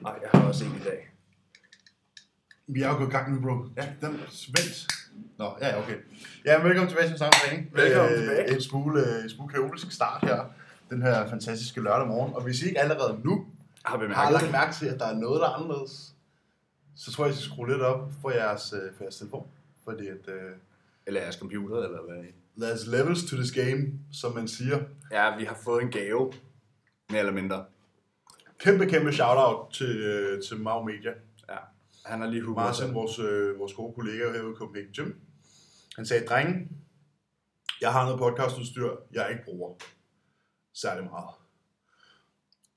Nej, 0.00 0.18
jeg 0.22 0.30
har 0.34 0.48
også 0.48 0.64
en 0.64 0.70
i 0.70 0.84
dag. 0.84 1.10
Vi 2.66 2.82
er 2.82 2.88
jo 2.88 2.96
gået 2.96 3.08
i 3.08 3.10
gang 3.10 3.34
nu, 3.34 3.40
bro. 3.40 3.64
Ja. 3.76 3.88
Den 4.00 4.12
vent. 4.48 4.86
Nå, 5.38 5.56
ja, 5.60 5.68
ja, 5.68 5.82
okay. 5.82 5.96
Ja, 6.44 6.58
men 6.58 6.66
velkommen 6.66 6.88
tilbage 6.88 7.08
til 7.08 7.18
samme 7.18 7.32
træning. 7.32 7.68
Velkommen 7.72 8.12
Øh, 8.12 8.18
tilbage. 8.18 8.54
En 8.54 8.60
smule, 8.62 9.22
en 9.22 9.30
smule 9.30 9.52
kaotisk 9.52 9.92
start 9.92 10.20
her. 10.28 10.44
Den 10.90 11.02
her 11.02 11.28
fantastiske 11.28 11.80
lørdag 11.80 12.06
morgen. 12.08 12.34
Og 12.34 12.42
hvis 12.42 12.62
I 12.62 12.66
ikke 12.66 12.80
allerede 12.80 13.20
nu 13.24 13.46
Har 13.84 13.90
har 13.90 13.98
bemærket 13.98 14.32
lagt 14.32 14.52
mærke 14.52 14.74
til, 14.74 14.86
at 14.86 15.00
der 15.00 15.06
er 15.06 15.14
noget, 15.14 15.40
der 15.40 15.46
er 15.48 15.52
anderledes, 15.52 16.14
så 16.96 17.12
tror 17.12 17.24
jeg, 17.24 17.32
I 17.34 17.36
skal 17.36 17.50
skrue 17.50 17.68
lidt 17.68 17.82
op 17.82 18.10
for 18.22 18.30
jeres, 18.30 18.72
øh, 18.72 18.94
for 18.96 19.04
jeres 19.04 19.16
telefon. 19.16 19.46
Fordi 19.84 20.06
at, 20.08 20.28
uh, 20.28 20.34
Eller 21.06 21.20
jeres 21.20 21.34
computer, 21.36 21.76
eller 21.76 21.98
hvad? 22.08 22.24
there's 22.60 22.90
levels 22.90 23.24
to 23.30 23.36
this 23.36 23.52
game, 23.52 23.82
som 24.12 24.34
man 24.34 24.48
siger. 24.48 24.78
Ja, 25.12 25.36
vi 25.36 25.44
har 25.44 25.58
fået 25.64 25.82
en 25.82 25.90
gave. 25.90 26.32
Mere 27.10 27.18
eller 27.20 27.32
mindre. 27.32 27.64
Kæmpe, 28.58 28.86
kæmpe 28.86 29.12
shout-out 29.12 29.70
til, 29.72 29.96
øh, 29.96 30.42
til 30.42 30.60
Mau 30.60 30.82
Media. 30.84 31.10
Ja. 31.48 31.56
Han 32.06 32.20
har 32.20 32.26
lige 32.28 32.42
hugget 32.42 32.64
Martin, 32.64 32.94
vores, 32.94 33.18
øh, 33.18 33.58
vores 33.58 33.72
gode 33.74 33.94
kollega 33.94 34.32
herude 34.32 34.52
i 34.52 34.54
Copenhagen 34.54 34.92
Gym. 34.92 35.12
Han 35.96 36.06
sagde, 36.06 36.26
drenge, 36.26 36.68
jeg 37.80 37.92
har 37.92 38.04
noget 38.04 38.18
podcastudstyr, 38.18 38.90
jeg 39.12 39.26
ikke 39.30 39.44
bruger 39.44 39.74
særlig 40.74 41.04
meget. 41.10 41.28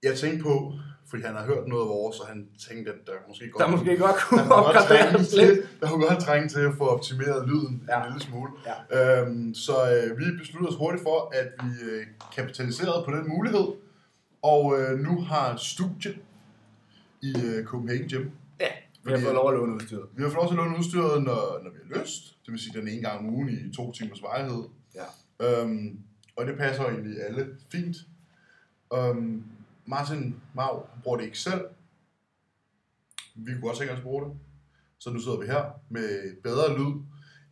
Jeg 0.03 0.17
tænkte 0.17 0.43
på, 0.43 0.73
fordi 1.09 1.23
han 1.23 1.35
har 1.35 1.45
hørt 1.45 1.67
noget 1.67 1.83
af 1.83 1.89
vores, 1.89 2.19
og 2.19 2.27
han 2.27 2.47
tænkte, 2.69 2.91
at 2.91 2.97
der 3.07 3.13
måske 3.27 3.49
godt, 3.49 3.61
Der 3.63 3.71
måske 3.71 3.97
godt 3.97 4.15
kunne 4.29 4.53
opgraderes 4.55 5.35
lidt. 5.35 5.59
der 5.81 5.87
kunne 5.89 6.07
godt 6.07 6.19
trænge 6.23 6.49
til 6.49 6.59
at 6.59 6.73
få 6.77 6.87
optimeret 6.87 7.47
lyden. 7.47 7.83
Ja. 7.89 7.97
en 8.05 8.11
lille 8.11 8.21
smule. 8.27 8.51
Ja. 8.91 9.21
Øhm, 9.21 9.53
så 9.53 9.73
øh, 9.95 10.17
vi 10.17 10.23
besluttede 10.39 10.69
os 10.69 10.75
hurtigt 10.77 11.03
for, 11.03 11.31
at 11.35 11.47
vi 11.63 11.89
øh, 11.89 12.05
kapitaliserede 12.35 13.03
på 13.05 13.11
den 13.11 13.29
mulighed, 13.29 13.65
og 14.41 14.79
øh, 14.79 14.99
nu 14.99 15.21
har 15.21 15.55
studie 15.55 16.17
i 17.21 17.33
øh, 17.45 17.65
Copenhagen 17.65 18.09
Gym 18.09 18.29
Ja, 18.59 18.67
vi 19.03 19.11
har 19.11 19.19
fået 19.19 19.33
lov 19.33 19.49
at 19.49 19.55
låne 19.59 19.73
udstyret. 19.75 20.09
vi 20.15 20.23
har 20.23 20.29
fået 20.29 20.35
lov 20.35 20.47
til 20.47 20.53
at 20.53 20.63
låne 20.63 20.77
udstyret, 20.77 21.23
når, 21.23 21.63
når 21.63 21.69
vi 21.71 21.77
har 21.87 22.01
lyst. 22.01 22.37
Det 22.45 22.51
vil 22.51 22.59
sige 22.59 22.79
den 22.79 22.87
ene 22.87 23.01
gang 23.01 23.19
om 23.19 23.33
ugen 23.33 23.49
i 23.49 23.73
to 23.75 23.91
timers 23.91 24.21
varighed. 24.21 24.63
Ja. 24.95 25.05
Øhm, 25.45 25.99
og 26.35 26.45
det 26.45 26.57
passer 26.57 26.83
egentlig 26.83 27.23
alle 27.23 27.57
fint. 27.71 27.97
Øhm, 28.93 29.43
Martin 29.85 30.35
Mau 30.53 30.83
bruger 31.03 31.17
det 31.17 31.25
ikke 31.25 31.39
selv. 31.39 31.61
Vi 33.35 33.51
kunne 33.53 33.71
også 33.71 33.83
at 33.83 34.01
bruge 34.03 34.25
det. 34.25 34.33
Så 34.99 35.09
nu 35.09 35.19
sidder 35.19 35.39
vi 35.39 35.45
her 35.45 35.63
med 35.89 36.41
bedre 36.43 36.77
lyd, 36.77 36.93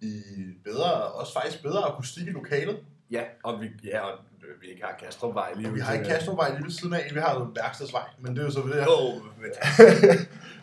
i 0.02 0.22
bedre, 0.64 1.12
også 1.12 1.34
faktisk 1.34 1.64
bedre 1.64 1.84
akustik 1.84 2.28
i 2.28 2.32
lokalet. 2.32 2.86
Ja, 3.12 3.24
og 3.44 3.62
vi, 3.62 3.68
ja, 3.84 4.00
og 4.02 4.20
vi 4.62 4.68
ikke 4.68 4.84
har 4.84 4.96
Kastrupvej 5.00 5.54
lige 5.56 5.74
Vi 5.74 5.80
har 5.80 5.94
ikke 5.94 6.06
Kastrupvej 6.06 6.50
lige 6.54 6.64
ved 6.64 6.72
siden 6.72 6.94
af, 6.94 7.10
vi 7.14 7.20
har 7.20 7.34
noget 7.34 7.56
værkstedsvej, 7.56 8.08
men 8.20 8.36
det 8.36 8.42
er 8.42 8.46
jo 8.46 8.52
så 8.52 8.62
ved 8.62 8.74
det. 8.74 8.86
Jo, 8.86 9.22
men, 9.42 9.52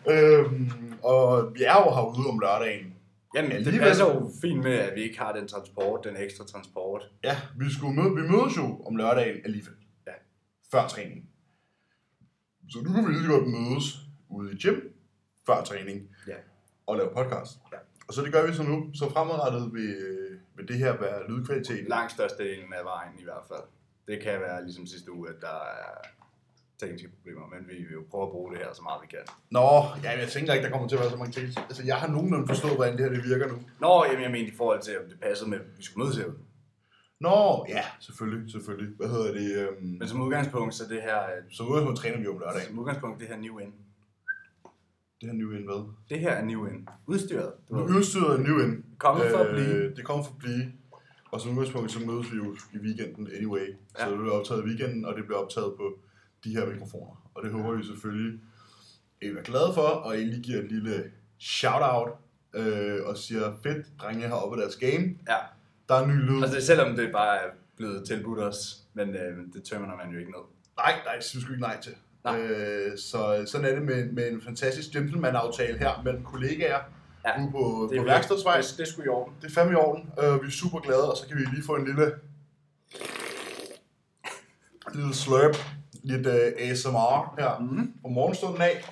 øhm, 0.13 0.71
og 1.03 1.53
vi 1.55 1.63
er 1.63 1.75
jo 1.75 1.89
herude 1.95 2.27
om 2.29 2.39
lørdagen. 2.39 2.95
jamen, 3.35 3.51
det 3.51 3.57
Alligevel- 3.57 3.79
passer 3.87 4.05
jo 4.05 4.31
fint 4.41 4.63
med, 4.63 4.73
at 4.73 4.95
vi 4.95 5.01
ikke 5.01 5.19
har 5.19 5.33
den 5.33 5.47
transport, 5.47 6.03
den 6.03 6.17
ekstra 6.17 6.45
transport. 6.45 7.11
Ja, 7.23 7.37
vi, 7.59 7.65
skulle 7.73 7.95
møde, 7.95 8.09
vi 8.15 8.21
mødes 8.31 8.57
jo 8.57 8.81
om 8.85 8.95
lørdagen 8.95 9.37
alligevel. 9.45 9.73
Ja. 10.07 10.11
Før 10.71 10.87
træning. 10.87 11.29
Så 12.69 12.79
nu 12.83 12.93
kan 12.93 13.07
vi 13.07 13.13
lige 13.13 13.27
godt 13.27 13.47
mødes 13.47 13.85
ude 14.29 14.51
i 14.53 14.55
gym 14.57 14.79
før 15.45 15.63
træning. 15.63 16.09
Ja. 16.27 16.33
Og 16.87 16.97
lave 16.97 17.09
podcast. 17.15 17.51
Ja. 17.73 17.77
Og 18.07 18.13
så 18.13 18.21
det 18.21 18.33
gør 18.33 18.47
vi 18.47 18.53
så 18.53 18.63
nu. 18.63 18.89
Så 18.93 19.09
fremadrettet 19.09 19.73
vil, 19.73 19.95
vil 20.55 20.67
det 20.67 20.77
her 20.77 20.97
være 20.97 21.29
lydkvalitet. 21.29 21.87
Langt 21.89 22.11
størstedelen 22.11 22.73
af 22.73 22.85
vejen 22.85 23.11
i 23.19 23.23
hvert 23.23 23.43
fald. 23.47 23.61
Det 24.07 24.21
kan 24.23 24.39
være 24.39 24.63
ligesom 24.63 24.87
sidste 24.87 25.11
uge, 25.11 25.29
at 25.29 25.35
der 25.41 25.57
er 25.83 25.93
tekniske 26.79 27.09
problemer, 27.15 27.47
men 27.53 27.61
vi 27.69 27.75
vil 27.83 27.93
jo 27.93 28.03
prøve 28.11 28.23
at 28.23 28.31
bruge 28.31 28.51
det 28.51 28.59
her 28.63 28.73
så 28.73 28.81
meget 28.81 28.99
vi 29.01 29.07
kan. 29.07 29.25
Nå, 29.57 29.69
ja, 30.03 30.11
jeg 30.19 30.27
tænker 30.35 30.53
ikke, 30.53 30.65
der 30.65 30.71
kommer 30.71 30.87
til 30.87 30.95
at 30.95 31.01
være 31.01 31.09
så 31.15 31.17
mange 31.17 31.31
ting. 31.31 31.47
Altså, 31.69 31.83
jeg 31.85 31.95
har 32.01 32.07
nogenlunde 32.07 32.47
forstået, 32.47 32.75
hvordan 32.75 32.93
det 32.97 33.01
her 33.05 33.13
det 33.17 33.23
virker 33.31 33.47
nu. 33.47 33.57
Nå, 33.85 34.05
jamen, 34.05 34.23
jeg 34.23 34.31
mener 34.31 34.47
i 34.53 34.55
forhold 34.57 34.81
til, 34.81 34.99
om 34.99 35.05
det 35.09 35.19
passede 35.19 35.49
med, 35.49 35.59
at 35.59 35.65
vi 35.77 35.83
skulle 35.83 36.03
mødes 36.03 36.17
herude. 36.17 36.37
Nå, 37.19 37.65
ja, 37.69 37.83
selvfølgelig, 37.99 38.51
selvfølgelig. 38.51 38.95
Hvad 38.97 39.09
hedder 39.09 39.31
det? 39.33 39.49
Øhm, 39.61 39.97
Men 39.99 40.07
som 40.07 40.21
udgangspunkt, 40.21 40.73
så 40.75 40.83
det 40.89 41.01
her, 41.01 41.19
øh, 41.23 41.41
så 41.51 41.63
udgangspunkt 41.63 41.99
træner 41.99 42.17
vi 42.17 42.23
jo 42.23 42.33
om 42.33 42.39
lørdagen. 42.39 42.67
som 42.67 42.79
udgangspunkt, 42.79 43.19
det 43.19 43.27
her 43.27 43.37
new 43.37 43.57
in. 43.59 43.73
Det 45.21 45.29
her 45.29 45.33
new 45.33 45.51
in 45.51 45.63
hvad? 45.65 45.81
Det 46.09 46.19
her 46.19 46.31
er 46.31 46.45
new 46.45 46.65
in. 46.65 46.87
Udstyret. 47.07 47.51
Du 47.69 47.75
udstyret 47.75 48.39
er 48.39 48.43
new 48.47 48.59
in. 48.59 48.85
Kommet 48.97 49.31
for 49.31 49.37
at 49.37 49.49
blive. 49.55 49.95
Det 49.95 50.05
kommer 50.05 50.23
for 50.23 50.31
at 50.31 50.37
blive. 50.37 50.63
Og 51.35 51.41
som 51.41 51.51
udgangspunkt, 51.51 51.91
så 51.91 51.99
mødes 51.99 52.31
vi 52.31 52.37
jo 52.37 52.55
i 52.73 52.77
weekenden 52.77 53.29
anyway. 53.37 53.67
Så 53.97 54.03
Ja. 54.05 54.09
det 54.11 54.17
bliver 54.19 54.33
optaget 54.33 54.61
i 54.63 54.65
weekenden, 54.67 55.05
og 55.05 55.15
det 55.15 55.23
bliver 55.25 55.39
optaget 55.39 55.73
på 55.77 55.99
de 56.43 56.49
her 56.49 56.65
mikrofoner. 56.65 57.29
Og 57.35 57.43
det 57.43 57.51
håber 57.51 57.71
vi 57.77 57.83
selvfølgelig, 57.83 58.39
at 59.21 59.27
I 59.27 59.31
er 59.31 59.41
glade 59.43 59.71
for, 59.73 59.81
og 59.81 60.17
I 60.17 60.23
lige 60.23 60.41
giver 60.43 60.59
et 60.61 60.71
lille 60.71 61.11
shout-out 61.39 62.09
øh, 62.55 62.99
og 63.05 63.17
siger, 63.17 63.53
fedt, 63.63 63.85
drenge 64.01 64.27
har 64.27 64.35
oppe 64.35 64.61
deres 64.61 64.75
game. 64.75 65.05
Ja, 65.29 65.37
Der 65.89 65.95
er 65.95 66.07
ny 66.07 66.13
lyd. 66.29 66.43
altså 66.43 66.61
selvom 66.65 66.95
det 66.95 67.11
bare 67.11 67.35
er 67.37 67.49
blevet 67.77 68.07
tilbudt 68.07 68.39
os, 68.39 68.57
men 68.93 69.09
øh, 69.09 69.37
det 69.53 69.63
tømmer 69.63 69.95
man 69.97 70.11
jo 70.13 70.19
ikke 70.19 70.31
ned. 70.31 70.41
Nej, 70.77 70.93
nej, 71.05 71.15
det 71.15 71.23
synes 71.23 71.47
vi 71.47 71.53
ikke 71.53 71.61
nej 71.61 71.81
til. 71.81 71.95
Nej. 72.23 72.39
Øh, 72.41 72.97
så 72.97 73.43
sådan 73.47 73.67
er 73.67 73.73
det 73.75 73.83
med, 73.83 74.11
med 74.11 74.31
en 74.31 74.41
fantastisk 74.41 74.91
gentleman-aftale 74.91 75.77
her 75.77 76.01
mellem 76.03 76.23
kollegaer 76.23 76.79
Ja, 77.25 77.41
ude 77.41 77.51
på, 77.51 77.87
Det 77.91 77.97
på 77.99 78.03
værkstedsvej. 78.05 78.57
Det, 78.57 78.75
det 78.77 78.87
skulle 78.87 79.05
i 79.05 79.09
orden. 79.09 79.33
Det 79.41 79.47
er 79.49 79.53
fandme 79.53 79.73
i 79.73 79.75
orden. 79.75 80.03
Uh, 80.17 80.41
vi 80.43 80.47
er 80.47 80.51
super 80.51 80.79
glade, 80.79 81.11
og 81.11 81.17
så 81.17 81.27
kan 81.27 81.37
vi 81.37 81.41
lige 81.53 81.63
få 81.65 81.75
en 81.75 81.85
lille... 81.85 82.11
Lille 84.93 85.13
slurp. 85.15 85.55
Lidt 86.03 86.27
uh, 86.27 86.33
ASMR 86.57 87.35
her 87.39 87.59
Mhm. 87.59 87.93
på 88.01 88.07
morgenstunden 88.07 88.61
af. 88.61 88.83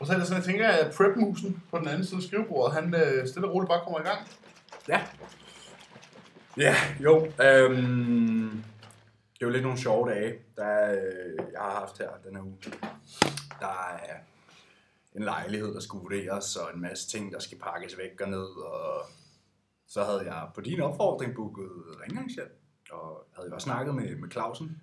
Og 0.00 0.06
så 0.06 0.12
er 0.12 0.16
det 0.18 0.26
sådan, 0.26 0.42
jeg 0.42 0.46
tænker, 0.46 0.68
at 0.68 0.94
prep-musen 0.96 1.62
på 1.70 1.78
den 1.78 1.88
anden 1.88 2.04
side 2.04 2.16
af 2.16 2.22
skrivebordet, 2.22 2.74
han 2.74 2.94
uh, 2.94 3.28
stille 3.28 3.48
og 3.48 3.54
roligt 3.54 3.68
bare 3.68 3.80
kommer 3.84 4.00
i 4.00 4.02
gang. 4.02 4.18
Ja. 4.88 5.00
Ja, 6.56 6.74
jo. 7.00 7.26
Øhm, 7.42 8.64
det 9.34 9.42
er 9.42 9.46
jo 9.46 9.50
lidt 9.50 9.62
nogle 9.62 9.78
sjove 9.78 10.10
dage, 10.10 10.34
der 10.56 10.90
øh, 10.92 10.98
jeg 11.52 11.60
har 11.60 11.70
haft 11.80 11.98
her 11.98 12.08
den 12.28 12.36
her 12.36 12.42
uge. 12.42 12.56
Der 13.60 13.66
er 13.66 14.14
en 15.16 15.22
lejlighed, 15.22 15.74
der 15.74 15.80
skulle 15.80 16.02
vurderes, 16.02 16.56
og 16.56 16.74
en 16.74 16.80
masse 16.80 17.08
ting, 17.08 17.32
der 17.32 17.38
skal 17.38 17.58
pakkes 17.58 17.98
væk 17.98 18.20
og 18.20 18.28
ned. 18.28 18.46
Og 18.46 19.02
så 19.86 20.04
havde 20.04 20.34
jeg 20.34 20.48
på 20.54 20.60
din 20.60 20.80
opfordring 20.80 21.34
booket 21.34 21.70
rengøringshjælp, 22.00 22.52
og 22.90 23.26
havde 23.34 23.48
jo 23.48 23.54
også 23.54 23.64
snakket 23.64 23.94
med, 23.94 24.16
med 24.16 24.30
Clausen. 24.30 24.82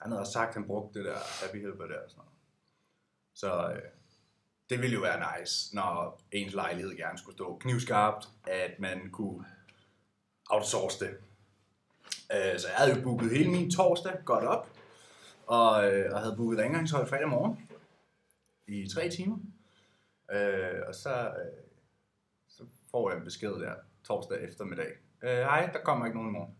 Han 0.00 0.10
havde 0.10 0.20
også 0.20 0.32
sagt, 0.32 0.48
at 0.48 0.54
han 0.54 0.66
brugte 0.66 0.98
det 0.98 1.06
der 1.06 1.18
Happy 1.42 1.56
Helper 1.56 1.86
der 1.86 1.98
og 2.04 2.10
sådan 2.10 2.18
noget. 2.18 2.30
Så 3.34 3.72
øh, 3.72 3.90
det 4.70 4.80
ville 4.80 4.94
jo 4.94 5.00
være 5.00 5.40
nice, 5.40 5.74
når 5.74 6.20
ens 6.32 6.54
lejlighed 6.54 6.96
gerne 6.96 7.18
skulle 7.18 7.36
stå 7.36 7.58
knivskarpt, 7.58 8.28
at 8.46 8.80
man 8.80 9.10
kunne 9.10 9.44
outsource 10.50 11.04
det. 11.04 11.16
Øh, 12.32 12.58
så 12.58 12.68
jeg 12.68 12.76
havde 12.76 12.96
jo 12.96 13.02
booket 13.02 13.30
hele 13.30 13.50
min 13.50 13.70
torsdag 13.70 14.18
godt 14.24 14.44
op, 14.44 14.70
og, 15.46 15.92
øh, 15.92 16.12
og 16.14 16.20
havde 16.20 16.36
booket 16.36 16.58
rengøringshold 16.58 17.08
fredag 17.08 17.28
morgen 17.28 17.68
i 18.68 18.88
tre 18.88 19.10
timer. 19.10 19.38
Øh, 20.32 20.80
og 20.88 20.94
så, 20.94 21.10
øh, 21.10 21.62
så 22.48 22.62
får 22.90 23.10
jeg 23.10 23.18
en 23.18 23.24
besked 23.24 23.50
der 23.52 23.74
torsdag 24.04 24.44
eftermiddag. 24.44 24.92
Øh, 25.22 25.30
Hej, 25.30 25.70
der 25.72 25.78
kommer 25.84 26.06
ikke 26.06 26.18
nogen 26.18 26.30
i 26.30 26.32
morgen. 26.38 26.54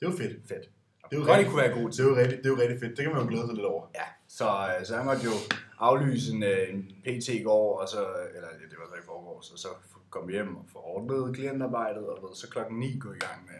Det 0.00 0.06
jo 0.12 0.16
fedt. 0.16 0.48
Fedt. 0.48 0.70
Det 1.10 1.16
er 1.16 1.20
jo 1.20 1.26
Godt, 1.26 1.30
rigtig, 1.38 1.52
kunne 1.52 1.62
være 1.62 1.74
gode 1.78 1.92
det 1.92 2.00
er 2.00 2.04
jo 2.04 2.16
rigtig, 2.16 2.38
det 2.38 2.46
jo 2.48 2.56
rigtig 2.56 2.80
fedt. 2.80 2.96
Det 2.96 3.04
kan 3.04 3.12
man 3.14 3.22
jo 3.22 3.28
glæde 3.28 3.46
sig 3.46 3.54
lidt 3.54 3.66
over. 3.66 3.86
Ja, 3.94 4.06
så, 4.28 4.48
øh, 4.78 4.86
så 4.86 4.96
jeg 4.96 5.04
måtte 5.04 5.22
jo 5.24 5.34
aflyse 5.78 6.32
en, 6.32 6.42
øh, 6.42 6.68
en 6.74 6.82
PT 7.04 7.28
i 7.28 7.42
går, 7.42 7.80
og 7.80 7.88
så, 7.88 8.00
eller 8.34 8.48
ja, 8.60 8.66
det 8.70 8.78
var 8.78 8.86
så 8.88 8.94
i 8.94 9.06
forgårs, 9.06 9.50
og 9.50 9.58
så 9.58 9.68
kom 10.10 10.28
hjem 10.28 10.56
og 10.56 10.64
få 10.72 10.78
ordnet 10.78 11.34
klientarbejdet, 11.34 12.06
og 12.08 12.22
ved, 12.22 12.36
så 12.36 12.50
klokken 12.50 12.78
9 12.78 12.98
gå 12.98 13.12
i 13.12 13.18
gang 13.18 13.46
med 13.46 13.54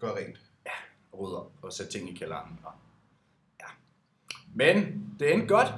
Gør 0.00 0.16
rent. 0.16 0.40
at 0.64 1.18
rydde 1.18 1.40
op 1.40 1.52
og 1.62 1.72
sætte 1.72 1.92
ting 1.92 2.10
i 2.10 2.14
kælderen. 2.14 2.60
Og, 2.64 2.72
ja. 3.60 3.66
Men 4.54 4.76
det 5.18 5.32
endte 5.32 5.46
godt. 5.48 5.68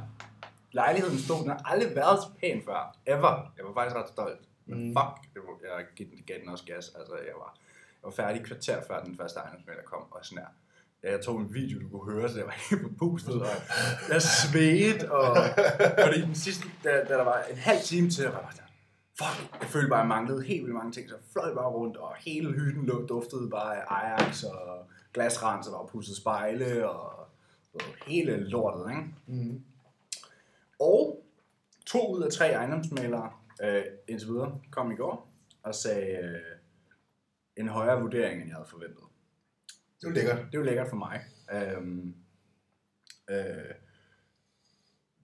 Lejligheden 0.80 1.18
stod, 1.18 1.38
den 1.42 1.50
har 1.50 1.62
aldrig 1.64 1.96
været 1.96 2.18
så 2.22 2.28
pæn 2.40 2.62
før. 2.68 2.96
Ever. 3.06 3.52
Jeg 3.56 3.64
var 3.64 3.72
faktisk 3.74 3.96
ret 3.96 4.08
stolt. 4.08 4.40
Men 4.66 4.78
Mm. 4.88 4.94
fuck, 4.98 5.14
det 5.34 5.40
var, 5.46 5.52
jeg 5.76 5.84
gav 5.96 6.06
den, 6.10 6.18
gav 6.26 6.36
den 6.40 6.48
også 6.48 6.64
gas. 6.64 6.86
Altså, 6.98 7.14
jeg 7.28 7.34
var, 7.42 7.50
jeg 8.00 8.04
var 8.08 8.10
færdig 8.10 8.40
et 8.40 8.46
kvarter 8.46 8.78
før 8.88 9.02
den 9.04 9.16
første 9.16 9.40
ejendomsmælder 9.40 9.82
kom, 9.82 10.02
og 10.10 10.18
sådan 10.22 10.38
her. 10.38 10.50
Jeg 11.10 11.20
tog 11.20 11.40
en 11.40 11.54
video, 11.54 11.80
du 11.80 11.88
kunne 11.88 12.12
høre, 12.12 12.28
så 12.28 12.36
jeg 12.38 12.46
var 12.46 12.56
helt 12.70 12.82
forpustet, 12.82 13.42
og 13.42 13.48
jeg 14.08 14.22
svedte, 14.22 15.12
og 15.12 15.36
fordi 16.04 16.20
den 16.20 16.34
sidste, 16.34 16.64
da, 16.84 16.90
da 17.08 17.14
der 17.14 17.24
var 17.24 17.42
en 17.50 17.56
halv 17.56 17.80
time 17.82 18.10
til, 18.10 18.22
jeg 18.22 18.32
var 18.32 18.48
sådan, 18.50 18.68
fuck, 19.18 19.60
jeg 19.62 19.68
følte 19.68 19.88
bare, 19.88 19.98
at 20.00 20.02
jeg 20.04 20.08
manglede 20.08 20.42
helt 20.42 20.62
vildt 20.62 20.74
mange 20.74 20.92
ting, 20.92 21.08
så 21.08 21.14
jeg 21.14 21.24
fløj 21.32 21.54
bare 21.54 21.68
rundt, 21.68 21.96
og 21.96 22.14
hele 22.18 22.52
hytten 22.52 22.86
lå, 22.86 23.06
duftede 23.06 23.50
bare 23.50 23.76
af 23.76 23.84
Ajax, 23.96 24.42
og 24.42 24.86
glasrens, 25.14 25.66
og 25.66 25.72
der 25.72 25.78
var 25.78 25.86
pudset 25.86 26.16
spejle, 26.16 26.88
og, 26.90 27.18
og 27.74 27.80
hele 28.06 28.36
lortet, 28.48 28.90
ikke? 28.90 29.04
Mm. 29.26 29.62
Og 30.80 31.24
to 31.86 32.14
ud 32.16 32.22
af 32.22 32.32
tre 32.32 32.50
ejendomsmalere 32.52 33.32
øh, 33.62 33.82
indtil 34.08 34.28
videre 34.28 34.60
kom 34.70 34.92
i 34.92 34.96
går 34.96 35.32
og 35.62 35.74
sagde 35.74 36.18
øh, 36.18 36.40
en 37.56 37.68
højere 37.68 38.00
vurdering, 38.00 38.40
end 38.40 38.48
jeg 38.48 38.56
havde 38.56 38.68
forventet. 38.68 39.04
Det 40.00 40.06
er 40.06 40.08
jo 40.08 40.14
lækkert. 40.14 40.36
Det 40.38 40.54
er 40.54 40.58
jo 40.58 40.62
lækkert 40.64 40.88
for 40.88 40.96
mig. 40.96 41.20
Øhm, 41.52 42.14
Øh, 43.30 43.74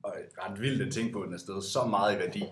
og 0.03 0.15
ret 0.39 0.61
vildt 0.61 0.83
at 0.87 0.93
tænke 0.93 1.13
på, 1.13 1.21
at 1.21 1.27
den 1.27 1.35
er 1.35 1.39
stedet 1.39 1.65
så 1.65 1.87
meget 1.87 2.17
i 2.17 2.19
værdi. 2.19 2.45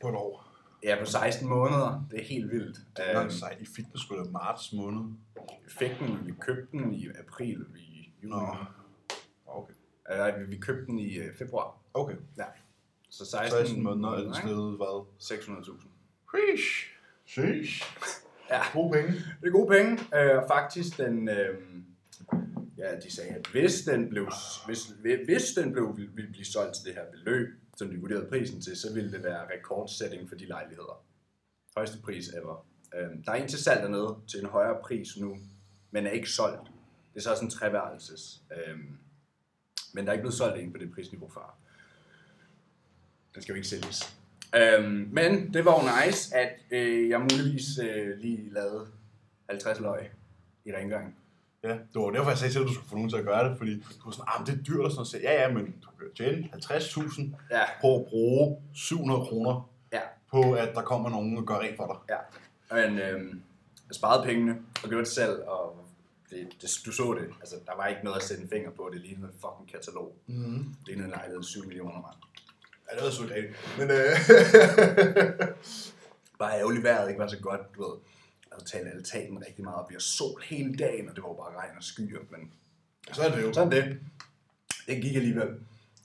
På 0.00 0.08
et 0.08 0.14
år. 0.14 0.48
Ja, 0.84 0.96
på 1.00 1.04
16 1.04 1.48
måneder. 1.48 2.06
Det 2.10 2.20
er 2.20 2.24
helt 2.24 2.50
vildt. 2.50 2.76
Det 2.96 3.10
er 3.10 3.12
nok 3.14 3.22
Øhm, 3.22 3.30
sejt 3.30 3.60
i 3.60 3.66
fitness 3.76 4.02
skulle 4.02 4.24
det 4.24 4.32
marts 4.32 4.72
måned. 4.72 5.02
vi 5.64 5.70
fik 5.70 5.90
den, 6.00 6.26
vi 6.26 6.32
købte 6.40 6.68
den 6.72 6.94
i 6.94 7.08
april, 7.08 7.66
i 7.76 8.12
juni. 8.22 8.30
Nå. 8.34 8.56
Okay. 9.46 9.74
Øh, 10.10 10.40
vi, 10.40 10.44
vi 10.44 10.56
købte 10.56 10.86
den 10.86 10.98
i 10.98 11.14
øh, 11.18 11.34
februar. 11.34 11.81
Okay. 11.94 12.16
Ja. 12.36 12.44
Så 13.10 13.24
16, 13.24 13.50
16 13.50 13.82
måneder 13.82 14.08
er 14.08 14.16
den 14.16 14.26
ikke? 14.26 14.38
stedet 14.38 14.76
hvad? 14.76 15.06
600.000. 15.20 15.88
Sheesh. 16.30 16.88
Sheesh. 17.26 17.82
Ja. 18.50 18.60
Gode 18.72 18.92
penge. 18.92 19.12
Det 19.12 19.46
er 19.46 19.50
gode 19.50 19.68
penge. 19.68 19.92
Øh, 20.14 20.38
og 20.38 20.44
faktisk 20.48 20.98
den, 20.98 21.28
øh, 21.28 21.58
ja, 22.78 23.00
de 23.00 23.10
sagde, 23.10 23.30
at 23.30 23.46
hvis 23.46 23.82
den 23.82 24.08
blev, 24.08 24.30
hvis, 24.66 24.80
hvis 25.24 25.42
den 25.56 25.72
blev, 25.72 25.96
ville 25.96 26.30
blive 26.30 26.44
solgt 26.44 26.74
til 26.74 26.84
det 26.84 26.94
her 26.94 27.10
beløb, 27.10 27.48
som 27.76 27.90
de 27.90 28.00
vurderede 28.00 28.26
prisen 28.28 28.60
til, 28.60 28.76
så 28.76 28.94
ville 28.94 29.12
det 29.12 29.22
være 29.22 29.46
rekordsætning 29.54 30.28
for 30.28 30.36
de 30.36 30.46
lejligheder. 30.46 31.04
Højeste 31.76 31.98
pris 32.02 32.28
ever. 32.28 32.66
Øh, 32.94 33.24
der 33.24 33.32
er 33.32 33.36
en 33.36 33.48
til 33.48 33.58
salg 33.58 33.82
dernede 33.82 34.16
til 34.28 34.40
en 34.40 34.46
højere 34.46 34.78
pris 34.82 35.16
nu, 35.16 35.38
men 35.90 36.06
er 36.06 36.10
ikke 36.10 36.30
solgt. 36.30 36.66
Det 37.14 37.18
er 37.18 37.22
så 37.22 37.34
sådan 37.34 37.46
en 37.46 37.50
treværelses. 37.50 38.42
Øh, 38.52 38.78
men 39.94 40.04
der 40.04 40.10
er 40.10 40.12
ikke 40.12 40.22
blevet 40.22 40.34
solgt 40.34 40.58
en 40.58 40.72
på 40.72 40.78
det 40.78 40.92
prisniveau 40.94 41.28
før. 41.28 41.58
Den 43.34 43.42
skal 43.42 43.52
jo 43.52 43.56
ikke 43.56 43.68
sælges. 43.68 44.16
Øhm, 44.56 45.08
men 45.12 45.54
det 45.54 45.64
var 45.64 45.72
jo 45.82 46.06
nice, 46.06 46.36
at 46.36 46.52
øh, 46.70 47.08
jeg 47.08 47.20
muligvis 47.20 47.78
øh, 47.82 48.18
lige 48.18 48.52
lavede 48.52 48.86
50 49.50 49.80
løg 49.80 50.10
i 50.64 50.72
rengøring. 50.76 51.16
Ja, 51.64 51.68
det 51.68 51.94
var 51.94 52.10
derfor, 52.10 52.30
jeg 52.30 52.38
sagde 52.38 52.52
til 52.54 52.60
at 52.60 52.66
du 52.66 52.74
skulle 52.74 52.88
få 52.88 52.94
nogen 52.94 53.10
til 53.10 53.16
at 53.16 53.24
gøre 53.24 53.48
det, 53.48 53.58
fordi 53.58 53.74
du 53.80 54.04
var 54.04 54.10
sådan, 54.10 54.24
ah, 54.28 54.46
det 54.46 54.52
er 54.58 54.62
dyrt 54.62 54.80
og 54.84 54.90
sådan 54.90 55.06
noget. 55.12 55.24
Ja, 55.24 55.42
ja, 55.42 55.52
men 55.54 55.64
du 55.82 55.88
kan 55.98 56.08
tjene 56.16 56.48
50.000 56.54 57.22
Ja, 57.50 57.62
på 57.80 57.96
at 57.96 58.06
bruge 58.06 58.56
700 58.74 59.20
kroner 59.20 59.70
ja, 59.92 60.00
på, 60.30 60.52
at 60.52 60.74
der 60.74 60.82
kommer 60.82 61.10
nogen 61.10 61.36
og 61.38 61.44
gør 61.46 61.58
rent 61.58 61.76
for 61.76 61.86
dig. 62.08 62.16
ja. 62.16 62.20
Men 62.76 62.98
øhm, 62.98 63.42
jeg 63.88 63.94
sparede 63.94 64.26
pengene 64.26 64.52
og 64.82 64.88
gjorde 64.88 65.04
det 65.04 65.12
selv, 65.12 65.42
og 65.46 65.88
det, 66.30 66.48
det, 66.62 66.70
du 66.86 66.92
så 66.92 67.16
det. 67.20 67.28
Altså, 67.40 67.56
der 67.66 67.76
var 67.76 67.86
ikke 67.86 68.04
noget 68.04 68.16
at 68.16 68.22
sætte 68.24 68.42
en 68.42 68.48
finger 68.48 68.70
på. 68.70 68.90
Det 68.92 69.00
lignede 69.00 69.26
en 69.32 69.38
fucking 69.40 69.70
katalog. 69.72 70.16
Mm-hmm. 70.26 70.64
Det 70.78 70.86
lignede 70.86 71.04
en 71.04 71.10
lejlighed 71.10 71.42
7 71.42 71.66
millioner, 71.66 71.92
mand. 71.94 72.18
Ja, 72.90 72.96
det 72.96 73.04
var 73.04 73.34
rigtigt. 73.34 73.54
Men 73.78 73.90
øh, 73.90 74.12
Bare 76.38 76.58
ærgerligt 76.58 76.84
vejret 76.84 77.08
ikke 77.08 77.20
var 77.20 77.28
så 77.28 77.40
godt, 77.40 77.60
du 77.74 77.82
ved. 77.82 77.98
Altså, 78.52 78.66
talte 78.66 78.90
altanen 78.90 79.46
rigtig 79.46 79.64
meget 79.64 79.78
op. 79.78 79.90
Vi 79.90 79.94
har 79.94 80.00
sol 80.00 80.42
hele 80.44 80.76
dagen, 80.76 81.08
og 81.08 81.14
det 81.14 81.22
var 81.22 81.28
jo 81.28 81.34
bare 81.34 81.56
regn 81.56 81.76
og 81.76 81.82
skyer, 81.82 82.18
men 82.30 82.52
så 83.12 83.22
er 83.22 83.34
det 83.34 83.42
jo. 83.42 83.52
Sådan 83.52 83.72
det. 83.72 84.00
Det 84.86 85.02
gik 85.02 85.16
alligevel. 85.16 85.48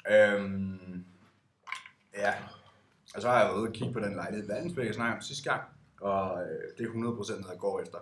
Øhm, 0.10 1.06
ja. 2.18 2.34
Og 3.16 3.22
så 3.22 3.30
har 3.30 3.40
jeg 3.40 3.48
været 3.48 3.60
ude 3.60 3.68
og 3.68 3.74
kigge 3.74 3.94
på 3.94 4.00
den 4.00 4.16
lejlighed 4.16 4.48
Vandensbæk, 4.48 4.86
jeg 4.86 4.96
snakkede 4.96 5.16
om 5.16 5.22
sidste 5.22 5.50
gang. 5.50 5.62
Og 6.02 6.42
øh, 6.42 6.78
det 6.78 6.86
er 6.86 6.90
100% 6.90 6.96
noget, 6.96 7.46
jeg 7.52 7.60
går 7.60 7.82
efter. 7.82 7.98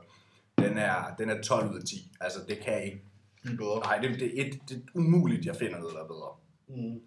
Den 0.58 0.78
er, 0.78 1.16
den 1.18 1.30
er 1.30 1.42
12 1.42 1.72
ud 1.72 1.80
af 1.80 1.84
10. 1.84 2.12
Altså, 2.22 2.40
det 2.48 2.60
kan 2.60 2.84
ikke. 2.84 3.02
Lige 3.44 3.58
bedre. 3.58 3.80
Nej, 3.80 3.98
det, 3.98 4.20
det, 4.20 4.40
er 4.40 4.46
et, 4.46 4.60
det 4.70 4.78
er 4.78 4.82
umuligt, 4.94 5.46
jeg 5.46 5.56
finder 5.56 5.80
noget, 5.80 5.96
der 5.96 6.04
er 6.04 6.08
bedre. 6.08 6.32
Mm. 6.68 7.02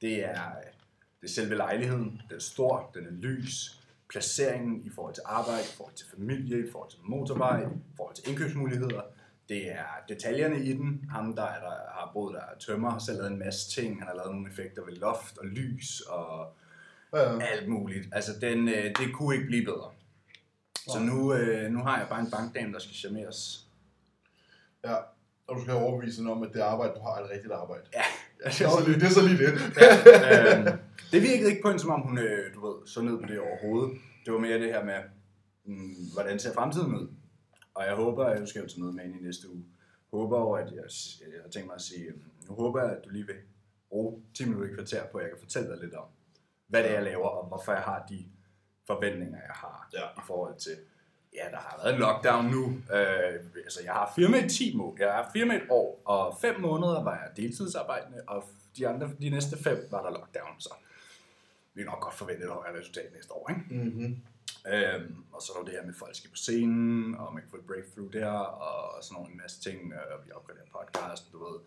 Det 0.00 0.24
er, 0.24 0.40
det 1.22 1.28
er 1.28 1.32
selve 1.32 1.54
lejligheden. 1.56 2.22
Den 2.28 2.36
er 2.36 2.40
stor, 2.40 2.90
den 2.94 3.06
er 3.06 3.10
lys. 3.10 3.78
Placeringen 4.08 4.82
i 4.84 4.90
forhold 4.90 5.14
til 5.14 5.22
arbejde, 5.26 5.60
i 5.62 5.76
forhold 5.76 5.94
til 5.94 6.06
familie, 6.16 6.68
i 6.68 6.70
forhold 6.70 6.90
til 6.90 6.98
motorvej, 7.02 7.62
i 7.62 7.66
forhold 7.96 8.14
til 8.14 8.28
indkøbsmuligheder. 8.28 9.02
Det 9.48 9.70
er 9.70 9.84
detaljerne 10.08 10.64
i 10.64 10.72
den. 10.72 11.06
Ham, 11.10 11.36
der, 11.36 11.42
er 11.42 11.60
der 11.60 11.70
har 11.70 12.10
boet 12.14 12.34
der 12.34 12.40
er 12.40 12.58
tømmer, 12.58 12.90
har 12.90 12.98
selv 12.98 13.16
lavet 13.18 13.32
en 13.32 13.38
masse 13.38 13.70
ting. 13.80 13.98
Han 13.98 14.06
har 14.08 14.14
lavet 14.14 14.32
nogle 14.32 14.50
effekter 14.50 14.84
ved 14.84 14.92
loft 14.92 15.38
og 15.38 15.46
lys 15.46 16.00
og 16.00 16.54
Ja, 17.14 17.40
alt 17.40 17.68
muligt. 17.68 18.08
Altså, 18.12 18.32
den, 18.40 18.68
øh, 18.68 18.84
det 18.84 19.12
kunne 19.14 19.34
ikke 19.34 19.46
blive 19.46 19.64
bedre. 19.64 19.90
Så 20.76 20.98
nu, 21.00 21.34
øh, 21.34 21.70
nu 21.70 21.82
har 21.82 21.98
jeg 21.98 22.08
bare 22.08 22.20
en 22.20 22.30
bankdame, 22.30 22.72
der 22.72 22.78
skal 22.78 22.94
charmeres. 22.94 23.66
ja. 24.84 24.94
Og 25.46 25.56
du 25.56 25.62
skal 25.62 25.74
overbevise 25.74 26.16
hende 26.18 26.32
om, 26.32 26.42
at 26.42 26.50
det 26.52 26.60
arbejde, 26.60 26.94
du 26.94 27.00
har, 27.00 27.14
er 27.14 27.24
et 27.24 27.30
rigtigt 27.30 27.52
arbejde. 27.52 27.82
Ja, 27.94 28.02
Det 28.44 28.60
er 28.60 28.68
så 28.70 28.84
lige 28.86 29.00
det. 29.00 29.06
Er 29.06 29.10
så 29.10 29.22
lige 29.28 29.38
det. 29.38 29.52
ja, 29.76 30.58
øhm, 30.58 30.78
det 31.12 31.22
virkede 31.22 31.50
ikke 31.50 31.62
på 31.62 31.68
hende, 31.68 31.80
som 31.82 31.90
om 31.90 32.00
hun, 32.00 32.18
øh, 32.18 32.54
du 32.54 32.66
ved, 32.66 32.86
så 32.86 33.02
ned 33.02 33.18
på 33.20 33.26
det 33.26 33.40
overhovedet. 33.40 33.98
Det 34.24 34.32
var 34.32 34.38
mere 34.38 34.58
det 34.58 34.66
her 34.68 34.84
med, 34.84 34.94
mm, 35.64 35.94
hvordan 36.12 36.38
ser 36.38 36.52
fremtiden 36.54 36.94
ud? 36.94 37.08
Og 37.74 37.84
jeg 37.86 37.94
håber, 37.94 38.24
at 38.24 38.40
du 38.40 38.46
skal 38.46 38.62
jo 38.62 38.68
til 38.68 38.80
møde 38.80 38.92
med 38.92 39.02
hende 39.04 39.18
i 39.18 39.22
næste 39.22 39.50
uge. 39.50 39.64
Håber 40.12 40.36
over, 40.38 40.58
at 40.58 40.66
jeg, 40.72 40.82
jeg 41.20 41.40
har 41.42 41.50
tænkt 41.50 41.66
mig 41.66 41.74
at 41.74 41.82
sige, 41.82 42.06
nu 42.48 42.54
håber 42.54 42.82
jeg, 42.82 42.90
at 42.90 43.04
du 43.04 43.10
lige 43.10 43.26
vil 43.26 43.36
bruge 43.88 44.22
10 44.34 44.44
minutter 44.44 44.70
i 44.70 44.74
kvarter 44.74 45.06
på, 45.12 45.18
at 45.18 45.22
jeg 45.22 45.30
kan 45.30 45.40
fortælle 45.40 45.68
dig 45.70 45.78
lidt 45.82 45.94
om, 45.94 46.04
hvad 46.68 46.82
det 46.82 46.90
er, 46.90 46.94
jeg 46.94 47.02
laver, 47.02 47.28
og 47.28 47.46
hvorfor 47.48 47.72
jeg 47.72 47.82
har 47.82 48.06
de 48.10 48.24
forventninger, 48.86 49.36
jeg 49.38 49.54
har 49.54 49.88
Ja. 49.94 50.04
i 50.20 50.22
forhold 50.26 50.56
til, 50.58 50.76
ja, 51.34 51.50
der 51.50 51.56
har 51.56 51.80
været 51.82 51.94
en 51.94 52.00
lockdown 52.00 52.44
nu. 52.44 52.64
Øh, 52.96 53.40
altså, 53.64 53.80
jeg 53.84 53.92
har 53.92 54.12
firma 54.14 54.44
i 54.44 54.48
10 54.48 54.76
måneder, 54.76 55.06
jeg 55.06 55.14
har 55.14 55.30
firma 55.32 55.56
et 55.56 55.66
år, 55.70 56.02
og 56.04 56.38
5 56.40 56.60
måneder 56.60 57.02
var 57.02 57.14
jeg 57.14 57.36
deltidsarbejdende, 57.36 58.22
og 58.26 58.44
de, 58.76 58.88
andre, 58.88 59.10
de 59.20 59.30
næste 59.30 59.58
5 59.58 59.88
var 59.90 60.02
der 60.02 60.10
lockdown, 60.10 60.54
så 60.58 60.74
vi 61.74 61.82
kan 61.82 61.90
nok 61.90 62.00
godt 62.00 62.14
forvente 62.14 62.42
et 62.44 62.50
højere 62.50 62.78
resultat 62.78 63.12
næste 63.14 63.32
år, 63.32 63.50
ikke? 63.50 63.84
Mm-hmm. 63.84 64.22
Øhm, 64.72 65.24
og 65.32 65.42
så 65.42 65.52
er 65.52 65.54
der 65.54 65.60
jo 65.60 65.66
det 65.66 65.74
her 65.74 65.82
med, 65.82 65.94
at 65.94 65.98
folk 65.98 66.16
skal 66.16 66.30
på 66.30 66.36
scenen, 66.36 67.14
og 67.14 67.34
man 67.34 67.42
kan 67.42 67.50
få 67.50 67.56
et 67.56 67.66
breakthrough 67.66 68.12
der, 68.12 68.30
og 68.38 69.04
sådan 69.04 69.14
nogle 69.14 69.30
en 69.32 69.36
masse 69.36 69.60
ting, 69.60 69.94
og 69.94 70.26
vi 70.26 70.30
opgraderer 70.32 70.64
podcasten, 70.72 71.32
du 71.32 71.38
ved. 71.44 71.60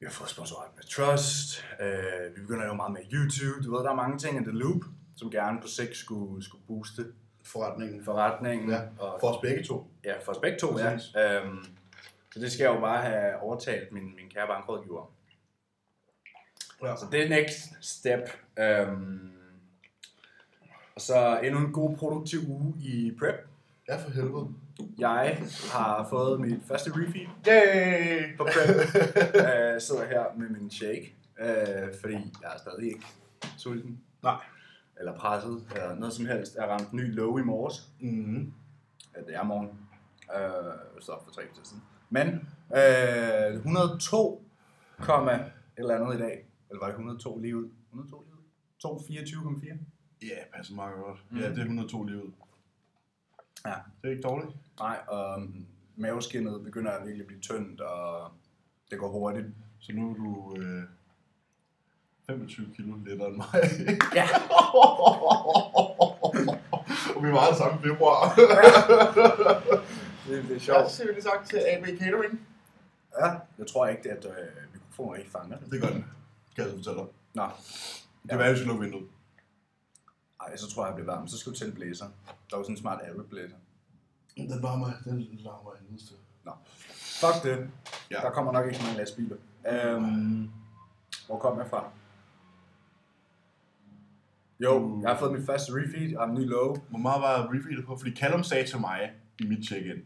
Vi 0.00 0.06
har 0.06 0.12
fået 0.12 0.30
sponsorat 0.30 0.70
med 0.76 0.84
Trust, 0.84 1.64
øh, 1.80 2.36
vi 2.36 2.40
begynder 2.40 2.64
lave 2.64 2.76
meget 2.76 2.92
med 2.92 3.00
YouTube, 3.12 3.64
du 3.64 3.76
ved, 3.76 3.84
der 3.84 3.90
er 3.90 4.02
mange 4.04 4.18
ting 4.18 4.40
i 4.40 4.44
The 4.44 4.58
Loop, 4.58 4.82
som 5.16 5.30
gerne 5.30 5.60
på 5.60 5.68
sigt 5.68 5.96
skulle, 5.96 6.44
skulle 6.44 6.64
booste 6.66 7.04
Forretningen. 7.44 8.04
forretningen. 8.04 8.70
Ja, 8.70 8.80
og, 8.98 9.20
for 9.20 9.28
os 9.28 9.40
begge 9.42 9.64
to. 9.64 9.86
ja, 10.04 10.18
for 10.18 10.32
os 10.32 10.38
begge 10.38 10.58
to, 10.58 10.78
ja. 10.78 10.92
Øhm, 10.94 11.64
så 12.32 12.40
det 12.40 12.52
skal 12.52 12.64
jeg 12.64 12.74
jo 12.74 12.80
bare 12.80 13.02
have 13.02 13.40
overtalt 13.40 13.92
min, 13.92 14.02
min 14.04 14.28
kære 14.34 14.46
bankrådgiver. 14.46 15.12
Ja. 16.82 16.96
Så 16.96 17.06
det 17.12 17.24
er 17.24 17.28
next 17.28 17.84
step. 17.84 18.20
Øhm, 18.58 19.30
og 20.94 21.00
så 21.00 21.40
endnu 21.44 21.60
en 21.60 21.72
god 21.72 21.96
produktiv 21.96 22.38
uge 22.48 22.74
i 22.80 23.12
prep. 23.18 23.46
Ja, 23.88 23.96
for 23.96 24.10
helvede. 24.10 24.48
Jeg 24.98 25.38
har 25.72 26.06
fået 26.10 26.40
mit 26.40 26.60
første 26.68 26.90
refeed 26.94 27.26
Yay! 27.48 28.36
på 28.36 28.44
prep. 28.44 28.94
Jeg 29.34 29.82
sidder 29.82 30.04
her 30.06 30.24
med 30.36 30.48
min 30.48 30.70
shake, 30.70 31.14
øh, 31.40 31.94
fordi 32.00 32.14
jeg 32.42 32.54
er 32.54 32.58
stadig 32.58 32.84
ikke 32.86 33.06
sulten. 33.58 34.00
Nej. 34.22 34.36
Eller 34.98 35.14
presset, 35.14 35.66
eller 35.74 35.94
noget 35.94 36.14
som 36.14 36.26
helst. 36.26 36.54
Jeg 36.54 36.68
ramte 36.68 36.96
ny 36.96 37.14
low 37.14 37.38
i 37.38 37.42
morges. 37.42 37.92
Mm-hmm. 38.00 38.52
Ja, 39.16 39.20
det 39.20 39.34
er 39.34 39.42
morgen. 39.42 39.68
Øh, 40.36 41.00
så 41.00 41.12
for 41.24 41.30
tre 41.30 41.42
timer 41.42 41.64
siden. 41.64 41.82
Men 42.10 42.28
øh, 42.76 43.54
102, 43.54 44.44
komma 44.98 45.32
et 45.32 45.52
eller 45.76 45.94
andet 45.94 46.14
i 46.14 46.18
dag. 46.18 46.46
Eller 46.70 46.80
var 46.80 46.86
det 46.86 46.94
102 46.94 47.38
lige 47.38 47.56
ud? 47.56 47.68
102 47.88 48.22
lige 48.22 48.34
ud? 48.34 49.00
224,4? 49.00 49.78
Ja, 50.22 50.56
passer 50.56 50.74
meget 50.74 50.94
godt. 50.94 51.24
Mm. 51.30 51.38
Ja, 51.38 51.50
det 51.50 51.58
er 51.58 51.62
102 51.62 52.04
lige 52.04 52.24
ud. 52.24 52.32
Ja. 53.66 53.74
Det 54.02 54.08
er 54.08 54.10
ikke 54.10 54.22
dårligt. 54.22 54.56
Nej, 54.78 54.98
og 55.08 55.36
um, 55.36 55.66
maveskinnet 55.96 56.64
begynder 56.64 56.90
at 56.90 57.06
virkelig 57.06 57.26
blive 57.26 57.40
tyndt, 57.40 57.80
og 57.80 58.32
det 58.90 58.98
går 58.98 59.08
hurtigt. 59.08 59.46
Så 59.78 59.92
nu 59.92 60.10
er 60.10 60.14
du 60.14 60.56
øh, 60.58 60.82
25 62.26 62.66
kilo 62.76 62.96
lettere 63.06 63.28
end 63.28 63.36
mig. 63.36 63.46
Ja, 64.14 64.28
og 67.16 67.24
vi 67.24 67.32
var 67.32 67.38
alle 67.40 67.58
sammen 67.58 67.80
i 67.80 67.82
februar. 67.88 68.34
det, 68.34 68.48
det 70.26 70.38
er 70.50 70.54
Ja, 70.54 70.58
sjovt. 70.58 70.90
så 70.90 71.02
vi 71.06 71.12
lige 71.12 71.22
sagt 71.22 71.48
til 71.48 71.56
AB 71.58 71.84
Catering. 71.98 72.40
Ja, 73.20 73.26
jeg 73.58 73.66
tror 73.72 73.86
ikke, 73.86 74.10
at 74.10 74.24
øh, 74.24 74.32
mikrofonen 74.72 75.18
ikke 75.20 75.30
fanger 75.30 75.58
det. 75.58 75.70
Det 75.72 75.80
gør 75.80 75.88
den. 75.88 76.04
Kan 76.56 76.64
jeg 76.64 76.70
så 76.70 76.76
fortælle 76.76 76.98
dig. 76.98 77.06
Nå, 77.34 77.48
Det 78.30 78.38
var 78.38 78.46
jo 78.46 78.56
skal 78.56 78.66
lukke 78.68 78.82
vinduet. 78.82 79.06
ej, 80.40 80.56
så 80.56 80.70
tror 80.74 80.84
jeg, 80.84 80.88
jeg 80.88 80.94
bliver 80.94 81.14
varm. 81.14 81.28
Så 81.28 81.38
skal 81.38 81.52
du 81.52 81.58
tænde 81.58 81.74
blæser. 81.74 82.04
Der 82.26 82.56
er 82.56 82.58
jo 82.58 82.62
sådan 82.64 82.74
en 82.74 82.80
smart 82.80 83.00
Arab 83.02 83.26
blæser. 83.30 83.56
Den 84.36 84.62
varmer, 84.62 84.90
den 85.04 85.28
larmer 85.44 85.70
en 85.90 85.98
sted. 85.98 86.16
Nå, 86.44 86.52
fuck 86.94 87.42
det. 87.42 87.70
Ja. 88.10 88.16
Der 88.16 88.30
kommer 88.30 88.52
nok 88.52 88.66
ikke 88.66 88.78
så 88.78 88.82
mange 88.84 88.98
lastbiler. 88.98 89.36
Øhm, 89.70 90.50
hvor 91.26 91.38
kom 91.38 91.58
jeg 91.58 91.66
fra? 91.70 91.84
Jo, 94.60 95.00
jeg 95.02 95.10
har 95.10 95.18
fået 95.18 95.32
mit 95.32 95.46
første 95.46 95.72
refeed 95.72 96.16
og 96.16 96.28
en 96.28 96.34
ny 96.34 96.48
low. 96.48 96.76
Hvor 96.90 96.98
meget 96.98 97.22
var 97.22 97.54
refeedet 97.54 97.86
på? 97.86 97.96
Fordi 97.96 98.16
Callum 98.16 98.42
sagde 98.42 98.66
til 98.66 98.80
mig 98.80 99.12
i 99.40 99.46
mit 99.46 99.66
check-in, 99.66 100.02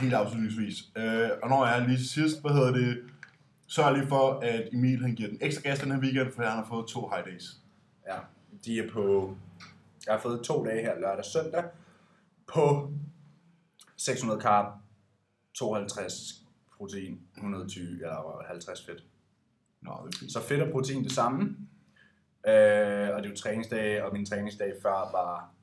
helt 0.00 0.14
afslutningsvis, 0.14 0.74
øh, 0.96 1.30
og 1.42 1.48
når 1.48 1.66
jeg 1.66 1.78
er 1.78 1.86
lige 1.86 2.04
sidst, 2.04 2.40
hvad 2.40 2.52
hedder 2.52 2.72
det, 2.72 3.02
sørg 3.66 3.94
lige 3.94 4.08
for, 4.08 4.40
at 4.40 4.68
Emil 4.72 5.02
han 5.02 5.14
giver 5.14 5.28
den 5.28 5.38
ekstra 5.40 5.62
gas 5.62 5.80
den 5.80 5.92
her 5.92 6.00
weekend, 6.00 6.32
for 6.32 6.42
han 6.42 6.52
har 6.52 6.66
fået 6.68 6.86
to 6.86 7.08
high 7.08 7.24
days. 7.24 7.56
Ja, 8.06 8.16
de 8.64 8.78
er 8.78 8.90
på... 8.92 9.36
Jeg 10.06 10.14
har 10.14 10.20
fået 10.20 10.44
to 10.44 10.64
dage 10.64 10.82
her, 10.82 10.94
lørdag 11.00 11.18
og 11.18 11.24
søndag, 11.24 11.64
på 12.46 12.92
600 13.96 14.40
carb, 14.40 14.66
52 15.54 16.14
protein, 16.76 17.20
120 17.36 17.84
eller 17.94 18.42
50 18.46 18.86
fedt. 18.86 19.04
Nå, 19.82 19.92
det 20.06 20.14
er 20.14 20.18
fint. 20.18 20.32
Så 20.32 20.40
fedt 20.40 20.62
og 20.62 20.72
protein 20.72 21.04
det 21.04 21.12
samme. 21.12 21.56
Øh, 22.46 23.14
og 23.14 23.22
det 23.22 23.26
er 23.26 23.30
jo 23.30 23.36
træningsdage, 23.36 24.04
og 24.04 24.12
min 24.12 24.26
træningsdag 24.26 24.72
før 24.82 24.90
var 24.90 25.54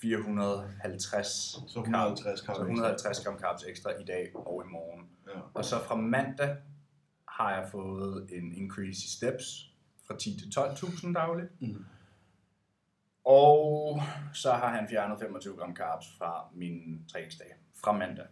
450 0.00 1.26
Så 1.68 1.80
150 1.80 2.40
Så 2.40 2.46
carbs. 2.46 2.58
150 2.58 3.24
gram 3.24 3.38
carbs 3.38 3.64
ekstra 3.64 3.90
i 3.90 4.04
dag 4.04 4.30
og 4.34 4.64
i 4.66 4.68
morgen. 4.68 5.08
Ja. 5.26 5.40
Og 5.54 5.64
så 5.64 5.84
fra 5.84 5.94
mandag 5.94 6.56
har 7.28 7.54
jeg 7.54 7.68
fået 7.70 8.28
en 8.32 8.52
increase 8.52 9.04
i 9.04 9.08
steps 9.16 9.70
fra 10.06 10.16
10 10.18 10.38
til 10.38 10.60
12.000 10.60 11.12
dagligt. 11.12 11.60
Mm. 11.60 11.84
Og 13.24 14.00
så 14.34 14.52
har 14.52 14.68
han 14.68 14.88
fjernet 14.88 15.18
25 15.20 15.56
gram 15.56 15.76
carbs 15.76 16.06
fra 16.18 16.48
min 16.54 17.04
træningsdag 17.12 17.54
fra 17.84 17.92
mandag. 17.92 18.26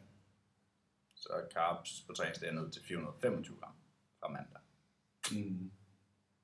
Så 1.14 1.28
carbs 1.54 2.04
på 2.06 2.12
træningsdag 2.12 2.48
er 2.48 2.52
ned 2.52 2.70
til 2.70 2.82
425 2.84 3.56
gram 3.60 3.72
fra 4.20 4.28
mandag. 4.28 4.60
Mm. 5.32 5.70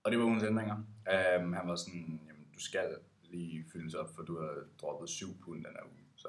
Og 0.09 0.13
det 0.13 0.21
var 0.21 0.27
ugens 0.27 0.43
ændringer. 0.45 0.75
Um, 0.75 1.53
han 1.53 1.69
var 1.69 1.77
sådan, 1.77 2.21
jamen, 2.29 2.45
du 2.55 2.61
skal 2.61 2.87
lige 3.31 3.65
fyldes 3.73 3.95
op, 3.95 4.15
for 4.15 4.23
du 4.23 4.41
har 4.41 4.55
droppet 4.81 5.09
7 5.09 5.27
pund 5.45 5.65
den 5.65 5.73
her 5.77 5.85
uge. 5.85 6.05
Så 6.17 6.29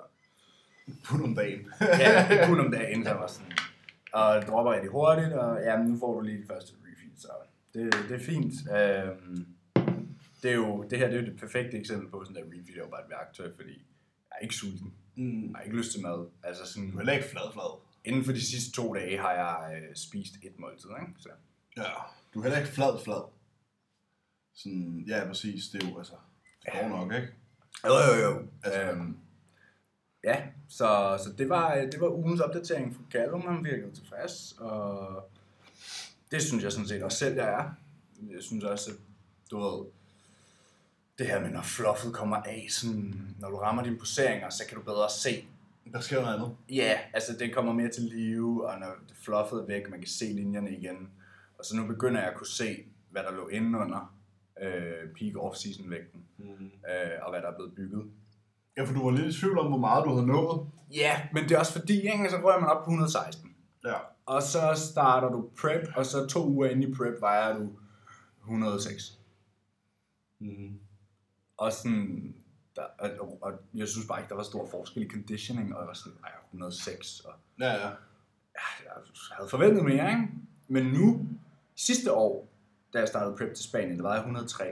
Pund 1.06 1.24
om 1.24 1.36
dagen. 1.36 1.72
ja, 1.82 2.28
det 2.30 2.48
kunne 2.48 2.66
om 2.66 2.72
dagen, 2.72 3.04
så 3.04 3.14
var 3.14 3.28
sådan, 3.28 3.52
og 4.14 4.36
det 4.42 4.48
dropper 4.48 4.74
rigtig 4.74 4.90
hurtigt, 4.92 5.34
og 5.34 5.60
ja, 5.62 5.78
nu 5.84 5.98
får 6.00 6.14
du 6.14 6.22
lige 6.22 6.42
de 6.42 6.48
første 6.48 6.74
refill, 6.86 7.12
så 7.18 7.28
det, 7.74 7.94
det 8.10 8.16
er 8.22 8.26
fint. 8.26 8.54
Um, 9.26 9.46
det, 10.44 10.52
er 10.52 10.56
jo, 10.56 10.84
det 10.90 11.00
her 11.00 11.08
det 11.08 11.18
er 11.18 11.22
jo 11.22 11.26
det 11.28 11.40
perfekte 11.40 11.78
eksempel 11.78 12.10
på 12.10 12.24
sådan 12.24 12.36
der 12.36 12.50
refill 12.50 12.78
er 12.80 12.84
jo 12.84 12.90
bare 12.90 13.02
et 13.06 13.10
værktøj, 13.10 13.48
fordi 13.56 13.74
jeg 14.30 14.36
er 14.36 14.40
ikke 14.40 14.56
sulten. 14.56 14.94
Mm. 15.16 15.42
Jeg 15.42 15.52
har 15.56 15.64
ikke 15.64 15.78
lyst 15.78 15.92
til 15.92 16.02
mad. 16.02 16.28
Altså 16.44 16.66
sådan, 16.66 16.90
Du 16.90 16.96
er 16.96 17.00
heller 17.00 17.14
ikke 17.14 17.28
flad, 17.30 17.54
flad. 17.54 17.72
inden 18.06 18.24
for 18.26 18.32
de 18.32 18.46
sidste 18.46 18.72
to 18.72 18.94
dage 18.94 19.18
har 19.20 19.32
jeg 19.32 19.78
øh, 19.78 19.96
spist 19.96 20.34
et 20.44 20.60
måltid, 20.60 20.90
ikke? 21.02 21.14
Så. 21.20 21.30
Ja. 21.78 21.84
Du 22.34 22.40
er 22.40 22.44
heller 22.44 22.60
ikke 22.60 22.72
flad, 22.72 23.04
flad. 23.04 23.39
Sådan, 24.64 25.04
ja, 25.08 25.28
præcis. 25.28 25.68
Det 25.70 25.84
er 25.84 25.90
jo, 25.90 25.98
altså, 25.98 26.14
det 26.66 26.74
går 26.74 26.88
nok, 26.90 27.14
ikke? 27.14 27.28
Jo, 27.86 27.94
jo, 27.94 28.30
jo. 28.30 28.48
Altså- 28.64 28.82
Øhm, 28.92 29.18
ja, 30.24 30.44
så, 30.70 31.20
så 31.24 31.34
det, 31.38 31.50
var, 31.50 31.76
øh, 31.76 31.92
det 31.92 32.02
var 32.02 32.10
ugens 32.10 32.42
opdatering 32.42 32.96
fra 32.96 33.02
Callum. 33.12 33.42
Han 33.42 33.64
virkede 33.66 33.92
tilfreds, 33.96 34.56
og 34.60 35.30
det 36.32 36.42
synes 36.44 36.64
jeg 36.64 36.72
sådan 36.72 36.88
set 36.88 37.04
også 37.04 37.18
selv, 37.18 37.36
jeg 37.36 37.50
er. 37.50 37.70
Jeg 38.34 38.44
synes 38.44 38.64
også, 38.64 38.92
at 38.92 38.98
du 39.52 39.60
ved, 39.60 39.86
det 41.18 41.28
her 41.28 41.40
med, 41.42 41.50
når 41.50 41.62
fluffet 41.62 42.14
kommer 42.14 42.38
af, 42.38 42.66
sådan, 42.70 43.36
når 43.40 43.50
du 43.50 43.56
rammer 43.58 43.84
dine 43.84 43.98
poseringer, 43.98 44.50
så 44.50 44.64
kan 44.68 44.78
du 44.78 44.84
bedre 44.84 45.10
se. 45.10 45.46
Der 45.94 46.00
sker 46.00 46.22
noget 46.22 46.36
andet. 46.36 46.56
Ja, 46.70 47.00
altså 47.14 47.34
det 47.40 47.54
kommer 47.54 47.74
mere 47.74 47.90
til 47.90 48.04
live, 48.04 48.68
og 48.70 48.80
når 48.80 48.88
det 49.10 49.18
fluffet 49.18 49.60
er 49.62 49.66
væk, 49.66 49.90
man 49.90 50.00
kan 50.00 50.08
se 50.10 50.26
linjerne 50.26 50.78
igen. 50.78 51.10
Og 51.58 51.66
så 51.66 51.76
nu 51.76 51.88
begynder 51.88 52.20
jeg 52.22 52.30
at 52.30 52.36
kunne 52.38 52.48
se, 52.48 52.84
hvad 53.10 53.24
der 53.24 53.32
lå 53.32 53.48
inde 53.48 53.80
under 53.80 54.16
øh, 54.62 55.10
peak 55.20 55.36
off-season 55.36 55.90
vægten, 55.90 56.26
Mm. 56.38 56.46
øh, 56.90 57.12
og 57.22 57.32
hvad 57.32 57.42
der 57.42 57.48
er 57.48 57.56
blevet 57.56 57.76
bygget. 57.76 58.12
Ja, 58.78 58.84
for 58.84 58.94
du 58.94 59.04
var 59.04 59.12
lidt 59.12 59.36
i 59.36 59.40
tvivl 59.40 59.60
om, 59.60 59.68
hvor 59.68 59.78
meget 59.78 60.06
du 60.06 60.10
havde 60.14 60.28
nået. 60.28 60.68
Ja, 60.96 61.28
men 61.34 61.44
det 61.44 61.52
er 61.52 61.60
også 61.60 61.80
fordi, 61.80 62.02
ikke? 62.02 62.30
så 62.30 62.38
rører 62.44 62.60
man 62.60 62.70
op 62.70 62.78
på 62.78 62.82
116. 62.92 63.56
Ja. 63.86 63.94
Og 64.26 64.44
så 64.44 64.62
starter 64.92 65.30
du 65.30 65.50
prep, 65.62 65.88
og 65.96 66.06
så 66.06 66.28
to 66.28 66.48
uger 66.48 66.70
inde 66.70 66.88
i 66.88 66.94
prep 66.94 67.22
vejer 67.22 67.58
du 67.58 67.70
106. 68.44 69.20
Mm. 70.40 70.80
Og 71.58 71.72
sådan, 71.74 72.36
der, 72.76 72.82
og, 73.20 73.38
og, 73.42 73.52
jeg 73.74 73.88
synes 73.88 74.08
bare 74.08 74.20
ikke, 74.20 74.30
der 74.30 74.36
var 74.36 74.44
stor 74.44 74.68
forskel 74.72 75.04
i 75.04 75.10
conditioning, 75.10 75.74
og 75.76 75.80
jeg 75.82 75.88
var 75.88 75.94
sådan, 75.94 76.18
ej, 76.24 76.32
106. 76.46 77.20
Og, 77.20 77.34
Ja, 77.60 77.66
ja. 77.72 77.88
ja, 77.88 78.68
jeg 78.86 78.94
havde 79.32 79.50
forventet 79.50 79.84
mere, 79.86 80.10
ikke? 80.12 80.28
Men 80.68 80.86
nu, 80.86 81.28
sidste 81.76 82.14
år, 82.14 82.49
da 82.94 83.00
jeg 83.00 83.08
startede 83.08 83.38
prep 83.38 83.54
til 83.56 83.64
Spanien, 83.66 83.98
der 83.98 84.04
var 84.04 84.12
jeg 84.14 84.20
103. 84.20 84.66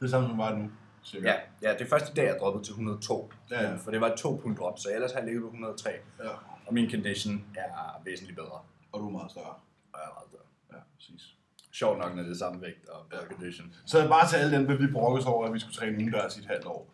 Det 0.00 0.06
er 0.06 0.10
samme 0.10 0.28
som 0.28 0.38
var 0.38 0.54
nu. 0.54 0.70
Cirka. 1.04 1.28
Ja, 1.28 1.34
ja, 1.62 1.72
det 1.72 1.80
er 1.80 1.88
først 1.88 2.12
i 2.12 2.14
dag, 2.14 2.26
jeg 2.26 2.36
droppede 2.40 2.64
til 2.64 2.70
102. 2.72 3.32
Ja, 3.50 3.62
ja. 3.62 3.76
For 3.76 3.90
det 3.90 4.00
var 4.00 4.06
et 4.06 4.18
2 4.18 4.40
punkt 4.42 4.58
drop, 4.58 4.78
så 4.78 4.88
ellers 4.94 5.12
har 5.12 5.18
jeg 5.18 5.26
ligget 5.26 5.42
på 5.42 5.46
103. 5.46 5.90
ja. 6.24 6.28
Og 6.66 6.74
min 6.74 6.90
condition 6.90 7.44
er 7.54 8.02
væsentligt 8.04 8.36
bedre. 8.36 8.60
Og 8.92 9.00
du 9.00 9.06
er 9.06 9.10
meget 9.10 9.30
større. 9.30 9.54
Og 9.92 9.98
jeg 10.02 10.08
er 10.10 10.14
meget 10.14 10.30
bedre. 10.30 10.48
Ja, 10.72 10.76
præcis. 10.96 11.22
Sjovt 11.72 11.98
nok, 11.98 12.14
når 12.14 12.22
det 12.22 12.32
er 12.32 12.36
samme 12.36 12.62
vægt 12.62 12.88
og 12.88 13.06
bedre 13.10 13.26
condition. 13.32 13.74
Så 13.86 14.08
bare 14.08 14.28
til 14.28 14.36
alle 14.36 14.56
dem, 14.56 14.78
lige 14.80 14.92
brokkes 14.92 15.26
over, 15.26 15.46
at 15.46 15.52
vi 15.54 15.58
skulle 15.58 15.74
træne 15.74 15.96
udendørs 15.96 16.36
i 16.36 16.40
et 16.40 16.46
halvt 16.46 16.66
år. 16.66 16.88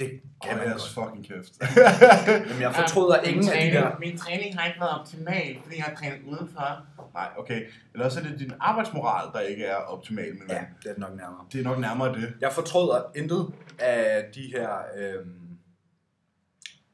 Det 0.00 0.08
Kan 0.10 0.20
kan 0.48 0.56
man 0.58 0.68
godt. 0.68 0.88
fucking 0.88 1.26
kæft. 1.28 1.52
Jamen, 2.48 2.60
jeg 2.62 2.74
fortryder 2.74 3.20
min 3.26 3.30
ingen 3.34 3.48
af 3.48 3.54
de 3.54 3.58
træning, 3.58 3.74
der... 3.74 3.98
Min 3.98 4.18
træning 4.18 4.58
har 4.58 4.66
ikke 4.66 4.80
været 4.80 5.00
optimal, 5.00 5.58
fordi 5.62 5.76
jeg 5.76 5.84
har 5.84 5.94
trænet 5.94 6.18
udenfor. 6.26 6.86
Nej, 7.14 7.28
okay. 7.38 7.66
Eller 7.92 8.04
også 8.06 8.20
er 8.20 8.24
det 8.24 8.38
din 8.38 8.52
arbejdsmoral, 8.60 9.32
der 9.32 9.40
ikke 9.40 9.64
er 9.64 9.76
optimal, 9.76 10.32
men 10.38 10.42
Ja, 10.48 10.60
det 10.82 10.90
er 10.90 10.98
nok 11.00 11.16
nærmere. 11.16 11.44
det 11.52 11.60
er 11.60 11.64
nok 11.64 11.78
nærmere 11.78 12.14
det. 12.14 12.34
Jeg 12.40 12.52
fortryder 12.52 13.02
intet 13.16 13.52
af 13.78 14.24
de 14.34 14.42
her 14.52 14.70
øhm, 14.96 15.36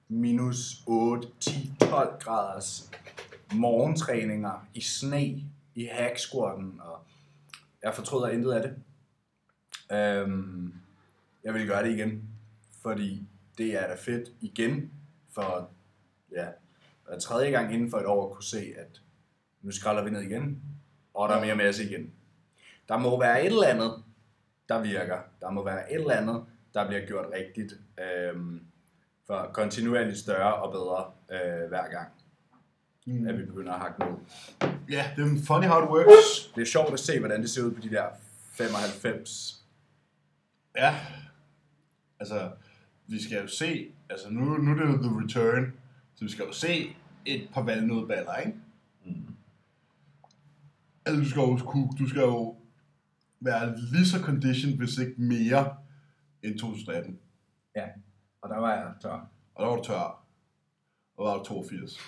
minus 0.08 0.56
8, 0.86 1.28
10, 1.40 1.72
12 1.80 2.20
graders 2.20 2.90
morgentræninger 3.54 4.66
i 4.74 4.80
sne, 4.80 5.42
i 5.74 5.88
hack 5.92 6.18
squatten, 6.18 6.80
og 6.84 6.98
jeg 7.82 7.94
fortryder 7.94 8.28
intet 8.28 8.52
af 8.52 8.62
det. 8.62 8.74
Øhm, 9.96 10.74
jeg 11.44 11.54
vil 11.54 11.66
gøre 11.66 11.84
det 11.84 11.90
igen, 11.98 12.22
fordi 12.86 13.28
det 13.58 13.74
er 13.82 13.86
da 13.88 13.94
fedt 13.98 14.28
igen, 14.40 14.92
for 15.34 15.70
ja, 16.32 16.46
hver 17.06 17.18
tredje 17.18 17.50
gang 17.50 17.74
inden 17.74 17.90
for 17.90 17.98
et 17.98 18.06
år 18.06 18.28
at 18.28 18.34
kunne 18.34 18.44
se, 18.44 18.72
at 18.76 19.02
nu 19.62 19.70
skralder 19.70 20.04
vi 20.04 20.10
ned 20.10 20.20
igen, 20.20 20.62
og 21.14 21.28
der 21.28 21.34
er 21.34 21.44
mere 21.44 21.56
masse 21.56 21.84
igen. 21.84 22.12
Der 22.88 22.96
må 22.98 23.18
være 23.20 23.40
et 23.40 23.46
eller 23.46 23.66
andet, 23.66 24.04
der 24.68 24.82
virker. 24.82 25.18
Der 25.40 25.50
må 25.50 25.64
være 25.64 25.92
et 25.92 26.00
eller 26.00 26.14
andet, 26.14 26.44
der 26.74 26.86
bliver 26.86 27.06
gjort 27.06 27.26
rigtigt, 27.34 27.72
øhm, 28.00 28.60
for 29.26 29.50
kontinuerligt 29.52 30.18
større 30.18 30.54
og 30.54 30.72
bedre 30.72 31.12
øh, 31.40 31.68
hver 31.68 31.90
gang, 31.90 32.08
Mm. 33.08 33.26
at 33.28 33.38
vi 33.38 33.44
begynder 33.44 33.72
at 33.72 33.80
hakke 33.80 34.00
ned. 34.04 34.14
Ja, 34.90 35.10
det 35.16 35.22
er 35.24 35.44
funny 35.46 35.66
how 35.66 35.82
it 35.84 35.90
works. 35.90 36.52
Det 36.54 36.62
er 36.62 36.66
sjovt 36.66 36.92
at 36.92 37.00
se, 37.00 37.18
hvordan 37.18 37.40
det 37.42 37.50
ser 37.50 37.62
ud 37.62 37.70
på 37.74 37.80
de 37.80 37.90
der 37.90 38.08
95. 38.52 39.64
Ja. 40.76 40.94
Altså, 42.20 42.50
vi 43.08 43.22
skal 43.22 43.40
jo 43.42 43.46
se, 43.48 43.92
altså 44.10 44.30
nu, 44.30 44.44
nu 44.44 44.70
er 44.70 44.74
det 44.74 44.82
jo 44.92 45.02
The 45.02 45.20
Return, 45.20 45.72
så 46.14 46.24
vi 46.24 46.30
skal 46.30 46.44
jo 46.44 46.52
se 46.52 46.96
et 47.24 47.48
par 47.52 47.62
valgnødballer, 47.62 48.36
ikke? 48.36 48.58
Mm. 49.04 49.26
Altså, 51.06 51.22
du 51.22 51.28
skal 51.30 51.40
jo, 51.40 51.56
kunne- 51.56 51.90
du 51.98 52.08
skal 52.08 52.20
jo 52.20 52.56
være 53.40 53.76
lige 53.92 54.06
så 54.06 54.18
conditioned, 54.20 54.78
hvis 54.78 54.98
ikke 54.98 55.14
mere, 55.22 55.76
end 56.42 56.58
2018. 56.58 57.18
Ja, 57.76 57.88
og 58.42 58.48
der 58.50 58.56
var 58.58 58.72
jeg 58.74 58.94
tør. 59.02 59.28
Og 59.54 59.62
der 59.64 59.68
var 59.70 59.76
du 59.76 59.84
tør. 59.84 60.24
Og 61.16 61.26
der 61.26 61.30
var 61.32 61.38
du 61.38 61.44
82. 61.44 61.98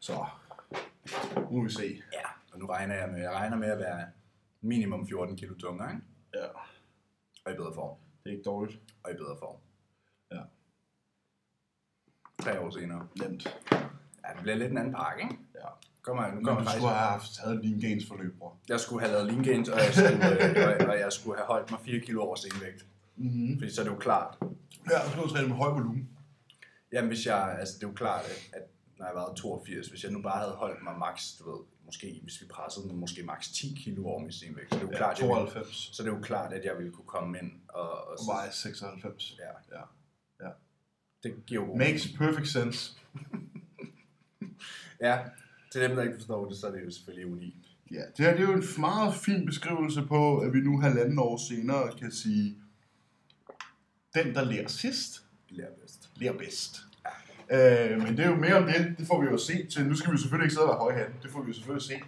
Så, 0.00 0.26
nu 1.50 1.56
må 1.56 1.62
vi 1.62 1.70
se. 1.70 2.02
Ja, 2.12 2.28
og 2.52 2.58
nu 2.58 2.66
regner 2.66 2.94
jeg 2.94 3.08
med, 3.12 3.20
jeg 3.20 3.30
regner 3.32 3.56
med 3.56 3.68
at 3.68 3.78
være 3.78 4.06
minimum 4.60 5.06
14 5.08 5.36
kilo 5.36 5.54
tungere, 5.54 5.90
ikke? 5.92 6.02
Ja, 6.34 6.46
Og 7.44 7.52
i 7.52 7.56
bedre 7.56 7.74
form. 7.74 7.96
det 8.24 8.30
er 8.30 8.34
ikke 8.34 8.44
dårligt. 8.44 8.80
Og 9.02 9.10
i 9.10 9.14
bedre 9.14 9.36
form. 9.38 9.56
Tre 12.44 12.60
år 12.60 12.70
senere. 12.70 13.06
Nemt. 13.22 13.56
Ja, 14.24 14.28
det 14.34 14.42
bliver 14.42 14.56
lidt 14.56 14.70
en 14.70 14.78
anden 14.78 14.94
pakke, 14.94 15.22
ikke? 15.22 15.36
Ja. 15.54 15.68
Kommer, 16.02 16.28
nu 16.28 16.34
Men 16.34 16.44
kommer 16.44 16.60
du 16.60 16.64
faktisk, 16.64 16.78
skulle 16.80 16.94
have 16.94 17.10
haft 17.10 17.34
taget 17.34 17.64
lean 17.64 17.80
gains 17.80 18.04
forløb, 18.08 18.38
bror. 18.38 18.56
jeg 18.68 18.80
skulle 18.80 19.00
have 19.06 19.12
lavet 19.12 19.26
lean 19.32 19.42
gains, 19.42 19.68
og 19.68 19.78
jeg 19.78 19.94
skulle, 19.94 20.48
øh, 20.60 20.80
og, 20.80 20.88
og 20.88 20.98
jeg 20.98 21.12
skulle 21.12 21.36
have 21.38 21.46
holdt 21.46 21.70
mig 21.70 21.80
4 21.84 22.00
kilo 22.00 22.22
over 22.22 22.36
senvægt. 22.36 22.86
Mm-hmm. 23.16 23.58
Fordi 23.58 23.70
så 23.74 23.80
er 23.80 23.84
det 23.84 23.92
jo 23.92 23.98
klart, 23.98 24.36
Ja, 24.90 24.96
du 25.04 25.10
skal 25.10 25.22
jo 25.22 25.28
træne 25.28 25.48
med 25.48 25.56
høj 25.56 25.70
volumen. 25.72 26.08
Jamen, 26.92 27.08
hvis 27.08 27.26
jeg, 27.26 27.56
altså 27.60 27.74
det 27.78 27.84
er 27.84 27.88
jo 27.88 27.94
klart, 27.94 28.24
at, 28.24 28.40
at 28.58 28.62
når 28.98 29.06
jeg 29.06 29.14
var 29.14 29.34
82, 29.34 29.86
hvis 29.88 30.04
jeg 30.04 30.12
nu 30.12 30.22
bare 30.22 30.38
havde 30.38 30.52
holdt 30.52 30.82
mig 30.84 30.98
max, 30.98 31.16
du 31.38 31.50
ved, 31.50 31.60
måske, 31.86 32.20
hvis 32.22 32.40
vi 32.42 32.46
pressede 32.46 32.88
den, 32.88 32.96
måske 32.96 33.22
max 33.22 33.48
10 33.52 33.78
kilo 33.84 34.06
over 34.06 34.20
min 34.20 34.32
senvægt, 34.32 34.68
så 34.70 34.74
det 34.74 34.82
er 34.82 34.86
jo 34.86 34.92
Ja, 34.92 34.96
klart, 34.96 35.18
jeg 35.20 35.28
ville, 35.28 35.34
92. 35.40 35.90
så 35.96 36.02
det 36.02 36.08
er 36.10 36.14
jo 36.14 36.20
klart, 36.22 36.52
at 36.52 36.64
jeg 36.64 36.74
ville 36.78 36.92
kunne 36.92 37.06
komme 37.16 37.38
ind 37.42 37.50
og, 37.68 37.90
og 37.90 38.06
Og 38.20 38.26
veje 38.34 38.52
96. 38.52 39.36
ja, 39.38 39.76
Ja. 39.78 39.82
Det 41.22 41.46
giver 41.46 41.66
jo 41.66 41.76
Makes 41.76 42.08
perfect 42.18 42.48
sense. 42.48 42.92
Ja, 45.00 45.18
til 45.72 45.80
dem, 45.80 45.96
der 45.96 46.02
ikke 46.02 46.14
forstår 46.14 46.48
det, 46.48 46.56
så 46.56 46.66
er 46.66 46.70
det 46.70 46.84
jo 46.84 46.90
selvfølgelig 46.90 47.32
unikt. 47.32 47.66
Ja, 47.90 48.02
det 48.16 48.26
her 48.26 48.32
det 48.32 48.40
er 48.40 48.46
jo 48.48 48.52
en 48.52 48.64
meget 48.78 49.14
fin 49.14 49.46
beskrivelse 49.46 50.02
på, 50.08 50.38
at 50.38 50.52
vi 50.52 50.60
nu 50.60 50.80
halvanden 50.80 51.18
år 51.18 51.36
senere 51.36 51.92
kan 52.00 52.12
sige, 52.12 52.56
den 54.14 54.34
der 54.34 54.44
lærer 54.44 54.68
sidst, 54.68 55.22
lærer 55.48 55.70
bedst. 55.80 56.10
lærer 56.16 56.32
bedst. 56.32 56.80
Øh, 57.50 58.02
men 58.02 58.16
det 58.16 58.24
er 58.24 58.28
jo 58.28 58.36
mere 58.36 58.54
om 58.54 58.64
det, 58.64 58.94
det 58.98 59.06
får 59.06 59.20
vi 59.20 59.26
jo 59.26 59.38
se 59.38 59.66
til, 59.66 59.86
nu 59.86 59.94
skal 59.94 60.12
vi 60.12 60.18
selvfølgelig 60.18 60.44
ikke 60.44 60.54
sidde 60.54 60.66
og 60.66 60.68
være 60.68 60.78
højhande, 60.78 61.16
det 61.22 61.30
får 61.30 61.42
vi 61.42 61.48
jo 61.48 61.54
selvfølgelig 61.54 61.82
se 61.82 62.00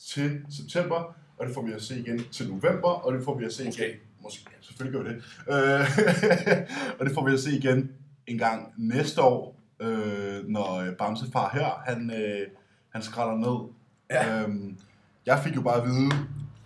til 0.00 0.46
september, 0.50 1.16
og 1.38 1.46
det 1.46 1.54
får 1.54 1.62
vi 1.62 1.72
at 1.72 1.82
se 1.82 2.00
igen 2.00 2.24
til 2.32 2.48
november, 2.48 2.88
og 2.88 3.14
det 3.14 3.24
får 3.24 3.38
vi 3.38 3.44
at 3.44 3.52
se 3.52 3.64
Måske. 3.64 3.86
igen, 3.88 4.00
måske, 4.22 4.44
ja, 4.50 4.56
selvfølgelig 4.60 5.00
gør 5.00 5.10
vi 5.10 5.16
det, 5.16 5.24
øh, 5.48 6.96
og 6.98 7.06
det 7.06 7.14
får 7.14 7.26
vi 7.26 7.32
at 7.32 7.40
se 7.40 7.50
igen 7.56 7.92
en 8.26 8.38
gang 8.38 8.72
næste 8.76 9.22
år, 9.22 9.56
øh, 9.80 10.44
når 10.48 10.74
øh, 10.74 10.96
Bamsefar 10.96 11.50
her, 11.52 11.82
han, 11.86 12.10
øh, 12.10 12.48
han 12.92 13.02
skræller 13.02 13.34
ned. 13.36 13.72
Ja. 14.10 14.42
Øhm, 14.42 14.78
Jeg 15.26 15.40
fik 15.44 15.56
jo 15.56 15.60
bare 15.62 15.82
at 15.82 15.88
vide 15.88 16.10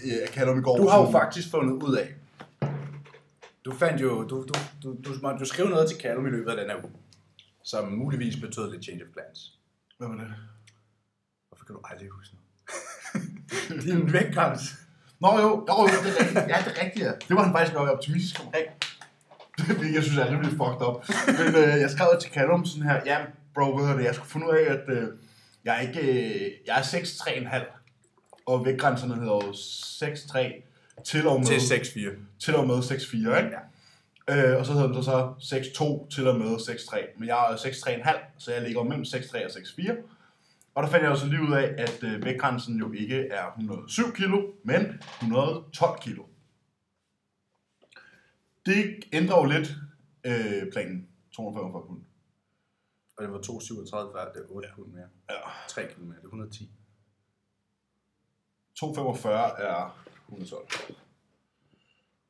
øh, 0.05 0.19
af 0.23 0.29
Callum 0.29 0.59
i 0.59 0.62
går. 0.62 0.76
Du 0.76 0.88
har 0.88 1.00
jo 1.00 1.11
faktisk 1.11 1.50
fundet 1.50 1.83
ud 1.83 1.97
af, 1.97 2.14
du 3.64 3.75
fandt 3.75 4.02
jo, 4.02 4.23
du, 4.23 4.25
du, 4.29 4.52
du, 4.83 4.97
du, 5.05 5.12
du, 5.21 5.38
du 5.38 5.45
skrev 5.45 5.69
noget 5.69 5.88
til 5.88 5.99
Callum 6.00 6.26
i 6.26 6.31
løbet 6.31 6.50
af 6.50 6.57
den 6.57 6.67
her 6.71 6.76
uge, 6.85 6.93
som 7.64 7.93
muligvis 7.93 8.37
betød 8.40 8.71
lidt 8.73 8.85
change 8.85 9.02
of 9.05 9.09
plans. 9.12 9.59
Hvad 9.99 10.09
var 10.09 10.14
det? 10.14 10.26
Hvorfor 11.49 11.64
kan 11.64 11.75
du 11.75 11.81
aldrig 11.85 12.09
huske 12.09 12.35
noget? 12.35 13.83
Din 13.85 14.12
vægtgrænse. 14.12 14.64
Nå 15.21 15.29
jo, 15.38 15.49
jo, 15.69 15.76
jo 15.81 15.87
det 16.05 16.11
er 16.12 16.21
rigtigt. 16.21 16.35
Ja, 16.35 16.57
det 16.64 16.79
er 16.79 16.85
rigtigt, 16.85 17.05
ja. 17.07 17.12
Det 17.29 17.37
var 17.37 17.43
han 17.43 17.52
faktisk 17.52 17.75
nok 17.75 17.88
optimistisk 17.88 18.40
omkring. 18.45 18.67
Det 19.69 19.95
jeg 19.97 20.02
synes 20.02 20.17
jeg 20.19 20.26
er 20.26 20.31
rimelig 20.31 20.50
fucked 20.50 20.83
up. 20.88 20.97
Men 21.38 21.62
øh, 21.62 21.81
jeg 21.81 21.90
skrev 21.90 22.09
til 22.21 22.31
Callum 22.31 22.64
sådan 22.64 22.88
her, 22.88 23.00
ja, 23.07 23.19
bro, 23.55 23.79
hedder 23.79 23.97
det, 23.97 24.05
jeg 24.05 24.14
skulle 24.14 24.31
finde 24.31 24.47
ud 24.47 24.52
af, 24.52 24.73
at 24.73 24.85
øh, 24.88 25.09
jeg 25.64 25.76
er 25.76 25.81
ikke, 25.81 26.00
øh, 26.00 26.50
jeg 26.67 26.79
er 26.79 26.83
6,3,5. 26.83 27.76
Og 28.47 28.67
vægtgrænserne 28.67 29.14
hedder 29.14 29.33
jo 29.33 29.40
6,3 29.40 31.02
til 31.05 31.26
og 31.26 31.38
med, 31.40 31.47
Til 31.47 31.75
6-4. 31.75 32.11
til 32.40 32.57
og 32.57 32.67
med 32.67 32.75
6,4, 32.75 33.17
ikke? 33.17 33.50
Ja. 34.29 34.52
Øh, 34.52 34.59
og 34.59 34.67
så 34.67 34.73
hedder 34.73 34.87
den 34.87 35.02
så, 35.02 35.33
så 35.38 35.57
6,2 35.57 36.14
til 36.14 36.29
og 36.29 36.38
med 36.38 36.57
6,3. 36.57 37.19
Men 37.19 37.29
jeg 37.29 37.37
er 37.52 37.57
6,3,5, 37.57 38.19
så 38.38 38.52
jeg 38.52 38.62
ligger 38.62 38.83
mellem 38.83 39.05
6,3 39.05 39.45
og 39.45 39.50
6,4. 39.50 39.93
Og 40.75 40.83
der 40.83 40.88
fandt 40.88 41.02
jeg 41.02 41.11
jo 41.11 41.17
så 41.17 41.26
lige 41.26 41.43
ud 41.43 41.52
af, 41.52 41.75
at 41.79 41.99
øh, 42.02 42.25
vægtgrænsen 42.25 42.79
jo 42.79 42.93
ikke 42.93 43.29
er 43.31 43.47
107 43.59 44.12
kilo, 44.14 44.43
men 44.64 45.02
112 45.23 45.99
kilo. 46.02 46.23
Det 48.67 49.05
ændrer 49.12 49.37
jo 49.38 49.45
lidt 49.45 49.69
øh, 50.25 50.73
planen. 50.73 51.09
245 51.33 51.87
pund. 51.87 52.02
Og 53.17 53.23
det 53.25 53.33
var 53.33 53.38
2,37 53.38 54.12
før, 54.12 54.33
det 54.33 54.43
er 54.43 54.47
8 54.55 54.69
pund 54.75 54.87
mere. 54.93 55.09
Ja. 55.31 55.35
3 55.69 55.87
km, 55.87 56.11
det 56.11 56.19
er 56.19 56.23
110. 56.23 56.71
245 58.79 59.61
er 59.61 60.05
112. 60.29 60.67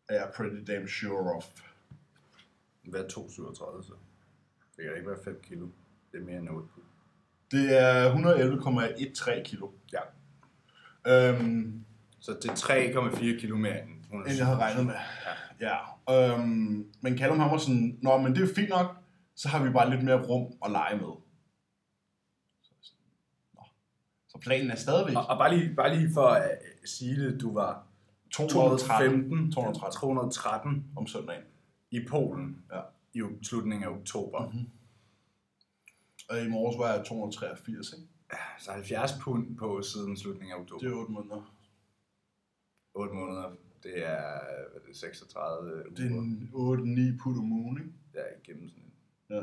Er 0.08 0.14
jeg 0.14 0.32
pretty 0.36 0.72
damn 0.72 0.88
sure 0.88 1.36
of. 1.36 1.46
Hvad 2.82 3.00
er 3.00 3.08
2,37 3.08 3.86
så? 3.86 3.92
Det 4.76 4.84
kan 4.84 4.96
ikke 4.96 5.08
være 5.10 5.18
5 5.24 5.40
kilo. 5.42 5.68
Det 6.12 6.20
er 6.20 6.24
mere 6.24 6.36
end 6.38 6.48
8 6.48 6.68
pund. 6.74 6.84
Det 7.50 7.78
er 7.78 8.14
111,13 8.14 9.42
kilo. 9.42 9.70
Ja. 9.92 10.00
Øhm, 11.06 11.84
Så 12.20 12.32
det 12.42 12.50
er 12.50 12.54
3,4 12.54 13.40
kilo 13.40 13.56
mere 13.56 13.82
end 13.82 14.00
107. 14.02 14.30
end 14.30 14.36
jeg 14.38 14.46
havde 14.46 14.58
regnet 14.58 14.86
med. 14.86 14.94
Ja. 15.60 15.76
Øhm, 16.10 16.92
men 17.00 17.18
Callum 17.18 17.38
han 17.38 17.50
var 17.50 17.58
sådan, 17.58 17.98
Nå, 18.02 18.18
men 18.18 18.34
det 18.34 18.50
er 18.50 18.54
fint 18.54 18.68
nok, 18.68 18.96
så 19.34 19.48
har 19.48 19.64
vi 19.64 19.70
bare 19.70 19.90
lidt 19.90 20.04
mere 20.04 20.26
rum 20.26 20.52
at 20.64 20.70
lege 20.70 20.96
med. 20.96 21.12
Så, 22.62 22.92
Nå. 23.54 23.60
så 24.28 24.38
planen 24.38 24.70
er 24.70 24.76
stadigvæk 24.76 25.16
Og, 25.16 25.26
og 25.26 25.38
bare, 25.38 25.56
lige, 25.56 25.74
bare 25.74 25.96
lige 25.96 26.10
for 26.14 26.26
at 26.26 26.50
uh, 26.50 26.84
sige 26.84 27.16
det, 27.24 27.40
du 27.40 27.54
var 27.54 27.86
215, 28.30 29.52
213 29.52 30.00
213 30.00 30.86
om 30.96 31.06
søndagen. 31.06 31.42
i 31.90 32.00
Polen 32.08 32.64
Ja. 32.72 32.80
i 33.14 33.20
slutningen 33.42 33.84
af 33.88 33.92
oktober. 33.92 34.46
Mhm. 34.46 34.70
Og 36.28 36.40
i 36.42 36.48
morges 36.48 36.78
var 36.78 36.92
jeg 36.92 37.04
283, 37.06 37.92
ikke? 37.92 38.06
Så 38.58 38.72
70 38.72 39.12
pund 39.22 39.56
på 39.56 39.82
siden 39.82 40.16
slutningen 40.16 40.56
af 40.56 40.60
oktober. 40.60 40.80
Det 40.80 40.92
er 40.92 40.96
8 40.96 41.12
måneder. 41.12 41.54
8 42.94 43.14
måneder. 43.14 43.50
Det 43.82 44.06
er, 44.06 44.20
hvad 44.72 44.80
er 44.82 44.86
det, 44.86 44.96
36 44.96 45.82
Det 45.96 46.06
er 46.06 46.10
uger. 46.10 46.78
en 46.78 47.14
8-9 47.16 47.22
pund 47.22 47.36
om 47.38 47.52
ugen, 47.52 47.78
ikke? 47.78 47.92
Er 48.14 48.24
i 48.36 48.50
gennemsnit. 48.50 48.84
Ja. 49.30 49.34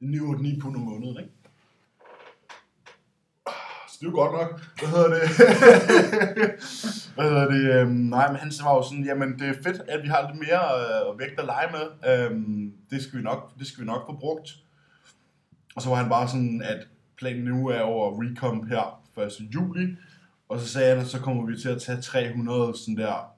Det 0.00 0.16
er 0.16 0.56
8-9 0.56 0.60
pund 0.60 0.76
om 0.76 0.82
måneden, 0.82 1.16
ikke? 1.18 1.30
Så 3.88 3.96
det 4.00 4.06
er 4.06 4.10
jo 4.10 4.16
godt 4.16 4.32
nok. 4.32 4.60
Hvad 4.78 4.88
hedder 4.88 5.08
det? 5.08 5.28
Hvad 7.14 7.24
hedder 7.30 7.48
det? 7.50 7.80
Øhm, 7.80 7.90
nej, 7.90 8.28
men 8.28 8.36
han 8.36 8.52
var 8.64 8.74
jo 8.74 8.82
sådan, 8.82 9.04
jamen 9.04 9.38
det 9.38 9.48
er 9.48 9.62
fedt, 9.62 9.80
at 9.88 10.02
vi 10.02 10.08
har 10.08 10.30
lidt 10.30 10.40
mere 10.40 10.62
øh, 11.12 11.18
vægt 11.18 11.40
at 11.40 11.46
lege 11.46 11.68
med. 11.76 11.84
Øhm, 12.10 12.72
det, 12.90 13.02
skal 13.02 13.18
vi 13.18 13.22
nok, 13.24 13.58
det 13.58 13.66
skal 13.66 13.80
vi 13.80 13.86
nok 13.86 14.06
få 14.06 14.16
brugt. 14.16 14.48
Og 15.76 15.82
så 15.82 15.88
var 15.88 15.96
han 15.96 16.08
bare 16.08 16.28
sådan, 16.28 16.62
at 16.64 16.88
planen 17.18 17.44
nu 17.44 17.68
er 17.68 17.80
over 17.80 18.22
recomp 18.22 18.68
her 18.68 19.02
1. 19.18 19.32
juli. 19.54 19.96
Og 20.48 20.60
så 20.60 20.68
sagde 20.68 20.88
han, 20.94 20.98
at 20.98 21.06
så 21.10 21.20
kommer 21.20 21.46
vi 21.46 21.58
til 21.58 21.68
at 21.68 21.82
tage 21.82 22.02
300 22.02 22.78
sådan 22.78 22.96
der 22.96 23.30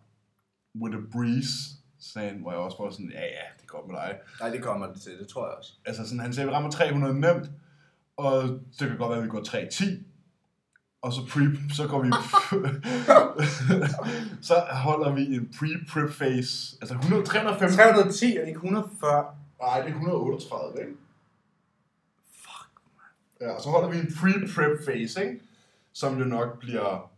with 0.81 0.97
a 0.97 1.01
breeze. 1.13 1.53
Sagde 2.01 2.29
han, 2.31 2.41
hvor 2.41 2.51
jeg 2.51 2.61
også 2.61 2.83
var 2.83 2.91
sådan, 2.91 3.11
ja 3.11 3.21
ja, 3.21 3.47
det 3.61 3.69
går 3.69 3.87
med 3.87 3.95
dig. 3.97 4.19
Nej, 4.41 4.51
det 4.51 4.63
kommer 4.63 4.87
det 4.93 5.03
til. 5.03 5.13
Det 5.19 5.29
tror 5.29 5.47
jeg 5.47 5.55
også. 5.59 5.73
Altså 5.85 6.05
sådan, 6.05 6.21
han 6.21 6.33
sagde, 6.33 6.49
vi 6.49 6.55
rammer 6.55 6.71
300 6.71 7.21
nemt, 7.21 7.51
og 8.17 8.43
det 8.79 8.89
kan 8.89 8.97
godt 8.99 9.11
være, 9.11 9.19
at 9.19 9.25
vi 9.25 9.29
går 9.29 9.43
310, 9.43 10.07
og 11.03 11.13
så, 11.13 11.21
pre, 11.31 11.75
så 11.75 11.89
går 11.89 12.03
vi... 12.03 12.09
så 14.49 14.55
holder 14.71 15.15
vi 15.15 15.35
en 15.35 15.49
pre-prep 15.55 16.11
phase. 16.19 16.77
Altså 16.81 16.95
100, 16.95 17.25
350... 17.25 17.77
310 17.77 18.37
er 18.37 18.45
ikke 18.45 18.57
140? 18.57 19.25
Nej, 19.61 19.81
det 19.81 19.89
er 19.89 19.95
138, 19.95 20.81
ikke? 20.81 20.93
Fuck, 22.33 22.81
Ja, 23.41 23.51
og 23.53 23.63
så 23.63 23.69
holder 23.69 23.89
vi 23.89 23.99
en 23.99 24.07
pre-prep 24.07 24.85
phase, 24.85 25.25
ikke? 25.25 25.41
Som 25.97 26.19
jo 26.19 26.25
nok 26.25 26.59
bliver 26.59 27.13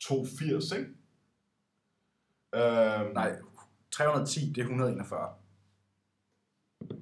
280, 0.00 0.72
ikke? 0.72 0.90
Øhm, 2.54 3.14
Nej, 3.14 3.36
310 3.90 4.52
det 4.52 4.58
er 4.58 4.62
141. 4.62 5.34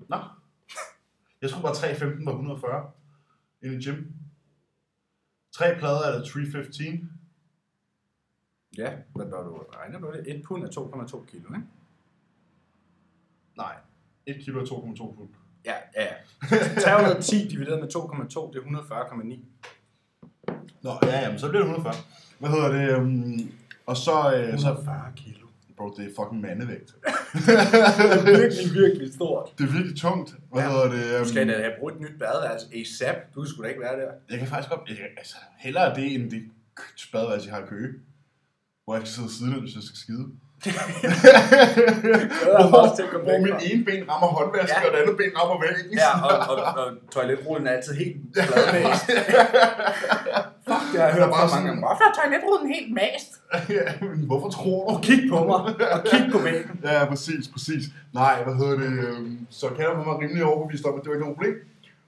Nå. 0.08 0.16
Jeg 1.42 1.50
tror 1.50 1.62
bare 1.62 1.74
315 1.74 2.26
var 2.26 2.32
140 2.32 2.92
inde 3.62 3.76
i 3.76 3.82
gym. 3.84 4.12
Tre 5.52 5.78
plader 5.78 6.00
er 6.00 6.18
der 6.18 6.24
315. 6.24 7.10
Ja, 8.76 8.98
hvad 9.14 9.30
bør 9.30 9.42
du 9.42 9.56
regne 9.56 10.00
på 10.00 10.10
det? 10.10 10.36
1 10.36 10.42
pund 10.44 10.64
er 10.64 10.68
2,2 10.68 11.26
kilo, 11.26 11.54
ikke? 11.54 11.66
Nej, 13.56 13.76
1 14.26 14.44
kilo 14.44 14.60
er 14.60 14.64
2,2 14.64 15.16
pund. 15.16 15.28
Ja, 15.64 15.74
ja. 15.96 16.04
ja. 16.04 16.14
310 16.80 17.48
divideret 17.48 17.80
med 17.80 17.88
2,2, 17.96 18.52
det 18.52 18.56
er 18.56 19.42
140,9. 19.42 19.61
Nå, 20.82 20.98
ja, 21.02 21.20
jamen, 21.20 21.38
så 21.38 21.48
bliver 21.48 21.62
det 21.64 21.70
140. 21.70 21.94
Hvad 22.38 22.50
hedder 22.50 22.68
det? 22.72 22.96
Um, 22.96 23.52
og 23.86 23.96
så, 23.96 24.10
øh, 24.36 24.48
så... 24.58 24.68
140 24.68 25.00
kilo. 25.16 25.46
Bro, 25.76 25.94
det 25.96 26.04
er 26.04 26.10
fucking 26.20 26.40
mandevægt. 26.40 26.90
Det 27.46 27.48
er 27.48 28.38
virkelig, 28.40 28.74
virkelig 28.82 29.14
stort. 29.14 29.48
Det 29.58 29.64
er 29.68 29.72
virkelig 29.72 29.96
tungt. 30.00 30.34
Hvad 30.52 30.62
Ja. 30.62 30.68
hedder 30.70 30.88
det? 30.90 31.16
Um, 31.18 31.22
Du 31.24 31.28
skal 31.28 31.48
da 31.48 31.52
have 31.58 31.72
brugt 31.80 31.94
et 31.94 32.00
nyt 32.00 32.18
badeværelse 32.18 32.66
ASAP. 32.80 33.16
Du 33.34 33.44
skulle 33.50 33.64
da 33.64 33.68
ikke 33.68 33.80
være 33.82 33.96
der. 34.00 34.10
Jeg 34.30 34.38
kan 34.38 34.48
faktisk 34.48 34.70
godt... 34.70 34.80
Jeg, 34.88 34.96
altså, 35.16 35.36
hellere 35.58 35.94
det, 35.94 36.14
end 36.14 36.30
det 36.30 36.42
spadeværelse, 36.96 37.48
jeg 37.48 37.56
har 37.56 37.62
i 37.62 37.66
Køge. 37.68 37.88
Hvor 38.84 38.94
jeg 38.94 39.02
skal 39.02 39.12
sidde 39.14 39.32
siden, 39.38 39.60
hvis 39.60 39.74
jeg 39.74 39.82
skal 39.82 39.98
skide. 40.04 40.26
hvor 43.26 43.40
mit 43.42 43.52
fra. 43.52 43.60
ene 43.72 43.84
ben 43.84 44.10
rammer 44.10 44.28
håndvasken, 44.28 44.78
Ja. 44.82 44.86
og 44.88 44.92
det 44.94 44.98
andet 45.02 45.16
ben 45.16 45.32
rammer 45.38 45.56
væggen. 45.64 45.98
Ja, 45.98 46.10
og, 46.28 46.34
og, 46.56 46.56
og 46.80 46.86
toiletrullen 47.12 47.66
er 47.66 47.70
altid 47.70 47.94
helt. 47.94 48.16
Fuck, 48.36 48.56
det 50.92 51.00
har 51.00 51.06
jeg 51.08 51.14
hørt 51.18 51.30
bare 51.30 51.38
mange 51.38 51.50
sådan- 51.50 51.66
gange. 51.66 51.80
Hvorfor 51.86 52.04
er 52.10 52.14
toiletrullen 52.18 52.68
helt 52.76 52.90
mast? 53.02 53.30
ja, 53.78 53.86
men 54.06 54.18
hvorfor 54.30 54.48
tror 54.56 54.78
du? 54.88 54.94
Og 54.94 55.02
kig 55.02 55.20
på 55.32 55.38
mig. 55.50 55.60
Og 55.94 56.00
kig 56.10 56.24
på 56.32 56.38
væggen. 56.38 56.80
Ja, 56.90 57.04
præcis, 57.12 57.44
præcis. 57.54 57.84
Nej, 58.20 58.42
hvad 58.44 58.54
hedder 58.60 58.76
det? 58.84 58.92
øhm, 59.08 59.46
Så 59.50 59.66
Kalle 59.68 59.96
var 60.08 60.20
rimelig 60.22 60.44
overbevist 60.44 60.84
om, 60.86 60.94
at 60.98 61.00
det 61.02 61.08
var 61.08 61.14
ikke 61.16 61.24
noget 61.26 61.36
problem. 61.38 61.56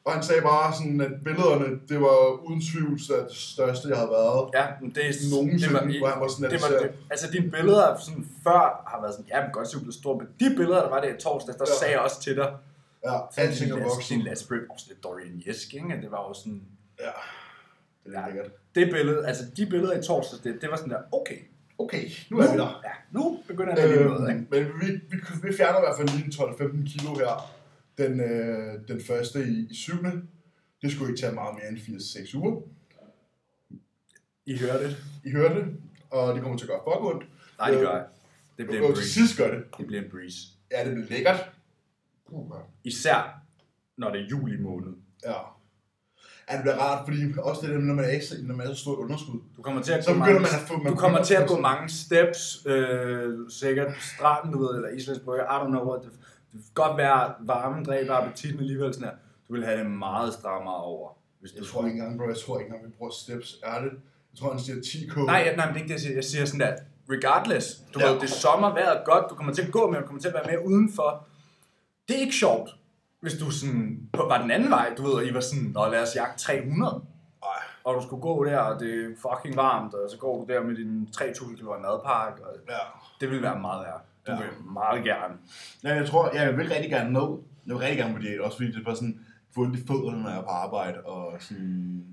Og 0.07 0.13
han 0.13 0.23
sagde 0.23 0.43
bare 0.43 0.73
sådan, 0.79 1.01
at 1.01 1.13
billederne, 1.25 1.69
det 1.91 1.99
var 2.01 2.17
uden 2.47 2.63
tvivl 2.71 3.01
så 3.01 3.13
det 3.29 3.37
største, 3.37 3.89
jeg 3.89 3.97
havde 3.97 4.11
været. 4.21 4.43
Ja, 4.59 4.65
men 4.81 4.89
det 4.95 5.03
er 5.09 5.13
Nogensinde, 5.35 5.81
det 5.93 5.99
hvor 6.01 6.09
han 6.15 6.21
var 6.25 6.29
sådan, 6.29 6.45
at 6.45 6.51
det 6.55 6.61
var, 6.63 6.71
det, 6.83 6.91
altså 7.11 7.27
dine 7.35 7.51
billeder 7.51 7.87
sådan 8.07 8.25
før 8.45 8.63
har 8.91 8.99
været 9.03 9.15
sådan, 9.15 9.29
ja, 9.35 9.39
men 9.43 9.51
godt 9.53 9.69
du 9.75 9.81
blev 9.81 9.93
stor, 10.03 10.13
men 10.19 10.27
de 10.41 10.47
billeder, 10.59 10.81
der 10.83 10.91
var 10.95 11.01
der 11.01 11.09
i 11.17 11.19
torsdag, 11.27 11.55
der 11.59 11.65
Ja. 11.69 11.75
sagde 11.81 11.93
jeg 11.95 12.01
også 12.07 12.21
til 12.27 12.37
dig, 12.37 12.49
Ja, 13.09 13.17
alting 13.37 13.71
er 13.71 13.75
din 13.77 13.85
vokset. 13.85 14.19
last 14.29 14.49
break, 14.49 14.61
også 14.71 14.87
lidt 14.89 15.05
Dorian 15.05 15.43
Jesk, 15.47 15.75
ikke? 15.75 15.89
Det 16.03 16.11
var 16.11 16.21
jo 16.29 16.35
sådan, 16.35 16.61
Ja, 17.01 17.13
det 18.05 18.17
er 18.17 18.21
Ja. 18.21 18.27
lækkert. 18.27 18.51
Det 18.75 18.91
billede, 18.93 19.27
altså 19.27 19.45
de 19.57 19.67
billeder 19.67 19.99
i 19.99 20.03
torsdag, 20.03 20.39
det, 20.45 20.63
det 20.63 20.71
var 20.71 20.77
sådan 20.77 20.91
der, 20.91 21.01
okay, 21.13 21.39
Okay, 21.79 22.11
nu 22.31 22.39
er 22.39 22.53
vi 22.53 22.59
der. 22.59 22.81
Ja, 22.85 22.91
nu 23.11 23.43
begynder 23.47 23.75
det 23.75 23.99
øh, 23.99 24.07
noget, 24.07 24.29
ikke? 24.35 24.57
Øhm, 24.57 24.75
men 24.75 24.81
vi, 24.81 25.01
vi, 25.11 25.17
vi 25.43 25.57
fjerner 25.57 25.79
i 25.79 25.83
hvert 25.83 25.97
fald 25.99 26.09
lige 26.09 26.25
en 26.25 26.31
12-15 26.87 26.99
kilo 26.99 27.15
her. 27.15 27.55
Den, 27.99 28.21
øh, 28.21 28.89
den 28.89 29.01
første 29.01 29.47
i, 29.47 29.67
i 29.71 29.75
syvende. 29.75 30.23
Det 30.83 30.93
skulle 30.93 31.11
ikke 31.11 31.21
tage 31.21 31.35
meget 31.35 31.55
mere 31.55 31.69
end 31.69 31.79
4-6 31.79 32.37
uger. 32.37 32.61
I 34.47 34.59
hører 34.59 34.83
det? 34.83 34.97
I 35.25 35.31
hørte 35.31 35.55
det, 35.55 35.77
og 36.11 36.35
det 36.35 36.43
kommer 36.43 36.59
til 36.59 36.65
at 36.65 36.69
gøre 36.69 36.81
fuck 36.85 37.05
ondt. 37.15 37.25
Nej, 37.59 37.71
det 37.71 37.81
gør 37.81 37.91
jeg. 37.97 38.07
Det 38.59 38.67
bliver 38.67 38.79
en 38.79 38.85
Og 38.85 38.89
til 38.91 38.95
breeze. 38.95 39.13
sidst 39.13 39.37
gør 39.39 39.55
det. 39.55 39.65
Det 39.79 39.87
bliver 39.87 40.03
en 40.03 40.11
breeze. 40.11 40.39
Ja, 40.71 40.85
det 40.85 40.95
bliver 40.95 41.09
lækkert. 41.11 41.51
Uh, 42.27 42.57
Især, 42.85 43.41
når 43.97 44.11
det 44.11 44.21
er 44.21 44.27
juli 44.27 44.57
måned. 44.61 44.93
ja. 45.25 45.33
Ja, 46.51 46.55
det 46.55 46.63
bliver 46.63 46.77
rart, 46.77 47.01
fordi 47.09 47.19
også 47.39 47.61
det 47.63 47.71
der, 47.71 47.79
når 47.79 47.95
man 47.95 48.05
er, 48.05 48.09
ekstra, 48.17 48.37
når 48.43 48.55
man 48.55 48.67
er 48.67 48.75
så 48.75 48.81
stort 48.81 48.99
underskud. 48.99 49.41
Du 49.57 49.63
kommer 49.63 49.83
til 49.83 49.93
at 49.93 50.05
Så 50.05 50.15
mange, 50.15 50.35
man 50.35 50.45
at 50.45 50.51
få- 50.69 50.77
man 50.77 50.93
du 50.93 50.99
kommer 50.99 51.23
til 51.23 51.35
at 51.35 51.43
at 51.43 51.49
gå 51.49 51.61
mange 51.61 51.89
steps, 51.89 52.67
øh, 52.67 53.35
sikkert 53.51 53.87
på 53.87 54.01
stranden, 54.17 54.53
du 54.53 54.59
ved, 54.67 54.75
eller 54.77 54.89
Islands 54.89 55.21
Brygge, 55.25 55.43
I 55.45 55.47
don't 55.47 55.67
know 55.69 55.89
what. 55.91 56.03
Det, 56.03 56.11
det 56.13 56.61
kan 56.75 56.85
godt 56.85 56.97
være 56.99 57.33
varmen 57.41 57.85
dræber 57.85 58.15
appetitten 58.15 58.61
alligevel 58.61 58.95
sådan 58.95 59.09
her. 59.09 59.15
Du 59.49 59.53
vil 59.55 59.65
have 59.65 59.79
det 59.79 59.91
meget 59.91 60.33
strammere 60.35 60.75
over. 60.77 61.09
Hvis 61.41 61.53
Jeg 61.55 61.63
du 61.63 61.67
tror 61.69 61.87
ikke 61.87 61.99
engang, 61.99 62.19
bro, 62.19 62.29
jeg 62.29 62.37
tror 62.47 62.59
ikke 62.59 62.69
engang, 62.69 62.87
vi 62.87 62.93
bruger 62.99 63.13
steps. 63.13 63.57
Ærligt. 63.67 63.95
Jeg 64.33 64.39
tror, 64.41 64.51
han 64.51 64.61
siger 64.61 64.77
10k. 64.81 65.27
Nej, 65.27 65.57
nej, 65.57 65.67
men 65.67 65.75
det 65.75 65.81
er 65.81 65.83
ikke 65.85 65.89
det, 65.89 65.91
jeg 65.93 66.01
siger. 66.01 66.15
Jeg 66.15 66.25
siger 66.25 66.45
sådan 66.45 66.61
der, 66.61 66.73
regardless, 67.11 67.67
du 67.95 68.01
Ja. 68.01 68.07
ved, 68.11 68.15
det 68.15 68.23
er 68.23 68.35
sommer, 68.35 68.75
vejret 68.75 68.97
er 69.01 69.05
godt, 69.05 69.25
du 69.31 69.35
kommer 69.35 69.53
til 69.55 69.63
at 69.63 69.73
gå 69.73 69.91
mere, 69.91 70.01
du 70.01 70.07
kommer 70.07 70.21
til 70.21 70.29
at 70.29 70.35
være 70.35 70.47
mere 70.51 70.67
udenfor. 70.67 71.25
Det 72.09 72.17
er 72.17 72.21
ikke 72.21 72.35
sjovt, 72.35 72.71
hvis 73.25 73.35
du 73.41 73.51
sådan, 73.51 74.09
på, 74.13 74.23
var 74.29 74.43
den 74.43 74.51
anden 74.51 74.71
vej, 74.71 74.87
du 74.97 75.03
ved, 75.03 75.13
og 75.13 75.25
I 75.25 75.35
var 75.35 75.41
sådan, 75.41 75.65
Nå, 75.65 75.87
lad 75.93 76.03
os 76.03 76.17
jagte 76.17 76.39
300. 76.45 77.03
Ej. 77.43 77.49
Og 77.85 77.95
du 77.95 78.01
skulle 78.07 78.23
gå 78.23 78.45
der, 78.45 78.59
og 78.59 78.81
det 78.81 78.91
er 79.05 79.09
fucking 79.27 79.57
varmt, 79.57 79.95
og 79.95 80.11
så 80.11 80.17
går 80.19 80.45
du 80.47 80.53
der 80.53 80.63
med 80.63 80.75
din 80.77 81.09
3000 81.13 81.57
kilo 81.57 81.71
madpakke, 81.79 82.47
og 82.47 82.53
Ja. 82.69 82.75
det 83.21 83.31
vil 83.31 83.43
være 83.43 83.59
meget 83.61 83.81
værd. 83.87 84.03
Du 84.27 84.33
Ja. 84.33 84.39
vil 84.39 84.49
meget 84.73 85.05
gerne. 85.05 85.35
ja, 85.85 85.95
jeg 85.95 86.07
tror, 86.09 86.31
jeg 86.35 86.57
vil 86.57 86.69
rigtig 86.69 86.91
gerne 86.91 87.13
nå. 87.13 87.43
Jeg 87.67 87.75
vil 87.75 87.81
rigtig 87.81 87.99
gerne 87.99 88.15
på 88.15 88.21
diæt, 88.21 88.41
også 88.41 88.57
fordi 88.57 88.73
det 88.73 88.81
er 88.81 88.85
bare 88.85 88.97
sådan, 88.97 89.19
få 89.55 89.61
ondt 89.61 89.79
i 89.79 89.87
fødderne, 89.87 90.23
når 90.23 90.31
jeg 90.31 90.39
er 90.39 90.43
på 90.43 90.49
arbejde, 90.49 91.01
og 91.01 91.33
sådan... 91.41 92.05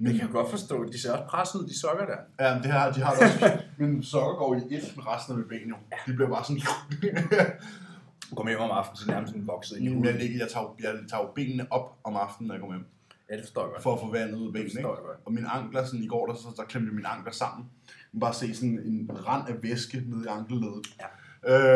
Men 0.00 0.12
jeg 0.12 0.20
kan 0.20 0.30
godt 0.30 0.50
forstå, 0.50 0.84
de 0.84 1.02
ser 1.02 1.12
også 1.12 1.24
presset 1.24 1.58
ud, 1.60 1.66
de 1.66 1.80
sokker 1.80 2.06
der. 2.06 2.44
Ja, 2.46 2.54
men 2.54 2.62
det 2.62 2.72
her, 2.72 2.92
de 2.92 3.00
har 3.00 3.10
også. 3.10 3.58
Mine 3.78 4.04
sokker 4.04 4.34
går 4.36 4.54
i 4.54 4.56
et 4.58 4.92
med 4.96 5.06
resten 5.06 5.32
af 5.32 5.38
mit 5.38 5.48
ben 5.48 5.68
jo. 5.68 5.74
De 6.06 6.12
bliver 6.12 6.28
bare 6.30 6.44
sådan... 6.44 6.62
Kommer 8.36 8.50
hjem 8.52 8.60
om 8.60 8.70
aftenen, 8.70 8.96
så 8.96 9.10
nærmest 9.10 9.30
sådan 9.32 9.46
vokset 9.46 9.76
ind 9.76 9.86
i 9.86 9.94
Men 9.94 10.04
jeg, 10.04 10.14
ligger, 10.14 10.38
jeg, 10.38 10.48
tager, 10.48 10.76
jeg 10.80 10.94
tager 11.10 11.22
jo 11.22 11.28
benene 11.34 11.66
op 11.70 11.98
om 12.04 12.16
aftenen, 12.16 12.46
når 12.48 12.54
jeg 12.54 12.60
kommer 12.60 12.76
hjem. 12.76 12.86
Ja, 13.30 13.36
det 13.36 13.44
forstår 13.44 13.62
jeg 13.62 13.70
godt. 13.70 13.82
For 13.82 13.94
at 13.94 14.00
få 14.00 14.10
vandet 14.10 14.34
ud 14.34 14.46
af 14.46 14.52
benene, 14.52 14.70
ikke? 14.70 14.82
godt. 14.82 15.00
Og 15.24 15.32
mine 15.32 15.48
ankler, 15.48 15.84
sådan 15.84 16.02
i 16.02 16.06
går, 16.06 16.26
der, 16.26 16.34
så, 16.34 16.48
der 16.56 16.64
klemte 16.64 16.92
mine 16.94 17.08
ankler 17.08 17.32
sammen. 17.32 17.66
Man 18.12 18.20
bare 18.20 18.34
se 18.34 18.54
sådan 18.54 18.78
en 18.78 19.10
rand 19.26 19.48
af 19.48 19.62
væske 19.62 20.02
nede 20.06 20.24
i 20.24 20.28
ankelledet. 20.28 20.86
Ja. 21.00 21.06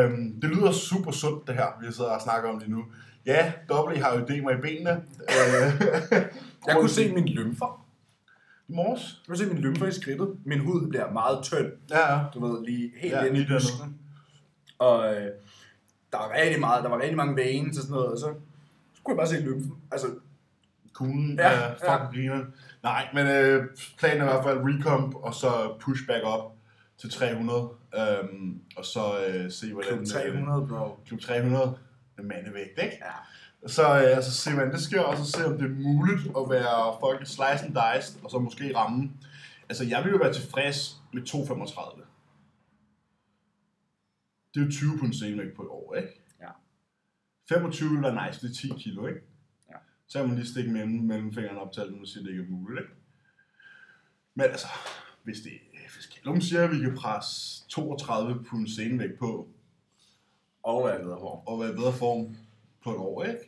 Øhm, 0.04 0.40
det 0.40 0.50
lyder 0.50 0.72
super 0.72 1.10
sundt, 1.10 1.46
det 1.46 1.54
her, 1.54 1.66
vi 1.80 1.92
sidder 1.92 2.10
og 2.10 2.20
snakker 2.20 2.50
om 2.50 2.58
lige 2.58 2.70
nu. 2.70 2.84
Ja, 3.26 3.52
dobbelt 3.68 4.02
har 4.02 4.14
jo 4.14 4.20
ødemer 4.20 4.50
i 4.50 4.56
benene. 4.60 4.90
Øh, 5.38 6.22
Jeg 6.66 6.76
kunne 6.76 6.88
se 7.00 7.12
min 7.12 7.24
lymfer. 7.28 7.86
I 8.68 8.72
morges. 8.72 9.00
Jeg 9.02 9.26
kunne 9.26 9.36
se 9.38 9.46
min 9.46 9.58
lymfer 9.58 9.86
i 9.86 9.92
skridtet. 9.92 10.28
Min 10.44 10.58
hud 10.60 10.88
bliver 10.88 11.12
meget 11.12 11.44
tynd. 11.44 11.72
Ja, 11.90 12.12
ja. 12.12 12.20
du 12.34 12.46
ved, 12.46 12.64
lige 12.64 12.92
helt 12.96 13.14
Ja, 13.14 13.24
ind 13.24 13.36
i 13.36 13.40
lysken. 13.40 13.98
Og 14.78 15.14
øh, 15.14 15.30
der 16.12 16.18
var 16.18 16.32
rigtig 16.42 16.60
meget, 16.60 16.84
der 16.84 16.90
var 16.90 17.00
rigtig 17.00 17.16
mange 17.16 17.36
veins 17.36 17.78
og 17.78 17.82
sådan 17.82 17.94
noget, 17.94 18.12
og 18.12 18.18
så, 18.18 18.26
så 18.94 19.00
kunne 19.04 19.12
jeg 19.12 19.16
bare 19.16 19.26
se 19.26 19.40
lymfen. 19.40 19.74
Altså, 19.92 20.06
Kuglen 20.92 21.38
Ja, 21.38 21.50
ja, 21.50 21.68
fucking 21.72 22.24
ja. 22.24 22.30
griner. 22.32 22.44
Nej, 22.82 23.08
men 23.14 23.26
øh, 23.26 23.64
planen 23.98 24.20
er 24.20 24.24
i 24.24 24.32
hvert 24.32 24.44
fald 24.44 24.58
recomp, 24.62 25.14
og 25.14 25.34
så 25.34 25.74
push 25.80 26.06
back 26.06 26.24
op 26.24 26.52
til 26.98 27.10
300. 27.10 27.68
Øhm, 27.98 28.60
og 28.76 28.84
så 28.84 29.00
øh, 29.26 29.50
se, 29.50 29.72
hvordan... 29.72 29.92
klub 29.96 30.06
300, 30.06 30.66
bro. 30.66 30.98
Klub 31.06 31.20
300 31.20 31.74
med 32.16 32.24
mandevægt, 32.24 32.78
ikke? 32.82 32.98
Ja. 33.04 33.68
Så 33.68 33.82
øh, 33.82 34.16
altså, 34.16 34.32
se, 34.32 34.52
hvordan 34.52 34.72
det 34.72 34.80
sker, 34.80 35.00
og 35.00 35.16
så 35.16 35.24
se, 35.24 35.46
om 35.46 35.58
det 35.58 35.64
er 35.64 35.74
muligt 35.74 36.20
at 36.20 36.50
være 36.50 36.96
fucking 37.00 37.28
slice 37.28 37.64
and 37.64 37.74
diced, 37.74 38.24
og 38.24 38.30
så 38.30 38.38
måske 38.38 38.76
ramme. 38.76 39.10
Altså, 39.68 39.84
jeg 39.84 40.04
vil 40.04 40.12
jo 40.12 40.18
være 40.18 40.32
tilfreds 40.32 40.96
med 41.12 41.22
2,35. 41.22 42.01
Det 44.54 44.60
er 44.60 44.64
jo 44.64 44.70
20 44.70 44.98
på 44.98 45.04
en 45.04 45.12
scenevægt 45.12 45.56
på 45.56 45.62
et 45.62 45.68
år, 45.68 45.94
ikke? 45.94 46.20
Ja. 46.40 46.48
25 47.48 47.90
vil 47.90 48.02
være 48.02 48.26
nice, 48.26 48.40
det 48.40 48.50
er 48.50 48.54
10 48.54 48.72
kilo, 48.78 49.06
ikke? 49.06 49.20
Ja. 49.70 49.76
Så 50.06 50.18
kan 50.18 50.28
man 50.28 50.36
lige 50.38 50.48
stikke 50.48 50.70
mellem, 50.72 50.90
mellem 50.92 51.32
fingrene 51.34 51.60
op 51.60 51.72
til 51.72 51.82
og 51.82 52.06
sige, 52.06 52.20
at 52.20 52.24
det 52.24 52.30
ikke 52.30 52.42
er 52.42 52.48
muligt, 52.48 52.80
ikke? 52.80 52.92
Men 54.34 54.44
altså, 54.46 54.66
hvis 55.22 55.40
det 55.40 55.52
hvis 55.94 56.04
Callum 56.14 56.40
siger, 56.40 56.64
at 56.64 56.70
vi 56.70 56.78
kan 56.80 56.94
presse 56.96 57.68
32 57.68 58.44
på 58.44 58.56
en 58.56 58.68
scenevægt 58.68 59.18
på, 59.18 59.48
Og 60.62 60.88
jeg 60.88 60.98
ved 60.98 61.04
hvor. 61.04 61.42
og 61.46 61.60
være 61.60 61.70
i 61.72 61.74
bedre 61.76 61.92
form 61.92 62.36
på 62.84 62.90
et 62.90 62.96
år, 62.96 63.24
ikke? 63.24 63.38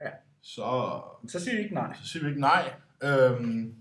Ja. 0.00 0.10
Så, 0.40 1.00
Så 1.28 1.40
siger 1.40 1.56
vi 1.56 1.62
ikke 1.62 1.74
nej. 1.74 1.96
så 2.02 2.08
siger 2.08 2.22
vi 2.22 2.28
ikke 2.28 2.40
nej. 2.40 2.74
Øhm, 3.02 3.74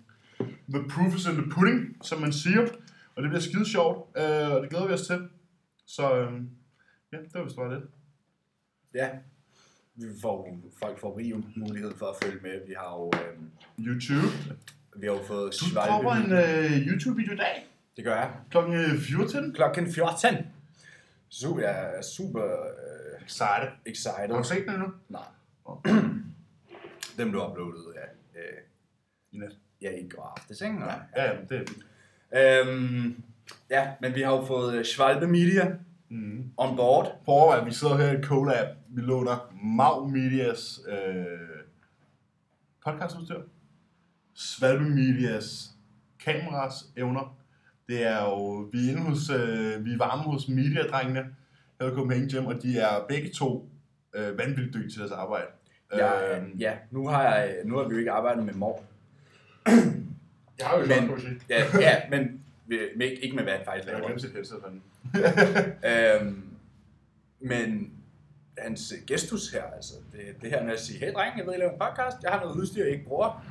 the 0.70 0.84
proof 0.90 1.16
is 1.16 1.26
in 1.26 1.34
the 1.34 1.50
pudding, 1.52 1.98
som 2.02 2.22
man 2.22 2.34
siger. 2.34 2.62
Og 3.16 3.24
det 3.24 3.30
bliver 3.30 3.42
skide 3.42 3.66
sjovt, 3.70 4.18
øh, 4.18 4.52
og 4.52 4.62
det 4.62 4.70
glæder 4.70 4.88
vi 4.88 4.94
os 4.94 5.08
til. 5.08 5.30
Så 5.88 6.16
øhm, 6.16 6.50
ja, 7.12 7.18
det 7.18 7.34
var 7.34 7.44
vist 7.44 7.56
bare 7.56 7.76
det. 7.76 7.84
Ja. 8.94 9.10
Vi 9.96 10.06
får, 10.22 10.58
folk 10.80 11.00
får 11.00 11.18
rig 11.18 11.34
mulighed 11.56 11.94
for 11.96 12.06
at 12.06 12.16
følge 12.24 12.40
med. 12.42 12.68
Vi 12.68 12.74
har 12.78 12.94
jo, 12.96 13.12
øh, 13.16 13.38
YouTube. 13.86 14.28
vi 14.96 15.06
har 15.08 15.14
jo 15.14 15.24
fået 15.24 15.54
Du 15.60 15.66
dropper 15.76 16.12
en 16.12 16.32
øh, 16.32 16.88
YouTube-video 16.88 17.34
i 17.34 17.38
dag. 17.38 17.68
Det 17.96 18.04
gør 18.04 18.16
jeg. 18.16 18.32
Klokken 18.52 18.98
14. 19.00 19.54
Klokken 19.54 19.94
14. 19.94 20.36
Så 21.30 21.58
jeg 21.60 21.96
er 21.98 22.02
super 22.02 22.44
øh, 22.44 23.24
Excited. 23.26 23.70
excited. 23.86 24.30
Har 24.30 24.38
du 24.38 24.44
set 24.44 24.66
den 24.68 24.74
endnu? 24.76 24.88
Nej. 25.10 25.22
Dem 27.18 27.32
du 27.32 27.46
uploadede, 27.50 27.94
ja. 27.96 28.40
Øh, 28.42 28.58
I 29.32 29.38
nat. 29.38 29.52
ja, 29.82 29.92
i 29.92 30.10
går 30.10 30.34
aftes, 30.38 30.62
ikke? 30.62 30.76
Ja, 31.16 31.24
ja, 31.24 31.36
det 31.50 31.70
er 32.32 32.62
Øhm, 32.64 33.24
ja, 33.70 33.88
men 34.02 34.16
vi 34.16 34.22
har 34.22 34.32
jo 34.32 34.46
fået 34.46 34.76
øh, 34.76 34.86
Schwalbe 34.86 35.28
Media 35.28 35.72
mm. 36.10 36.52
on 36.58 36.76
board. 36.76 37.22
Prøv 37.26 37.58
at 37.60 37.66
vi 37.66 37.74
sidder 37.74 37.98
her 37.98 38.20
i 38.20 38.22
Colab. 38.22 38.68
Vi 38.90 39.02
låner 39.02 39.54
Mau 39.64 40.08
Medias 40.08 40.80
øh, 40.88 41.26
podcastudstyr. 42.86 43.42
Svalbe 44.34 44.84
Medias 44.84 45.70
kameras 46.26 46.74
evner. 46.98 47.38
Det 47.88 48.06
er 48.06 48.24
jo, 48.24 48.70
vi 48.72 48.88
er 48.88 48.92
inde 48.92 49.02
hos, 49.02 49.30
øh, 49.30 49.86
vi 49.86 49.94
er 49.94 49.98
varme 49.98 50.24
hos 50.24 50.48
Media-drengene 50.48 51.26
her 51.82 51.92
i 51.92 51.96
Copenhagen 51.96 52.30
Gym, 52.30 52.46
og 52.46 52.64
de 52.64 52.80
er 52.80 53.06
begge 53.10 53.30
to 53.30 53.70
øh, 54.16 54.38
vanvittigt 54.38 54.74
dygtige 54.74 54.90
til 54.90 55.00
deres 55.00 55.12
arbejde. 55.12 55.48
Ja, 55.94 56.38
øh, 56.38 56.62
ja 56.62 56.74
nu, 56.92 57.08
har 57.08 57.24
jeg, 57.24 57.56
nu 57.66 57.78
har 57.78 57.88
vi 57.88 57.94
jo 57.94 58.00
ikke 58.00 58.12
arbejdet 58.12 58.46
med 58.46 58.54
mor. 58.54 58.84
jeg 60.60 60.68
har 60.68 60.78
jo 60.80 60.86
Men-. 60.86 61.42
Ja, 61.50 61.64
ja 61.80 61.96
men 62.10 62.42
med, 62.98 63.08
ikke 63.22 63.36
med 63.36 63.44
hvad 63.44 63.54
han 63.54 63.62
faktisk 63.66 63.88
Jeg 63.88 63.96
har 63.98 64.04
laver. 64.08 64.18
sit 64.18 64.32
headset. 64.34 64.58
Øhm, 66.22 66.44
men 67.40 67.92
hans 68.58 68.92
øh, 68.92 69.06
gestus 69.08 69.52
her, 69.52 69.64
altså 69.76 69.94
det, 70.12 70.42
det 70.42 70.50
her 70.50 70.64
med 70.64 70.74
at 70.74 70.80
sige, 70.80 71.00
hey 71.00 71.14
dreng, 71.14 71.38
jeg 71.38 71.46
ved, 71.48 71.54
I 71.54 71.58
laver 71.58 71.72
en 71.72 71.80
podcast, 71.80 72.24
jeg 72.24 72.32
har 72.32 72.40
noget 72.42 72.56
udstyr, 72.56 72.84
jeg 72.84 72.92
ikke 72.94 73.06
bruger, 73.06 73.46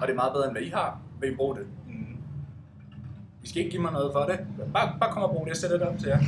og 0.00 0.06
det 0.06 0.10
er 0.10 0.14
meget 0.14 0.32
bedre, 0.32 0.44
end 0.44 0.52
hvad 0.54 0.62
I 0.62 0.68
har. 0.68 1.00
Vil 1.20 1.32
I 1.32 1.34
bruge 1.34 1.56
det? 1.56 1.66
Mm. 1.88 2.16
I 3.44 3.48
skal 3.48 3.58
ikke 3.58 3.70
give 3.70 3.82
mig 3.82 3.92
noget 3.92 4.12
for 4.12 4.20
det. 4.24 4.38
Bare, 4.74 4.96
bare 5.00 5.12
kom 5.12 5.22
og 5.22 5.30
brug 5.30 5.44
det, 5.46 5.48
jeg 5.48 5.56
sætter 5.56 5.78
det 5.78 5.86
op 5.86 5.98
til 5.98 6.08
jer. 6.08 6.18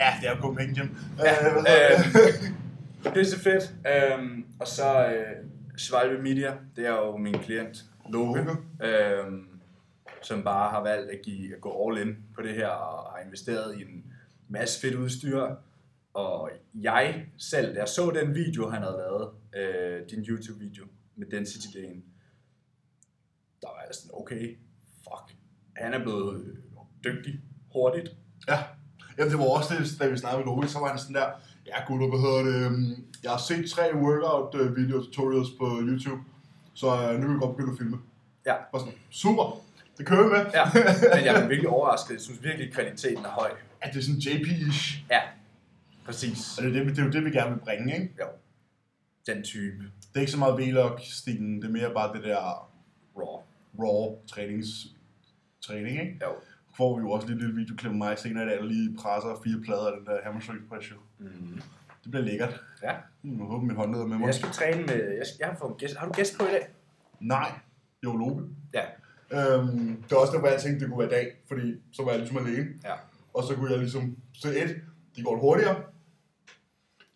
Ja, 0.00 0.10
det 0.20 0.28
er 0.28 0.30
jo 0.36 0.40
Copenhagen 0.40 0.74
Gym. 0.74 0.88
Ja, 1.18 1.30
Øh, 1.30 1.56
hedder 1.56 1.62
det? 3.04 3.14
Pisse 3.14 3.40
fedt. 3.40 3.74
Øhm, 3.86 4.44
og 4.60 4.66
så 4.68 5.06
øh, 5.06 5.36
Schwalbe 5.76 6.22
Media, 6.22 6.58
det 6.76 6.86
er 6.86 6.92
jo 6.92 7.16
min 7.16 7.38
klient, 7.38 7.84
Loke, 8.08 8.46
øhm, 8.82 9.48
som 10.22 10.42
bare 10.42 10.70
har 10.70 10.82
valgt 10.82 11.10
at, 11.10 11.22
give, 11.22 11.54
at 11.54 11.60
gå 11.60 11.88
all 11.88 12.08
in 12.08 12.16
på 12.34 12.42
det 12.42 12.54
her, 12.54 12.68
og 12.68 13.12
har 13.12 13.18
investeret 13.18 13.78
i 13.78 13.82
en 13.82 14.04
masse 14.48 14.80
fedt 14.80 14.94
udstyr. 14.94 15.48
Og 16.14 16.50
jeg 16.74 17.26
selv, 17.38 17.74
da 17.74 17.80
jeg 17.80 17.88
så 17.88 18.10
den 18.10 18.34
video, 18.34 18.68
han 18.68 18.82
havde 18.82 18.96
lavet, 18.96 19.30
øh, 19.56 20.10
din 20.10 20.24
YouTube-video 20.24 20.84
med 21.16 21.26
Density 21.26 21.78
Dagen, 21.78 22.04
der 23.62 23.68
var 23.68 23.82
jeg 23.86 23.94
sådan, 23.94 24.10
okay, 24.14 24.56
fuck, 24.96 25.36
han 25.76 25.94
er 25.94 26.02
blevet 26.02 26.56
dygtig, 27.04 27.40
hurtigt. 27.72 28.16
Ja, 28.48 28.58
Jamen, 29.18 29.30
det 29.30 29.38
var 29.38 29.44
også 29.44 29.74
det, 29.74 30.00
da 30.00 30.08
vi 30.08 30.16
snakkede 30.16 30.44
med 30.44 30.46
Loke, 30.46 30.68
så 30.68 30.78
var 30.78 30.88
han 30.88 30.98
sådan 30.98 31.14
der, 31.14 31.28
ja 31.66 31.76
gutter, 31.86 32.08
hvad 32.08 32.20
hedder 32.26 32.42
det, 32.50 32.66
øhm, 32.66 33.04
jeg 33.22 33.30
har 33.30 33.38
set 33.38 33.70
tre 33.70 33.94
workout 33.94 34.54
øh, 34.60 34.76
video 34.76 35.04
tutorials 35.04 35.48
på 35.58 35.66
YouTube, 35.82 36.22
så 36.74 36.86
øh, 37.12 37.20
nu 37.20 37.26
vil 37.26 37.34
vi 37.36 37.40
godt 37.40 37.56
begynde 37.56 37.72
at 37.72 37.78
filme. 37.78 37.98
Ja. 38.46 38.54
Og 38.72 38.80
sådan, 38.80 38.94
super, 39.10 39.60
det 39.98 40.06
kører 40.06 40.22
vi 40.24 40.28
med. 40.30 40.46
Ja, 40.54 40.64
men 41.16 41.24
jeg 41.24 41.42
er 41.42 41.48
virkelig 41.48 41.68
overrasket. 41.68 42.14
Jeg 42.14 42.20
synes 42.20 42.42
virkelig, 42.42 42.72
kvaliteten 42.72 43.24
er 43.24 43.28
høj. 43.28 43.50
At 43.80 43.92
det 43.94 43.98
er 43.98 44.02
sådan 44.02 44.20
JP-ish, 44.20 44.98
Ja, 45.10 45.20
præcis. 46.04 46.58
og 46.58 46.64
det 46.64 46.76
er, 46.76 46.84
det, 46.84 46.96
det 46.96 46.98
er 47.02 47.06
jo 47.06 47.10
det, 47.10 47.24
vi 47.24 47.30
gerne 47.30 47.50
vil 47.54 47.60
bringe, 47.60 47.94
ikke? 47.94 48.14
Jo, 48.20 48.26
den 49.26 49.42
type 49.44 49.82
Det 49.84 50.16
er 50.16 50.20
ikke 50.20 50.32
så 50.32 50.38
meget 50.38 50.56
vlog-stilen, 50.56 51.62
det 51.62 51.68
er 51.68 51.72
mere 51.72 51.90
bare 51.94 52.12
det 52.16 52.24
der 52.24 52.70
raw. 53.16 53.42
raw 53.78 54.16
trænings, 54.26 54.68
træning, 55.66 56.00
ikke? 56.00 56.18
Jo. 56.22 56.28
Får 56.76 56.96
vi 56.96 57.00
jo 57.00 57.10
også 57.10 57.26
lige 57.26 57.36
et 57.36 57.42
lille 57.42 57.56
videoklip 57.56 57.90
med 57.90 57.98
mig 57.98 58.18
senere 58.18 58.44
i 58.44 58.48
dag, 58.48 58.58
der 58.58 58.64
lige 58.64 58.96
presser 58.96 59.40
fire 59.44 59.60
plader 59.64 59.86
af 59.86 59.92
den 59.98 60.06
der 60.06 60.18
hammerstring 60.24 60.60
pressure. 60.68 60.98
Mm. 61.18 61.60
Det 62.02 62.10
bliver 62.10 62.24
lækkert. 62.24 62.60
Ja. 62.82 62.92
Jeg 63.24 63.36
håber, 63.38 63.66
min 63.66 63.76
håndled 63.76 64.00
er 64.00 64.06
med 64.06 64.18
mig. 64.18 64.26
Jeg 64.26 64.34
skal 64.34 64.48
træne 64.50 64.82
med... 64.82 64.94
Jeg, 65.18 65.26
skal, 65.26 65.36
jeg 65.40 65.48
har 65.48 65.56
fået 65.56 65.70
en 65.70 65.76
gæst. 65.76 65.96
Har 65.96 66.06
du 66.06 66.12
gæst 66.12 66.38
på 66.38 66.44
i 66.44 66.48
dag? 66.50 66.68
Nej, 67.20 67.52
jo 68.04 68.16
Loke. 68.16 68.42
Ja. 68.74 68.84
Øhm, 69.32 70.02
det 70.02 70.12
er 70.12 70.16
også 70.16 70.32
derfor, 70.32 70.46
jeg 70.46 70.60
tænkte, 70.60 70.80
det 70.80 70.88
kunne 70.88 70.98
være 70.98 71.08
i 71.08 71.24
dag, 71.24 71.36
fordi 71.48 71.74
så 71.92 72.02
var 72.02 72.10
jeg 72.10 72.20
ligesom 72.20 72.46
alene. 72.46 72.66
Ja. 72.84 72.94
Og 73.34 73.42
så 73.44 73.54
kunne 73.54 73.70
jeg 73.70 73.78
ligesom, 73.78 74.16
så 74.32 74.48
et, 74.48 74.80
de 75.16 75.22
går 75.22 75.36
hurtigere. 75.40 75.82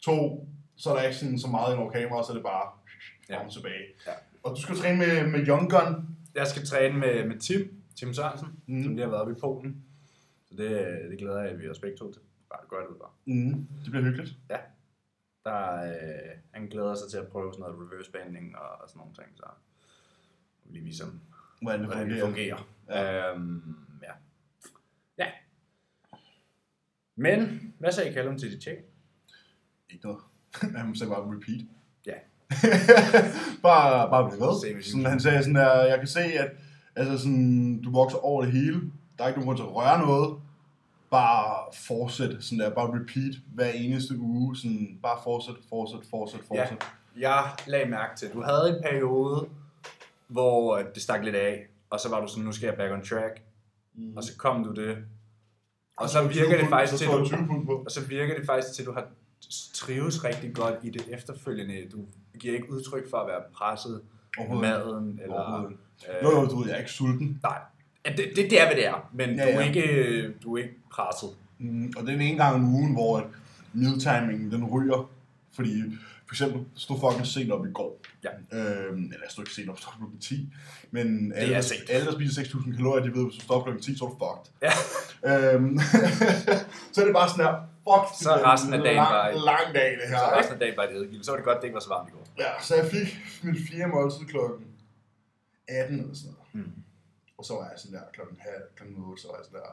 To, 0.04 0.48
så 0.76 0.90
er 0.90 0.94
der 0.96 1.02
ikke 1.02 1.16
sådan 1.16 1.38
så 1.38 1.48
meget 1.48 1.72
ind 1.72 1.80
over 1.82 1.92
kameraet, 1.92 2.26
så 2.26 2.32
er 2.32 2.36
det 2.36 2.44
bare 2.44 2.68
Ja. 3.28 3.40
frem 3.40 3.50
tilbage. 3.50 3.84
Ja. 4.06 4.12
Og 4.42 4.56
du 4.56 4.60
skal 4.62 4.76
træne 4.76 4.98
med, 4.98 5.26
med 5.30 5.46
Young 5.48 5.70
Gun. 5.70 6.16
Jeg 6.34 6.46
skal 6.46 6.66
træne 6.66 6.98
med, 6.98 7.24
med 7.28 7.38
Tim. 7.38 7.74
Tim 7.96 8.14
Sørensen, 8.14 8.48
Mm. 8.66 8.82
som 8.82 8.92
lige 8.94 9.02
har 9.04 9.10
været 9.10 9.20
oppe 9.20 9.32
i 9.32 9.40
Polen. 9.40 9.84
Så 10.48 10.54
det, 10.56 10.70
det 11.10 11.18
glæder 11.18 11.40
jeg, 11.42 11.50
at 11.50 11.58
vi 11.60 11.68
også 11.68 11.80
begge 11.80 11.96
to 11.96 12.12
til. 12.12 12.22
Bare 12.50 12.60
gør 12.70 12.76
det 12.80 12.86
ud 12.86 12.98
bare. 12.98 13.10
Mm, 13.24 13.66
det 13.84 13.90
bliver 13.90 14.04
hyggeligt. 14.04 14.34
Der, 15.46 15.82
øh, 15.82 16.38
han 16.50 16.66
glæder 16.66 16.94
sig 16.94 17.10
til 17.10 17.18
at 17.18 17.28
prøve 17.28 17.52
sådan 17.52 17.60
noget 17.62 17.92
reverse 17.92 18.12
banding 18.12 18.56
og, 18.56 18.68
og 18.82 18.88
sådan 18.88 18.98
nogle 18.98 19.14
ting, 19.14 19.28
så 19.36 19.46
lige 20.64 21.04
ham, 21.04 21.20
Hvordan 21.62 21.80
det 21.80 21.88
hvordan 21.88 22.10
det 22.10 22.20
fungerer. 22.20 22.56
fungerer. 22.56 23.24
Ja. 23.24 23.30
Øhm, 23.32 23.76
ja. 24.02 24.12
ja. 25.18 25.30
Men, 27.16 27.72
hvad 27.78 27.92
sagde 27.92 28.14
Callum 28.14 28.38
til 28.38 28.50
dit 28.52 28.62
tjek? 28.62 28.76
Ikke 29.90 30.06
noget. 30.06 30.20
Han 30.76 30.94
sagde 30.96 31.10
bare 31.10 31.36
repeat. 31.36 31.60
Ja. 32.06 32.14
bare, 33.68 34.10
bare 34.10 34.30
blive 34.30 34.40
ved. 34.46 34.82
Sådan, 34.82 35.06
han 35.06 35.20
sagde 35.20 35.38
sådan 35.42 35.54
der, 35.54 35.84
jeg 35.84 35.98
kan 35.98 36.08
se, 36.08 36.20
at 36.20 36.50
altså 36.96 37.18
sådan, 37.18 37.82
du 37.82 37.90
vokser 37.92 38.18
over 38.18 38.42
det 38.42 38.52
hele. 38.52 38.92
Der 39.18 39.24
er 39.24 39.28
ikke 39.28 39.40
nogen 39.40 39.46
grund 39.46 39.58
til 39.58 39.64
at 39.64 39.74
røre 39.74 39.98
noget. 39.98 40.40
Bare 41.10 41.72
fortsæt, 41.86 42.36
sådan 42.40 42.58
der, 42.58 42.74
bare 42.74 42.86
repeat 43.00 43.34
hver 43.54 43.68
eneste 43.70 44.18
uge. 44.18 44.56
Sådan, 44.56 44.98
bare 45.02 45.18
fortsæt, 45.24 45.54
fortsæt, 45.68 46.00
fortsæt, 46.10 46.40
fortsæt. 46.48 46.86
Jeg 47.18 47.44
lagde 47.66 47.90
mærke 47.90 48.16
til, 48.16 48.32
du 48.32 48.42
havde 48.42 48.76
en 48.76 48.82
periode, 48.82 49.48
hvor 50.28 50.76
øh, 50.76 50.84
det 50.94 51.02
stak 51.02 51.24
lidt 51.24 51.36
af, 51.36 51.66
og 51.90 52.00
så 52.00 52.08
var 52.08 52.20
du 52.20 52.28
sådan, 52.28 52.44
nu 52.44 52.52
skal 52.52 52.66
jeg 52.66 52.76
back 52.76 52.92
on 52.92 53.04
track, 53.04 53.42
Mm. 53.98 54.16
og 54.16 54.24
så 54.24 54.36
kom 54.36 54.64
du 54.64 54.72
det. 54.72 54.98
Og 55.96 56.08
så 56.08 56.18
står 56.18 56.28
20 56.30 56.40
virker 56.42 56.58
det 56.60 56.68
faktisk 56.68 56.98
til, 56.98 57.06
du, 57.08 57.18
der 57.18 57.24
20 57.24 57.46
pund 57.46 57.66
på. 57.66 57.72
og 57.72 57.90
så 57.90 58.06
virker 58.06 58.34
det 58.38 58.46
faktisk 58.46 58.74
til, 58.74 58.82
at 58.82 58.86
du 58.86 58.92
har 58.92 59.06
trives 59.74 60.24
rigtig 60.24 60.54
godt 60.54 60.74
i 60.82 60.90
det 60.90 61.02
efterfølgende. 61.08 61.88
Du 61.92 61.98
giver 62.40 62.54
ikke 62.54 62.72
udtryk 62.72 63.10
for 63.10 63.16
at 63.16 63.26
være 63.26 63.40
presset 63.54 64.00
maden, 64.60 65.20
eller... 65.22 65.64
Øh, 65.64 65.72
Jo, 66.22 66.30
jo, 66.40 66.46
du 66.46 66.56
ved, 66.58 66.66
jeg 66.66 66.74
er 66.74 66.78
ikke 66.78 66.90
sulten. 66.90 67.40
Nej, 67.42 67.58
Ja, 68.06 68.10
det, 68.16 68.32
det, 68.36 68.50
det 68.50 68.60
er, 68.60 68.66
hvad 68.66 68.76
det 68.76 68.86
er, 68.86 69.10
men 69.14 69.36
Ja, 69.36 69.52
du, 69.52 69.58
er 69.58 69.64
ikke, 69.64 70.32
du 70.42 70.56
er 70.56 70.62
ikke 70.62 70.74
presset. 70.92 71.28
Mm, 71.58 71.92
og 71.96 72.02
det 72.02 72.08
er 72.08 72.12
den 72.18 72.20
ene 72.26 72.36
gang 72.44 72.54
om 72.54 72.74
ugen, 72.74 72.92
hvor 72.92 73.26
mealtimingen 73.72 74.50
den 74.50 74.64
ryger. 74.64 75.10
Fordi 75.54 75.82
for 76.26 76.34
eksempel, 76.34 76.60
stod 76.74 77.00
fucking 77.00 77.26
sent 77.26 77.52
op 77.52 77.66
i 77.66 77.70
går. 77.74 78.00
Ja. 78.24 78.28
Øhm, 78.58 79.02
eller 79.04 79.16
jeg 79.24 79.30
stod 79.30 79.44
ikke 79.44 79.54
sent 79.54 79.70
op, 79.70 79.78
stod 79.78 79.92
klokken 79.98 80.18
10. 80.18 80.48
Men 80.90 81.32
alle, 81.36 81.54
er 81.54 81.60
der- 81.60 81.94
alle, 81.94 82.06
der 82.06 82.12
spiser 82.12 82.42
6.000 82.42 82.76
kalorier, 82.76 83.04
de 83.04 83.10
ved, 83.14 83.20
at 83.20 83.26
hvis 83.26 83.34
du 83.38 83.44
står 83.44 83.62
klokken 83.62 83.82
10, 83.82 83.98
så 83.98 84.04
er 84.04 84.08
du 84.08 84.16
fucked. 84.24 84.46
Ja. 84.66 85.54
Øhm, 85.54 85.78
så 86.92 87.00
er 87.00 87.04
det 87.04 87.14
bare 87.14 87.28
sådan 87.30 87.44
her, 87.46 87.54
fuck, 87.88 88.04
Så 88.22 88.30
er 88.30 88.52
resten 88.52 88.72
af 88.72 88.78
en 88.78 88.84
dagen 88.84 88.96
lang, 88.96 89.08
bare- 89.08 89.44
lang 89.50 89.66
dag, 89.74 89.90
det 90.00 90.06
her. 90.08 90.18
Så 90.18 90.24
resten 90.38 90.54
af 90.54 90.60
dagen 90.60 90.76
var 90.76 90.86
det. 90.86 91.18
Så 91.26 91.30
var 91.30 91.36
det 91.36 91.44
godt, 91.44 91.58
det 91.60 91.64
ikke 91.68 91.74
var 91.80 91.80
så 91.88 91.92
varmt 91.96 92.08
i 92.10 92.12
går. 92.16 92.24
Ja, 92.38 92.50
så 92.66 92.74
jeg 92.80 92.86
fik 92.94 93.08
mit 93.42 93.58
fjerde 93.68 93.90
måltid 93.94 94.24
klokken 94.34 94.66
18 95.68 96.00
eller 96.00 96.14
sådan 96.14 96.34
noget. 96.54 96.66
Mm. 96.66 96.72
Og 97.38 97.44
så 97.44 97.54
var 97.54 97.68
jeg 97.70 97.78
sådan 97.78 97.96
der 97.96 98.04
klokken 98.12 98.38
halv, 98.40 98.62
klokken 98.76 99.04
8, 99.04 99.22
så 99.22 99.28
var 99.28 99.36
jeg 99.36 99.44
sådan 99.44 99.60
der, 99.60 99.72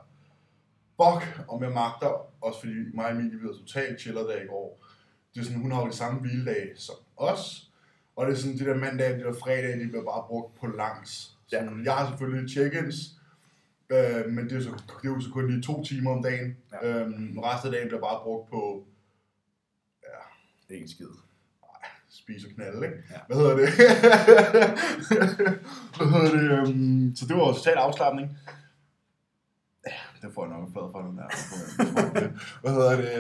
fuck, 1.00 1.50
om 1.50 1.64
jeg 1.64 1.72
magter, 1.72 2.12
også 2.42 2.60
fordi 2.60 2.74
mig 2.94 3.06
og 3.06 3.12
Emilie, 3.12 3.40
vi 3.40 3.46
havde 3.46 3.60
totalt 3.60 4.02
chiller 4.02 4.22
der 4.22 4.42
i 4.42 4.46
går. 4.46 4.86
Det 5.34 5.40
er 5.40 5.44
sådan, 5.44 5.62
hun 5.62 5.72
har 5.72 5.82
jo 5.82 5.88
de 5.88 5.96
samme 5.96 6.20
hviledag 6.20 6.74
som 6.76 6.96
os, 7.18 7.72
og 8.16 8.26
det 8.26 8.34
er 8.34 8.38
sådan, 8.38 8.58
de 8.58 8.66
der 8.66 8.78
mandag, 8.78 9.18
de 9.20 9.24
der 9.24 9.34
fredag, 9.34 9.80
de 9.80 9.88
bliver 9.88 10.04
bare 10.04 10.28
brugt 10.28 10.56
på 10.60 10.68
langs. 10.68 11.38
Så 11.48 11.58
Jeg 11.86 11.96
har 11.96 12.08
selvfølgelig 12.08 12.50
check-ins, 12.52 12.98
øh, 13.90 14.32
men 14.32 14.50
det 14.50 14.58
er, 14.58 14.62
så, 14.62 14.70
det 14.70 15.10
er 15.10 15.14
jo 15.14 15.22
så 15.22 15.30
kun 15.34 15.48
lige 15.52 15.62
to 15.62 15.84
timer 15.84 16.12
om 16.12 16.24
dagen. 16.24 16.58
Ja. 16.72 16.88
Ja. 16.88 17.00
Øhm, 17.00 17.40
resten 17.40 17.68
af 17.68 17.72
dagen 17.72 17.88
bliver 17.88 18.02
bare 18.02 18.24
brugt 18.24 18.50
på 18.50 18.86
er 20.74 20.78
ikke 20.78 20.88
skid. 20.88 21.23
Spise 22.24 22.48
og 22.48 22.54
knalde, 22.56 22.86
ikke? 22.88 22.98
Ja. 23.12 23.20
Hvad 23.28 23.38
hedder 23.38 23.56
det? 23.56 23.68
Hvad 25.98 26.08
hedder 26.14 26.32
det? 26.38 26.70
Um, 26.70 27.16
så 27.16 27.26
det 27.28 27.36
var 27.36 27.54
total 27.54 27.78
afslappning. 27.78 28.38
Ja, 29.88 30.00
det 30.22 30.34
får 30.34 30.46
jeg 30.46 30.54
nok 30.54 30.68
en 30.68 30.74
flad 30.74 30.88
for 30.92 31.02
den 31.08 31.18
der. 31.18 31.30
Hvad 32.62 32.72
hedder 32.78 32.96
det? 33.02 33.12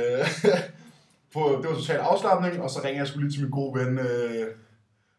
på, 1.33 1.39
det 1.61 1.69
var 1.69 1.75
total 1.75 1.99
afslappning, 1.99 2.61
og 2.61 2.69
så 2.69 2.79
ringer 2.83 2.99
jeg 2.99 3.07
sgu 3.07 3.19
lige 3.19 3.31
til 3.31 3.41
min 3.41 3.51
gode 3.51 3.79
ven 3.79 3.99
øh, 3.99 4.47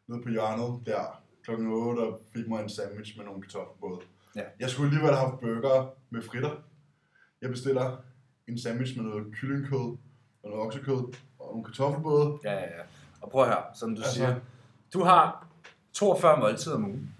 nede 0.09 0.23
på 0.23 0.29
hjørnet 0.29 0.87
der 0.87 1.20
klokken 1.44 1.66
8 1.66 2.01
og 2.01 2.20
fik 2.35 2.49
mig 2.49 2.62
en 2.62 2.68
sandwich 2.68 3.16
med 3.16 3.25
nogle 3.25 3.42
kartoffelbåde. 3.42 4.01
Ja. 4.37 4.42
Jeg 4.61 4.70
skulle 4.70 4.88
alligevel 4.88 5.14
have 5.14 5.29
haft 5.29 5.40
burger 5.40 5.94
med 6.11 6.23
fritter. 6.23 6.51
Jeg 7.42 7.51
bestiller 7.51 8.05
en 8.49 8.59
sandwich 8.59 8.97
med 8.97 9.05
noget 9.05 9.35
kyllingkød 9.35 9.97
og 10.42 10.51
noget 10.51 10.66
oksekød 10.66 11.03
og 11.38 11.47
nogle 11.51 11.64
kartoffelbåde. 11.64 12.38
Ja, 12.44 12.53
ja, 12.53 12.61
ja. 12.79 12.83
Og 13.25 13.31
prøv 13.31 13.43
at 13.43 13.49
høre, 13.49 13.65
som 13.75 13.95
du 13.97 14.03
Altså- 14.03 14.15
siger. 14.15 14.41
Du 14.93 15.03
har 15.03 15.49
42 15.93 16.41
måltider 16.41 16.75
om 16.75 16.85
ugen. 16.85 17.15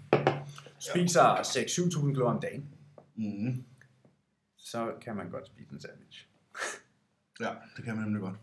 Spiser 0.79 1.35
6-7.000 1.43 2.13
kalorier 2.13 2.35
om 2.35 2.41
dagen. 2.41 2.69
Mm. 3.15 3.63
Så 4.57 4.91
kan 5.01 5.15
man 5.15 5.29
godt 5.29 5.47
spise 5.47 5.73
en 5.73 5.79
sandwich. 5.81 6.27
Ja, 7.39 7.49
det 7.77 7.85
kan 7.85 7.95
man 7.95 8.03
nemlig 8.03 8.21
godt. 8.21 8.35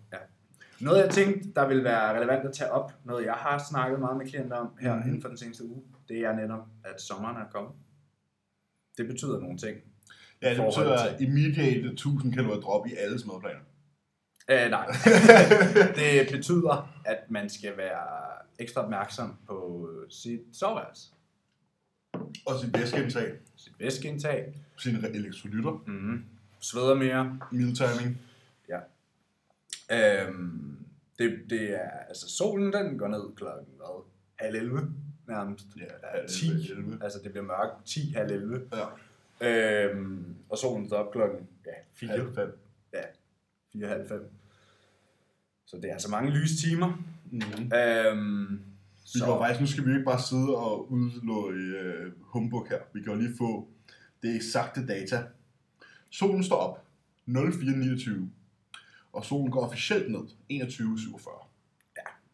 Noget 0.80 1.02
jeg 1.02 1.10
tænkte, 1.10 1.52
der 1.56 1.68
vil 1.68 1.84
være 1.84 2.16
relevant 2.16 2.46
at 2.46 2.54
tage 2.54 2.70
op, 2.70 2.92
noget 3.04 3.24
jeg 3.24 3.34
har 3.34 3.64
snakket 3.70 4.00
meget 4.00 4.16
med 4.16 4.26
klienter 4.26 4.56
om 4.56 4.68
her 4.80 4.92
mm-hmm. 4.94 5.08
inden 5.08 5.22
for 5.22 5.28
den 5.28 5.36
seneste 5.38 5.64
uge, 5.64 5.82
det 6.08 6.18
er 6.18 6.32
netop, 6.36 6.66
at 6.84 7.00
sommeren 7.00 7.36
er 7.36 7.44
kommet. 7.52 7.72
Det 8.98 9.06
betyder 9.06 9.40
nogle 9.40 9.58
ting. 9.58 9.78
Ja, 10.42 10.54
det 10.54 10.64
betyder 10.64 11.18
immediate 11.20 11.88
1000 11.92 12.32
kalorier 12.32 12.60
drop 12.60 12.86
i 12.86 12.94
alles 12.98 13.26
madplaner. 13.26 13.60
Øh, 14.50 14.70
nej. 14.70 14.86
det 15.98 16.28
betyder, 16.32 17.00
at 17.04 17.18
man 17.28 17.50
skal 17.50 17.76
være 17.76 18.06
ekstra 18.58 18.84
opmærksom 18.84 19.36
på 19.46 19.88
sit 20.10 20.40
soveværelse, 20.52 21.10
Og 22.46 22.60
sit 22.60 22.78
væskeindtag, 22.78 23.32
sit 23.56 23.72
væskeindtag, 23.78 24.54
sine 24.78 25.08
elektrolytter, 25.08 25.82
mm-hmm. 25.86 26.24
sveder 26.60 26.94
mere, 26.94 27.38
mealtiming. 27.52 28.18
Øhm, 29.92 30.76
det, 31.18 31.38
det 31.50 31.74
er, 31.74 31.90
altså 32.08 32.28
solen 32.28 32.72
den 32.72 32.98
går 32.98 33.08
ned 33.08 33.36
klokken, 33.36 33.66
hvad, 33.76 34.04
halv 34.36 34.56
11 34.56 34.94
nærmest. 35.28 35.64
Ja, 35.76 36.18
Ja, 36.20 36.26
10. 36.26 36.50
11. 36.70 36.98
Altså 37.02 37.18
det 37.24 37.30
bliver 37.30 37.44
mørkt 37.44 37.86
10, 37.86 38.12
halv 38.16 38.30
11. 38.30 38.62
Ja, 38.72 38.84
Øhm, 39.40 40.36
og 40.48 40.58
solen 40.58 40.86
står 40.86 40.96
op 40.96 41.12
klokken 41.12 41.48
ja, 41.66 41.70
4, 41.94 42.08
halv 42.10 42.34
fem. 42.34 42.58
4, 43.72 43.88
halv 43.88 44.08
5. 44.08 44.30
Så 45.66 45.76
det 45.76 45.84
er 45.88 45.92
altså 45.92 46.10
mange 46.10 46.30
lystimer. 46.30 47.02
Mm. 47.30 47.72
Øhm, 47.74 48.60
Vi 49.14 49.18
så, 49.18 49.24
går 49.26 49.38
faktisk, 49.42 49.60
nu 49.60 49.66
skal 49.66 49.86
vi 49.86 49.90
ikke 49.92 50.04
bare 50.04 50.22
sidde 50.22 50.56
og 50.56 50.92
udlåge 50.92 51.54
uh, 51.54 52.12
humbug 52.20 52.66
her. 52.70 52.78
Vi 52.92 53.02
kan 53.02 53.12
jo 53.12 53.18
lige 53.18 53.34
få 53.38 53.68
det 54.22 54.36
eksakte 54.36 54.86
data. 54.86 55.22
Solen 56.10 56.44
står 56.44 56.56
op 56.56 56.84
04.29, 57.28 58.10
og 59.12 59.24
solen 59.24 59.50
går 59.50 59.66
officielt 59.66 60.10
ned 60.10 60.20
21.47. 60.52 61.46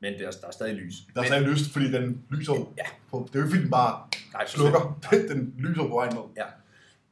men 0.01 0.13
det 0.13 0.27
er, 0.27 0.31
der 0.31 0.47
er 0.47 0.51
stadig 0.51 0.75
lys. 0.75 0.95
Der 1.15 1.21
er 1.21 1.23
men, 1.23 1.27
stadig 1.27 1.49
lyst, 1.49 1.71
fordi 1.73 1.93
den 1.93 2.25
lyser 2.31 2.53
Ja. 2.79 2.83
på. 3.11 3.29
Det 3.33 3.35
er 3.35 3.39
jo 3.41 3.45
ikke, 3.45 3.51
fordi 3.51 3.63
den 3.63 3.71
bare 3.71 4.09
nej, 4.33 4.47
slukker. 4.47 5.01
den 5.35 5.55
lyser 5.59 5.83
på 5.83 5.95
vej 5.95 6.11
ned. 6.11 6.23
Ja. 6.37 6.45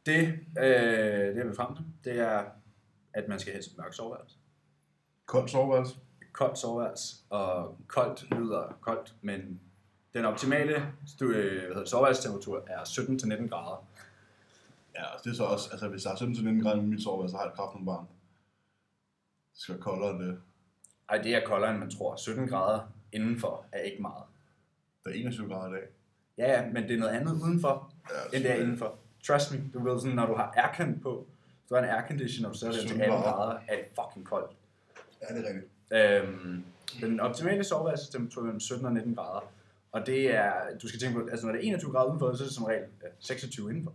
Det, 0.07 0.39
øh, 0.59 1.29
det 1.29 1.37
jeg 1.37 1.47
vil 1.47 1.55
frem 1.57 1.77
til, 1.77 1.85
det 2.05 2.21
er, 2.21 2.43
at 3.17 3.29
man 3.29 3.39
skal 3.39 3.53
have 3.53 3.61
et 3.61 3.79
mørkt 3.79 3.97
soveværelse. 3.97 4.37
Koldt 5.27 5.51
soveværelse. 5.51 5.97
Et 6.23 6.33
koldt 6.33 6.59
soveværelse, 6.59 7.17
og 7.31 7.77
koldt 7.87 8.31
lyder 8.31 8.79
koldt, 8.81 9.15
men 9.23 9.61
den 10.15 10.25
optimale 10.25 10.77
øh, 11.23 11.87
soveværelsestemperatur 11.87 12.65
er 12.67 12.81
17-19 12.81 13.49
grader. 13.49 13.87
Ja, 14.95 15.05
og 15.05 15.25
det 15.25 15.31
er 15.31 15.35
så 15.35 15.45
også, 15.45 15.69
altså 15.71 15.89
hvis 15.89 16.03
der 16.03 16.11
er 16.11 16.17
17 16.17 16.63
grader 16.63 16.83
i 16.83 16.85
mit 16.85 17.03
soveværelse, 17.03 17.33
så 17.33 17.37
har 17.37 17.45
jeg 17.45 17.53
kraft 17.57 17.75
nogle 17.75 17.87
barn. 17.87 18.07
Det 19.53 19.61
skal 19.61 19.75
være 19.75 19.83
koldere 19.83 20.11
end 20.11 20.21
det. 20.21 20.41
Ej, 21.09 21.19
det 21.19 21.35
er 21.35 21.47
koldere, 21.47 21.71
end 21.71 21.79
man 21.79 21.91
tror. 21.91 22.17
17 22.17 22.49
grader 22.49 22.81
indenfor 23.13 23.65
er 23.73 23.81
ikke 23.81 24.03
meget. 24.03 24.25
Der 25.05 25.11
er 25.11 25.15
21 25.15 25.49
grader 25.49 25.69
i 25.69 25.73
dag. 25.73 25.89
Ja, 26.39 26.53
ja, 26.53 26.71
men 26.73 26.83
det 26.83 26.95
er 26.95 26.99
noget 26.99 27.13
andet 27.13 27.33
udenfor, 27.43 27.93
Ja, 28.11 28.37
end 28.37 28.45
det 28.45 28.53
er 28.53 28.55
indenfor. 28.55 28.99
Trust 29.27 29.53
me, 29.53 29.71
du 29.75 29.85
ved 29.85 30.01
sådan, 30.01 30.17
når 30.17 30.27
du 30.27 30.35
har 30.35 30.53
aircon 30.57 31.01
på, 31.01 31.27
så 31.69 31.77
er 31.77 31.83
en 31.83 31.89
airconditioner, 31.89 32.49
og 32.49 32.57
sætter 32.57 32.79
den 32.79 32.89
til 32.89 32.97
17 32.97 33.03
18 33.03 33.23
grader. 33.23 33.61
er 33.69 33.77
det 33.77 33.85
fucking 34.01 34.27
koldt. 34.27 34.51
Ja, 35.23 35.35
det 35.35 35.45
er 35.45 35.49
rigtigt. 35.49 35.67
Øhm, 35.93 36.65
den 37.01 37.21
optimale 37.21 37.65
soveværelsestemperatur 37.65 38.43
er 38.43 38.45
mellem 38.45 38.61
17 38.61 38.87
og 38.87 38.93
19 38.93 39.15
grader. 39.15 39.53
Og 39.93 40.07
det 40.07 40.35
er, 40.35 40.53
du 40.83 40.89
skal 40.89 41.01
tænke 41.01 41.21
på, 41.21 41.29
altså 41.31 41.47
når 41.47 41.53
det 41.53 41.63
er 41.63 41.69
21 41.69 41.93
grader 41.93 42.09
udenfor, 42.09 42.35
så 42.35 42.43
er 42.43 42.47
det 42.47 42.55
som 42.55 42.65
regel 42.65 42.83
øh, 42.83 43.11
26 43.19 43.71
indenfor. 43.71 43.93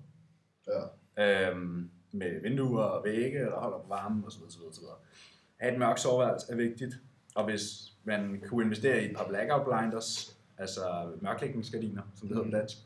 Ja. 1.17 1.49
Øhm, 1.49 1.89
med 2.11 2.41
vinduer 2.41 2.83
og 2.83 3.03
vægge, 3.05 3.39
der 3.39 3.59
holder 3.59 3.77
på 3.77 3.87
varmen 3.87 4.23
osv. 4.27 4.41
osv., 4.47 4.61
osv. 4.69 4.83
At 4.83 5.65
have 5.65 5.73
et 5.73 5.79
mørkt 5.79 5.99
soveværelse 5.99 6.51
er 6.51 6.55
vigtigt. 6.55 6.99
Og 7.35 7.45
hvis 7.45 7.93
man 8.03 8.43
kunne 8.47 8.63
investere 8.65 9.03
i 9.03 9.05
et 9.09 9.17
par 9.17 9.27
blackout 9.27 9.65
blinders, 9.65 10.37
altså 10.57 11.11
mørklægningsgardiner, 11.21 12.01
som 12.15 12.27
det 12.27 12.37
hedder 12.37 12.51
på 12.51 12.57
dansk, 12.57 12.77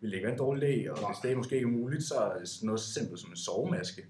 vil 0.00 0.14
ikke 0.14 0.24
være 0.24 0.32
en 0.32 0.38
dårlig 0.38 0.86
idé, 0.86 0.90
og 0.90 1.08
hvis 1.08 1.18
det 1.22 1.32
er 1.32 1.36
måske 1.36 1.56
ikke 1.56 1.68
muligt, 1.68 2.04
så 2.04 2.14
er 2.14 2.64
noget 2.64 2.80
så 2.80 2.92
simpelt 2.92 3.20
som 3.20 3.30
en 3.30 3.36
sovemaske 3.36 4.06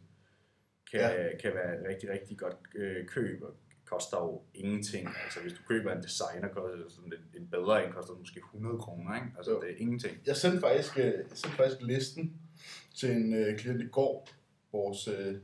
kan, 0.91 1.01
Ja. 1.01 1.37
kan 1.43 1.55
være 1.55 1.81
et 1.81 1.87
rigtig, 1.89 2.11
rigtig 2.11 2.39
godt 2.39 2.57
øh, 2.75 3.07
køb, 3.07 3.43
og 3.43 3.55
koster 3.85 4.17
jo 4.19 4.43
ingenting. 4.55 5.09
Altså 5.25 5.41
hvis 5.41 5.53
du 5.53 5.63
køber 5.69 5.93
en 5.93 6.03
designer, 6.03 6.49
koster 6.49 6.89
sådan 6.89 7.13
en, 7.35 7.41
en 7.43 7.49
bedre 7.51 7.87
en, 7.87 7.93
koster 7.93 8.15
måske 8.15 8.39
100 8.39 8.79
kroner, 8.79 9.15
ikke? 9.15 9.27
Altså 9.37 9.51
Jo. 9.53 9.61
det 9.61 9.71
er 9.71 9.75
ingenting. 9.79 10.19
Jeg 10.27 10.37
sendte 10.37 10.61
faktisk, 10.61 10.99
øh, 10.99 11.05
jeg 11.05 11.25
sendte 11.35 11.57
faktisk 11.57 11.83
listen 11.83 12.41
til 12.95 13.11
en 13.11 13.35
øh, 13.35 13.59
klient 13.59 13.83
i 13.83 13.87
går. 13.89 14.29
Vores 14.73 15.09
øh, 15.09 15.35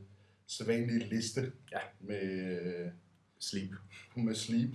sædvanlige 0.47 0.99
liste 1.09 1.51
Ja. 1.71 1.79
med, 1.99 2.21
øh, 2.61 2.91
Sleep. 3.39 3.69
med 4.15 4.35
sleep. 4.35 4.69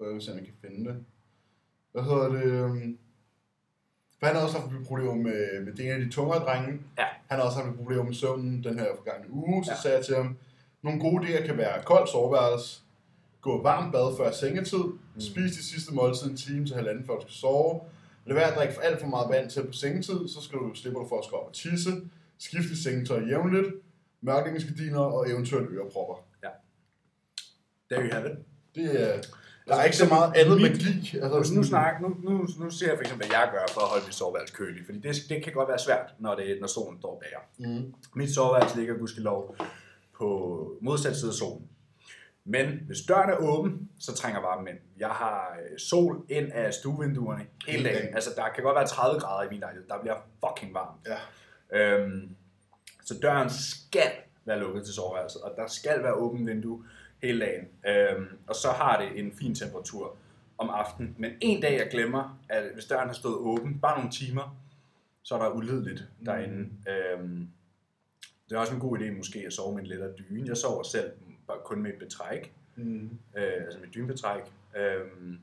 Jeg 0.00 0.08
vil 0.08 0.22
se, 0.22 0.32
om 0.32 0.38
jeg 0.38 0.46
kan 0.46 0.54
finde 0.60 0.90
det. 0.90 1.04
Hvad 1.92 2.02
hedder 2.02 2.28
det? 2.28 2.44
øhm, 2.44 2.98
For 4.18 4.26
han 4.26 4.36
har 4.36 4.42
også 4.42 4.58
haft 4.58 4.72
problemer 4.86 5.14
med, 5.14 5.64
med 5.64 5.72
det 5.72 5.84
en 5.86 5.92
af 5.92 6.00
de 6.00 6.10
tungere 6.10 6.38
drenge. 6.38 6.80
Ja. 6.98 7.04
Han 7.26 7.38
har 7.38 7.46
også 7.46 7.58
haft 7.58 7.76
problemer 7.76 8.02
med 8.04 8.14
søvnen 8.14 8.64
den 8.64 8.78
her 8.78 8.86
forgangne 8.96 9.30
uge. 9.30 9.64
Så 9.64 9.70
Ja. 9.70 9.74
ja. 9.76 9.80
sagde 9.82 9.96
jeg 9.96 10.04
til 10.04 10.16
ham, 10.16 10.36
nogle 10.82 11.00
gode 11.00 11.26
idéer 11.26 11.46
kan 11.46 11.56
være 11.56 11.82
kold 11.84 12.08
soveværelse, 12.08 12.80
gå 13.40 13.62
varmt 13.62 13.92
bad 13.92 14.16
før 14.16 14.30
sengetid, 14.30 14.84
mm. 15.14 15.20
spis 15.20 15.52
de 15.56 15.64
sidste 15.64 15.94
måltid 15.94 16.30
en 16.30 16.36
time 16.36 16.66
til 16.66 16.74
halvanden 16.76 17.06
før 17.06 17.14
du 17.14 17.20
skal 17.20 17.34
sove, 17.34 17.80
lad 18.26 18.34
være 18.34 18.50
at 18.50 18.56
drikke 18.56 18.74
for 18.74 18.80
alt 18.80 19.00
for 19.00 19.06
meget 19.06 19.28
vand 19.30 19.50
til 19.50 19.66
på 19.66 19.72
sengetid, 19.72 20.28
så 20.28 20.40
skal 20.42 20.58
du 20.58 20.74
slippe 20.74 20.98
du 20.98 21.08
for 21.08 21.18
at 21.18 21.24
skal 21.24 21.36
op 21.36 21.46
og 21.46 21.54
tisse, 21.54 21.90
skifte 22.38 22.82
sengetøj 22.82 23.20
jævnligt, 23.28 23.68
mørkningsgardiner 24.20 25.00
og 25.00 25.30
eventuelt 25.30 25.70
ørepropper. 25.70 26.14
There 27.90 28.02
you 28.06 28.12
have 28.12 28.30
it. 28.30 28.38
Det 28.74 29.14
er, 29.14 29.22
der 29.68 29.76
er 29.76 29.84
ikke 29.84 29.96
så 29.96 30.06
meget 30.08 30.32
andet 30.36 30.60
magi. 30.60 31.18
Altså, 31.22 31.54
Nu, 31.54 31.62
snak, 31.62 32.00
nu, 32.00 32.08
nu, 32.22 32.46
nu 32.58 32.70
ser 32.70 32.86
jeg 32.86 32.96
for 32.96 33.02
eksempel, 33.02 33.26
hvad 33.28 33.38
jeg 33.38 33.48
gør 33.52 33.64
for 33.74 33.80
at 33.80 33.88
holde 33.88 34.04
mit 34.06 34.14
soveværelse 34.14 34.54
køligt. 34.54 34.86
Fordi 34.86 34.98
det, 34.98 35.16
det 35.28 35.44
kan 35.44 35.52
godt 35.52 35.68
være 35.68 35.78
svært, 35.78 36.14
når, 36.18 36.34
det, 36.34 36.58
når 36.60 36.66
solen 36.66 36.98
står 37.00 37.22
bag 37.22 37.28
jer. 37.32 37.68
Mm. 37.68 37.94
Mit 38.14 38.34
soveværelse 38.34 38.76
ligger 38.76 38.94
gudskelov 38.94 39.56
på 40.18 40.28
modsat 40.80 41.16
side 41.16 41.30
af 41.30 41.34
solen. 41.34 41.68
Men 42.44 42.80
hvis 42.86 42.98
døren 43.08 43.30
er 43.30 43.36
åben, 43.36 43.88
så 43.98 44.14
trænger 44.14 44.40
varmen 44.40 44.68
ind. 44.68 44.78
Jeg 44.98 45.08
har 45.08 45.56
øh, 45.62 45.78
sol 45.78 46.24
ind 46.28 46.52
af 46.52 46.74
stuevinduerne 46.74 47.46
hele 47.66 47.84
dagen. 47.84 48.14
Altså, 48.14 48.30
der 48.36 48.48
kan 48.54 48.64
godt 48.64 48.76
være 48.76 48.86
30 48.86 49.20
grader 49.20 49.48
i 49.48 49.50
min 49.50 49.60
lejlighed. 49.60 49.88
Der 49.88 50.00
bliver 50.00 50.16
fucking 50.46 50.74
varmt. 50.74 51.06
Ja. 51.06 51.18
Øhm, 51.78 52.36
så 53.04 53.14
døren 53.22 53.50
skal 53.50 54.10
være 54.44 54.58
lukket 54.58 54.84
til 54.84 54.94
soveværelset, 54.94 55.42
og 55.42 55.52
der 55.56 55.66
skal 55.66 56.02
være 56.02 56.12
åbent 56.12 56.46
vindue 56.46 56.84
hele 57.22 57.40
dagen. 57.40 57.68
Øhm, 57.86 58.26
og 58.46 58.54
så 58.54 58.68
har 58.68 59.00
det 59.00 59.18
en 59.18 59.32
fin 59.32 59.54
temperatur 59.54 60.16
om 60.58 60.70
aftenen. 60.70 61.14
Men 61.18 61.32
en 61.40 61.62
dag, 61.62 61.78
jeg 61.78 61.88
glemmer, 61.90 62.40
at 62.48 62.70
hvis 62.74 62.84
døren 62.84 63.06
har 63.06 63.14
stået 63.14 63.34
åben, 63.36 63.78
bare 63.80 63.96
nogle 63.98 64.10
timer, 64.12 64.56
så 65.22 65.34
er 65.34 65.38
der 65.42 65.50
ulideligt 65.50 66.08
derinde. 66.26 66.70
Øhm, 66.90 67.48
det 68.48 68.56
er 68.56 68.60
også 68.60 68.74
en 68.74 68.80
god 68.80 68.98
idé 68.98 69.10
måske 69.16 69.38
at 69.46 69.52
sove 69.52 69.74
med 69.74 69.82
en 69.82 69.86
lettere 69.88 70.12
dyne. 70.18 70.48
Jeg 70.48 70.56
sover 70.56 70.82
selv 70.82 71.12
bare 71.46 71.58
kun 71.64 71.82
med 71.82 71.92
et 71.92 71.98
betræk, 71.98 72.52
Mm. 72.76 73.10
øh, 73.36 73.52
altså 73.64 73.78
med 73.78 73.88
dynebetræk. 73.88 74.42
Øhm, 74.76 75.38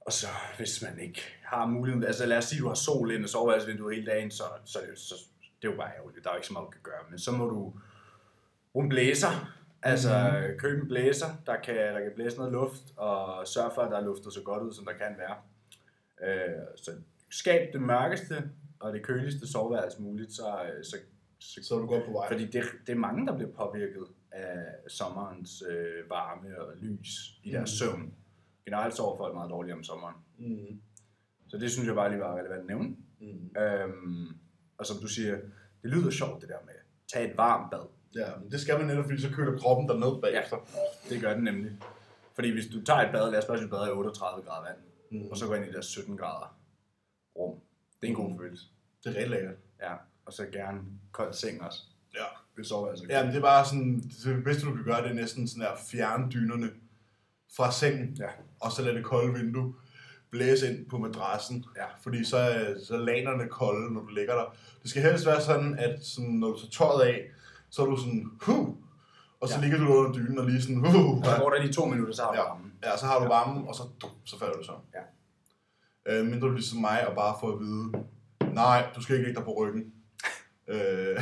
og 0.00 0.12
så, 0.12 0.26
hvis 0.56 0.82
man 0.82 0.98
ikke 0.98 1.22
har 1.44 1.66
muligheden, 1.66 2.04
altså 2.06 2.26
lad 2.26 2.38
os 2.38 2.44
sige, 2.44 2.58
at 2.58 2.62
du 2.62 2.68
har 2.68 2.74
sol 2.74 3.10
ind 3.12 3.22
og 3.24 3.28
soveværelsesvinduet 3.28 3.94
hele 3.94 4.06
dagen, 4.10 4.30
så, 4.30 4.42
så, 4.64 4.78
det, 4.90 4.98
så 4.98 5.14
det 5.62 5.68
er 5.68 5.72
jo 5.72 5.78
bare 5.78 5.90
ærgerligt. 5.96 6.24
Der 6.24 6.30
er 6.30 6.34
jo 6.34 6.38
ikke 6.38 6.46
så 6.46 6.52
meget, 6.52 6.66
du 6.66 6.70
kan 6.70 6.80
gøre. 6.82 7.00
Men 7.10 7.18
så 7.18 7.32
må 7.32 7.44
du 7.48 7.72
bruge 8.72 8.84
en 8.84 8.88
blæser, 8.88 9.52
altså 9.90 10.08
mm. 10.52 10.58
købe 10.58 10.80
en 10.82 10.88
blæser, 10.88 11.26
der 11.46 11.56
kan, 11.60 11.76
der 11.76 12.00
kan 12.00 12.12
blæse 12.14 12.36
noget 12.36 12.52
luft, 12.52 12.82
og 12.96 13.46
sørge 13.46 13.70
for, 13.74 13.82
at 13.82 13.90
der 13.90 13.96
er 13.98 14.04
luftet 14.04 14.32
så 14.32 14.42
godt 14.42 14.62
ud, 14.62 14.72
som 14.72 14.84
der 14.84 14.92
kan 14.92 15.16
være. 15.18 15.36
Øh, 16.28 16.62
så 16.76 16.90
skab 17.30 17.72
det 17.72 17.82
mørkeste 17.82 18.50
og 18.80 18.92
det 18.92 19.02
køligste 19.02 19.52
soveværelse 19.52 20.02
muligt, 20.02 20.32
så, 20.32 20.62
øh, 20.64 20.84
så, 20.84 20.96
så 21.38 21.60
Så 21.62 21.74
er 21.74 21.78
du 21.78 21.86
godt 21.86 22.04
på 22.04 22.12
vej. 22.12 22.28
fordi 22.30 22.44
det, 22.46 22.62
det 22.86 22.92
er 22.92 22.96
mange, 22.98 23.26
der 23.26 23.36
bliver 23.36 23.50
påvirket 23.52 24.04
af 24.32 24.64
sommerens 24.88 25.62
øh, 25.68 26.10
varme 26.10 26.60
og 26.60 26.72
lys 26.76 27.40
i 27.42 27.50
deres 27.50 27.70
Mm. 27.82 27.86
søvn. 27.86 28.14
Generelt 28.64 28.94
sover 28.96 29.16
folk 29.16 29.34
meget 29.34 29.50
dårligt 29.50 29.74
om 29.76 29.84
sommeren. 29.84 30.14
Mm. 30.38 30.80
Så 31.48 31.56
det 31.58 31.70
synes 31.70 31.86
jeg 31.86 31.94
bare 31.94 32.10
lige 32.10 32.20
var 32.20 32.36
relevant 32.38 32.60
at 32.60 32.66
nævne. 32.66 32.96
Mm. 33.20 33.56
Øhm, 33.62 34.26
og 34.78 34.86
som 34.86 34.96
du 35.02 35.06
siger, 35.08 35.34
det 35.82 35.90
lyder 35.90 36.10
sjovt 36.10 36.40
det 36.40 36.48
der 36.48 36.58
med 36.64 36.74
at 36.74 36.80
tage 37.12 37.30
et 37.30 37.36
varmt 37.36 37.70
bad. 37.70 37.86
Ja, 38.14 38.26
men 38.42 38.50
det 38.50 38.60
skal 38.60 38.78
man 38.78 38.86
netop, 38.86 39.04
fordi 39.04 39.20
så 39.20 39.30
køler 39.30 39.58
kroppen 39.58 39.88
derned 39.88 40.20
bagefter. 40.22 40.56
Det 41.10 41.20
gør 41.20 41.34
den 41.34 41.44
nemlig. 41.44 41.72
Fordi 42.34 42.50
hvis 42.52 42.66
du 42.66 42.84
tager 42.84 43.00
et 43.00 43.12
bad, 43.12 43.30
lad 43.30 43.38
os 43.38 43.44
bare 43.44 43.58
sige, 43.58 43.68
bader 43.68 43.86
i 43.86 43.90
38 43.90 44.42
grader 44.42 44.62
vand, 44.68 44.76
Mm. 45.10 45.28
og 45.30 45.36
så 45.36 45.46
går 45.46 45.54
ind 45.54 45.64
i 45.66 45.72
der 45.72 45.80
17 45.80 46.16
grader 46.16 46.56
rum. 47.36 47.54
Det 48.00 48.06
er 48.06 48.10
en 48.10 48.14
god 48.16 48.30
Mm. 48.30 48.38
følelse. 48.38 48.64
Det 49.04 49.10
er 49.10 49.14
rigtig 49.14 49.30
lækkert. 49.30 49.54
Ja, 49.82 49.92
og 50.26 50.32
så 50.32 50.46
gerne 50.52 50.80
kold 51.12 51.32
seng 51.32 51.62
også. 51.62 51.78
Ja. 52.14 52.24
Det 52.56 52.66
sover 52.66 52.88
altså 52.90 53.04
Ja, 53.10 53.22
men 53.22 53.30
det 53.32 53.38
er 53.38 53.42
bare 53.42 53.64
sådan, 53.64 54.00
det 54.24 54.44
bedste 54.44 54.66
du 54.66 54.74
kan 54.74 54.84
gøre, 54.84 55.02
det 55.02 55.10
er 55.10 55.14
næsten 55.14 55.48
sådan 55.48 55.62
at 55.62 55.78
fjerne 55.90 56.30
dynerne 56.32 56.70
fra 57.56 57.72
sengen, 57.72 58.16
Ja. 58.20 58.28
og 58.60 58.72
så 58.72 58.82
lade 58.82 58.96
det 58.96 59.04
kolde 59.04 59.34
vindue 59.38 59.74
blæse 60.30 60.68
ind 60.70 60.86
på 60.90 60.98
madrassen, 60.98 61.64
Ja. 61.76 61.84
fordi 62.02 62.24
så 62.24 62.36
så 62.86 62.94
er 62.94 62.98
lanerne 62.98 63.48
kolde, 63.48 63.94
når 63.94 64.00
du 64.00 64.06
ligger 64.08 64.34
der. 64.34 64.56
Det 64.82 64.90
skal 64.90 65.02
helst 65.02 65.26
være 65.26 65.40
sådan, 65.40 65.78
at 65.78 66.04
sådan, 66.04 66.30
når 66.30 66.48
du 66.48 66.58
tager 66.58 66.70
tøjet 66.70 67.02
af, 67.08 67.30
så 67.70 67.82
er 67.82 67.86
du 67.86 67.96
sådan, 67.96 68.24
huh, 68.42 68.68
og 69.40 69.48
så 69.48 69.54
Ja. 69.54 69.60
ja. 69.60 69.62
ligger 69.62 69.78
du 69.86 69.92
under 69.94 70.12
dynen 70.12 70.38
og 70.38 70.44
lige 70.46 70.62
sådan, 70.62 70.76
huh, 70.76 71.18
Og 71.18 71.24
så 71.24 71.36
går 71.40 71.50
der 71.50 71.60
lige 71.62 71.72
to 71.72 71.84
minutter, 71.84 72.14
så 72.14 72.22
har 72.22 72.30
du 72.32 72.36
Ja. 72.36 72.42
varmen. 72.42 72.72
ja, 72.84 72.96
så 72.96 73.06
har 73.06 73.18
du 73.18 73.28
varmen, 73.28 73.68
og 73.68 73.74
så, 73.74 73.82
så 74.24 74.38
falder 74.38 74.54
du 74.54 74.64
så. 74.64 74.72
Ja. 74.94 75.00
Øh, 76.18 76.26
mindre 76.26 76.46
du 76.46 76.52
er 76.52 76.56
ligesom 76.56 76.80
mig 76.80 77.08
og 77.08 77.14
bare 77.14 77.34
får 77.40 77.52
at 77.52 77.58
vide, 77.60 77.92
nej, 78.54 78.86
du 78.96 79.02
skal 79.02 79.14
ikke 79.16 79.26
ligge 79.28 79.38
dig 79.38 79.44
på 79.44 79.54
ryggen. 79.60 79.92
Øh, 80.68 80.76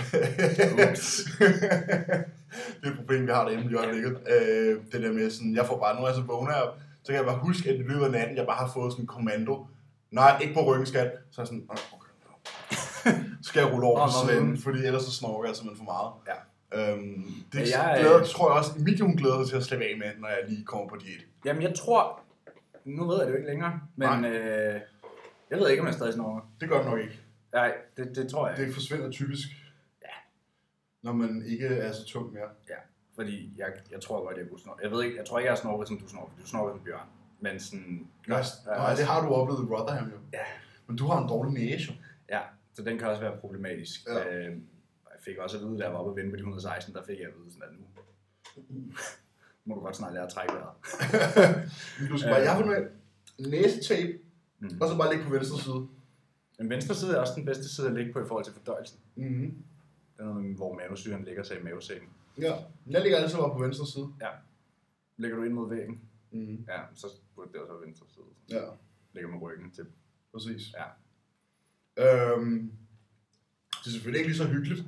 det 2.80 2.86
er 2.86 2.90
et 2.90 2.96
problem, 2.96 3.26
vi 3.26 3.32
har 3.32 3.44
derhjemme 3.44 3.70
i 3.70 3.74
øjeblikket. 3.74 4.18
Øh, 4.28 4.80
det 4.92 5.02
der 5.02 5.12
med 5.12 5.30
sådan, 5.30 5.54
jeg 5.54 5.66
får 5.66 5.78
bare, 5.78 5.96
nu 5.96 6.02
er 6.02 6.06
jeg 6.06 6.14
så 6.16 6.22
vågner 6.22 6.54
jeg, 6.56 6.68
så 7.02 7.06
kan 7.12 7.16
jeg 7.16 7.24
bare 7.24 7.38
huske, 7.38 7.70
at 7.70 7.74
i 7.76 7.82
løbet 7.82 8.04
af 8.04 8.10
natten, 8.10 8.36
jeg 8.36 8.46
bare 8.46 8.56
har 8.56 8.70
fået 8.74 8.92
sådan 8.92 9.02
en 9.02 9.06
kommando. 9.06 9.66
Nej, 10.10 10.38
ikke 10.42 10.54
på 10.54 10.64
ryggen, 10.64 10.86
skat. 10.86 11.12
Så 11.30 11.40
er 11.40 11.42
jeg 11.42 11.46
sådan, 11.46 11.64
"Nå, 11.68 11.74
okay. 11.92 12.03
Skal 13.48 13.60
jeg 13.62 13.72
rulle 13.72 13.86
over 13.86 13.98
på 14.06 14.40
men- 14.40 14.58
fordi 14.58 14.78
ellers 14.86 15.02
så 15.02 15.12
snorker 15.12 15.48
jeg 15.48 15.56
simpelthen 15.56 15.86
for 15.86 15.92
meget. 15.94 16.10
Ja. 16.30 16.38
Øhm, 16.92 17.24
det 17.52 17.70
Ja, 17.70 17.82
jeg, 17.82 18.00
glæder, 18.00 18.20
øh, 18.20 18.26
tror 18.26 18.50
jeg 18.50 18.58
også, 18.58 18.70
mit 18.78 19.00
hun 19.00 19.16
glæder 19.16 19.42
sig 19.42 19.48
til 19.50 19.56
at 19.56 19.64
slippe 19.64 19.84
af 19.84 19.94
med, 19.98 20.10
når 20.20 20.28
jeg 20.28 20.38
lige 20.48 20.64
kommer 20.64 20.88
på 20.88 20.96
diæt. 20.96 21.20
Jamen, 21.44 21.62
jeg 21.62 21.74
tror... 21.74 22.20
Nu 22.84 23.06
ved 23.08 23.16
jeg 23.18 23.26
det 23.26 23.32
jo 23.32 23.36
ikke 23.36 23.48
længere, 23.48 23.80
men 23.96 24.08
Nej. 24.08 24.30
øh, 24.30 24.80
jeg 25.50 25.58
ved 25.58 25.68
ikke, 25.70 25.80
om 25.80 25.86
jeg 25.86 25.94
stadig 25.94 26.14
snorker. 26.14 26.40
Det 26.60 26.68
gør 26.68 26.76
det 26.82 26.86
nok 26.86 27.00
ikke. 27.00 27.20
Nej, 27.52 27.72
det, 27.96 28.16
det 28.16 28.30
tror 28.30 28.48
jeg. 28.48 28.56
Det 28.56 28.74
forsvinder 28.74 29.10
typisk. 29.10 29.48
Ja. 30.02 30.08
Når 31.02 31.12
man 31.12 31.42
ikke 31.46 31.66
er 31.66 31.92
så 31.92 32.04
tung 32.04 32.32
mere. 32.32 32.48
Ja, 32.68 32.74
fordi 33.14 33.54
jeg, 33.56 33.66
jeg 33.90 34.00
tror 34.00 34.24
godt, 34.26 34.36
jeg 34.38 34.46
kunne 34.50 34.60
snorke. 34.60 34.80
Jeg 34.82 34.90
ved 34.90 35.04
ikke, 35.04 35.16
jeg 35.16 35.26
tror 35.26 35.38
ikke, 35.38 35.46
jeg 35.46 35.52
har 35.52 35.60
snorket, 35.60 35.88
som 35.88 35.98
du 35.98 36.08
snorker. 36.08 36.32
Du 36.42 36.46
snorker 36.46 36.72
som 36.74 36.80
bjørn. 36.84 37.06
Men 37.40 37.60
sådan... 37.60 38.06
Nej, 38.28 38.42
nej, 38.66 38.94
det 38.94 39.04
har 39.04 39.26
du 39.26 39.34
oplevet 39.34 39.60
i 39.60 39.72
Rotherham 39.72 40.08
jo. 40.10 40.16
Ja. 40.32 40.38
Men 40.86 40.96
du 40.96 41.06
har 41.06 41.22
en 41.22 41.28
dårlig 41.28 41.52
næse. 41.52 41.86
jo. 41.92 41.94
Ja, 42.28 42.40
så 42.74 42.82
den 42.82 42.98
kan 42.98 43.08
også 43.08 43.20
være 43.22 43.36
problematisk. 43.40 44.06
Ja. 44.06 44.34
Øh, 44.36 44.44
jeg 45.10 45.20
fik 45.24 45.36
også 45.38 45.58
at 45.58 45.64
vide, 45.64 45.78
da 45.78 45.84
jeg 45.84 45.92
var 45.92 45.98
oppe 45.98 46.10
og 46.12 46.16
vinde 46.16 46.30
på 46.30 46.36
de 46.36 46.40
116, 46.40 46.94
der 46.94 47.02
fik 47.02 47.18
jeg 47.18 47.26
at 47.28 47.34
vide 47.38 47.52
sådan, 47.52 47.68
at 47.68 47.74
nu 47.78 47.86
må 49.64 49.74
du 49.74 49.80
godt 49.80 49.96
snart 49.96 50.12
lære 50.12 50.24
at 50.24 50.32
trække 50.32 50.54
vejret. 50.54 50.74
Du 52.10 52.18
skal 52.18 52.30
bare, 52.30 52.40
Øh. 52.40 52.44
jeg 52.44 52.52
har 52.54 52.60
fundet 52.62 52.88
næsetape, 53.38 54.18
Mm. 54.58 54.70
og 54.80 54.88
så 54.88 54.96
bare 54.98 55.10
ligge 55.12 55.24
på 55.26 55.32
venstre 55.32 55.58
side. 55.58 55.88
Den 56.58 56.70
venstre 56.70 56.94
side 56.94 57.12
er 57.16 57.20
også 57.20 57.32
den 57.36 57.44
bedste 57.44 57.74
side 57.74 57.86
at 57.88 57.94
ligge 57.94 58.12
på 58.12 58.20
i 58.24 58.28
forhold 58.28 58.44
til 58.44 58.54
fordøjelsen. 58.54 58.98
Mm-hmm. 59.14 59.64
Det 60.16 60.22
er 60.26 60.32
med, 60.34 60.54
hvor 60.56 60.74
mavesyren 60.74 61.24
ligger 61.24 61.42
sig 61.42 61.60
i 61.60 61.62
mavesækken. 61.62 62.08
Ja, 62.38 62.54
jeg 62.90 63.02
ligger 63.02 63.18
altid 63.18 63.38
bare 63.38 63.52
på 63.56 63.62
venstre 63.62 63.86
side. 63.86 64.08
Ligger 65.16 65.36
du 65.36 65.42
ind 65.42 65.52
mod 65.54 65.68
væggen, 65.68 66.00
Mm. 66.30 66.64
ja, 66.68 66.80
så 66.94 67.06
burde 67.34 67.52
det 67.52 67.60
også 67.60 67.72
være 67.72 67.86
venstre 67.86 68.06
side. 68.08 68.24
Ja, 68.60 68.64
Ligger 69.12 69.30
med 69.30 69.42
ryggen 69.42 69.70
til. 69.70 69.86
præcis. 70.32 70.72
Ja. 70.72 70.84
Øhm, 71.98 72.70
det 73.80 73.86
er 73.86 73.90
selvfølgelig 73.90 74.18
ikke 74.18 74.30
lige 74.30 74.38
så 74.38 74.44
hyggeligt, 74.44 74.82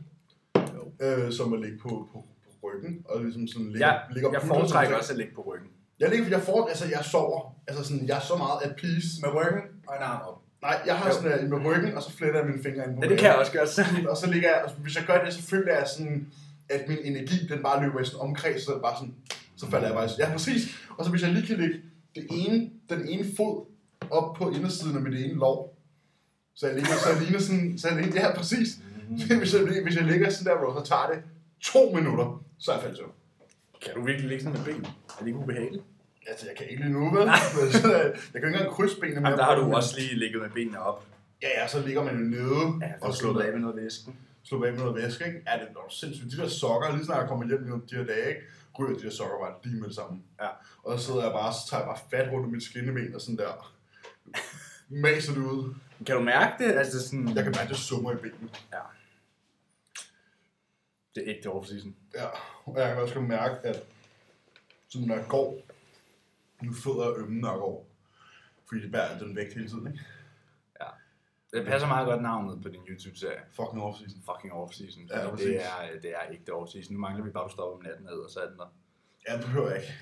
Jo. 0.56 1.04
øh, 1.06 1.32
som 1.32 1.52
at 1.52 1.60
ligge 1.60 1.78
på, 1.78 1.88
på, 1.88 2.18
på 2.44 2.50
ryggen, 2.68 3.02
og 3.04 3.22
ligesom 3.24 3.48
sådan 3.48 3.66
ligge, 3.66 3.86
Jeg, 3.86 4.02
ligge 4.10 4.30
jeg 4.30 4.36
og 4.40 4.42
putte 4.42 4.48
foretrækker 4.48 4.88
sådan 4.90 4.98
også 5.00 5.12
at 5.12 5.18
ligge 5.18 5.34
på 5.34 5.42
ryggen. 5.52 5.68
Jeg 6.00 6.10
ligger, 6.10 6.28
jeg 6.28 6.42
får, 6.42 6.66
altså 6.66 6.84
jeg 6.86 7.04
sover, 7.04 7.54
altså 7.66 7.84
sådan, 7.84 8.08
jeg 8.08 8.16
er 8.16 8.20
så 8.20 8.36
meget 8.36 8.58
at 8.64 8.76
peace. 8.80 9.08
Med 9.22 9.30
ryggen 9.34 9.62
og 9.88 9.94
en 9.96 10.02
arm 10.02 10.20
op. 10.28 10.42
Nej, 10.62 10.80
jeg 10.86 10.96
har 10.98 11.08
Jo. 11.08 11.14
sådan 11.14 11.44
øh, 11.44 11.50
med 11.50 11.58
ryggen, 11.66 11.94
og 11.96 12.02
så 12.02 12.12
fletter 12.16 12.38
jeg 12.40 12.48
mine 12.50 12.62
fingre 12.62 12.84
ind 12.86 12.94
på 12.96 13.00
Ja, 13.02 13.08
det 13.08 13.18
kan 13.18 13.28
jeg 13.28 13.36
også 13.36 13.52
gøre. 13.52 13.66
Så. 13.66 13.82
Og 14.08 14.16
så 14.16 14.30
ligger 14.30 14.48
jeg, 14.48 14.60
altså, 14.62 14.76
hvis 14.76 14.96
jeg 14.96 15.04
gør 15.06 15.24
det, 15.24 15.34
så 15.34 15.42
føler 15.42 15.72
jeg 15.78 15.86
sådan, 15.96 16.26
at 16.68 16.88
min 16.88 16.98
energi, 17.04 17.46
den 17.46 17.62
bare 17.62 17.84
løber 17.84 18.00
i 18.00 18.04
sådan 18.04 18.20
omkreds, 18.20 18.62
så, 18.62 18.78
bare 18.82 18.96
sådan, 18.98 19.14
så 19.56 19.70
falder 19.70 19.86
jeg 19.86 19.94
bare 19.96 20.08
Ja, 20.18 20.32
præcis. 20.32 20.62
Og 20.98 21.04
så 21.04 21.10
hvis 21.10 21.22
jeg 21.22 21.30
lige 21.32 21.46
kan 21.46 21.56
lægge 21.56 21.80
det 22.14 22.26
ene, 22.30 22.70
den 22.90 23.08
ene 23.08 23.24
fod 23.36 23.66
op 24.10 24.34
på 24.34 24.50
indersiden 24.50 24.96
af 24.96 25.02
mit 25.02 25.24
ene 25.24 25.34
lov, 25.34 25.75
så 26.56 26.66
jeg 26.66 26.74
ligger, 26.74 26.94
så 27.04 27.08
jeg 27.10 27.22
ligner 27.22 27.40
sådan, 27.40 27.78
så 27.78 27.88
jeg 27.88 27.96
ligner, 28.02 28.20
ja, 28.20 28.36
præcis. 28.36 28.68
hvis, 29.40 29.54
jeg, 29.54 29.82
hvis 29.82 29.96
jeg 29.96 30.04
ligger 30.04 30.30
sådan 30.30 30.46
der, 30.46 30.60
bro, 30.60 30.80
så 30.80 30.88
tager 30.88 31.06
det 31.12 31.22
to 31.60 31.92
minutter, 31.94 32.44
så 32.58 32.70
er 32.70 32.74
jeg 32.74 32.82
faldet 32.82 32.98
søvn. 32.98 33.12
Kan 33.82 33.94
du 33.94 34.04
virkelig 34.04 34.28
ligge 34.28 34.44
sådan 34.44 34.58
med 34.58 34.66
ben? 34.66 34.84
Er 34.84 35.18
det 35.20 35.26
ikke 35.26 35.38
ubehageligt? 35.38 35.84
Altså, 36.26 36.46
jeg 36.46 36.56
kan 36.56 36.66
ikke 36.70 36.82
lige 36.82 36.92
nu, 36.92 37.10
vel? 37.10 37.26
Jeg 37.32 37.32
kan 38.32 38.34
ikke 38.34 38.46
engang 38.46 38.70
krydse 38.70 39.00
benene 39.00 39.20
Jamen, 39.20 39.38
der 39.38 39.44
har 39.44 39.54
du 39.54 39.74
også 39.74 40.00
lige 40.00 40.18
ligget 40.18 40.42
med 40.42 40.50
benene 40.50 40.80
op. 40.80 41.04
Ja, 41.42 41.48
ja, 41.60 41.68
så 41.68 41.80
ligger 41.86 42.04
man 42.04 42.14
jo 42.14 42.24
nede. 42.24 42.64
Ja, 42.80 42.92
og 43.00 43.08
at 43.08 43.14
slå 43.14 43.38
det 43.38 43.44
af 43.44 43.52
med 43.52 43.60
noget 43.60 43.76
væsken. 43.76 44.16
slå 44.44 44.58
bag 44.58 44.72
med 44.72 44.80
noget 44.80 45.02
væske, 45.02 45.26
ikke? 45.26 45.38
Ja, 45.46 45.52
det 45.52 45.68
er 45.68 45.90
sindssygt. 45.90 46.32
De 46.32 46.36
der 46.36 46.48
sokker, 46.48 46.92
lige 46.92 47.04
snart 47.04 47.20
jeg 47.20 47.28
kommer 47.28 47.46
hjem 47.46 47.86
de 47.90 47.96
her 47.96 48.04
dage, 48.04 48.28
ikke? 48.28 48.40
ryger 48.78 48.98
de 48.98 49.04
der 49.04 49.10
sokker 49.10 49.38
bare 49.38 49.54
lige 49.64 49.80
med 49.80 49.88
det 49.88 49.96
samme. 49.96 50.18
Ja. 50.42 50.48
Og 50.82 50.98
så 50.98 51.06
sidder 51.06 51.22
jeg 51.22 51.32
bare, 51.32 51.52
så 51.52 51.70
tager 51.70 51.80
jeg 51.80 51.88
bare 51.88 51.98
fat 52.10 52.32
rundt 52.32 52.46
om 52.46 52.52
mit 52.52 52.62
skinneben 52.62 53.14
og 53.14 53.20
sådan 53.20 53.36
der. 53.36 53.72
Maser 54.88 55.32
det 55.34 55.40
ud. 55.40 55.74
Kan 56.06 56.16
du 56.16 56.22
mærke 56.22 56.64
det? 56.64 56.72
Altså 56.78 57.08
sådan... 57.08 57.28
Jeg 57.28 57.44
kan 57.44 57.54
mærke, 57.56 57.68
det 57.68 57.76
summer 57.76 58.12
i 58.12 58.16
benene. 58.16 58.50
Ja. 58.72 58.80
Det 61.14 61.28
er 61.28 61.34
ægte 61.36 61.48
off-season. 61.48 61.94
Ja, 62.14 62.26
og 62.64 62.78
jeg 62.80 62.92
kan 62.94 63.02
også 63.02 63.20
mærke, 63.20 63.68
at 63.68 63.82
sådan 64.88 65.08
når 65.08 65.14
jeg 65.16 65.26
går 65.28 65.58
Mine 66.60 66.74
fødder 66.84 67.06
er 67.06 67.14
ømme 67.16 67.40
nok 67.40 67.60
over. 67.60 67.84
Fordi 68.68 68.82
det 68.82 68.92
bærer 68.92 69.18
den 69.18 69.36
vægt 69.36 69.54
hele 69.54 69.68
tiden, 69.68 69.86
ikke? 69.86 70.04
Det 71.52 71.66
passer 71.66 71.88
meget 71.88 72.06
godt 72.06 72.22
navnet 72.22 72.62
på 72.62 72.68
din 72.68 72.80
YouTube-serie. 72.88 73.40
Fucking 73.50 73.82
off-season. 73.82 74.18
Fucking 74.30 74.52
off-season. 74.52 75.06
Ja, 75.10 75.20
Ja, 75.22 75.30
præcis. 75.30 75.46
det, 75.46 75.64
er, 75.66 76.00
det 76.02 76.10
er 76.10 76.20
ægte 76.30 76.52
off-season. 76.52 76.92
Nu 76.92 76.98
mangler 76.98 77.24
vi 77.24 77.30
bare, 77.30 77.44
at 77.44 77.48
du 77.50 77.52
stopper 77.52 77.76
om 77.76 77.82
natten 77.82 78.04
ned, 78.04 78.18
og 78.26 78.30
så 78.30 78.40
er 78.40 78.48
den 78.48 78.58
der. 78.58 78.74
Ja, 79.28 79.36
det 79.36 79.44
behøver 79.44 79.68
jeg 79.70 79.78
ikke. 79.82 79.94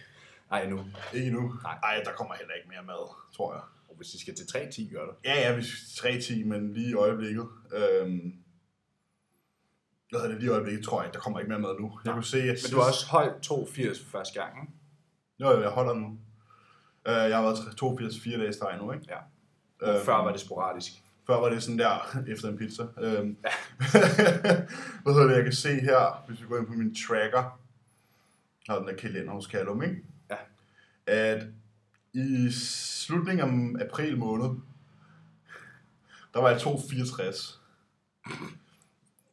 Nej, 0.51 0.67
nu. 0.67 0.85
Ikke 1.15 1.27
endnu. 1.27 1.55
Nej. 1.63 1.79
Ej, 1.83 2.03
der 2.05 2.13
kommer 2.13 2.35
heller 2.35 2.55
ikke 2.55 2.69
mere 2.69 2.83
mad, 2.83 3.05
tror 3.37 3.55
jeg. 3.55 3.63
Og 3.95 3.99
hvis 3.99 4.15
I 4.15 4.21
skal 4.21 4.35
til 4.35 4.45
3-10, 4.45 4.95
gør 4.95 5.07
det. 5.07 5.15
Ja, 5.25 5.35
ja, 5.41 5.55
hvis 5.55 5.67
3-10, 5.67 6.45
men 6.45 6.73
lige 6.73 6.91
i 6.91 6.95
øjeblikket. 6.95 7.47
Øhm, 7.73 8.35
hvad 10.11 10.21
hedder 10.21 10.29
det, 10.29 10.39
lige 10.39 10.51
i 10.51 10.53
øjeblikket, 10.53 10.85
tror 10.85 11.01
jeg 11.01 11.07
ikke, 11.09 11.15
der 11.15 11.21
kommer 11.21 11.39
ikke 11.41 11.49
mere 11.49 11.61
mad 11.61 11.81
nu. 11.81 11.99
Jeg 12.05 12.13
kunne 12.13 12.25
se, 12.25 12.39
at 12.39 12.59
Men 12.65 12.71
du 12.73 12.77
har 12.77 12.89
også 12.89 13.07
holdt 13.07 13.43
82 13.43 14.01
for 14.03 14.11
første 14.11 14.41
gang, 14.41 14.53
ikke? 14.63 14.73
Jo, 15.41 15.51
jo, 15.51 15.63
jeg 15.63 15.71
holder 15.71 15.95
nu. 15.95 16.19
Øh, 17.09 17.15
jeg 17.15 17.37
har 17.37 17.43
været 17.43 17.77
82 17.77 18.21
fire 18.21 18.39
dage 18.39 18.49
i 18.49 18.53
streg 18.53 18.79
nu, 18.79 18.93
ikke? 18.93 19.07
Ja. 19.09 19.19
Øhm, 19.89 20.05
Før 20.05 20.15
var 20.15 20.33
det 20.33 20.41
sporadisk. 20.41 20.93
Før 21.27 21.41
var 21.41 21.49
det 21.49 21.63
sådan 21.63 21.79
der, 21.79 22.17
efter 22.33 22.49
en 22.49 22.59
pizza. 22.59 22.83
Øhm, 22.83 23.37
hvad 25.03 25.13
hedder 25.15 25.27
det, 25.29 25.35
jeg 25.37 25.45
kan 25.45 25.53
se 25.53 25.81
her, 25.81 26.25
hvis 26.27 26.41
vi 26.43 26.47
går 26.47 26.59
ind 26.59 26.67
på 26.67 26.73
min 26.73 26.95
tracker, 26.95 27.61
har 28.69 28.79
den 28.79 28.89
der 28.89 28.97
kalender 28.97 29.33
hos 29.33 29.45
Callum, 29.45 29.83
ikke? 29.83 29.97
Ja. 30.31 30.37
At 31.07 31.47
i 32.15 32.51
slutningen 32.53 33.81
af 33.81 33.85
april 33.85 34.19
måned, 34.19 34.51
der 36.35 36.41
var 36.41 36.49
jeg 36.51 36.61
264. 36.61 37.61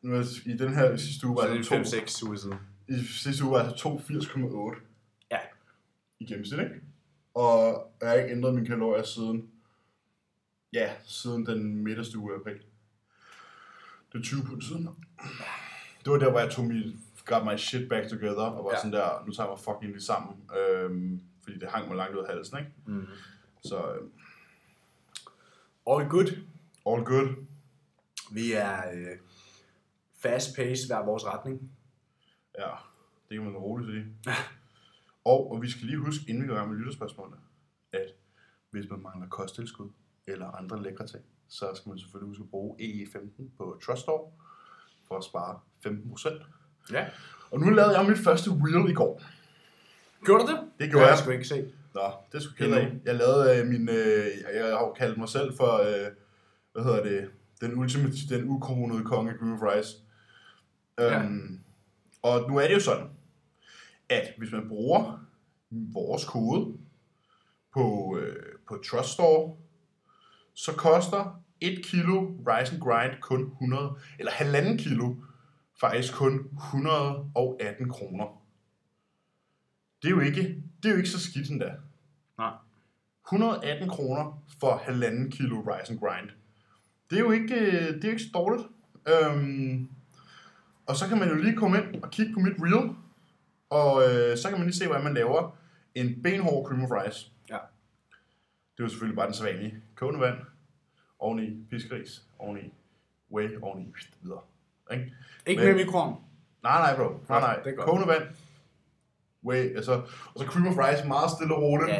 Nu 0.01 0.15
er 0.15 0.23
I 0.45 0.57
den 0.57 0.73
her 0.73 0.97
sidste 0.97 1.27
uge 1.27 1.36
var 1.36 1.45
jeg 1.45 1.51
det 1.57 1.59
er 1.59 1.84
to- 1.84 1.97
5-6 1.97 2.25
uger 2.27 2.36
siden. 2.38 2.55
i 2.88 3.03
sidste 3.05 3.43
uge 3.43 3.51
var 3.53 3.63
jeg 3.63 3.71
så 3.71 3.75
82,8 3.75 4.82
Ja. 5.32 5.38
i 6.19 6.25
gennemsnit, 6.25 6.59
ikke? 6.59 6.75
Og 7.34 7.88
jeg 8.01 8.09
har 8.09 8.15
ikke 8.15 8.32
ændret 8.32 8.53
mine 8.53 8.67
kalorier 8.67 9.03
siden, 9.03 9.49
ja, 10.73 10.93
siden 11.05 11.45
den 11.45 11.84
midterste 11.84 12.17
uge 12.17 12.34
af 12.34 12.39
april. 12.39 12.57
Det 14.13 14.19
er 14.19 14.23
20 14.23 14.43
pund 14.45 14.61
siden. 14.61 14.89
Det 16.05 16.11
var 16.11 16.17
der, 16.19 16.29
hvor 16.32 16.39
jeg 16.39 16.51
tog 16.51 16.65
mit, 16.65 16.95
got 17.25 17.45
my 17.45 17.57
shit 17.57 17.89
back 17.89 18.09
together, 18.09 18.41
og 18.43 18.65
var 18.65 18.71
ja. 18.71 18.77
sådan 18.77 18.91
der, 18.93 19.25
nu 19.25 19.32
tager 19.34 19.49
jeg 19.49 19.55
mig 19.57 19.63
fucking 19.63 19.91
lige 19.91 20.01
sammen, 20.03 20.36
øhm, 20.59 21.21
fordi 21.52 21.66
det 21.66 21.72
hang 21.72 21.88
mig 21.88 21.97
langt 21.97 22.16
ud 22.16 22.24
af 22.24 22.34
halsen, 22.34 22.58
ikke? 22.58 22.72
Mm. 22.86 23.08
Så 23.64 23.93
øhm, 23.93 24.12
All 25.88 26.10
good. 26.10 26.28
all 26.86 27.04
good. 27.06 27.45
Vi 28.32 28.54
er 28.54 28.78
øh, 28.93 29.18
fast 30.22 30.56
pace 30.56 30.88
hver 30.88 31.06
vores 31.06 31.26
retning. 31.26 31.72
Ja, 32.60 32.70
det 33.30 33.38
kan 33.38 33.43
man 33.43 33.56
roligt 33.56 33.89
sige. 33.91 34.06
og, 35.32 35.52
og 35.52 35.62
vi 35.62 35.70
skal 35.70 35.86
lige 35.86 35.97
huske, 35.97 36.26
inden 36.30 36.43
vi 36.43 36.47
går 36.47 36.56
i 36.56 36.58
gang 36.58 36.70
med 36.70 36.78
lytterspørgsmålene, 36.78 37.38
at 37.91 38.08
hvis 38.70 38.89
man 38.89 39.02
mangler 39.02 39.28
kosttilskud 39.30 39.89
eller 40.28 40.47
andre 40.47 40.84
lækre 40.84 41.08
ting, 41.08 41.24
så 41.47 41.72
skal 41.76 41.89
man 41.89 41.99
selvfølgelig 41.99 42.28
huske 42.28 42.43
at 42.43 42.49
bruge 42.49 42.78
EE15 42.82 43.43
på 43.58 43.80
Truststore 43.86 44.32
for 45.08 45.18
at 45.18 45.24
spare 45.24 45.60
15%. 45.88 46.45
Ja. 46.91 47.10
Og 47.52 47.60
nu 47.60 47.70
lavede 47.70 47.99
jeg 47.99 48.10
mit 48.10 48.18
første 48.18 48.49
reel 48.52 48.89
i 48.91 48.93
går. 48.93 49.22
Gjorde 50.26 50.43
du 50.43 50.51
det? 50.51 50.59
Det 50.80 50.89
gjorde 50.89 51.05
jeg. 51.05 51.11
jeg. 51.11 51.19
sgu 51.19 51.32
ikke 51.32 51.47
se. 51.47 51.72
Nå, 51.93 52.01
det 52.32 52.38
er 52.38 52.41
sgu 52.41 52.53
ked 52.57 52.74
af. 52.74 52.91
Jeg 53.05 53.15
lavede 53.15 53.59
øh, 53.59 53.67
min, 53.67 53.89
øh, 53.89 54.26
jeg 54.53 54.63
har 54.63 54.86
jo 54.86 54.93
kaldt 54.93 55.17
mig 55.17 55.30
selv 55.30 55.57
for, 55.57 55.74
øh, 55.78 56.11
hvad 56.74 56.84
hedder 56.84 57.03
det, 57.03 57.30
den 57.61 57.76
ultimate, 57.76 58.15
den 58.30 58.49
ukronede 58.49 59.03
konge 59.03 59.34
Groove 59.39 59.74
Rice. 59.74 59.97
Ja. 60.99 61.24
Øhm, 61.24 61.59
og 62.22 62.49
nu 62.49 62.57
er 62.57 62.67
det 62.67 62.74
jo 62.74 62.80
sådan, 62.80 63.07
at 64.09 64.34
hvis 64.38 64.51
man 64.51 64.67
bruger 64.67 65.26
vores 65.72 66.26
kode 66.26 66.78
på, 67.74 68.17
øh, 68.22 68.36
på 68.67 68.78
Trust 68.86 69.09
Store, 69.09 69.55
så 70.53 70.74
koster 70.74 71.43
1 71.61 71.86
kilo 71.86 72.22
Rice 72.47 72.74
and 72.74 72.82
Grind 72.82 73.22
kun 73.22 73.41
100, 73.41 73.95
eller 74.19 74.32
halvanden 74.32 74.78
kilo 74.78 75.15
faktisk 75.80 76.13
kun 76.13 76.49
118 76.57 77.89
kroner. 77.89 78.41
Det 80.02 80.08
er 80.08 80.12
jo 80.12 80.20
ikke, 80.20 80.64
det 80.84 80.89
er 80.89 80.93
jo 80.93 80.97
ikke 80.97 81.10
så 81.10 81.20
skidt 81.20 81.49
endda. 81.49 81.74
Nej. 82.38 82.52
118 83.28 83.89
kroner 83.89 84.43
for 84.60 84.78
halvanden 84.86 85.32
kilo 85.32 85.60
Rice 85.62 85.91
and 85.91 85.99
Grind. 85.99 86.30
Det 87.10 87.16
er 87.18 87.22
jo 87.22 87.32
ikke, 87.32 87.56
øh, 87.56 87.93
det 87.95 88.04
er 88.06 88.10
ikke 88.10 88.24
så 88.24 88.30
dårligt. 88.34 88.68
Øhm, 89.08 89.89
og 90.86 90.95
så 90.95 91.08
kan 91.08 91.20
man 91.20 91.30
jo 91.30 91.36
lige 91.36 91.56
komme 91.56 91.78
ind 91.78 92.04
og 92.04 92.12
kigge 92.12 92.34
på 92.34 92.39
mit 92.39 92.54
reel, 92.60 92.95
og 93.70 94.04
øh, 94.10 94.38
så 94.38 94.49
kan 94.49 94.58
man 94.58 94.68
lige 94.68 94.76
se, 94.78 94.86
hvordan 94.88 95.04
man 95.04 95.14
laver 95.14 95.56
en 95.95 96.22
benhård 96.24 96.68
cream 96.68 96.84
of 96.84 96.91
rice. 96.91 97.32
Ja. 97.49 97.58
Det 98.78 98.80
er 98.80 98.84
jo 98.84 98.89
selvfølgelig 98.89 99.16
bare 99.16 99.26
den 99.26 99.34
sædvanlige. 99.34 99.76
Kogende 99.95 100.20
vand, 100.20 100.38
oveni 101.20 101.66
piskeris, 101.70 102.24
oveni 102.39 102.74
whey, 103.32 103.58
oveni 103.62 103.93
videre. 104.22 104.41
Ikke? 104.91 105.14
Ikke 105.45 105.62
Men- 105.64 105.76
med 105.76 105.86
mikroen. 105.86 106.16
Nej, 106.64 106.80
nej, 106.80 106.95
bro. 106.95 107.24
Nej, 107.30 107.39
nej. 107.39 107.56
det 107.64 107.72
er 107.72 107.76
godt. 107.76 107.86
Kogende 107.89 108.08
vand, 108.08 108.24
whey, 109.48 109.76
altså, 109.76 109.92
og 110.34 110.38
så 110.39 110.46
cream 110.46 110.68
of 110.68 110.78
rice, 110.78 111.08
meget 111.08 111.32
stille 111.32 111.56
og 111.56 111.62
roligt. 111.62 111.89
Ja, 111.89 111.96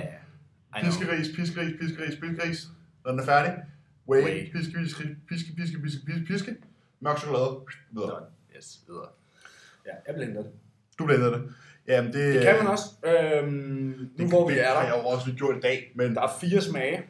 ja. 0.76 0.80
I. 0.80 0.84
Piskeris, 0.84 1.28
piskeris, 1.36 1.74
piskeris, 1.80 2.16
piskeris. 2.22 2.68
Når 3.06 3.12
den 3.12 3.20
er 3.20 3.26
færdig, 3.26 3.54
whey, 4.10 4.24
Whey. 4.24 4.52
piske, 4.52 4.74
piske, 4.78 5.04
piske, 5.30 5.52
piske, 5.58 5.78
piske, 5.82 6.06
piske, 6.06 6.26
piske, 6.28 6.56
mørk 7.00 7.18
chokolade, 7.18 7.60
videre. 7.92 8.10
Done. 8.10 8.26
Yes, 8.58 8.82
videre. 8.88 9.08
Ja, 9.86 9.92
jeg 10.08 10.16
blender 10.16 10.42
det. 10.44 10.52
Du 11.00 11.06
blender 11.06 11.30
det. 11.30 11.54
Jamen, 11.88 12.14
det, 12.14 12.34
Det 12.36 12.44
kan 12.44 12.56
man 12.58 12.68
også. 12.68 12.86
Øhm, 13.06 13.54
nu 13.54 14.08
Det, 14.18 14.30
hvor 14.30 14.48
vi 14.48 14.54
det 14.54 14.62
er 14.68 14.74
har 14.74 14.82
jeg 14.84 14.92
der. 14.94 14.98
jo 15.00 15.06
også 15.06 15.28
lige 15.28 15.38
gjort 15.38 15.58
i 15.58 15.60
dag, 15.60 15.92
men 15.96 16.16
Der 16.16 16.22
er 16.22 16.32
fire 16.42 16.62
smage. 16.62 17.04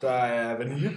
Der 0.00 0.10
er 0.12 0.58
vanilje. 0.58 0.90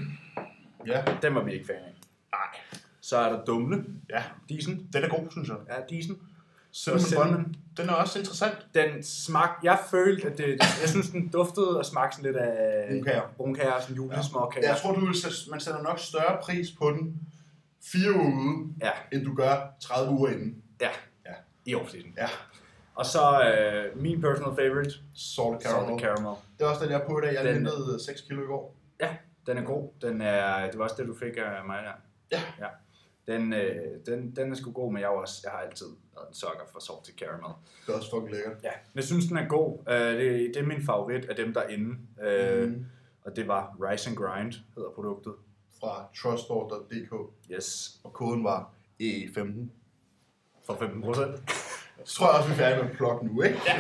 ja, 0.87 1.03
Den 1.21 1.35
var 1.35 1.43
vi 1.43 1.53
ikke 1.53 1.65
fan 1.65 1.75
af. 1.75 1.93
nej, 2.31 2.79
Så 3.01 3.17
er 3.17 3.29
der 3.33 3.45
dumle. 3.45 3.85
ja, 4.09 4.23
Disen. 4.49 4.89
den 4.93 5.03
er 5.03 5.09
god, 5.09 5.31
synes 5.31 5.49
jeg. 5.49 5.57
Ja, 5.69 5.75
disen. 5.89 6.17
Cinnamon 6.75 7.05
cinnamon. 7.05 7.43
bun, 7.43 7.55
den 7.77 7.89
er 7.89 7.93
også 7.93 8.19
interessant. 8.19 8.53
Den 8.75 9.03
smag, 9.03 9.49
jeg 9.63 9.79
følte, 9.91 10.27
at 10.29 10.37
det, 10.37 10.47
jeg 10.81 10.89
synes, 10.89 11.09
den 11.09 11.29
duftede 11.29 11.77
og 11.79 11.85
smagte 11.85 12.15
sådan 12.17 12.31
lidt 12.31 12.37
af 12.41 12.87
Brunkager. 12.89 13.21
brunkager, 13.37 13.79
sådan 13.81 13.95
julesmåkager. 13.95 14.67
Jeg 14.69 14.77
tror, 14.81 14.91
du 14.93 14.99
vil 14.99 15.15
man 15.51 15.59
sætter 15.59 15.81
nok 15.81 15.99
større 15.99 16.37
pris 16.43 16.71
på 16.71 16.89
den 16.91 17.19
fire 17.91 18.11
uger 18.15 18.55
ude, 18.57 18.73
Ja, 18.81 18.91
end 19.11 19.25
du 19.25 19.35
gør 19.35 19.55
30 19.79 20.11
uger 20.11 20.29
inden. 20.29 20.63
ja. 20.81 20.89
Ja. 21.25 21.31
I 21.65 21.75
off-season. 21.75 22.13
Ja, 22.17 22.27
Og 22.95 23.05
så 23.05 23.21
øh, 23.43 24.01
min 24.01 24.21
personal 24.21 24.55
favorite, 24.55 24.91
salted 25.15 25.61
caramel. 25.61 25.87
salted 25.89 25.99
caramel. 26.07 26.33
Det 26.59 26.65
er 26.65 26.69
også 26.69 26.83
den, 26.83 26.91
jeg 26.91 27.01
på 27.09 27.19
i 27.19 27.21
dag. 27.21 27.33
Jeg 27.33 27.43
Den- 27.45 27.53
hentede 27.53 28.05
6 28.05 28.21
kilo 28.21 28.43
i 28.43 28.45
går. 28.47 28.75
Ja, 29.01 29.09
den 29.47 29.57
er 29.57 29.61
god. 29.63 29.89
Den 30.01 30.21
er, 30.21 30.65
det 30.71 30.77
var 30.77 30.83
også 30.83 30.95
det, 30.99 31.07
du 31.07 31.15
fik 31.19 31.37
af 31.37 31.65
mig 31.65 31.79
der. 31.83 31.91
Ja. 32.31 32.41
ja. 32.59 32.67
Den, 33.27 33.53
øh, 33.53 33.75
den, 34.05 34.35
den 34.35 34.51
er 34.51 34.55
sgu 34.55 34.71
god, 34.71 34.91
men 34.93 35.01
jeg, 35.01 35.09
også, 35.09 35.39
jeg 35.43 35.51
har 35.51 35.59
altid 35.59 35.85
været 36.15 36.27
en 36.29 36.33
sokker 36.33 36.63
for 36.71 36.79
salted 36.79 37.13
caramel. 37.19 37.49
Det 37.87 37.93
er 37.93 37.97
også 37.97 38.09
fucking 38.09 38.31
lækkert. 38.31 38.53
Ja, 38.63 38.69
jeg 38.95 39.03
synes, 39.03 39.25
den 39.25 39.37
er 39.37 39.47
god. 39.47 39.69
Uh, 39.79 39.93
det, 39.93 40.51
det 40.53 40.57
er 40.57 40.63
min 40.65 40.85
favorit 40.85 41.25
af 41.25 41.35
dem, 41.35 41.53
der 41.53 41.61
er 41.61 41.67
inde. 41.67 41.89
Uh, 42.17 42.69
Mhm. 42.69 42.85
Og 43.25 43.35
det 43.35 43.47
var 43.47 43.75
Rice 43.81 44.09
and 44.09 44.17
Grind, 44.17 44.53
hedder 44.75 44.89
produktet. 44.95 45.33
Fra 45.79 46.05
truststore.dk, 46.17 47.31
Yes, 47.51 47.99
og 48.03 48.13
koden 48.13 48.43
var 48.43 48.71
E15. 49.01 49.69
for 50.65 50.75
15 50.79 51.01
procent. 51.01 51.51
Så 52.05 52.15
tror 52.15 52.27
jeg 52.31 52.35
også, 52.37 52.47
vi 52.49 52.53
er 52.53 52.57
færdige 52.57 52.83
med 52.87 52.95
plukke 52.95 53.25
nu, 53.25 53.41
ikke? 53.41 53.59
Ja. 53.67 53.77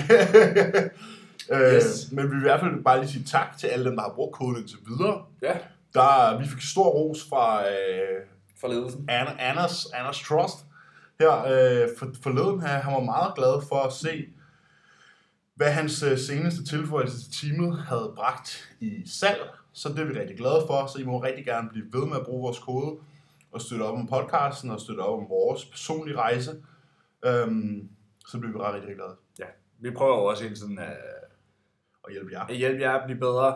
øh, 1.69 1.75
Yes. 1.75 2.11
Men 2.11 2.23
vi 2.25 2.29
vil 2.29 2.37
i 2.37 2.41
hvert 2.41 2.59
fald 2.59 2.83
bare 2.83 2.99
lige 3.01 3.11
sige 3.11 3.23
tak 3.25 3.57
til 3.57 3.67
alle 3.67 3.85
dem, 3.85 3.95
der 3.95 4.01
har 4.03 4.13
brugt 4.15 4.33
koden 4.35 4.57
indtil 4.57 4.77
videre. 4.87 5.25
Ja, 5.41 5.57
Der, 5.93 6.39
vi 6.39 6.47
fik 6.47 6.61
stor 6.61 6.89
ros 6.89 7.29
fra 7.29 7.69
øh, 7.69 8.21
for 8.63 8.67
ledelsen. 8.73 9.05
Anna, 9.09 9.31
Anders, 9.39 9.85
Anders 9.93 10.19
Trust 10.21 10.57
her 11.19 11.31
øh, 11.39 11.89
for, 11.97 12.07
forleden 12.23 12.61
her. 12.61 12.67
Han 12.67 12.93
var 12.93 12.99
meget 12.99 13.35
glad 13.35 13.61
for 13.69 13.75
at 13.87 13.93
se, 13.93 14.27
hvad 15.55 15.71
hans 15.71 16.03
øh, 16.03 16.17
seneste 16.17 16.65
tilføjelse 16.65 17.31
til 17.31 17.49
teamet 17.49 17.77
havde 17.79 18.13
bragt 18.15 18.69
i 18.79 19.03
salg. 19.09 19.41
Så 19.73 19.89
det 19.89 19.99
er 19.99 20.05
vi 20.05 20.19
rigtig 20.19 20.37
glade 20.37 20.63
for. 20.67 20.85
Så 20.87 20.99
I 20.99 21.03
må 21.03 21.23
rigtig 21.23 21.45
gerne 21.45 21.69
blive 21.69 21.85
ved 21.93 22.05
med 22.07 22.17
at 22.17 22.25
bruge 22.25 22.41
vores 22.41 22.59
kode 22.59 22.97
og 23.51 23.61
støtte 23.61 23.83
op 23.83 23.93
om 23.93 24.07
podcasten 24.07 24.69
og 24.71 24.79
støtte 24.79 24.99
op 25.01 25.19
om 25.19 25.29
vores 25.29 25.65
personlige 25.65 26.17
rejse. 26.17 26.51
Øhm, 27.25 27.89
så 28.27 28.39
bliver 28.39 28.53
vi 28.53 28.59
ret 28.59 28.73
rigtig, 28.73 28.89
rigtig 28.89 28.95
glade 28.95 29.15
Ja, 29.39 29.45
vi 29.79 29.91
prøver 29.91 30.15
jo 30.17 30.23
også 30.25 30.43
hele 30.43 30.55
tiden 30.55 30.79
at, 30.79 30.97
og 32.03 32.11
hjælpe 32.11 32.31
jer. 32.33 32.45
at 32.45 32.55
hjælpe 32.55 32.81
jer 32.81 32.91
at 32.91 33.05
blive 33.05 33.19
bedre. 33.19 33.47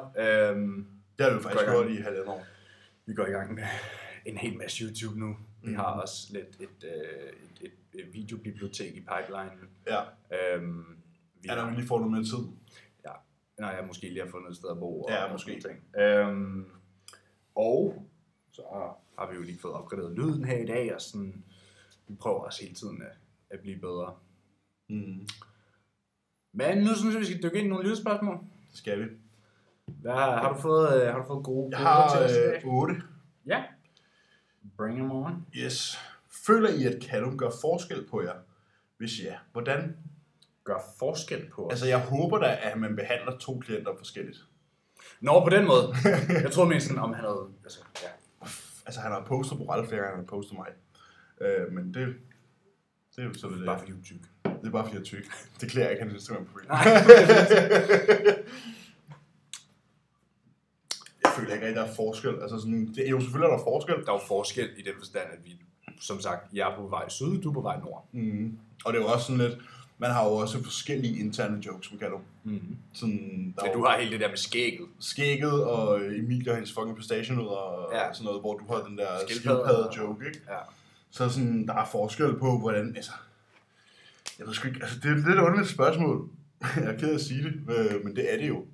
Um, 0.53 0.88
Det 1.18 1.26
har 1.26 1.30
vi 1.30 1.36
jo 1.36 1.41
faktisk 1.41 1.66
Godt 1.66 1.66
i 1.66 1.66
gang. 1.66 1.86
gjort 1.88 1.91
i 1.99 2.01
halvandet 2.01 2.28
år. 2.28 2.45
vi 3.05 3.14
går 3.14 3.26
i 3.26 3.30
gang 3.32 3.53
med 3.53 3.64
en 4.28 4.38
hel 4.38 4.57
masse 4.57 4.84
YouTube 4.84 5.19
nu. 5.19 5.38
Vi 5.61 5.73
har 5.73 5.84
også 6.01 6.34
lidt 6.34 6.57
et, 6.59 6.84
øh, 6.84 7.30
et, 7.61 7.71
et, 7.93 7.99
et 8.05 8.13
videobibliotek 8.13 8.95
i 8.95 8.99
pipeline. 8.99 9.51
Ja, 9.88 10.01
Um, 10.57 10.97
vi 11.41 11.47
ja 11.49 11.55
når 11.55 11.61
har- 11.61 11.69
vi 11.69 11.75
lige 11.75 11.88
får 11.88 11.97
noget 11.97 12.11
mere 12.11 12.23
tid. 12.23 12.47
Ja, 13.05 13.11
når 13.57 13.69
jeg 13.71 13.84
måske 13.88 14.09
lige 14.09 14.23
har 14.23 14.32
fundet 14.32 14.49
et 14.49 14.55
sted 14.55 14.69
at 14.69 14.80
bo. 14.80 15.01
Og, 15.03 15.09
Ja, 15.11 15.32
måske. 15.32 15.61
Ting. 15.61 16.01
Øhm, 16.01 16.65
og 17.55 18.07
så 18.51 18.61
har 19.19 19.30
vi 19.30 19.36
jo 19.36 19.41
lige 19.41 19.59
fået 19.59 19.73
opgraderet 19.73 20.15
lyden 20.15 20.45
her 20.45 20.57
i 20.57 20.65
dag, 20.65 20.95
og 20.95 21.01
sådan, 21.01 21.43
vi 22.07 22.15
prøver 22.15 22.39
også 22.39 22.61
hele 22.63 22.75
tiden 22.75 23.01
at, 23.01 23.17
at 23.49 23.59
blive 23.59 23.80
bedre. 23.80 24.15
Mm. 24.89 25.28
Men 26.53 26.78
nu 26.78 26.95
synes 26.95 27.13
jeg, 27.13 27.19
vi 27.21 27.25
skal 27.25 27.43
dykke 27.43 27.57
ind 27.57 27.65
i 27.65 27.69
nogle 27.69 27.89
lydspørgsmål. 27.89 28.36
Det 28.71 28.78
skal 28.78 28.99
vi. 28.99 29.05
Hvad, 29.86 30.11
har, 30.13 30.53
du 30.53 30.59
fået, 30.61 31.01
øh, 31.01 31.07
har 31.13 31.19
du 31.21 31.28
fået 31.28 31.43
gode 31.45 31.69
Jeg 31.71 31.78
gode 31.78 31.88
har 31.88 32.15
til 32.15 32.25
os 32.25 32.63
øh, 32.65 32.73
8. 32.73 32.95
Bring 34.78 34.97
them 34.97 35.11
on. 35.11 35.45
Yes. 35.55 35.99
Føler 36.47 36.69
I, 36.69 36.86
at 36.86 37.03
Callum 37.03 37.38
gør 37.38 37.49
forskel 37.61 38.07
på 38.07 38.21
jer? 38.21 38.34
Hvis 38.97 39.23
ja, 39.23 39.36
hvordan? 39.51 39.97
Gør 40.63 40.80
forskel 40.99 41.49
på 41.49 41.65
os. 41.67 41.71
Altså, 41.71 41.88
jeg 41.88 41.99
håber 41.99 42.39
da, 42.39 42.59
at 42.61 42.78
man 42.78 42.95
behandler 42.95 43.38
to 43.38 43.59
klienter 43.59 43.91
forskelligt. 43.97 44.38
Nå, 45.21 45.43
på 45.43 45.49
den 45.49 45.67
måde. 45.67 45.93
Jeg 46.43 46.51
troede 46.51 46.69
mest 46.69 46.88
sådan, 46.88 47.03
om 47.03 47.13
han 47.13 47.23
havde... 47.23 47.47
Altså, 47.63 47.80
ja. 48.03 48.07
Altså, 48.86 49.01
han 49.01 49.11
har 49.11 49.23
postet 49.23 49.57
på 49.57 49.63
Ralf 49.63 49.88
flere 49.88 50.01
gange, 50.01 50.15
han 50.15 50.25
har 50.25 50.30
postet 50.30 50.57
mig. 50.57 50.67
Øh, 51.41 51.73
men 51.73 51.93
det, 51.93 52.15
det 53.15 53.23
er 53.23 53.23
jo 53.23 53.34
så 53.34 53.49
lidt... 53.49 53.65
Bare 53.65 53.80
fordi 53.80 53.91
du 53.91 53.97
er 53.97 54.03
tyk. 54.03 54.21
Det 54.43 54.67
er 54.67 54.71
bare 54.71 54.84
fordi, 54.84 54.95
jeg 54.95 55.01
er 55.01 55.05
tyk. 55.05 55.25
Det 55.61 55.71
klæder 55.71 55.89
ikke 55.89 56.03
hans 56.03 56.13
Instagram-profil. 56.13 56.67
Nej. 56.67 56.84
Føler 61.39 61.53
ikke, 61.53 61.65
at 61.67 61.75
der 61.75 61.83
er 61.83 61.93
forskel. 61.95 62.35
Altså, 62.41 62.59
sådan, 62.59 62.93
det 62.95 63.05
er 63.05 63.09
jo 63.09 63.19
selvfølgelig, 63.21 63.47
er 63.53 63.57
der 63.57 63.63
forskel. 63.63 63.95
Der 63.95 64.11
er 64.11 64.15
jo 64.21 64.27
forskel 64.27 64.69
i 64.77 64.81
den 64.81 64.93
forstand, 64.97 65.23
at 65.33 65.39
vi, 65.45 65.51
som 66.01 66.19
sagt, 66.21 66.53
jeg 66.53 66.71
er 66.71 66.75
på 66.75 66.88
vej 66.88 67.09
syd, 67.09 67.41
du 67.41 67.49
er 67.49 67.53
på 67.53 67.61
vej 67.61 67.79
nord. 67.79 68.05
Mm. 68.11 68.57
Og 68.85 68.93
det 68.93 68.99
er 68.99 69.03
jo 69.03 69.09
også 69.09 69.25
sådan 69.25 69.38
lidt... 69.47 69.57
Man 69.99 70.11
har 70.11 70.25
jo 70.25 70.31
også 70.31 70.63
forskellige 70.63 71.19
interne 71.19 71.61
jokes 71.65 71.91
med 71.91 71.99
Callum. 71.99 72.21
Mm-hmm. 72.43 72.77
Sådan, 72.93 73.53
der 73.57 73.65
Ja, 73.67 73.73
du 73.73 73.85
har 73.85 73.97
hele 73.99 74.11
det 74.11 74.19
der 74.19 74.27
med 74.29 74.38
skægget. 74.38 74.88
skægget 74.99 75.63
og 75.63 76.05
Emilie 76.05 76.51
og 76.51 76.55
hendes 76.55 76.73
fucking 76.73 76.97
pistachienødder 76.97 77.49
og 77.49 77.93
Ja. 77.93 78.13
sådan 78.13 78.25
noget, 78.25 78.41
hvor 78.41 78.57
du 78.57 78.65
har 78.73 78.83
den 78.83 78.97
der 78.97 79.07
Skildpadde. 79.27 79.61
skildpadde 79.65 79.89
joke, 79.97 80.25
ikke? 80.27 80.39
Ja. 80.49 80.57
Så 81.11 81.29
sådan, 81.29 81.67
der 81.67 81.73
er 81.73 81.85
forskel 81.91 82.35
på, 82.39 82.57
hvordan, 82.59 82.93
altså, 82.95 83.11
jeg 84.39 84.47
ved 84.47 84.53
sgu 84.53 84.67
ikke, 84.67 84.79
altså, 84.81 84.99
det 85.03 85.11
er 85.11 85.15
et 85.15 85.25
lidt 85.27 85.39
underligt 85.39 85.69
spørgsmål. 85.69 86.29
jeg 86.75 86.83
er 86.93 86.97
ked 86.99 87.09
af 87.09 87.13
at 87.13 87.21
sige 87.21 87.43
det, 87.43 87.53
øh, 87.77 88.05
men 88.05 88.15
det 88.15 88.33
er 88.33 88.38
det 88.38 88.47
jo. 88.47 88.65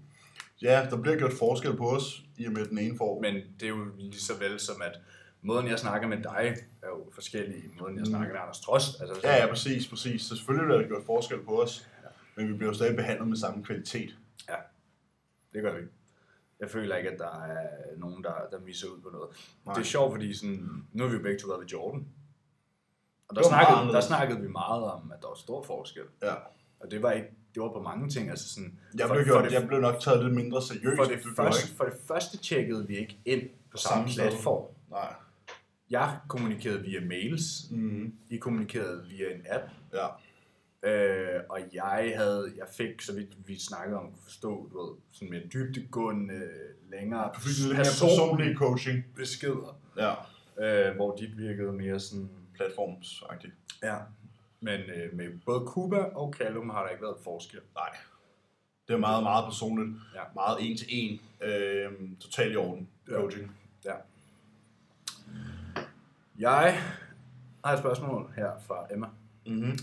Ja, 0.64 0.88
der 0.90 0.98
bliver 0.98 1.18
gjort 1.18 1.34
forskel 1.34 1.78
på 1.78 1.90
os, 1.90 2.24
i 2.38 2.46
og 2.46 2.52
med 2.54 2.66
den 2.66 2.78
ene 2.78 2.98
får. 2.98 3.22
Men 3.22 3.36
det 3.36 3.64
er 3.64 3.70
jo 3.70 3.86
lige 3.98 4.22
så 4.22 4.38
vel 4.40 4.60
som, 4.60 4.82
at 4.82 5.00
måden, 5.42 5.68
jeg 5.68 5.80
snakker 5.80 6.08
med 6.08 6.18
dig, 6.18 6.56
er 6.82 6.88
jo 6.88 7.10
forskellig 7.14 7.58
i 7.58 7.68
måden, 7.80 7.98
jeg 7.98 8.06
snakker 8.06 8.34
med 8.34 8.42
Anders 8.42 8.60
Trost. 8.60 9.02
Altså, 9.02 9.20
Ja, 9.24 9.36
ja, 9.36 9.48
præcis, 9.48 9.88
præcis. 9.88 10.22
Så 10.22 10.36
selvfølgelig 10.36 10.66
bliver 10.66 10.82
der 10.82 10.88
gjort 10.88 11.06
forskel 11.06 11.44
på 11.44 11.62
os, 11.62 11.88
men 12.36 12.48
vi 12.48 12.54
bliver 12.54 12.70
jo 12.70 12.74
stadig 12.76 12.96
behandlet 12.96 13.28
med 13.28 13.38
samme 13.38 13.64
kvalitet. 13.64 14.16
ja, 14.50 14.56
det 15.54 15.62
gør 15.62 15.76
vi. 15.80 15.82
Jeg 16.60 16.70
føler 16.70 16.96
ikke, 16.96 17.10
at 17.12 17.20
der 17.20 17.42
er 17.44 17.68
nogen, 17.98 18.24
der, 18.24 18.34
der 18.52 18.60
misser 18.60 18.88
ud 18.88 19.02
på 19.02 19.10
noget. 19.10 19.30
Nej. 19.66 19.74
Det 19.74 19.82
er 19.82 19.86
sjovt, 19.86 20.12
fordi 20.14 20.34
sådan, 20.34 20.86
nu 20.94 21.04
har 21.04 21.10
vi 21.10 21.18
jo 21.18 21.24
begge 21.24 21.40
to 21.40 21.48
været 21.48 21.62
ved 21.62 21.68
Jordan. 21.68 22.08
Og 23.28 23.36
der 23.36 23.44
snakkede, 23.44 23.94
der 23.94 24.02
snakkede 24.02 24.42
vi 24.42 24.48
meget 24.48 24.84
om, 24.84 25.12
at 25.12 25.22
der 25.22 25.28
var 25.28 25.36
stor 25.36 25.64
forskel. 25.64 26.04
Ja. 26.22 26.34
Og 26.80 26.92
det 26.92 27.02
var 27.02 27.12
ikke, 27.12 27.28
det 27.54 27.62
var 27.64 27.70
på 27.70 27.82
mange 27.82 28.10
ting. 28.10 28.30
Altså 28.30 28.54
sådan, 28.54 28.80
Jeg 28.98 29.10
blev, 29.12 29.24
gjort, 29.24 29.44
det, 29.44 29.52
jeg 29.52 29.68
blev 29.68 29.80
nok 29.80 30.00
taget 30.00 30.24
lidt 30.24 30.36
mindre 30.36 30.62
seriøst. 30.62 30.96
for, 30.98 31.04
det 31.04 31.20
første, 31.36 31.76
for 31.76 31.84
det 31.84 31.94
første 32.08 32.38
tjekkede 32.38 32.88
vi 32.88 32.98
ikke 32.98 33.18
ind 33.26 33.50
på 33.72 33.78
samme 33.78 34.12
Samme 34.12 34.30
platform. 34.30 34.66
Nej. 34.90 35.14
Jeg 35.90 36.18
kommunikerede 36.28 36.82
via 36.82 37.00
mails. 37.06 37.44
Mm. 37.72 38.14
I 38.30 38.38
kommunikerede 38.38 39.06
via 39.10 39.26
en 39.36 39.42
app. 39.50 39.64
Ja. 39.94 40.08
Øh, 40.90 41.42
og 41.50 41.60
jeg 41.74 42.14
havde, 42.18 42.54
jeg 42.58 42.66
fik, 42.72 43.02
så 43.02 43.14
vidt 43.16 43.48
vi 43.48 43.60
snakkede 43.60 43.98
om, 44.00 44.06
kunne 44.06 44.24
forstå, 44.24 44.70
du 44.74 44.82
ved, 44.82 44.96
sådan 45.12 45.30
mere 45.30 45.42
dybdegående, 45.54 46.50
længere 46.92 47.32
Du 47.36 47.40
fik 47.40 47.58
lidt 47.66 47.74
mere 47.78 47.86
personlig 48.02 48.58
coaching. 48.58 49.06
beskeder, 49.16 49.78
Ja. 49.98 50.14
øh, 50.90 50.96
hvor 50.96 51.16
dit 51.16 51.38
virkede 51.38 51.72
mere 51.74 52.00
sådan, 52.00 52.30
Platformsagtigt. 52.56 53.54
ja. 53.84 53.96
Men 54.64 54.80
øh, 54.80 55.14
med 55.14 55.40
både 55.46 55.66
Cuba 55.66 55.98
og 55.98 56.34
Callum 56.38 56.70
har 56.70 56.84
der 56.84 56.90
ikke 56.90 57.04
været 57.04 57.18
forskel. 57.24 57.60
Nej. 57.76 57.90
Det 58.88 58.94
er 58.94 58.98
meget, 58.98 59.24
meget 59.24 59.46
personligt. 59.46 59.98
Ja. 60.16 60.22
Meget 60.36 60.58
en 60.62 60.78
til 60.78 60.88
en. 60.90 61.20
Øh, 61.42 61.92
totalt 62.20 62.54
i 62.54 62.56
orden. 62.56 62.90
Ja. 63.08 63.14
Coaching. 63.14 63.58
Ja. 63.86 63.94
Jeg 66.40 66.82
har 67.66 67.74
et 67.74 67.80
spørgsmål 67.80 68.34
her 68.36 68.52
fra 68.68 68.88
Emma. 68.92 69.08
Mm-hmm. 69.46 69.78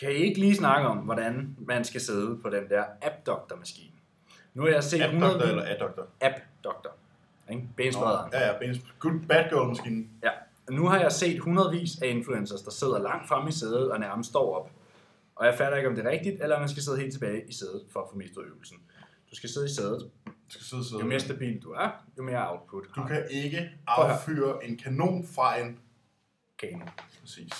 Kan 0.00 0.10
I 0.10 0.14
ikke 0.14 0.40
lige 0.40 0.56
snakke 0.56 0.88
om, 0.88 0.98
hvordan 0.98 1.56
man 1.58 1.84
skal 1.84 2.00
sidde 2.00 2.38
på 2.42 2.50
den 2.50 2.68
der 2.68 2.84
AppDoctor-maskine? 3.02 3.92
Nu 4.54 4.62
har 4.62 4.68
jeg 4.68 4.84
set 4.84 5.02
App-doktor 5.02 5.26
100 5.26 5.50
eller 5.50 5.72
app-doktor? 5.72 6.06
AppDoctor. 6.20 6.92
Ikke? 7.50 7.68
Bensprederen. 7.76 8.32
Ja, 8.32 8.46
ja. 8.46 8.58
Benes, 8.58 8.78
good 8.98 9.20
bad 9.28 9.50
girl 9.50 9.68
maskinen. 9.68 10.10
Ja. 10.22 10.30
Nu 10.70 10.86
har 10.86 11.00
jeg 11.00 11.12
set 11.12 11.38
hundredvis 11.40 12.02
af 12.02 12.08
influencers, 12.08 12.62
der 12.62 12.70
sidder 12.70 12.98
langt 12.98 13.28
fremme 13.28 13.48
i 13.48 13.52
sædet 13.52 13.90
og 13.90 14.00
nærmest 14.00 14.30
står 14.30 14.56
op. 14.56 14.70
Og 15.34 15.46
jeg 15.46 15.54
fatter 15.54 15.76
ikke, 15.76 15.88
om 15.88 15.94
det 15.94 16.06
er 16.06 16.10
rigtigt, 16.10 16.42
eller 16.42 16.56
om 16.56 16.62
man 16.62 16.68
skal 16.68 16.82
sidde 16.82 16.98
helt 16.98 17.12
tilbage 17.12 17.48
i 17.48 17.52
sædet 17.52 17.82
for 17.92 18.00
at 18.00 18.06
få 18.10 18.16
mest 18.16 18.36
ud 18.36 18.44
af 18.44 18.48
øvelsen. 18.48 18.76
Du 19.30 19.36
skal 19.36 19.48
sidde 19.50 19.66
i 19.66 19.74
sædet. 19.74 20.10
Du 20.26 20.32
skal 20.48 20.64
sidde 20.64 20.80
og 20.80 20.84
sidde. 20.84 21.00
Jo 21.00 21.06
mere 21.06 21.20
stabil 21.20 21.62
du 21.62 21.72
er, 21.72 22.04
jo 22.18 22.22
mere 22.22 22.50
output 22.50 22.84
Du 22.96 23.00
har 23.00 23.08
kan 23.08 23.26
ikke 23.30 23.70
affyre 23.86 24.64
en 24.64 24.78
kanon 24.78 25.26
fra 25.34 25.58
en... 25.58 25.78
kanon. 26.58 26.88
Præcis. 27.20 27.52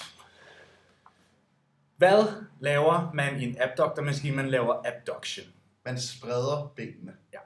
Hvad 1.97 2.25
laver 2.61 3.11
man 3.15 3.41
i 3.41 3.45
en 3.45 3.57
abductor-maskine? 3.61 4.37
Man 4.37 4.49
laver 4.49 4.83
abduction. 4.87 5.47
Man 5.85 6.01
spreder 6.01 6.73
benene. 6.77 7.17
Ja. 7.33 7.39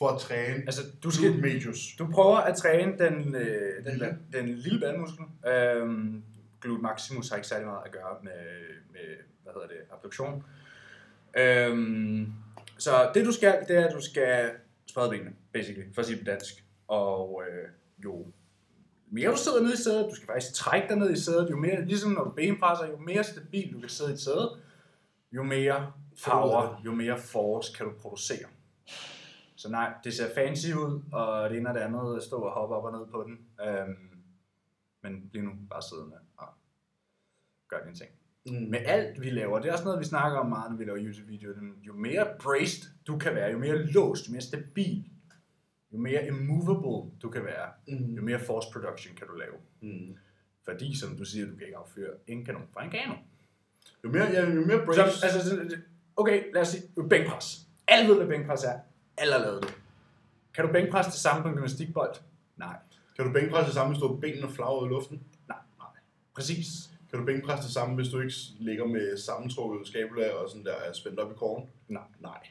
For 0.00 0.08
at 0.08 0.20
træne 0.20 0.54
Altså, 0.54 0.82
du 1.02 1.10
skal, 1.10 1.40
medius. 1.40 1.78
Du 1.98 2.06
prøver 2.12 2.36
at 2.36 2.56
træne 2.56 2.98
den, 2.98 3.34
øh, 3.34 3.84
den, 3.84 3.92
Lille. 3.92 4.18
den, 4.32 4.48
lille 4.48 4.80
bandmuskel. 4.80 5.24
Øhm, 5.46 6.22
glut 6.60 6.82
maximus 6.82 7.28
har 7.28 7.36
ikke 7.36 7.48
særlig 7.48 7.66
meget 7.66 7.82
at 7.86 7.92
gøre 7.92 8.16
med, 8.22 8.32
med 8.92 9.16
hvad 9.42 9.52
hedder 9.52 9.68
det, 9.68 9.76
abduktion. 9.92 10.44
Øhm, 11.38 12.32
så 12.78 13.10
det 13.14 13.24
du 13.24 13.32
skal, 13.32 13.64
det 13.68 13.76
er, 13.76 13.86
at 13.86 13.94
du 13.94 14.00
skal 14.00 14.50
sprede 14.86 15.10
benene, 15.10 15.32
basically, 15.52 15.94
for 15.94 16.00
at 16.00 16.06
sige 16.06 16.18
på 16.18 16.24
dansk. 16.24 16.64
Og 16.88 17.42
øh, 17.48 17.68
jo 18.04 18.26
mere 19.10 19.30
du 19.30 19.36
sidder 19.36 19.62
nede 19.62 19.74
i 19.74 19.76
sædet, 19.76 20.06
du 20.10 20.14
skal 20.14 20.26
faktisk 20.26 20.54
trække 20.54 20.88
dig 20.88 20.96
ned 20.96 21.10
i 21.10 21.20
sædet, 21.20 21.50
jo 21.50 21.56
mere, 21.56 21.84
ligesom 21.84 22.10
når 22.12 22.24
du 22.24 22.30
benpresser, 22.30 22.86
jo 22.86 22.96
mere 22.96 23.24
stabil 23.24 23.72
du 23.72 23.80
kan 23.80 23.88
sidde 23.88 24.10
i 24.10 24.14
et 24.14 24.20
sæde, 24.20 24.56
jo 25.32 25.42
mere 25.42 25.92
power, 26.24 26.82
jo 26.84 26.94
mere 26.94 27.18
force 27.18 27.72
kan 27.76 27.86
du 27.86 27.92
producere. 28.00 28.46
Så 29.60 29.70
nej, 29.70 29.92
det 30.04 30.14
ser 30.14 30.34
fancy 30.34 30.66
ud, 30.72 31.02
og 31.12 31.50
det 31.50 31.58
ene 31.58 31.68
og 31.68 31.74
det 31.74 31.80
andet 31.80 32.22
stå 32.22 32.36
og 32.36 32.52
hoppe 32.52 32.74
op 32.74 32.84
og 32.84 32.92
ned 32.92 33.06
på 33.10 33.22
den. 33.26 33.38
Øhm, 33.66 34.22
men 35.02 35.28
bliv 35.30 35.42
nu 35.42 35.50
bare 35.70 35.82
siddende 35.82 36.16
og 36.36 36.48
gør 37.68 37.84
dine 37.84 37.94
ting. 37.96 38.10
Mm. 38.46 38.70
Med 38.70 38.78
alt 38.86 39.20
vi 39.20 39.30
laver, 39.30 39.58
det 39.58 39.68
er 39.68 39.72
også 39.72 39.84
noget, 39.84 40.00
vi 40.00 40.04
snakker 40.04 40.38
om 40.38 40.46
meget, 40.48 40.70
når 40.70 40.78
vi 40.78 40.84
laver 40.84 40.98
YouTube-videoer. 41.04 41.54
Jo 41.82 41.92
mere 41.94 42.26
braced 42.42 42.90
du 43.06 43.18
kan 43.18 43.34
være, 43.34 43.50
jo 43.52 43.58
mere 43.58 43.76
låst, 43.76 44.28
jo 44.28 44.32
mere 44.32 44.40
stabil, 44.42 45.04
jo 45.92 45.98
mere 45.98 46.26
immovable 46.26 47.10
du 47.22 47.30
kan 47.30 47.44
være, 47.44 47.68
Mm. 47.88 48.14
jo 48.14 48.22
mere 48.22 48.38
force 48.38 48.68
production 48.72 49.16
kan 49.16 49.26
du 49.26 49.34
lave. 49.34 49.54
Mm. 49.80 50.16
Fordi, 50.64 50.98
som 50.98 51.16
du 51.16 51.24
siger, 51.24 51.46
du 51.46 51.56
kan 51.56 51.66
ikke 51.66 51.76
afføre 51.78 52.10
en 52.26 52.44
kanon 52.44 52.62
fra 52.72 52.84
en 52.84 52.90
kanon. 52.90 53.18
Jo 54.04 54.08
mere, 54.10 54.24
ja, 54.24 54.50
jo 54.50 54.66
mere 54.66 54.78
Så, 54.78 54.84
brace... 54.86 55.00
altså, 55.26 55.48
sådan- 55.48 55.70
okay, 56.16 56.52
lad 56.54 56.62
os 56.62 56.68
sige, 56.68 56.82
bænkpres. 57.10 57.66
Alle 57.88 58.08
ved, 58.08 58.16
hvad 58.16 58.26
bænkpres 58.28 58.64
er. 58.64 58.78
Alle 59.20 59.34
har 59.34 59.40
lavet 59.40 59.62
det. 59.62 59.74
Kan 60.54 60.66
du 60.66 60.72
bænkpresse 60.72 61.10
det 61.10 61.20
samme 61.20 61.42
på 61.42 61.48
en 61.48 61.54
gymnastikbold? 61.54 62.14
Nej. 62.56 62.76
Kan 63.16 63.24
du 63.26 63.32
bænkpresse 63.32 63.66
det 63.66 63.74
samme, 63.74 63.92
hvis 63.92 64.02
du 64.02 64.08
har 64.08 64.14
benene 64.14 64.48
flagret 64.52 64.86
i 64.86 64.88
luften? 64.88 65.22
Nej, 65.48 65.58
nej. 65.78 65.86
Præcis. 66.34 66.66
Kan 67.10 67.18
du 67.18 67.24
bænkpresse 67.26 67.64
det 67.64 67.74
samme, 67.74 67.94
hvis 67.94 68.08
du 68.08 68.20
ikke 68.20 68.34
ligger 68.58 68.86
med 68.86 69.18
sammentrukket 69.18 69.88
skabula 69.88 70.30
og 70.30 70.48
sådan 70.48 70.64
der 70.64 70.72
er 70.72 70.92
spændt 70.92 71.20
op 71.20 71.30
i 71.30 71.34
korn? 71.34 71.68
Nej. 71.88 72.02
Nej. 72.20 72.46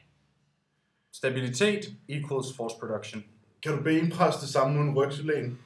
Stabilitet 1.14 1.94
equals 2.08 2.56
force 2.58 2.76
production. 2.80 3.24
Kan 3.64 3.78
du 3.78 3.84
bænkpresse 3.84 4.42
det 4.42 4.50
samme 4.50 4.80
uden 4.80 4.96
rygselægen? 4.96 5.60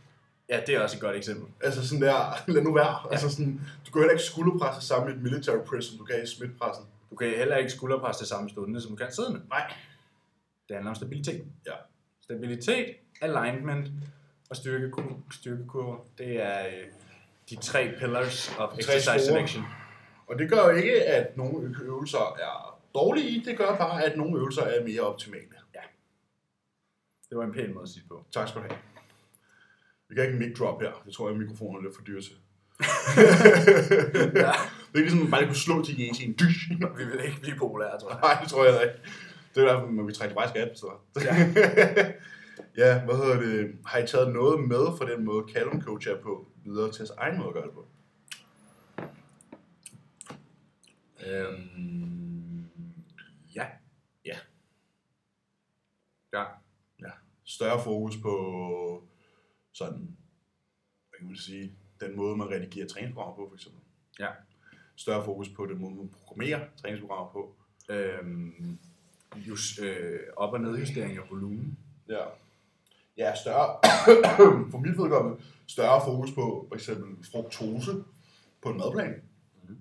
Ja, 0.49 0.61
det 0.67 0.75
er 0.75 0.79
også 0.79 0.97
et 0.97 1.01
godt 1.01 1.15
eksempel. 1.15 1.47
Altså 1.63 1.87
sådan 1.87 2.01
der, 2.01 2.15
lad 2.53 2.61
nu 2.63 2.73
være. 2.73 2.97
Ja. 3.05 3.11
Altså 3.11 3.29
sådan, 3.29 3.61
du 3.87 3.91
kan 3.91 4.01
heller 4.01 4.11
ikke 4.11 4.23
skulderpresse 4.23 4.79
det 4.79 4.87
samme 4.87 5.11
i 5.11 5.15
et 5.15 5.21
military 5.21 5.57
press, 5.65 5.87
som 5.87 5.97
du 5.97 6.03
kan 6.03 6.23
i 6.23 6.27
smidtpressen. 6.27 6.85
Du 7.09 7.15
kan 7.15 7.29
heller 7.29 7.57
ikke 7.57 7.69
skulderpresse 7.69 8.19
det 8.19 8.27
samme 8.27 8.49
stående, 8.49 8.81
som 8.81 8.91
du 8.91 8.95
kan 8.97 9.11
siddende. 9.11 9.41
Nej. 9.49 9.73
Det 10.73 10.77
handler 10.77 10.91
om 10.91 10.95
stabilitet. 10.95 11.45
Ja. 11.65 11.71
Stabilitet, 12.21 12.95
alignment 13.21 13.91
og 14.49 14.55
styrkekurve, 14.55 15.23
styrkekurver. 15.31 15.97
Det 16.17 16.41
er 16.41 16.67
øh, 16.67 16.87
de 17.49 17.55
tre 17.55 17.91
pillars 17.99 18.55
of 18.57 18.69
tre 18.69 18.79
exercise 18.79 19.03
store. 19.03 19.19
selection. 19.19 19.63
Og 20.27 20.39
det 20.39 20.49
gør 20.49 20.63
jo 20.63 20.69
ikke, 20.69 21.03
at 21.03 21.37
nogle 21.37 21.75
øvelser 21.81 22.35
er 22.39 22.79
dårlige. 22.95 23.45
Det 23.45 23.57
gør 23.57 23.77
bare, 23.77 24.03
at 24.03 24.17
nogle 24.17 24.37
øvelser 24.37 24.61
er 24.61 24.83
mere 24.83 25.01
optimale. 25.01 25.45
Det 27.29 27.37
var 27.37 27.43
en 27.43 27.53
pæn 27.53 27.73
måde 27.73 27.83
at 27.83 27.89
sige 27.89 28.03
på. 28.09 28.25
Tak 28.31 28.47
skal 28.47 28.61
du 28.61 28.67
have. 28.67 28.79
Vi 30.09 30.15
kan 30.15 30.25
ikke 30.25 30.37
mic 30.37 30.57
drop 30.57 30.81
her. 30.81 30.91
Det 31.05 31.13
tror 31.13 31.29
jeg, 31.29 31.37
mikrofonen 31.37 31.77
er 31.77 31.81
lidt 31.81 31.95
for 31.95 32.03
dyr 32.03 32.21
til. 32.21 32.33
ja. 34.45 34.53
Det 34.89 34.93
er 34.93 34.97
ikke 34.97 35.09
ligesom, 35.09 35.19
man 35.19 35.31
bare 35.31 35.45
kunne 35.45 35.55
slå 35.55 35.83
til 35.85 35.99
Jesi 35.99 36.25
en 36.25 36.35
dysh. 36.39 36.69
Vi 36.97 37.05
vil 37.05 37.25
ikke 37.25 37.41
blive 37.41 37.57
populære, 37.57 37.99
tror 37.99 38.09
jeg. 38.09 38.19
Nej, 38.21 38.41
det 38.41 38.49
tror 38.49 38.65
jeg 38.65 38.81
ikke. 38.83 38.99
Det 39.55 39.63
er 39.63 39.73
derfor, 39.73 39.87
man 39.87 40.07
vil 40.07 40.15
trække 40.15 40.33
faktisk 40.33 40.55
skat. 40.55 40.79
Så. 40.79 40.91
Ja. 41.25 41.35
ja, 42.85 43.05
hvad 43.05 43.15
hedder 43.15 43.39
det? 43.39 43.77
Har 43.85 43.99
I 43.99 44.07
taget 44.07 44.33
noget 44.33 44.67
med 44.67 44.97
fra 44.97 45.11
den 45.11 45.25
måde, 45.25 45.53
Callum 45.53 45.81
coach 45.81 46.09
er 46.09 46.21
på, 46.21 46.47
videre 46.65 46.91
til 46.91 47.07
sin 47.07 47.15
egen 47.17 47.37
måde 47.37 47.47
at 47.47 47.53
gøre 47.53 47.65
det 47.65 47.73
på? 47.73 47.87
Øhm, 51.27 52.65
ja. 53.55 53.67
Ja. 54.25 54.37
Ja. 57.01 57.09
Større 57.43 57.83
fokus 57.83 58.17
på 58.17 58.33
sådan, 59.73 60.17
hvad 61.09 61.19
kan 61.19 61.27
man 61.27 61.35
sige, 61.35 61.75
den 61.99 62.15
måde, 62.15 62.37
man 62.37 62.49
redigerer 62.49 62.87
træningsprogrammer 62.87 63.35
på, 63.35 63.49
for 63.49 63.55
eksempel. 63.55 63.81
Ja. 64.19 64.29
Større 64.95 65.25
fokus 65.25 65.49
på 65.49 65.65
den 65.65 65.81
måde, 65.81 65.95
man 65.95 66.09
programmerer 66.09 66.67
træningsprogrammer 66.81 67.31
på. 67.31 67.55
Øhm, 67.89 68.79
just, 69.35 69.79
øh, 69.79 70.19
op- 70.37 70.53
og 70.53 70.61
nedjustering 70.61 71.17
af 71.17 71.23
volumen. 71.31 71.77
Ja. 72.09 72.23
Ja, 73.17 73.35
større, 73.35 73.77
for 74.71 74.77
mit 74.77 74.97
vedkommende, 74.97 75.37
større 75.67 76.01
fokus 76.05 76.31
på 76.31 76.65
for 76.67 76.75
eksempel 76.75 77.25
fruktose 77.31 77.91
på 78.63 78.69
en 78.69 78.77
madplan. 78.77 79.13
Mhm. 79.63 79.77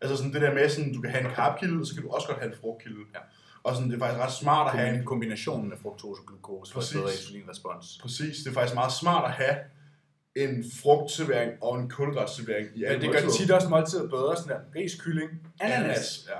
Altså 0.00 0.16
sådan 0.16 0.32
det 0.32 0.40
der 0.42 0.54
med, 0.54 0.68
sådan, 0.68 0.92
du 0.94 1.00
kan 1.00 1.10
have 1.10 1.24
en 1.28 1.34
carbkilde, 1.34 1.80
og 1.80 1.86
så 1.86 1.94
kan 1.94 2.02
du 2.02 2.08
også 2.10 2.26
godt 2.28 2.38
have 2.38 2.52
en 2.52 2.58
frugtkilde. 2.60 2.98
Ja. 3.14 3.18
Og 3.62 3.74
sådan, 3.74 3.90
det 3.90 3.96
er 3.96 3.98
faktisk 4.00 4.24
ret 4.24 4.32
smart 4.32 4.66
at 4.74 4.78
have 4.80 4.88
en 4.94 5.00
Kombin- 5.00 5.04
kombinationen 5.04 5.72
af 5.72 5.78
fruktose 5.78 6.20
og 6.22 6.26
glukose 6.28 6.72
for 6.72 6.80
Præcis. 6.80 6.96
bedre 6.96 7.10
insulinrespons. 7.12 7.98
Præcis, 8.02 8.36
det 8.38 8.46
er 8.50 8.54
faktisk 8.54 8.74
meget 8.74 8.92
smart 8.92 9.24
at 9.24 9.30
have 9.32 9.56
en 10.36 10.64
frugtservering 10.82 11.52
og 11.62 11.78
en 11.80 11.90
kulhydratservering 11.90 12.68
i 12.74 12.84
Men 12.88 13.00
det 13.00 13.10
gør 13.12 13.20
tit 13.38 13.50
også 13.50 13.68
måltidet 13.68 14.10
bedre, 14.10 14.36
sådan 14.36 14.52
der 14.56 14.80
ris, 14.80 15.00
kylling, 15.00 15.30
ananas, 15.60 16.26
Ja. 16.28 16.34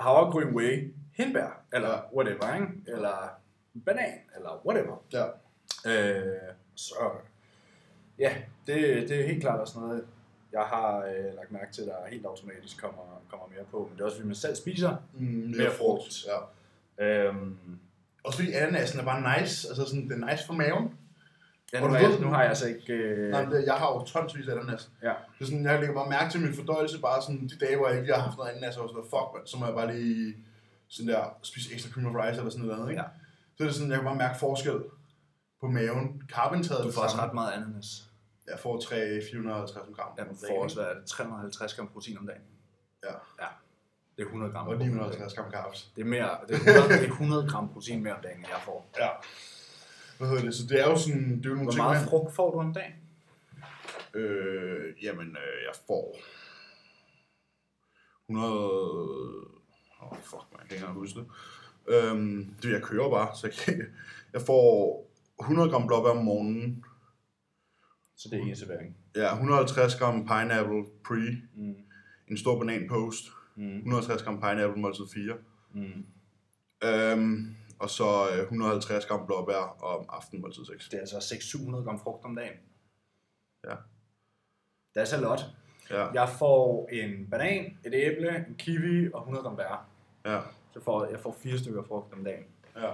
havregryn 0.00 0.54
whey, 0.54 0.94
hindbær, 1.14 1.60
eller 1.72 1.88
Ja. 1.90 1.98
whatever, 2.16 2.54
ikke? 2.54 2.66
eller 2.86 3.28
banan, 3.86 4.14
eller 4.36 4.62
whatever. 4.66 4.96
ja. 5.12 5.24
Øh, 5.86 6.32
så 6.74 6.94
ja, 8.18 8.34
det, 8.66 9.08
det 9.08 9.20
er 9.20 9.26
helt 9.26 9.40
klart 9.42 9.60
også 9.60 9.78
noget, 9.80 10.04
jeg 10.52 10.62
har 10.62 10.98
øh, 10.98 11.34
lagt 11.34 11.52
mærke 11.52 11.72
til, 11.72 11.84
der 11.86 11.94
helt 12.10 12.26
automatisk 12.26 12.80
kommer, 12.80 13.22
kommer 13.30 13.46
mere 13.54 13.64
på. 13.70 13.78
Men 13.88 13.96
det 13.96 14.00
er 14.00 14.04
også, 14.04 14.16
fordi 14.16 14.26
man 14.26 14.34
selv 14.36 14.54
spiser. 14.56 14.96
Mm, 15.14 15.24
mere, 15.24 15.58
Mere 15.58 15.70
frugt. 15.70 16.02
frugt. 16.02 16.26
Ja. 16.98 17.04
Øhm, 17.28 17.56
Også 18.24 18.38
fordi 18.38 18.52
ananasen 18.52 19.00
er 19.00 19.04
bare 19.04 19.40
nice, 19.40 19.68
altså 19.68 19.84
sådan, 19.86 20.08
det 20.08 20.22
er 20.22 20.30
nice 20.30 20.46
for 20.46 20.52
maven. 20.54 20.98
ja, 21.72 21.80
nu, 21.80 21.94
jeg, 21.94 22.10
nu 22.20 22.28
har 22.28 22.40
jeg 22.40 22.48
altså 22.48 22.68
ikke... 22.68 22.92
Øh, 22.92 23.30
Nej, 23.30 23.44
det- 23.44 23.66
jeg 23.66 23.74
har 23.74 23.92
jo 23.92 24.04
tonsvis 24.04 24.48
af 24.48 24.52
ananas. 24.52 24.90
ja. 25.02 25.08
Det 25.08 25.40
er 25.40 25.44
sådan, 25.44 25.64
jeg 25.64 25.80
lægger 25.80 25.94
bare 25.94 26.10
mærke 26.10 26.30
til 26.30 26.40
min 26.40 26.54
fordøjelse, 26.54 27.00
bare 27.00 27.22
sådan 27.22 27.48
de 27.48 27.58
dage, 27.66 27.76
hvor 27.76 27.88
jeg 27.88 28.00
ikke 28.00 28.14
har 28.14 28.20
haft 28.22 28.36
noget 28.38 28.50
ananas, 28.50 28.76
og 28.76 28.88
sådan 28.88 29.04
fuck, 29.04 29.28
man, 29.34 29.46
så 29.46 29.56
må 29.58 29.66
jeg 29.66 29.74
bare 29.74 29.96
lige 29.96 30.36
sådan 30.94 31.08
der, 31.08 31.24
spise 31.42 31.72
ekstra 31.74 31.90
cream 31.90 32.06
of 32.06 32.14
rice 32.24 32.38
eller 32.38 32.50
sådan 32.50 32.64
noget 32.66 32.78
andet, 32.78 32.90
ikke? 32.90 33.02
Ja. 33.02 33.08
Så 33.56 33.62
er 33.62 33.66
det 33.66 33.74
sådan, 33.74 33.90
jeg 33.90 33.98
kan 33.98 34.04
bare 34.04 34.16
mærke 34.24 34.38
forskel 34.38 34.78
på 35.60 35.66
maven. 35.68 36.22
Carbontaget 36.32 36.84
Du 36.84 36.92
får 36.92 37.02
også 37.02 37.16
ret 37.16 37.34
meget 37.34 37.52
ananas. 37.52 37.86
Jeg 38.46 38.58
får 38.58 38.78
3-450 38.78 39.94
gram. 39.94 40.12
Ja, 40.18 40.22
om 40.22 40.28
du 40.28 40.34
får 40.48 40.62
også 40.62 40.76
hvad 40.76 40.86
er 40.90 40.94
det, 40.94 41.06
350 41.06 41.74
gram 41.74 41.88
protein 41.88 42.18
om 42.18 42.26
dagen. 42.26 42.42
Ja. 43.04 43.12
Ja. 43.40 43.48
Det 44.16 44.22
er 44.22 44.26
100 44.26 44.52
gram. 44.52 44.68
Og 44.68 44.76
950 44.78 45.34
gram 45.34 45.50
carbs. 45.52 45.92
Det 45.96 46.00
er, 46.02 46.06
mere, 46.06 46.30
det, 46.48 46.54
er 46.54 46.58
100, 46.58 46.88
det 46.88 47.08
er 47.08 47.12
100 47.12 47.48
gram 47.50 47.72
protein 47.72 48.02
mere 48.02 48.14
om 48.14 48.22
dagen, 48.22 48.38
end 48.38 48.46
jeg 48.48 48.60
får. 48.64 48.90
Ja. 48.98 49.08
Hvad 50.18 50.28
hedder 50.28 50.42
det? 50.42 50.54
Så 50.54 50.66
det 50.66 50.80
er 50.80 50.90
jo 50.90 50.98
sådan, 50.98 51.36
det 51.38 51.46
er 51.46 51.50
jo 51.50 51.54
nogle 51.54 51.62
Hvor 51.64 51.72
ting, 51.72 51.82
meget 51.84 52.00
man- 52.00 52.08
frugt 52.08 52.34
får 52.34 52.50
du 52.50 52.58
om 52.60 52.74
dagen? 52.74 52.92
Øh, 54.14 55.04
jamen, 55.04 55.26
øh, 55.28 55.58
jeg 55.66 55.74
får 55.86 56.16
100... 58.30 59.53
Åh, 60.04 60.12
oh, 60.12 60.18
fuck, 60.22 60.46
man, 60.52 60.60
jeg 60.60 60.68
kan 60.68 60.76
ikke 60.76 60.86
engang 60.86 60.98
huske 60.98 61.18
det. 61.20 61.26
Øhm, 61.86 62.54
det 62.62 62.72
jeg 62.72 62.82
kører 62.82 63.10
bare, 63.10 63.36
så 63.36 63.46
jeg, 63.46 63.54
kan, 63.54 63.86
jeg 64.32 64.42
får 64.42 64.64
100 65.40 65.70
gram 65.70 65.86
blåbær 65.86 66.10
om 66.10 66.24
morgenen. 66.24 66.84
Så 68.16 68.28
det 68.30 68.40
er 68.40 68.44
en 68.44 68.56
servering. 68.56 68.96
Ja, 69.16 69.34
150 69.34 69.96
gram 69.98 70.26
pineapple 70.26 70.84
pre. 71.04 71.36
Mm. 71.54 71.74
En 72.28 72.38
stor 72.38 72.58
banan 72.58 72.88
post. 72.88 73.24
Mm. 73.56 73.76
150 73.76 74.22
gram 74.22 74.40
pineapple 74.40 74.82
måltid 74.82 75.04
4. 75.14 75.36
Mm. 75.74 76.06
Øhm, 76.84 77.56
og 77.78 77.90
så 77.90 78.28
øh, 78.32 78.42
150 78.42 79.06
gram 79.06 79.26
blåbær 79.26 79.82
om 79.82 80.06
aftenen 80.08 80.42
måltid 80.42 80.64
6. 80.64 80.88
Det 80.88 80.96
er 80.96 81.00
altså 81.00 81.34
600-700 81.34 81.84
gram 81.84 82.00
frugt 82.00 82.24
om 82.24 82.36
dagen. 82.36 82.56
Ja. 83.64 83.74
Det 84.94 85.00
er 85.00 85.04
så 85.04 85.20
lot. 85.20 85.40
Ja, 85.90 86.06
Jeg 86.12 86.28
får 86.38 86.88
en 86.92 87.30
banan, 87.30 87.78
et 87.84 87.94
æble, 87.94 88.44
en 88.48 88.54
kiwi 88.58 89.12
og 89.12 89.20
100 89.20 89.42
gram 89.42 89.56
bær. 89.56 89.93
Ja, 90.24 90.40
Så 90.72 90.80
får, 90.80 91.06
jeg 91.06 91.20
får 91.20 91.36
fire 91.42 91.58
stykker 91.58 91.82
frugt 91.82 92.12
om 92.12 92.24
dagen. 92.24 92.44
ja. 92.76 92.92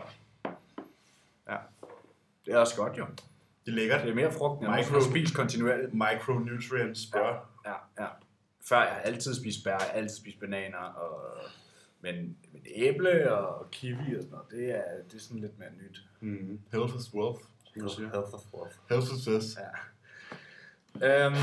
Ja. 1.49 1.57
Det 2.47 2.55
er 2.55 2.59
også 2.59 2.77
godt 2.77 2.99
jo. 2.99 3.07
Det 3.67 3.71
er 3.73 3.77
lækkert. 3.77 4.01
Det 4.03 4.11
er 4.11 4.15
mere 4.15 4.33
frugt, 4.33 4.63
end 4.63 4.71
jeg 4.75 4.85
Micro- 4.85 5.11
spist 5.11 5.35
kontinuerligt. 5.35 5.95
Micronutrients, 5.95 7.07
bør. 7.13 7.49
Ja, 7.67 7.75
ja. 8.05 8.09
Før 8.69 8.83
jeg 8.83 8.93
har 8.93 9.01
altid 9.01 9.35
spist 9.35 9.65
bær, 9.65 9.71
jeg 9.71 9.91
altid 9.95 10.17
spist 10.17 10.41
bananer, 10.41 10.79
og... 10.79 11.37
Men, 12.01 12.15
men 12.53 12.63
æble 12.75 13.33
og 13.39 13.71
kiwi 13.71 14.17
og 14.17 14.23
sådan 14.23 14.31
noget, 14.31 14.51
det 14.51 14.71
er, 14.71 14.83
det 15.11 15.15
er 15.17 15.21
sådan 15.21 15.41
lidt 15.41 15.59
mere 15.59 15.69
nyt. 15.83 16.03
Mm. 16.21 16.61
Health 16.73 16.95
is 16.97 17.15
wealth. 17.15 17.41
Health 17.75 18.35
of 18.35 18.41
wealth. 18.55 18.77
Health 18.89 19.07
is 19.15 19.23
this. 19.27 19.59
Ja. 21.01 21.27
Øhm, 21.27 21.35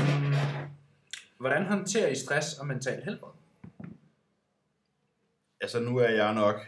hvordan 1.38 1.66
håndterer 1.66 2.08
I 2.08 2.14
stress 2.14 2.58
og 2.58 2.66
mental 2.66 3.02
helbred? 3.04 3.30
Altså, 5.60 5.80
nu 5.80 5.96
er 5.96 6.08
jeg 6.08 6.34
nok 6.34 6.60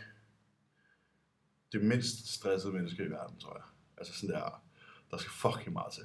det 1.73 1.85
mindst 1.85 2.35
stressede 2.35 2.73
menneske 2.73 3.05
i 3.05 3.11
verden, 3.11 3.39
tror 3.39 3.55
jeg. 3.55 3.65
Altså 3.99 4.15
sådan 4.15 4.35
der, 4.35 4.63
der 5.11 5.17
skal 5.17 5.33
fucking 5.33 5.73
meget 5.73 5.93
til. 5.93 6.05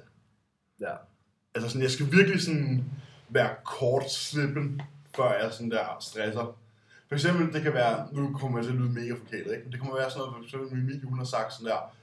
Ja. 0.80 0.94
Altså 1.54 1.68
sådan, 1.68 1.82
jeg 1.82 1.90
skal 1.90 2.12
virkelig 2.12 2.42
sådan 2.42 2.84
være 3.28 3.56
kort 3.64 4.10
slippen, 4.10 4.82
før 5.16 5.42
jeg 5.42 5.52
sådan 5.52 5.70
der 5.70 5.96
stresser. 6.00 6.58
For 7.08 7.14
eksempel, 7.14 7.52
det 7.52 7.62
kan 7.62 7.74
være, 7.74 8.08
nu 8.12 8.38
kommer 8.38 8.58
jeg 8.58 8.64
til 8.64 8.72
at 8.72 8.78
lyde 8.78 8.92
mega 8.92 9.14
forkælet, 9.14 9.52
ikke? 9.52 9.62
Men 9.64 9.72
det 9.72 9.80
kommer 9.80 9.96
være 9.96 10.10
sådan 10.10 10.20
noget, 10.20 10.34
for 10.34 10.42
eksempel 10.42 10.78
min 10.78 10.86
Miki, 10.86 11.06
hun 11.06 11.18
har 11.18 11.24
sagt 11.24 11.52
sådan 11.52 11.66
der, 11.66 11.94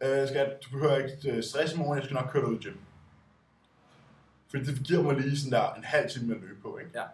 øh, 0.00 0.28
skat, 0.28 0.58
du 0.64 0.70
behøver 0.70 0.96
ikke 0.96 1.36
øh, 1.36 1.42
stress 1.42 1.74
i 1.74 1.76
morgen, 1.76 1.98
jeg 1.98 2.04
skal 2.04 2.14
nok 2.14 2.30
køre 2.32 2.42
dig 2.42 2.50
ud 2.50 2.58
i 2.58 2.62
gym. 2.62 2.76
Fordi 4.50 4.64
det 4.64 4.86
giver 4.86 5.02
mig 5.02 5.16
lige 5.20 5.38
sådan 5.38 5.52
der 5.52 5.74
en 5.74 5.84
halv 5.84 6.10
time 6.10 6.34
at 6.34 6.40
løbe 6.40 6.60
på, 6.60 6.78
ikke? 6.78 6.90
Ja. 6.94 7.04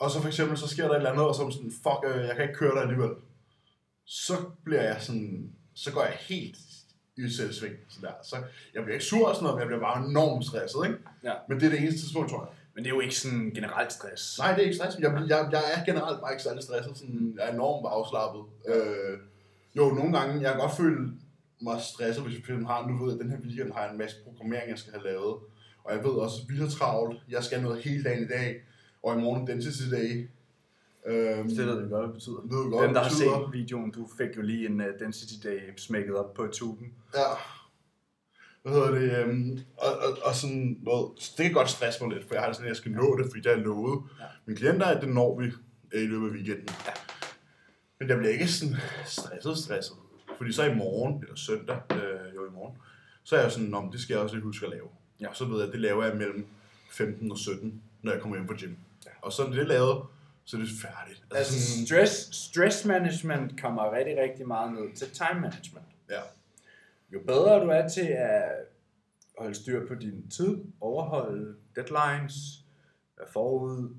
Og 0.00 0.10
så 0.10 0.20
for 0.20 0.28
eksempel, 0.28 0.58
så 0.58 0.68
sker 0.68 0.84
der 0.84 0.90
et 0.90 0.96
eller 0.96 1.10
andet, 1.10 1.26
og 1.26 1.34
så 1.34 1.40
er 1.42 1.46
man 1.46 1.52
sådan, 1.52 1.72
fuck, 1.84 2.00
øh, 2.08 2.26
jeg 2.28 2.34
kan 2.36 2.42
ikke 2.44 2.54
køre 2.54 2.74
dig 2.74 2.82
alligevel. 2.82 3.10
Så 4.06 4.34
bliver 4.64 4.82
jeg 4.82 4.96
sådan, 5.00 5.52
så 5.74 5.92
går 5.92 6.02
jeg 6.02 6.16
helt 6.20 6.56
i 7.16 7.30
selvsving. 7.30 7.74
Sådan 7.88 8.08
der. 8.08 8.14
Så 8.22 8.36
jeg 8.74 8.82
bliver 8.82 8.94
ikke 8.94 9.04
sur 9.04 9.28
og 9.28 9.34
sådan 9.34 9.44
noget, 9.44 9.56
men 9.56 9.60
jeg 9.60 9.68
bliver 9.68 9.80
bare 9.88 9.98
enormt 10.10 10.44
stresset, 10.46 10.80
ikke? 10.86 10.98
Ja. 11.24 11.34
Men 11.48 11.60
det 11.60 11.66
er 11.66 11.70
det 11.70 11.80
eneste 11.80 12.00
tidspunkt, 12.00 12.30
tror 12.30 12.42
jeg. 12.44 12.52
Men 12.74 12.84
det 12.84 12.90
er 12.90 12.94
jo 12.94 13.00
ikke 13.00 13.16
sådan 13.16 13.50
generelt 13.54 13.92
stress. 13.92 14.38
Nej, 14.38 14.50
det 14.54 14.58
er 14.58 14.64
ikke 14.68 14.76
stress. 14.76 14.98
Jeg, 14.98 15.10
jeg, 15.28 15.48
jeg 15.52 15.62
er 15.74 15.84
generelt 15.84 16.20
bare 16.20 16.32
ikke 16.32 16.42
særlig 16.42 16.62
stresset. 16.62 16.98
Sådan, 16.98 17.34
jeg 17.38 17.48
er 17.48 17.52
enormt 17.52 17.86
afslappet. 17.96 18.42
Øh, 18.72 19.18
jo, 19.76 19.84
nogle 20.00 20.18
gange, 20.18 20.42
jeg 20.42 20.50
kan 20.52 20.60
godt 20.60 20.76
føle 20.76 21.12
mig 21.60 21.80
stresset, 21.80 22.22
hvis 22.24 22.48
jeg 22.48 22.56
har, 22.72 22.86
nu 22.88 22.92
ved 22.98 23.12
jeg, 23.12 23.20
at 23.20 23.24
den 23.24 23.30
her 23.32 23.40
weekend 23.44 23.72
har 23.72 23.82
jeg 23.82 23.92
en 23.92 23.98
masse 23.98 24.16
programmering, 24.24 24.70
jeg 24.70 24.78
skal 24.78 24.92
have 24.92 25.04
lavet. 25.04 25.36
Og 25.84 25.90
jeg 25.94 26.04
ved 26.04 26.14
også, 26.24 26.36
at 26.42 26.54
vi 26.54 26.60
har 26.60 26.68
travlt. 26.68 27.20
Jeg 27.28 27.44
skal 27.44 27.62
noget 27.62 27.82
hele 27.82 28.04
dagen 28.04 28.22
i 28.24 28.28
dag. 28.28 28.62
Og 29.02 29.18
i 29.18 29.20
morgen 29.20 29.46
density 29.46 29.90
day. 29.90 30.28
Øhm, 31.06 31.48
Det 31.48 31.66
ved 31.66 31.82
vi 31.82 31.88
godt, 31.88 31.88
hvad 31.88 32.02
det 32.02 32.12
betyder. 32.12 32.40
ved 32.42 32.64
du 32.64 32.70
godt, 32.70 32.84
Dem, 32.86 32.94
der 32.94 33.00
har 33.02 33.08
det 33.08 33.18
set 33.18 33.52
videoen, 33.52 33.90
du 33.90 34.08
fik 34.18 34.36
jo 34.36 34.42
lige 34.42 34.66
en 34.66 34.80
uh, 34.80 34.86
Density 35.00 35.48
Day 35.48 35.60
smækket 35.76 36.16
op 36.16 36.34
på 36.34 36.46
tuben. 36.52 36.92
Ja. 37.14 37.20
Hvad 38.62 38.72
hedder 38.72 38.90
det? 38.90 39.18
Øhm, 39.18 39.58
og, 39.76 39.88
og, 39.98 40.18
og 40.24 40.34
sådan 40.34 40.78
noget. 40.82 41.32
Det 41.36 41.44
kan 41.44 41.52
godt 41.52 41.70
stresse 41.70 42.04
mig 42.04 42.14
lidt, 42.14 42.26
for 42.28 42.34
jeg 42.34 42.42
har 42.42 42.48
det 42.48 42.56
sådan, 42.56 42.66
at 42.66 42.68
jeg 42.68 42.76
skal 42.76 42.92
nå 42.92 43.16
det, 43.18 43.26
fordi 43.26 43.40
det 43.40 43.52
er 43.52 43.56
lovet. 43.56 44.02
Ja. 44.20 44.24
Mine 44.46 44.56
klienter, 44.58 44.86
at 44.86 45.02
det 45.02 45.08
når 45.14 45.40
vi 45.40 45.46
øh, 45.92 46.02
i 46.02 46.06
løbet 46.06 46.26
af 46.28 46.32
weekenden. 46.32 46.68
Ja. 46.86 46.92
Men 48.00 48.08
jeg 48.08 48.18
bliver 48.18 48.32
ikke 48.32 48.48
sådan 48.48 48.76
stresset, 49.06 49.58
stresset. 49.58 49.96
Fordi 50.36 50.52
så 50.52 50.64
i 50.64 50.74
morgen, 50.74 51.22
eller 51.22 51.36
søndag, 51.36 51.80
øh, 51.90 52.34
jo 52.34 52.46
i 52.46 52.50
morgen, 52.52 52.76
så 53.24 53.36
er 53.36 53.40
jeg 53.42 53.52
sådan, 53.52 53.74
om 53.74 53.90
det 53.92 54.00
skal 54.00 54.14
jeg 54.14 54.22
også 54.22 54.36
lige 54.36 54.44
huske 54.44 54.66
at 54.66 54.72
lave. 54.72 54.88
Ja. 55.20 55.28
Og 55.28 55.36
så 55.36 55.44
ved 55.44 55.58
jeg, 55.58 55.66
at 55.66 55.72
det 55.72 55.80
laver 55.80 56.04
jeg 56.04 56.16
mellem 56.16 56.46
15 56.90 57.30
og 57.32 57.38
17, 57.38 57.82
når 58.02 58.12
jeg 58.12 58.20
kommer 58.20 58.36
hjem 58.36 58.46
fra 58.48 58.54
gym. 58.58 58.74
Og 59.22 59.32
så 59.32 59.42
er 59.44 59.50
det 59.50 59.66
lavet, 59.66 60.02
så 60.44 60.56
er 60.56 60.60
det 60.60 60.70
færdigt. 60.82 61.24
Altså, 61.34 61.52
sådan- 61.52 61.86
stress, 61.86 62.36
stress 62.36 62.84
management 62.84 63.60
kommer 63.60 63.92
rigtig, 63.96 64.16
rigtig 64.22 64.48
meget 64.48 64.72
ned 64.72 64.92
til 64.96 65.10
time 65.10 65.40
management. 65.40 65.86
ja. 66.10 66.20
Jo 67.12 67.20
bedre 67.26 67.64
du 67.64 67.68
er 67.68 67.88
til 67.88 68.06
at 68.06 68.44
holde 69.38 69.54
styr 69.54 69.88
på 69.88 69.94
din 69.94 70.28
tid, 70.30 70.58
overholde 70.80 71.54
deadlines, 71.76 72.34
være 73.18 73.28
forud, 73.32 73.94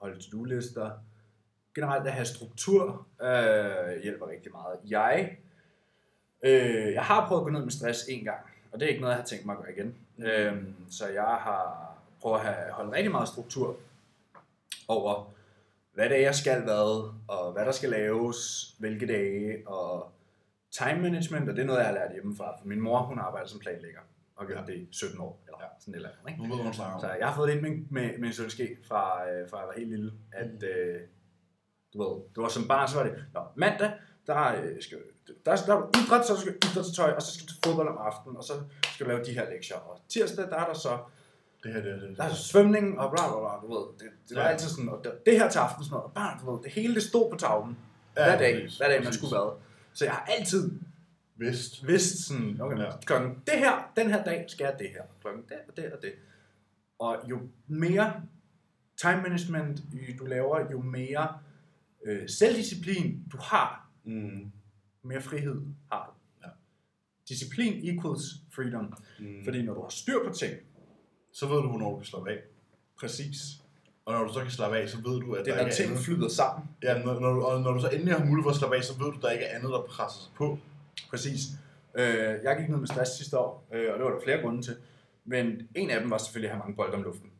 holde 0.00 0.20
to-do-lister, 0.22 0.90
generelt 1.74 2.06
at 2.06 2.12
have 2.12 2.24
struktur 2.24 3.06
øh, 3.22 4.02
hjælper 4.02 4.28
rigtig 4.28 4.52
meget. 4.52 4.78
Jeg, 4.88 5.36
øh, 6.42 6.92
jeg 6.92 7.02
har 7.04 7.28
prøvet 7.28 7.40
at 7.40 7.44
gå 7.44 7.50
ned 7.50 7.62
med 7.62 7.70
stress 7.70 8.04
en 8.08 8.24
gang, 8.24 8.40
og 8.72 8.80
det 8.80 8.86
er 8.86 8.90
ikke 8.90 9.00
noget, 9.00 9.12
jeg 9.14 9.20
har 9.20 9.26
tænkt 9.26 9.46
mig 9.46 9.56
at 9.56 9.62
gøre 9.64 9.72
igen. 9.76 9.94
Mm. 10.16 10.24
Øhm, 10.24 10.74
så 10.90 11.08
jeg 11.08 11.22
har 11.22 11.94
prøvet 12.20 12.38
at 12.40 12.46
have, 12.46 12.72
holde 12.72 12.92
rigtig 12.92 13.10
meget 13.10 13.28
struktur 13.28 13.76
over, 14.88 15.32
hvad 15.94 16.08
det 16.08 16.16
er, 16.18 16.22
jeg 16.22 16.34
skal 16.34 16.62
hvad, 16.62 17.12
og 17.28 17.52
hvad 17.52 17.64
der 17.64 17.72
skal 17.72 17.90
laves, 17.90 18.36
hvilke 18.78 19.06
dage, 19.06 19.68
og 19.68 20.12
time 20.70 21.02
management, 21.02 21.48
og 21.48 21.56
det 21.56 21.62
er 21.62 21.66
noget, 21.66 21.78
jeg 21.78 21.86
har 21.86 21.94
lært 21.94 22.12
hjemmefra. 22.12 22.56
For 22.60 22.66
min 22.66 22.80
mor, 22.80 22.98
hun 23.02 23.18
arbejder 23.18 23.48
som 23.48 23.60
planlægger, 23.60 24.00
og 24.36 24.46
gjort 24.46 24.66
det 24.66 24.74
i 24.74 24.88
17 24.92 25.20
år, 25.20 25.42
eller 25.46 25.58
Ja. 25.60 25.66
sådan 25.80 25.94
et 25.94 25.96
eller 25.96 26.08
andet. 26.08 26.30
Ikke? 26.30 26.42
Nu 26.48 26.54
ved 26.56 26.64
hun. 26.64 26.72
Så 26.74 27.08
jeg 27.18 27.28
har 27.28 27.34
fået 27.36 27.48
det 27.48 27.54
ind 27.54 27.62
med, 27.62 27.70
med, 27.90 28.18
med 28.18 28.26
en 28.28 28.32
sølvske 28.32 28.76
fra, 28.88 29.30
øh, 29.30 29.48
fra 29.50 29.58
jeg 29.58 29.66
var 29.66 29.74
helt 29.76 29.88
lille, 29.90 30.12
at 30.32 30.62
øh, 30.62 31.00
du 31.92 31.98
ved, 32.02 32.16
det 32.34 32.42
var 32.42 32.48
som 32.48 32.68
barn, 32.68 32.88
så 32.88 32.96
var 32.96 33.04
det, 33.04 33.24
Nå, 33.34 33.40
mandag, 33.56 33.92
der, 34.26 34.62
øh, 34.62 34.82
skal, 34.82 34.98
der, 35.46 35.56
der 35.66 35.74
er 35.74 35.80
du 35.80 35.88
idræt, 35.98 36.26
så 36.26 36.36
skal 36.40 36.52
du 36.52 36.56
idrætstøj, 36.70 37.10
og 37.12 37.22
så 37.22 37.34
skal 37.34 37.46
du 37.46 37.52
til 37.52 37.60
fodbold 37.64 37.88
om 37.88 37.98
aftenen, 37.98 38.36
og 38.36 38.44
så 38.44 38.52
skal 38.94 39.06
du 39.06 39.10
lave 39.10 39.24
de 39.24 39.32
her 39.32 39.50
lektier. 39.50 39.76
Og 39.76 40.00
tirsdag, 40.08 40.44
der 40.44 40.56
er 40.56 40.66
der 40.66 40.74
så 40.74 40.98
Det 41.62 41.72
her, 41.72 41.82
det, 41.82 42.00
det, 42.02 42.16
der 42.16 42.24
er 42.24 42.34
svømning, 42.34 42.98
og 43.00 43.10
bla 43.10 43.28
bla 43.28 43.38
bla, 43.40 43.66
du 43.68 43.74
ved. 43.74 43.86
Det, 43.98 44.08
det 44.28 44.36
var 44.36 44.42
Ja. 44.42 44.48
altid 44.48 44.68
sådan, 44.68 44.88
og 44.88 45.00
det, 45.04 45.12
det 45.26 45.38
her 45.38 45.50
til 45.50 45.58
aftensmad, 45.58 45.98
og 46.00 46.12
bare, 46.14 46.38
du 46.40 46.52
ved, 46.52 46.62
det 46.62 46.72
hele 46.72 46.94
det 46.94 47.02
stod 47.02 47.30
på 47.30 47.36
tavlen. 47.36 47.78
hver 48.12 48.38
dag, 48.38 48.62
præcis, 48.62 48.78
hver 48.78 48.88
dag 48.88 49.04
man 49.04 49.12
skulle 49.12 49.34
være. 49.36 49.54
Så 49.94 50.04
jeg 50.04 50.14
har 50.14 50.24
altid 50.38 50.70
Vist. 51.36 51.86
vidst 51.86 52.26
sådan, 52.28 52.60
okay, 52.60 52.76
Ja. 52.78 52.82
ja. 52.84 52.90
klokken 53.06 53.30
det 53.46 53.58
her, 53.58 53.92
den 53.96 54.10
her 54.10 54.24
dag 54.24 54.44
skal 54.48 54.64
jeg 54.64 54.76
det 54.78 54.88
her, 54.88 55.02
klokken 55.20 55.42
det 55.48 55.56
og 55.68 55.76
det 55.76 55.92
og 55.92 55.98
det. 56.02 56.12
Og 56.98 57.16
jo 57.30 57.40
mere 57.66 58.12
time 59.02 59.22
management 59.22 59.80
du 60.18 60.24
laver, 60.26 60.70
jo 60.72 60.80
mere 60.80 61.38
øh, 62.06 62.28
selvdisciplin 62.28 63.24
du 63.32 63.36
har, 63.40 63.88
Mm. 64.04 64.52
mere 65.04 65.20
frihed 65.20 65.62
har 65.92 66.06
du. 66.14 66.46
Ja. 66.46 66.50
Disciplin 67.28 67.98
equals 67.98 68.22
freedom. 68.54 68.92
Mm. 69.20 69.44
Fordi 69.44 69.62
når 69.62 69.74
du 69.74 69.82
har 69.82 69.88
styr 69.88 70.18
på 70.28 70.32
ting, 70.34 70.54
Så 71.32 71.46
ved 71.46 71.56
du, 71.56 71.68
hvornår 71.68 71.90
du 71.90 71.96
kan 71.96 72.04
slappe 72.06 72.30
af. 72.30 72.38
præcis, 73.00 73.36
Og 74.04 74.12
når 74.12 74.24
du 74.24 74.32
så 74.32 74.40
kan 74.40 74.50
slappe 74.50 74.76
af, 74.78 74.88
så 74.88 74.96
ved 74.96 75.20
du, 75.20 75.32
at 75.34 75.44
det 75.44 75.54
der 75.54 75.60
er 75.60 75.64
når 75.64 75.70
ting 75.72 75.90
andet. 75.90 76.04
flyder 76.04 76.28
sammen. 76.28 76.68
Ja, 76.82 76.98
når, 76.98 77.20
når, 77.20 77.42
og 77.44 77.60
når 77.60 77.72
du 77.72 77.80
så 77.80 77.88
endelig 77.88 78.14
har 78.14 78.24
mulighed 78.24 78.42
for 78.42 78.50
at 78.50 78.56
slappe 78.56 78.76
af, 78.76 78.84
så 78.84 78.92
ved 78.98 79.06
du, 79.06 79.16
at 79.16 79.22
der 79.22 79.30
ikke 79.30 79.44
er 79.44 79.56
andet, 79.56 79.70
der 79.72 79.82
presser 79.82 80.20
sig 80.20 80.32
på. 80.36 80.58
Præcis. 81.10 81.40
Øh, 81.94 82.04
jeg 82.42 82.56
gik 82.60 82.68
ned 82.68 82.78
med 82.78 82.86
stress 82.86 83.10
sidste 83.10 83.38
år, 83.38 83.64
øh, 83.72 83.92
og 83.92 83.98
det 83.98 84.04
var 84.04 84.10
der 84.12 84.20
flere 84.24 84.40
grunde 84.42 84.62
til. 84.62 84.76
Men 85.24 85.68
en 85.74 85.90
af 85.90 86.00
dem 86.00 86.10
var 86.10 86.18
selvfølgelig 86.18 86.50
at 86.50 86.56
have 86.56 86.58
mange 86.58 86.76
bolde 86.76 86.94
om 86.94 87.02
luften. 87.02 87.30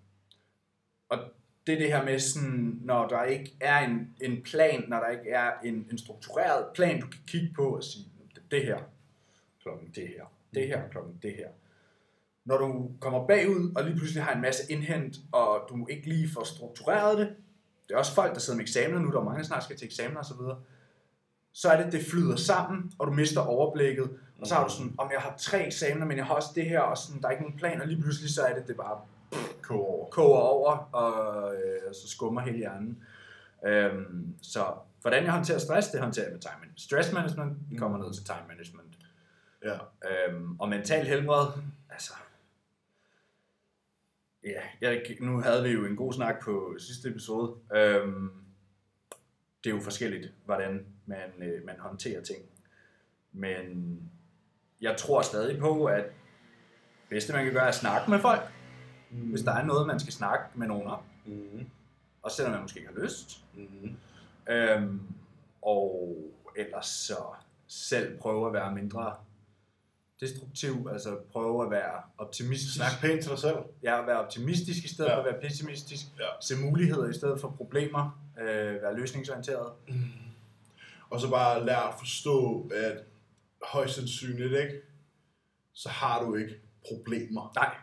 Og 1.11 1.19
det 1.67 1.73
er 1.75 1.79
det 1.79 1.87
her 1.89 2.05
med, 2.05 2.19
sådan, 2.19 2.79
når 2.83 3.09
der 3.09 3.25
ikke 3.25 3.57
er 3.61 3.79
en, 3.79 4.15
en 4.21 4.43
plan, 4.43 4.85
når 4.89 4.97
der 5.01 5.09
ikke 5.09 5.31
er 5.31 5.51
en, 5.65 5.87
en 5.93 5.99
struktureret 5.99 6.67
plan, 6.75 7.01
du 7.01 7.07
kan 7.07 7.21
kigge 7.27 7.53
på 7.55 7.77
og 7.77 7.85
sige, 7.85 8.05
"Det- 8.35 8.43
det 8.51 8.65
her, 8.65 8.79
klokken 9.63 9.89
det 9.95 10.09
her, 10.09 10.25
det 10.55 10.67
her, 10.67 10.89
klokken 10.89 11.19
det 11.23 11.33
her. 11.37 11.49
Når 12.45 12.59
du 12.59 12.91
kommer 13.01 13.27
bagud, 13.27 13.73
og 13.77 13.85
lige 13.85 13.97
pludselig 13.97 14.23
har 14.23 14.35
en 14.35 14.41
masse 14.43 14.73
indhent, 14.73 15.17
og 15.33 15.61
du 15.69 15.87
ikke 15.87 16.09
lige 16.09 16.29
får 16.35 16.45
struktureret 16.45 17.19
det, 17.19 17.29
det 17.89 17.95
er 17.95 17.99
også 17.99 18.15
folk, 18.15 18.35
der 18.35 18.41
sidder 18.41 18.57
med 18.57 18.65
eksamener 18.65 19.01
nu, 19.01 19.11
der 19.11 19.19
er 19.21 19.25
mange, 19.25 19.39
der 19.39 19.45
snart 19.47 19.65
skal 19.65 19.77
til 19.77 19.87
eksamener 19.87 20.21
osv., 20.21 20.37
så 21.53 21.69
er 21.69 21.83
det, 21.83 21.93
det 21.93 22.07
flyder 22.11 22.37
sammen, 22.37 22.93
og 22.99 23.07
du 23.07 23.13
mister 23.13 23.41
overblikket, 23.41 24.11
og 24.41 24.47
så 24.47 24.55
har 24.55 24.67
du 24.69 24.73
sådan, 24.73 24.95
om 24.99 25.11
jeg 25.13 25.21
har 25.21 25.35
tre 25.39 25.67
eksamener, 25.67 26.07
men 26.07 26.17
jeg 26.17 26.27
har 26.27 26.35
også 26.35 26.49
det 26.55 26.65
her, 26.65 26.81
og 26.81 26.99
sådan, 26.99 27.21
der 27.23 27.29
er 27.29 27.33
ikke 27.33 27.43
nogen 27.43 27.59
plan, 27.59 27.81
og 27.81 27.87
lige 27.87 28.03
pludselig 28.03 28.35
så 28.35 28.43
er 28.43 28.55
det, 28.59 28.69
det 28.69 28.77
bare 28.77 29.01
Kog 29.63 29.89
over. 29.91 30.11
koger 30.11 30.39
over, 30.39 30.73
og 30.93 31.55
øh, 31.55 31.95
så 31.95 32.09
skummer 32.09 32.41
hele 32.41 32.57
hjernen. 32.59 32.99
Øhm, 33.67 34.35
så 34.43 34.65
hvordan 35.01 35.25
jeg 35.25 35.33
håndterer 35.33 35.59
stress, 35.59 35.89
det 35.89 36.01
håndterer 36.01 36.25
jeg 36.27 36.33
med 36.33 36.41
time 36.41 36.53
management. 36.61 36.81
Stress 36.81 37.13
management 37.13 37.71
Mm. 37.71 37.79
kommer 37.79 37.99
ned 37.99 38.15
til 38.15 38.25
time 38.25 38.45
management. 38.49 38.99
Ja. 39.65 39.75
Øhm, 40.29 40.57
og 40.61 40.69
mental 40.69 41.07
helbred, 41.07 41.47
altså... 41.91 42.13
Ja, 44.45 44.61
jeg, 44.81 45.03
nu 45.21 45.41
havde 45.41 45.63
vi 45.63 45.69
jo 45.69 45.85
en 45.85 45.97
god 45.97 46.13
snak 46.13 46.43
på 46.43 46.77
sidste 46.79 47.09
episode. 47.09 47.55
Øhm, 47.75 48.31
det 49.65 49.71
er 49.71 49.75
jo 49.75 49.81
forskelligt, 49.81 50.33
hvordan 50.45 50.87
man, 51.07 51.43
øh, 51.43 51.67
man 51.67 51.75
håndterer 51.79 52.23
ting. 52.23 52.39
Men 53.33 53.99
jeg 54.81 54.97
tror 54.97 55.23
stadig 55.23 55.59
på, 55.59 55.85
at 55.85 56.05
det 56.05 57.09
bedste 57.09 57.33
man 57.33 57.45
kan 57.45 57.53
gøre 57.53 57.65
er 57.65 57.69
at 57.69 57.75
snakke 57.75 58.11
med 58.11 58.19
folk. 58.19 58.43
Mm. 59.11 59.19
Hvis 59.19 59.43
der 59.43 59.53
er 59.53 59.65
noget, 59.65 59.87
man 59.87 60.01
skal 60.01 60.13
snakke 60.13 60.45
med 60.55 60.67
nogen 60.67 60.87
om. 60.87 61.01
Mm. 61.27 61.67
Og 62.23 62.31
selvom 62.31 62.53
man 62.53 62.63
måske 62.63 62.81
ikke 62.81 62.93
har 62.95 63.03
lyst. 63.03 63.45
Mm. 63.55 63.97
Øhm, 64.53 65.01
og 65.63 66.17
ellers 66.57 66.87
så 66.87 67.17
selv 67.67 68.19
prøve 68.19 68.47
at 68.47 68.53
være 68.53 68.75
mindre 68.75 69.15
destruktiv, 70.27 70.89
altså 70.93 71.17
prøve 71.33 71.65
at 71.65 71.71
være 71.71 72.03
optimistisk. 72.19 72.75
Snak 72.77 72.91
pænt 73.01 73.23
til 73.23 73.31
dig 73.31 73.39
selv. 73.39 73.57
Ja, 73.83 74.01
at 74.01 74.07
være 74.07 74.19
optimistisk 74.25 74.85
i 74.85 74.89
stedet 74.89 75.11
Ja. 75.11 75.15
for 75.17 75.21
at 75.23 75.25
være 75.33 75.41
pessimistisk. 75.41 76.07
Ja. 76.21 76.25
Se 76.41 76.55
muligheder 76.65 77.09
i 77.09 77.13
stedet 77.13 77.41
for 77.41 77.49
problemer. 77.49 78.23
Øh, 78.41 78.83
være 78.83 78.97
løsningsorienteret. 78.97 79.73
Og 81.11 81.21
så 81.21 81.31
bare 81.31 81.67
lære 81.67 81.89
at 81.89 81.95
forstå, 81.99 82.69
at 82.75 82.99
højst 83.63 83.95
sandsynligt, 83.95 84.53
ikke? 84.53 84.75
Så 85.73 85.89
har 85.89 86.23
du 86.25 86.35
ikke 86.35 86.55
problemer. 86.89 87.53
Nej, 87.57 87.75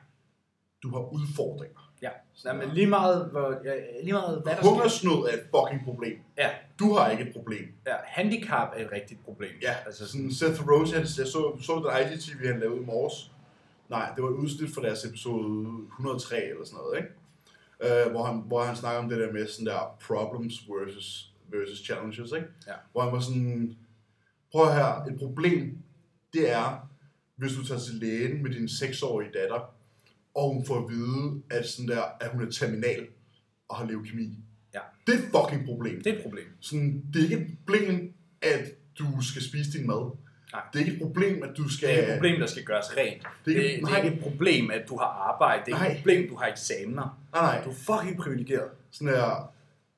Du 0.83 0.89
har 0.89 0.99
udfordringer. 1.13 1.93
ja. 2.01 2.09
Nej, 2.43 2.53
men 2.55 2.69
lige 2.69 2.87
meget, 2.87 3.25
hvor, 3.31 3.61
ja, 3.63 3.73
lige 4.03 4.13
meget 4.13 4.41
hvad 4.43 4.55
der 4.55 4.61
sker. 4.61 4.69
Hungersnød 4.69 5.11
er 5.29 5.33
et 5.33 5.43
fucking 5.55 5.83
problem. 5.85 6.19
Ja, 6.37 6.49
Du 6.79 6.93
har 6.93 7.11
ikke 7.11 7.23
et 7.23 7.33
problem. 7.33 7.65
ja, 7.87 7.95
handicap 8.05 8.69
er 8.75 8.85
et 8.85 8.91
rigtigt 8.91 9.23
problem. 9.25 9.51
Ja, 9.61 9.75
altså 9.85 10.07
sådan 10.07 10.33
Seth 10.33 10.67
Rogen, 10.67 10.93
jeg 10.93 11.07
så, 11.07 11.57
så 11.61 11.73
den 11.75 12.13
IGTV, 12.13 12.47
han 12.47 12.59
lavede 12.59 12.81
i 12.81 12.85
morges. 12.85 13.31
Nej, 13.89 14.11
det 14.15 14.23
var 14.23 14.29
et 14.29 14.33
udsnit 14.33 14.73
fra 14.73 14.81
deres 14.81 15.05
episode 15.05 15.83
103 15.85 16.43
eller 16.43 16.65
sådan 16.65 16.77
noget, 16.77 16.97
ikke? 16.97 17.11
Uh, 18.05 18.11
hvor, 18.11 18.23
han, 18.23 18.43
hvor 18.45 18.63
han 18.63 18.75
snakker 18.75 19.01
om 19.01 19.09
det 19.09 19.19
der 19.19 19.31
med 19.31 19.47
sådan 19.47 19.65
der 19.65 19.97
problems 20.07 20.53
versus, 20.69 21.33
versus 21.51 21.85
challenges, 21.85 22.31
ikke? 22.31 22.47
Ja. 22.67 22.73
Hvor 22.91 23.01
han 23.01 23.11
var 23.11 23.19
sådan, 23.19 23.77
prøv 24.51 24.71
her, 24.71 25.05
et 25.05 25.19
problem, 25.19 25.77
det 26.33 26.51
er, 26.51 26.89
hvis 27.35 27.53
du 27.53 27.65
tager 27.65 27.79
til 27.79 27.95
lægen 27.95 28.43
med 28.43 28.51
din 28.51 28.65
6-årige 28.65 29.31
datter, 29.31 29.75
og 30.35 30.53
hun 30.53 30.65
får 30.65 30.77
at 30.77 30.89
vide, 30.89 31.41
at, 31.49 31.69
sådan 31.69 31.87
der, 31.87 32.03
at 32.19 32.31
hun 32.31 32.47
er 32.47 32.51
terminal 32.51 33.07
og 33.69 33.77
har 33.77 33.85
leukemi. 33.85 34.37
Det 35.09 35.15
er 35.15 35.23
et 35.23 35.29
fucking 35.43 35.65
problem. 35.65 36.01
Det 36.03 36.13
er 36.13 36.17
et 36.17 36.23
problem. 36.23 36.45
Sådan, 36.59 37.03
det 37.13 37.19
er 37.19 37.23
ikke 37.23 37.35
et 37.35 37.47
problem, 37.65 38.13
at 38.41 38.61
du 38.99 39.05
skal 39.21 39.41
spise 39.41 39.71
din 39.77 39.87
mad. 39.87 40.11
Nej. 40.53 40.61
Det 40.73 40.81
er 40.81 40.85
ikke 40.85 40.97
et 40.97 41.01
problem, 41.01 41.43
at 41.43 41.57
du 41.57 41.69
skal... 41.69 41.89
Det 41.89 41.99
er 42.03 42.07
et 42.07 42.13
problem, 42.13 42.39
der 42.39 42.47
skal 42.47 42.63
gøres 42.63 42.85
rent. 42.97 43.21
Det 43.45 43.57
er 43.57 43.61
ikke- 43.63 43.75
det, 43.81 43.87
det 43.87 43.93
er 43.97 44.03
ikke 44.03 44.15
et 44.17 44.23
problem, 44.23 44.71
at 44.71 44.81
du 44.89 44.97
har 44.97 45.05
arbejde. 45.05 45.61
Det 45.65 45.73
er 45.73 45.83
ikke 45.85 45.91
et 45.97 45.97
problem, 46.03 46.29
du 46.29 46.35
har 46.35 46.47
eksamener. 46.47 47.19
Nej, 47.33 47.41
nej. 47.41 47.63
Du 47.63 47.69
er 47.69 47.73
fucking 47.73 48.17
privilegeret. 48.17 48.69
Sådan 48.91 49.13
der... 49.13 49.51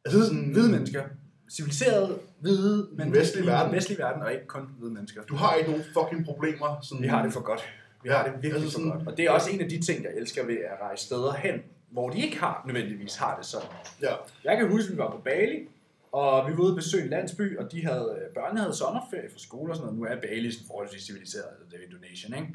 Altså, 0.05 0.25
sådan- 0.25 0.49
hvide 0.53 0.71
mennesker. 0.71 1.03
Civiliserede, 1.51 2.19
hvide 2.39 2.87
mennesker. 2.91 3.19
vestlige 3.21 3.45
verden. 3.47 3.75
Vestlige 3.75 3.99
verden, 3.99 4.21
og 4.21 4.33
ikke 4.33 4.47
kun 4.47 4.61
hvide 4.79 4.93
mennesker. 4.93 5.21
Du 5.23 5.35
har 5.35 5.55
ikke 5.55 5.69
nogen 5.71 5.85
fucking 5.93 6.25
problemer. 6.25 6.79
Sådan, 6.83 7.03
Vi 7.03 7.07
har 7.07 7.23
det 7.23 7.33
for 7.33 7.39
godt. 7.41 7.61
Vi 8.03 8.09
Ja, 8.09 8.15
har 8.17 8.23
det 8.23 8.33
virkelig 8.33 8.53
altså 8.53 8.71
for 8.71 8.79
sådan- 8.79 8.91
godt. 8.97 9.07
Og 9.07 9.17
det 9.17 9.25
er 9.25 9.31
også 9.31 9.49
en 9.51 9.61
af 9.61 9.69
de 9.69 9.81
ting, 9.81 10.03
jeg 10.03 10.11
elsker 10.17 10.45
ved 10.45 10.57
at 10.57 10.77
rejse 10.81 11.05
steder 11.05 11.33
hen, 11.33 11.53
hvor 11.91 12.09
de 12.09 12.21
ikke 12.21 12.39
har 12.39 12.63
nødvendigvis 12.67 13.15
har 13.15 13.37
det 13.37 13.45
sådan. 13.45 13.67
Ja. 14.01 14.13
Jeg 14.43 14.57
kan 14.57 14.67
huske, 14.69 14.87
at 14.87 14.93
vi 14.93 14.97
var 14.97 15.11
på 15.11 15.17
Bali, 15.17 15.67
og 16.11 16.47
vi 16.49 16.53
var 16.57 16.59
ude 16.63 16.71
og 16.71 16.75
besøge 16.75 17.03
en 17.03 17.09
landsby, 17.09 17.57
og 17.57 17.71
de 17.71 17.85
havde, 17.85 18.19
børnene 18.35 18.61
havde 18.61 18.75
sommerferie 18.75 19.29
fra 19.31 19.39
skole 19.39 19.71
og 19.71 19.75
sådan 19.75 19.85
noget. 19.93 19.99
Nu 19.99 20.05
er 20.05 20.21
Bali 20.21 20.51
sådan 20.51 20.67
forholdsvis 20.67 21.03
civiliseret, 21.03 21.45
altså 21.49 21.65
det 21.71 21.79
er 21.79 21.85
Indonesien, 21.85 22.33
ikke? 22.33 22.47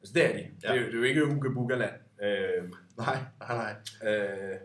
Altså 0.00 0.14
det 0.14 0.24
er 0.24 0.32
de. 0.32 0.38
Ja. 0.38 0.68
Det, 0.72 0.76
er, 0.78 0.80
jo- 0.80 0.86
det 0.86 0.94
er 0.94 0.98
jo 0.98 1.02
ikke 1.04 1.24
Uga 1.56 1.74
land. 1.76 1.92
Øh, 2.22 2.64
Nej, 2.98 3.16
nej, 3.40 3.56
nej. 4.02 4.12
øh, 4.14 4.56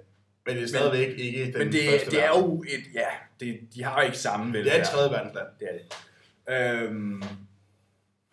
Men 0.45 0.55
det 0.55 0.63
er 0.63 0.67
stadigvæk 0.67 1.19
ikke 1.19 1.45
den 1.45 1.57
men 1.57 1.71
det, 1.71 1.89
første 1.89 2.11
det 2.11 2.23
er 2.23 2.27
verden. 2.33 2.51
jo 2.51 2.63
et, 2.63 2.83
ja, 2.93 3.07
det, 3.39 3.59
de 3.75 3.83
har 3.83 4.01
jo 4.01 4.05
ikke 4.05 4.17
samme 4.17 4.53
Det 4.63 4.75
er 4.75 4.81
et 4.81 4.87
tredje 4.87 5.11
verdensland. 5.11 5.47
Det 5.59 5.67
er 5.71 5.77
det. 5.77 6.83
Øhm, 6.83 7.23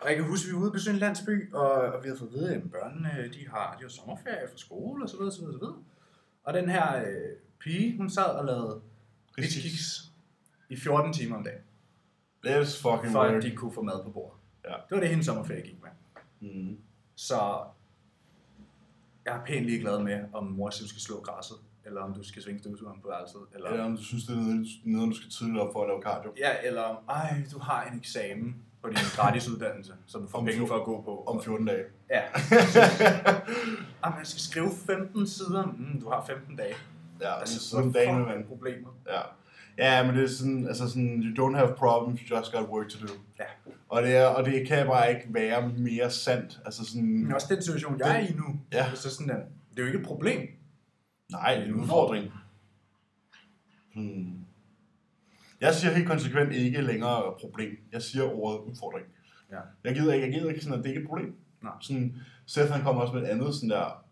og 0.01 0.09
jeg 0.09 0.16
kan 0.16 0.24
huske, 0.24 0.45
at 0.47 0.49
vi 0.51 0.55
var 0.55 0.61
ude 0.61 0.68
og 0.68 0.72
besøge 0.72 0.95
en 0.95 1.01
landsby, 1.01 1.53
og, 1.53 1.70
og 1.70 2.03
vi 2.03 2.09
havde 2.09 2.18
fået 2.18 2.28
at 2.28 2.34
vide, 2.34 2.55
at 2.55 2.70
børnene 2.70 3.30
de 3.32 3.49
har, 3.49 3.76
de 3.78 3.82
har 3.82 3.88
sommerferie 3.88 4.49
fra 4.51 4.57
skole, 4.57 5.05
og 5.05 5.09
så 5.11 5.16
videre, 5.16 5.32
så 5.32 5.40
videre, 5.40 5.53
så 5.55 5.59
videre. 5.59 5.76
Og 6.45 6.55
den 6.55 6.68
her 6.68 6.97
øh, 6.97 7.36
pige, 7.61 7.97
hun 7.97 8.11
sad 8.11 8.24
og 8.24 8.45
lavede 8.45 8.80
riskiks 9.38 10.12
i 10.68 10.76
14 10.76 11.12
timer 11.12 11.36
om 11.36 11.45
dagen, 11.45 11.61
Let's 12.47 12.82
fucking 12.82 13.12
for 13.12 13.20
work. 13.20 13.34
at 13.34 13.42
de 13.42 13.57
kunne 13.57 13.72
få 13.72 13.82
mad 13.82 14.03
på 14.05 14.11
bordet. 14.11 14.38
Ja. 14.64 14.70
Det 14.70 14.90
var 14.90 15.01
det, 15.01 15.09
hendes 15.09 15.26
sommerferie 15.26 15.62
gik 15.62 15.82
med. 15.82 15.90
Mm. 16.51 16.78
Så 17.14 17.64
jeg 19.24 19.36
er 19.36 19.45
pænt 19.45 19.66
ligeglad 19.66 20.03
med, 20.03 20.24
om 20.32 20.45
mor 20.47 20.70
siger, 20.70 20.84
du 20.84 20.88
skal 20.88 21.01
slå 21.01 21.20
græsset, 21.20 21.57
eller 21.84 22.01
om 22.01 22.14
du 22.14 22.22
skal 22.24 22.42
svinge 22.42 22.61
støvsugeren 22.61 23.01
på 23.01 23.09
værelset, 23.09 23.40
eller, 23.55 23.70
Eller 23.70 23.84
om 23.84 23.97
du 23.97 24.03
synes, 24.05 24.24
det 24.24 24.32
er 24.36 24.40
noget, 24.40 24.66
noget, 24.84 25.09
du 25.11 25.16
skal 25.16 25.30
tidligt 25.30 25.59
op 25.59 25.72
for 25.72 25.82
at 25.82 25.88
lave 25.88 26.03
cardio. 26.03 26.32
ja, 26.38 26.51
eller 26.68 26.82
om, 26.82 26.97
ej, 27.09 27.42
du 27.53 27.59
har 27.59 27.84
en 27.84 27.99
eksamen 27.99 28.57
på 28.85 28.89
din 28.91 28.99
gratis 29.16 29.49
uddannelse, 29.49 29.93
som 30.07 30.22
du 30.22 30.28
får 30.28 30.39
Om 30.39 30.45
penge 30.45 30.66
for 30.66 30.74
at 30.74 30.85
gå 30.85 31.03
på. 31.03 31.24
Om 31.26 31.43
14 31.43 31.66
dage. 31.66 31.85
Ja. 32.11 32.20
ah, 34.03 34.14
man 34.16 34.24
skal 34.24 34.41
skrive 34.41 34.70
15 34.87 35.26
sider. 35.26 35.64
Mm, 35.64 36.01
du 36.01 36.09
har 36.11 36.24
15 36.26 36.57
dage. 36.57 36.74
Ja, 37.20 37.41
Altså, 37.41 37.55
altså, 37.55 37.68
sådan 37.68 37.87
en 37.87 37.93
dag 37.93 38.14
med 38.14 38.20
fuck 38.20 38.30
er 38.30 38.35
vand. 38.35 38.47
problemet. 38.49 38.91
Ja. 39.09 39.20
Ja, 39.78 40.07
men 40.07 40.16
det 40.16 40.24
er 40.24 40.28
sådan, 40.28 40.66
altså 40.68 40.89
sådan, 40.89 41.22
you 41.22 41.49
don't 41.49 41.57
have 41.57 41.74
problems, 41.76 42.20
you 42.20 42.37
just 42.39 42.53
got 42.53 42.68
work 42.68 42.89
to 42.89 43.07
do. 43.07 43.12
Ja. 43.39 43.45
Og 43.89 44.03
det, 44.03 44.16
er, 44.16 44.26
og 44.26 44.45
det 44.45 44.68
kan 44.68 44.87
bare 44.87 45.11
ikke 45.11 45.26
være 45.28 45.68
mere 45.68 46.11
sandt. 46.11 46.61
Altså 46.64 46.85
sådan, 46.85 47.22
Men 47.22 47.32
også 47.35 47.47
den 47.51 47.62
situation, 47.62 47.99
jeg 47.99 48.16
er 48.22 48.26
i 48.28 48.32
nu. 48.32 48.61
Ja. 48.72 48.95
Så 48.95 49.11
sådan 49.11 49.28
den, 49.28 49.43
det 49.70 49.78
er 49.78 49.82
jo 49.82 49.87
ikke 49.87 49.99
et 49.99 50.07
problem. 50.07 50.49
nej, 51.30 51.55
det 51.55 51.62
er 51.62 51.66
en 51.66 51.74
udfordring. 51.74 52.32
Hmm. 53.95 54.43
Jeg 55.64 55.74
siger 55.74 55.92
helt 55.92 56.08
konsekvent 56.08 56.52
ikke 56.52 56.80
længere 56.80 57.34
problem. 57.40 57.78
Jeg 57.92 58.02
siger 58.02 58.24
ordet 58.24 58.58
udfordring. 58.58 59.06
Ja. 59.50 59.60
Jeg 59.84 59.94
gider 59.94 60.12
ikke, 60.12 60.26
jeg 60.26 60.34
gider 60.34 60.50
ikke 60.50 60.64
sådan, 60.64 60.78
at 60.78 60.84
det 60.84 60.90
ikke 60.90 60.98
er 60.98 61.02
et 61.02 61.08
problem. 61.08 61.36
Nej. 61.62 61.72
Sådan, 61.80 62.16
Seth 62.46 62.72
han 62.72 62.82
kommer 62.82 63.02
også 63.02 63.14
med 63.14 63.22
et 63.22 63.26
andet 63.26 63.54
sådan 63.54 63.70
der, 63.70 64.04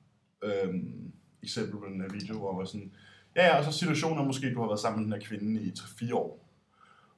øhm, 0.42 1.12
eksempel 1.42 1.78
på 1.78 1.86
den 1.86 2.00
her 2.00 2.08
video, 2.08 2.38
hvor 2.38 2.56
var 2.56 2.64
sådan, 2.64 2.92
ja, 3.36 3.46
ja, 3.46 3.58
og 3.58 3.64
så 3.64 3.72
situationer 3.72 4.24
måske, 4.24 4.54
du 4.54 4.60
har 4.60 4.66
været 4.66 4.80
sammen 4.80 4.98
med 4.98 5.04
den 5.04 5.22
her 5.22 5.28
kvinde 5.28 5.62
i 5.62 5.70
3-4 5.78 6.14
år, 6.14 6.48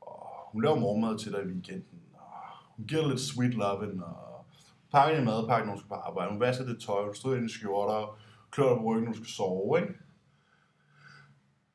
og 0.00 0.52
hun 0.52 0.62
laver 0.62 0.78
morgenmad 0.78 1.18
til 1.18 1.32
dig 1.32 1.40
i 1.44 1.46
weekenden, 1.46 2.00
og 2.14 2.30
hun 2.76 2.86
giver 2.86 3.00
dig 3.00 3.10
lidt 3.10 3.20
sweet 3.20 3.54
loving, 3.54 4.04
og 4.04 4.46
pakker 4.92 5.16
din 5.16 5.24
madpakke, 5.24 5.66
når 5.66 5.74
du 5.74 5.80
skal 5.80 5.88
på 5.88 5.94
arbejde. 5.94 6.30
Hun 6.30 6.40
vasker 6.40 6.66
dit 6.66 6.82
tøj, 6.82 7.04
hun 7.04 7.14
stryger 7.14 7.36
dine 7.36 7.50
skjorter, 7.50 8.18
klør 8.50 8.68
dig 8.68 8.78
på 8.78 8.84
ryggen, 8.84 9.04
når 9.04 9.12
du 9.12 9.18
skal 9.18 9.34
sove, 9.38 9.80
ikke? 9.80 9.94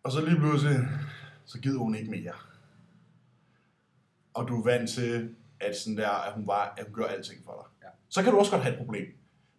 Og 0.04 0.12
så 0.12 0.26
lige 0.26 0.38
pludselig, 0.38 0.78
så 1.46 1.60
gider 1.60 1.80
hun 1.80 1.96
ikke 1.96 2.12
mere. 2.12 2.49
Og 4.34 4.48
du 4.48 4.60
er 4.60 4.64
vant 4.64 4.90
til, 4.90 5.36
at, 5.60 5.78
sådan 5.78 5.98
der, 5.98 6.10
at, 6.10 6.34
hun 6.34 6.46
bare, 6.46 6.80
at 6.80 6.86
hun 6.86 6.94
gør 6.94 7.04
alting 7.04 7.44
for 7.46 7.52
dig. 7.52 7.88
Ja. 7.88 7.92
Så 8.10 8.24
kan 8.24 8.32
du 8.32 8.40
også 8.40 8.52
godt 8.52 8.64
have 8.64 8.74
et 8.74 8.80
problem. 8.80 9.06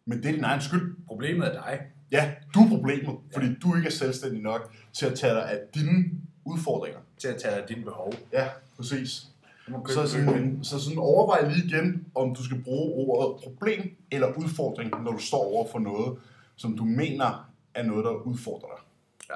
Men 0.04 0.22
det 0.22 0.28
er 0.28 0.32
din 0.32 0.44
egen 0.44 0.60
skyld. 0.60 0.96
Problemet 1.06 1.46
er 1.46 1.52
dig. 1.52 1.80
Ja, 2.12 2.34
du 2.54 2.60
er 2.60 2.68
problemet, 2.68 3.18
fordi 3.32 3.54
du 3.54 3.76
ikke 3.76 3.86
er 3.86 3.92
selvstændig 3.92 4.42
nok 4.42 4.72
til 4.92 5.06
at 5.06 5.18
tage 5.18 5.34
dig 5.34 5.50
af 5.50 5.60
dine 5.74 6.04
udfordringer. 6.44 7.00
Til 7.18 7.28
at 7.28 7.36
tage 7.36 7.54
dig 7.54 7.62
af 7.62 7.68
dine 7.68 7.84
behov. 7.84 8.12
Ja, 8.32 8.48
præcis. 8.76 9.26
Må 9.68 9.86
Så 9.88 10.06
sådan, 10.06 10.58
så 10.62 10.80
sådan 10.80 10.98
overvej 10.98 11.52
lige 11.52 11.66
igen, 11.66 12.06
om 12.14 12.34
du 12.34 12.44
skal 12.44 12.62
bruge 12.62 12.92
ordet 12.94 13.42
problem 13.44 13.96
eller 14.10 14.34
udfordring, 14.36 14.90
når 14.90 15.12
du 15.12 15.18
står 15.18 15.44
over 15.44 15.68
for 15.68 15.78
noget, 15.78 16.18
som 16.56 16.76
du 16.76 16.84
mener 16.84 17.50
er 17.74 17.82
noget, 17.82 18.04
der 18.04 18.10
udfordrer 18.10 18.68
dig. 18.68 18.84
Ja. 19.30 19.34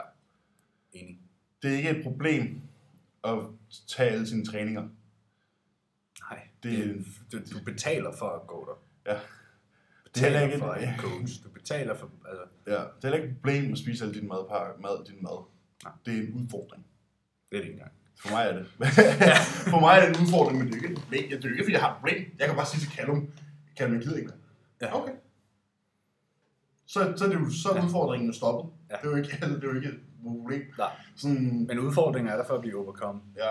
Enig. 0.99 1.19
Det 1.63 1.73
er 1.73 1.77
ikke 1.77 1.91
et 1.91 2.03
problem 2.03 2.61
at 3.25 3.39
tage 3.89 4.11
alle 4.11 4.27
sine 4.27 4.45
træninger. 4.45 4.89
Det- 6.71 7.05
du, 7.33 7.39
du 7.59 7.65
betaler 7.65 8.13
for 8.19 8.29
at 8.29 8.47
gå 8.47 8.69
der. 8.69 9.13
Ja. 9.13 9.19
Det 10.15 10.37
er 10.37 10.41
ikke 10.41 10.59
for 10.59 10.73
et- 10.75 10.83
en 10.89 10.95
coach. 10.99 11.33
Du 11.45 11.49
betaler 11.49 11.95
for... 11.97 12.11
Altså, 12.29 12.45
ja. 12.67 12.73
Det 12.73 12.81
er 12.81 12.89
heller 13.03 13.17
ikke 13.19 13.29
et 13.29 13.37
problem 13.37 13.73
at 13.73 13.79
spise 13.79 14.05
al 14.05 14.15
din 14.15 14.29
madpakke, 14.29 14.83
mad, 14.83 15.05
din 15.05 15.23
mad. 15.23 15.45
Nej. 15.85 15.93
Det 16.07 16.15
er 16.19 16.23
en 16.23 16.33
udfordring. 16.43 16.85
det 17.51 17.57
er 17.57 17.61
det 17.63 17.69
ikke 17.69 17.73
engang. 17.73 17.93
For 18.21 18.29
mig 18.31 18.45
er 18.49 18.53
det. 18.59 18.67
for 19.73 19.81
mig 19.81 19.99
er 19.99 20.01
det 20.09 20.17
en 20.17 20.23
udfordring, 20.27 20.59
men 20.59 20.67
det 20.69 20.75
er 20.75 20.83
ikke 20.83 20.89
et 20.95 20.99
problem. 21.01 21.23
Er 21.33 21.39
jo 21.45 21.49
ikke, 21.51 21.65
fordi 21.65 21.73
jeg 21.73 21.81
har 21.81 21.91
et 21.91 21.97
problem. 21.97 22.21
Jeg 22.39 22.47
kan 22.49 22.57
bare 22.57 22.67
sige 22.67 22.81
til 22.81 22.91
Callum, 22.97 23.29
Callum, 23.79 23.95
jeg 23.97 24.03
gider 24.03 24.17
ikke. 24.17 24.33
Ja. 24.83 24.97
Okay. 25.01 25.13
Så, 26.87 27.13
så 27.17 27.25
er 27.25 27.29
det 27.29 27.35
jo 27.41 27.51
så 27.51 27.69
er 27.69 27.77
Ja. 27.77 27.85
udfordringen 27.85 28.27
jo 28.31 28.33
stoppet. 28.33 28.73
Ja. 28.91 28.97
Det 28.97 29.07
er 29.07 29.11
jo 29.11 29.17
ikke, 29.17 29.31
det 29.61 29.65
er 29.65 29.69
jo 29.69 29.75
ikke 29.77 29.89
et 29.89 30.01
problem. 30.23 30.63
Nej. 30.79 30.93
Sådan, 31.17 31.67
Men 31.69 31.79
udfordringen 31.79 32.33
er 32.33 32.37
der 32.37 32.45
for 32.45 32.55
at 32.55 32.61
blive 32.61 32.79
overkommet. 32.85 33.23
ja. 33.37 33.51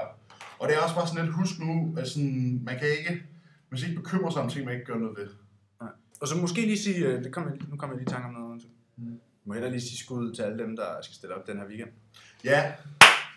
Og 0.64 0.70
det 0.70 0.78
er 0.78 0.82
også 0.82 0.96
bare 0.96 1.08
sådan 1.08 1.26
lidt, 1.26 1.36
husk 1.36 1.60
nu, 1.60 1.96
at 1.98 2.08
sådan, 2.08 2.62
man 2.64 2.80
kan 2.80 2.88
ikke, 3.00 3.24
man 3.70 3.78
skal 3.78 3.90
ikke 3.90 4.02
bekymre 4.02 4.32
sig 4.32 4.42
om 4.42 4.50
ting, 4.50 4.66
man 4.66 4.74
ikke 4.74 4.86
gør 4.86 4.98
noget 4.98 5.18
ved. 5.18 5.28
Og 6.22 6.28
så 6.28 6.38
måske 6.38 6.62
lige 6.62 6.78
sige, 6.78 7.06
øh, 7.06 7.24
det 7.24 7.34
kom 7.34 7.44
jeg, 7.44 7.54
nu 7.70 7.78
kommer 7.78 7.96
jeg 7.96 8.00
lige 8.00 8.12
i 8.12 8.14
tanke 8.14 8.28
om 8.28 8.34
noget. 8.34 8.62
Mm. 8.98 9.20
Må 9.46 9.54
hellere 9.54 9.72
lige 9.72 9.82
sige 9.82 9.98
skud 9.98 10.34
til 10.34 10.42
alle 10.42 10.64
dem, 10.64 10.76
der 10.76 10.86
skal 11.02 11.16
stille 11.16 11.36
op 11.36 11.48
den 11.48 11.58
her 11.58 11.68
weekend. 11.68 11.90
Ja, 12.44 12.72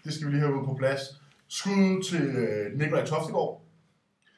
det 0.05 0.15
skal 0.15 0.27
vi 0.27 0.33
lige 0.33 0.41
have 0.41 0.65
på 0.65 0.75
plads. 0.79 1.01
Skud 1.49 2.05
til 2.11 2.23
øh, 2.23 2.79
Nikolaj 2.79 3.05
Toftegård. 3.05 3.63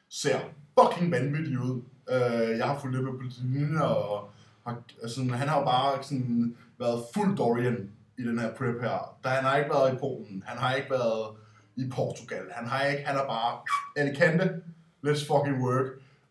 Ser 0.09 0.39
fucking 0.79 1.11
vanvittig 1.11 1.59
ud. 1.59 1.81
Øh, 2.09 2.57
jeg 2.57 2.65
har 2.65 2.79
fulgt 2.79 2.95
lidt 2.95 3.05
med 3.05 3.13
på 3.13 3.23
linje, 3.43 3.81
og 3.81 4.31
har, 4.65 4.81
altså, 5.01 5.23
han 5.23 5.47
har 5.47 5.59
jo 5.59 5.65
bare 5.65 6.03
sådan, 6.03 6.55
været 6.79 7.03
fuld 7.13 7.37
Dorian 7.37 7.91
i 8.17 8.23
den 8.23 8.39
her 8.39 8.55
prep 8.55 8.81
her. 8.81 9.17
Da 9.23 9.29
han 9.29 9.43
har 9.43 9.57
ikke 9.57 9.69
været 9.69 9.93
i 9.93 9.97
Polen, 9.97 10.43
han 10.45 10.57
har 10.57 10.75
ikke 10.75 10.89
været 10.89 11.35
i 11.79 11.89
Portugal, 11.89 12.45
han 12.51 12.67
har 12.67 12.85
ikke, 12.85 13.05
han 13.05 13.17
er 13.17 13.25
bare 13.27 13.59
Alicante, 13.95 14.61
let's 15.05 15.27
fucking 15.27 15.63
work. 15.63 15.85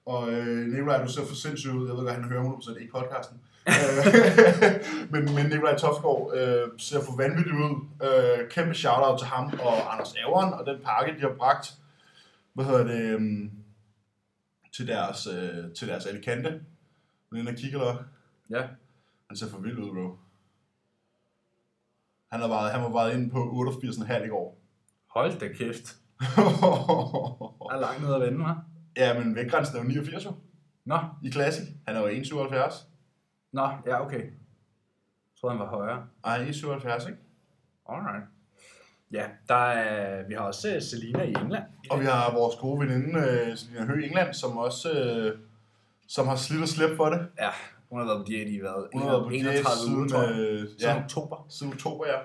Og 0.07 0.33
øh, 0.33 0.67
Nikolaj, 0.67 1.03
du 1.05 1.13
ser 1.13 1.27
for 1.27 1.35
sindssygt 1.35 1.75
ud. 1.75 1.89
Jeg 1.89 1.97
ved 1.97 2.03
godt, 2.05 2.15
han 2.15 2.25
hører 2.25 2.53
100% 2.53 2.81
ikke 2.81 2.93
podcasten. 2.93 3.41
Øh, 3.69 4.05
men, 5.13 5.35
men 5.35 5.47
Nikolaj 5.47 5.77
Tofgaard 5.77 6.33
øh, 6.37 6.69
ser 6.79 7.01
for 7.05 7.17
vanvittigt 7.17 7.57
ud. 7.57 7.87
Øh, 8.07 8.51
kæmpe 8.51 8.75
shout-out 8.75 9.19
til 9.19 9.29
ham 9.29 9.45
og 9.63 9.93
Anders 9.93 10.15
Averen 10.15 10.53
og 10.53 10.67
den 10.67 10.77
pakke, 10.85 11.15
de 11.17 11.21
har 11.21 11.35
bragt. 11.39 11.75
Hvad 12.53 12.65
hedder 12.65 12.85
det? 12.85 13.01
øhm, 13.01 13.51
til 14.73 14.89
deres, 14.89 15.27
øh, 15.27 15.75
til 15.75 15.89
deres 15.89 16.07
Alicante. 16.07 16.61
Men 17.31 17.47
den 17.47 17.57
kigger 17.57 17.79
der. 17.79 17.97
Ja. 18.51 18.63
Han 19.29 19.37
ser 19.37 19.49
for 19.49 19.59
vild 19.59 19.79
ud, 19.79 19.91
bro. 19.95 20.19
Han 22.33 22.41
har 22.41 22.49
været, 22.49 22.73
han 22.73 22.83
var 22.83 22.93
været 22.93 23.15
inde 23.15 23.31
på 23.31 23.39
88,5 23.39 24.25
i 24.25 24.29
går. 24.29 24.59
Hold 25.15 25.39
da 25.41 25.49
kæft. 25.49 25.97
Der 27.69 27.75
er 27.75 27.81
langt 27.81 28.03
ned 28.03 28.15
at 28.15 28.21
vende, 28.21 28.45
hva'? 28.45 28.55
ja, 28.97 29.19
men 29.19 29.35
vægtgrænsen 29.35 29.77
er 29.77 29.83
jo 29.83 29.89
89 29.89 30.25
jo, 30.25 30.33
Nå, 30.85 30.99
i 31.23 31.31
Classic. 31.33 31.65
Han 31.87 31.97
er 31.97 32.01
jo 32.01 32.07
1,77. 32.09 32.85
nå, 33.53 33.69
ja, 33.87 34.05
okay. 34.07 34.21
Jeg 34.21 35.41
troede, 35.41 35.57
han 35.57 35.67
var 35.67 35.71
højere. 35.71 36.07
Ej, 36.25 36.45
1,77, 36.45 37.09
ikke? 37.09 37.19
Alright. 37.89 38.25
Ja, 39.13 39.25
der 39.49 39.55
er, 39.55 40.29
vi 40.29 40.35
har 40.35 40.41
også 40.41 40.75
øh, 40.75 40.83
Selina 40.83 41.23
i 41.23 41.29
England. 41.29 41.65
Og 41.91 42.01
vi 42.01 42.05
har 42.05 42.33
vores 42.33 42.57
gode 42.57 42.81
veninde, 42.81 43.21
øh, 43.21 43.57
Selina 43.57 43.85
Høgh 43.85 44.03
i 44.03 44.07
England, 44.07 44.35
som 44.35 44.57
også 44.57 44.91
øh, 44.93 45.39
som 46.09 46.27
har 46.29 46.37
slidt 46.37 46.63
og 46.63 46.69
slæbt 46.69 46.97
for 46.97 47.05
det. 47.11 47.29
Ja, 47.41 47.51
hun 47.91 47.99
har 47.99 48.07
været 48.07 48.19
på 48.19 48.25
diæt 48.29 48.49
i 48.49 48.59
hvad? 48.61 48.89
Hun 48.93 49.03
har 49.03 49.09
været 49.11 49.25
på 49.25 49.31
diæt 49.31 49.41
31 49.41 49.97
uger, 49.97 50.09
tror 50.09 50.23
jeg. 50.23 50.35
siden, 50.35 50.47
øh, 50.49 50.59
Siden 50.69 50.97
ja, 50.97 51.03
oktober. 51.05 51.47
siden 51.49 51.73
oktober, 51.73 52.07
ja. 52.07 52.19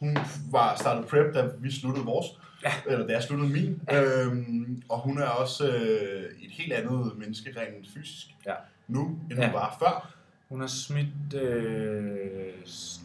Hun 0.00 0.16
var 0.50 0.76
startet 0.76 1.08
prep, 1.08 1.34
da 1.34 1.50
vi 1.58 1.72
sluttede 1.72 2.04
vores. 2.06 2.26
Ja. 2.64 2.72
Eller 2.86 3.06
da 3.06 3.12
jeg 3.12 3.22
sluttede 3.22 3.50
min. 3.52 3.82
Øhm, 3.92 4.82
og 4.88 5.00
hun 5.00 5.18
er 5.18 5.26
også 5.26 5.68
øh, 5.68 6.24
et 6.42 6.50
helt 6.50 6.72
andet 6.72 7.12
menneske 7.18 7.60
rent 7.60 7.88
fysisk 7.94 8.26
Ja. 8.46 8.54
nu, 8.88 9.04
end 9.06 9.32
hun 9.32 9.38
Ja. 9.44 9.52
var 9.52 9.76
før. 9.78 10.12
Hun 10.48 10.60
har 10.60 10.66
smidt 10.66 11.34
øh, 11.34 12.54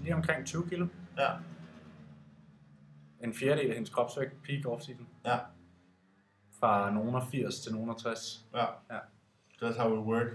lige 0.04 0.16
omkring 0.16 0.46
20 0.46 0.70
kilo. 0.70 0.88
Ja. 1.18 1.30
En 3.24 3.34
fjerdedel 3.34 3.68
af 3.70 3.74
hendes 3.74 3.90
kropsvægt, 3.90 4.34
peak 4.44 4.66
off-season. 4.66 5.06
Ja. 5.26 5.38
Fra 6.60 6.94
nogen 6.94 7.16
af 7.16 7.22
80 7.32 7.60
til 7.60 7.72
nogen 7.74 7.90
af 7.90 7.96
60. 7.96 8.46
Ja. 8.54 8.66
Ja. 8.92 8.98
That's 9.64 9.80
how 9.82 9.94
it 9.94 10.00
work. 10.08 10.28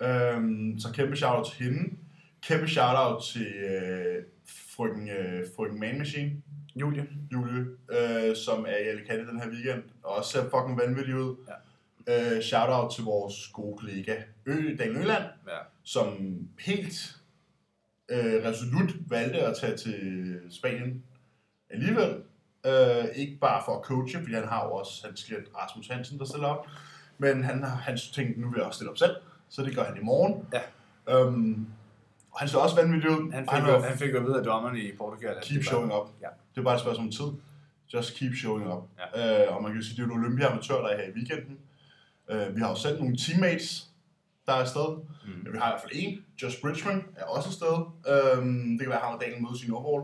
Yeah. 0.00 0.36
Øhm, 0.36 0.78
så 0.78 0.92
kæmpe 0.92 1.16
shout-out 1.16 1.46
til 1.46 1.64
hende. 1.64 1.96
Kæmpe 2.42 2.68
shout-out 2.68 3.22
til 3.22 3.46
øh, 3.46 4.24
frøken, 4.76 5.08
øh, 5.08 5.44
frøken 5.56 5.80
Man 5.80 5.98
Machine. 5.98 6.32
Julie. 6.76 7.06
Julie, 7.32 7.66
øh, 7.90 8.36
som 8.36 8.64
er 8.68 8.76
i 8.76 8.88
Alicante 8.88 9.26
den 9.30 9.40
her 9.40 9.48
weekend, 9.48 9.82
og 10.02 10.14
også 10.14 10.30
ser 10.30 10.42
fucking 10.42 10.78
vanvittig 10.78 11.14
ud. 11.16 11.36
Ja. 11.48 11.54
Øh, 12.36 12.42
shout-out 12.42 12.92
til 12.94 13.04
vores 13.04 13.48
gode 13.52 13.78
kollega 13.78 14.16
Ø, 14.46 14.76
Daniel 14.78 14.96
Øland, 14.96 15.22
Ja. 15.48 15.58
som 15.84 16.38
helt 16.60 17.16
øh, 18.10 18.44
resolut 18.44 18.94
valgte 19.08 19.38
at 19.40 19.56
tage 19.60 19.76
til 19.76 20.40
Spanien 20.50 21.02
alligevel. 21.70 22.22
Øh, 22.66 23.04
ikke 23.14 23.38
bare 23.40 23.62
for 23.66 23.78
at 23.78 23.84
coache, 23.84 24.20
fordi 24.20 24.34
han 24.34 24.48
har 24.48 24.64
jo 24.64 24.72
også 24.72 25.06
hans 25.06 25.24
klient 25.24 25.48
Rasmus 25.56 25.88
Hansen, 25.88 26.18
der 26.18 26.24
stiller 26.24 26.48
op, 26.48 26.66
men 27.18 27.44
han, 27.44 27.62
har- 27.62 27.76
han 27.76 27.98
tænkte, 28.14 28.40
nu 28.40 28.48
vil 28.50 28.56
jeg 28.58 28.66
også 28.66 28.76
stille 28.76 28.90
op 28.90 28.98
selv, 28.98 29.16
så 29.48 29.62
det 29.62 29.74
gør 29.76 29.84
han 29.84 29.96
i 29.96 30.04
morgen. 30.04 30.48
Ja. 30.52 30.60
Øhm, 31.16 31.66
og 32.36 32.40
han 32.40 32.48
ser 32.48 32.58
også 32.58 32.76
vanvittig 32.76 33.10
ud. 33.10 33.32
Han 33.32 33.42
fik, 33.52 33.62
var 33.62 33.72
jo, 33.72 33.80
han 33.80 33.98
fik 33.98 34.12
jo 34.12 34.18
at 34.18 34.24
vide 34.26 34.38
af 34.38 34.44
dommerne 34.44 34.78
i 34.80 34.96
Portugal. 34.96 35.34
keep 35.42 35.48
det 35.48 35.56
var- 35.56 35.62
showing 35.62 35.92
up. 35.94 36.08
Ja. 36.20 36.28
Det 36.54 36.60
er 36.60 36.64
bare 36.64 36.74
et 36.74 36.80
spørgsmål 36.80 37.06
om 37.06 37.12
tid. 37.12 37.30
Just 37.94 38.14
keep 38.18 38.34
showing 38.34 38.72
up. 38.72 38.82
Ja. 39.16 39.44
Øh, 39.46 39.56
og 39.56 39.62
man 39.62 39.70
kan 39.72 39.80
jo 39.80 39.86
sige, 39.86 39.96
det 39.96 40.02
er 40.02 40.06
jo 40.06 40.12
en 40.14 40.24
Olympia-amatør, 40.24 40.74
der 40.74 40.88
er 40.88 40.96
her 40.96 41.08
i 41.12 41.14
weekenden. 41.16 41.58
Øh, 42.30 42.54
vi 42.56 42.60
har 42.60 42.68
jo 42.68 42.74
selv 42.76 42.98
nogle 43.00 43.16
teammates, 43.16 43.90
der 44.46 44.52
er 44.52 44.56
afsted. 44.56 44.88
Mm. 44.96 45.32
Mm. 45.32 45.52
Vi 45.52 45.58
har 45.58 45.68
i 45.68 45.72
hvert 45.72 45.80
fald 45.80 45.92
en. 45.94 46.24
Josh 46.42 46.60
Bridgman 46.60 47.04
er 47.16 47.24
også 47.24 47.48
afsted. 47.48 47.74
Øhm, 48.12 48.70
det 48.70 48.80
kan 48.80 48.88
være, 48.88 48.98
at 49.00 49.04
han 49.06 49.14
og 49.14 49.20
Daniel 49.20 49.42
mødes 49.42 49.64
i 49.64 49.68
Nordhall. 49.68 50.02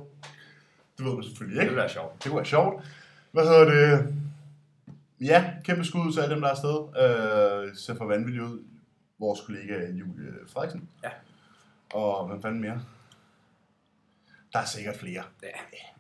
Det 0.99 1.07
ved 1.07 1.15
man 1.15 1.25
selvfølgelig 1.25 1.57
Det 1.57 1.63
ikke. 1.63 1.71
ville 1.71 1.81
være 1.83 1.91
sjovt. 1.91 2.13
Det 2.15 2.31
kunne 2.31 2.37
være 2.37 2.47
sjovt. 2.57 2.85
Hvad 3.33 3.45
hedder 3.45 3.65
det? 3.65 4.15
Ja, 5.21 5.51
kæmpe 5.65 5.85
skud 5.85 6.13
til 6.13 6.21
alle 6.21 6.35
dem, 6.35 6.41
der 6.43 6.49
er 6.49 6.53
afsted. 6.53 6.79
Øh, 7.69 7.77
ser 7.77 7.95
for 7.95 8.05
vanvittigt 8.05 8.45
ud. 8.45 8.63
Vores 9.19 9.41
kollega 9.47 9.75
Julie 9.91 10.33
Frederiksen. 10.53 10.89
Ja. 11.05 11.09
Og 11.93 12.29
hvem 12.29 12.43
fanden 12.43 12.61
mere? 12.61 12.83
Der 14.53 14.59
er 14.59 14.65
sikkert 14.65 14.97
flere. 14.97 15.25
Ja. 15.43 15.49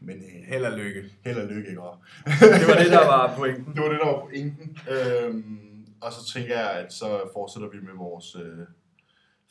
Men 0.00 0.16
øh, 0.16 0.42
Held 0.48 0.64
og 0.64 0.72
lykke. 0.78 1.04
held 1.24 1.38
og 1.38 1.46
lykke, 1.48 1.68
ikke? 1.70 1.80
Det 1.80 2.68
var 2.68 2.78
det, 2.82 2.90
der 2.90 3.06
var 3.06 3.36
pointen. 3.36 3.72
det 3.74 3.82
var 3.82 3.88
det, 3.88 4.00
der 4.00 4.06
var 4.06 4.20
pointen. 4.20 4.78
Øhm, 4.90 5.86
og 6.00 6.12
så 6.12 6.32
tænker 6.32 6.58
jeg, 6.60 6.70
at 6.72 6.92
så 6.92 7.30
fortsætter 7.32 7.68
vi 7.68 7.80
med 7.80 7.92
vores 7.94 8.34
øh, 8.36 8.58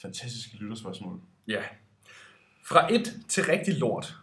fantastiske 0.02 0.56
lytterspørgsmål. 0.58 1.20
Ja. 1.48 1.64
Fra 2.66 2.94
et 2.94 3.20
til 3.30 3.44
rigtig 3.46 3.78
lort. 3.78 4.16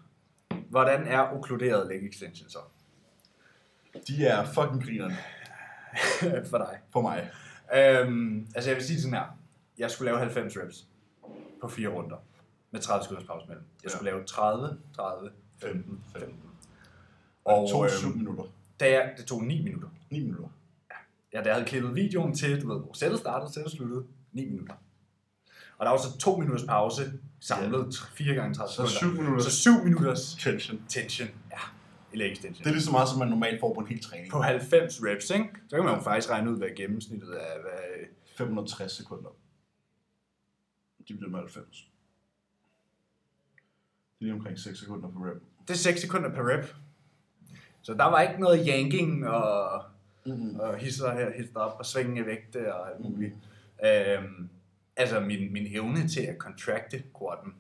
Hvordan 0.69 1.07
er 1.07 1.33
okluderet 1.33 1.87
leg 1.89 2.09
extension 2.09 2.49
så? 2.51 2.59
De 4.09 4.27
er 4.27 4.45
fucking 4.45 4.85
grinerne 4.85 5.17
For 6.51 6.59
dig. 6.59 6.79
for 6.93 7.01
mig. 7.01 7.31
Øhm, 7.77 8.47
altså 8.55 8.71
jeg 8.71 8.77
vil 8.77 8.85
sige 8.87 9.01
sådan 9.01 9.15
her. 9.19 9.39
Jeg 9.79 9.91
skulle 9.91 10.07
lave 10.07 10.19
90 10.19 10.57
reps 10.57 10.87
på 11.61 11.69
fire 11.69 11.89
runder. 11.89 12.17
Med 12.71 12.81
30 12.81 13.05
sekunders 13.05 13.27
pause 13.27 13.47
mellem. 13.49 13.65
Jeg 13.83 13.91
skulle 13.91 14.11
lave 14.11 14.25
30, 14.25 14.79
30, 14.97 15.31
15, 15.63 16.01
15. 16.13 16.35
Og 17.45 17.55
Og 17.63 17.71
to 17.71 17.85
øhm, 17.85 17.91
syv 17.91 18.17
minutter. 18.17 18.45
da 18.81 18.91
jeg, 18.91 19.15
det 19.19 19.27
tog 19.27 19.45
9 19.45 19.63
minutter. 19.65 19.89
9 20.11 20.21
minutter. 20.25 20.49
Ja, 21.33 21.39
da 21.43 21.45
jeg 21.49 21.55
havde 21.55 21.67
klippet 21.69 21.95
videoen 21.95 22.35
til, 22.35 22.63
du 22.63 22.73
ved, 22.73 22.81
hvor 22.81 22.93
sættet 22.93 23.19
startede, 23.21 23.53
sættet 23.53 23.73
sluttede, 23.73 24.05
9 24.33 24.45
minutter. 24.51 24.75
Og 25.79 25.85
der 25.87 25.91
var 25.91 25.99
så 25.99 26.19
to 26.19 26.37
minutters 26.37 26.65
pause, 26.69 27.13
samlet 27.41 27.95
4 28.15 28.35
gange 28.35 28.55
30 28.55 28.69
Så 28.73 28.75
sekunder. 28.87 28.99
syv 29.15 29.23
minutter 29.23 29.45
Så 29.45 29.51
7 29.51 29.85
minutters 29.85 30.35
tension. 30.41 30.83
tension. 30.89 31.29
Ja. 31.51 31.59
leg 32.19 32.33
extension. 32.33 32.65
Det 32.65 32.71
er 32.71 32.75
lige 32.75 32.83
så 32.83 32.91
meget, 32.93 33.09
som 33.09 33.19
man 33.19 33.29
normalt 33.29 33.61
får 33.61 33.75
på 33.75 33.81
en 33.81 33.87
hel 33.87 34.03
træning. 34.03 34.31
På 34.33 34.39
90 34.41 35.01
reps, 35.05 35.31
ikke? 35.31 35.49
Så 35.69 35.77
kan 35.77 35.85
man 35.85 35.95
jo 35.95 36.01
faktisk 36.01 36.31
regne 36.31 36.51
ud, 36.53 36.59
hvad 36.59 36.69
gennemsnittet 36.77 37.31
er. 37.31 37.61
Hvad, 37.61 38.07
560 38.37 38.93
sekunder. 38.93 39.31
De 41.09 41.15
bliver 41.15 41.31
med 41.31 41.39
90. 41.39 41.89
Det 44.19 44.21
er 44.21 44.25
lige 44.25 44.33
omkring 44.35 44.59
6 44.59 44.79
sekunder 44.79 45.09
på 45.11 45.19
rep. 45.19 45.43
det 45.69 45.75
er 45.75 45.79
6 45.79 46.01
sekunder 46.01 46.31
per 46.35 46.43
rep. 46.49 46.75
Så 47.83 47.95
der 47.95 48.05
var 48.05 48.21
ikke 48.21 48.41
noget 48.41 48.67
yanking 48.69 49.29
og, 49.29 49.83
Mm-hmm. 50.27 50.61
og 50.61 50.77
hisser 50.77 51.13
her, 51.13 51.31
hisser 51.37 51.61
op 51.61 51.79
og 51.79 51.87
svinge 51.87 52.27
vægte 52.27 52.75
og 52.75 52.91
alt 52.91 53.01
muligt. 53.01 53.35
Øhm, 53.85 54.49
altså, 54.97 55.21
min, 55.21 55.53
min 55.53 55.67
evne 55.77 56.09
til 56.09 56.21
at 56.21 56.37
contracte 56.39 57.03
quaden 57.19 57.55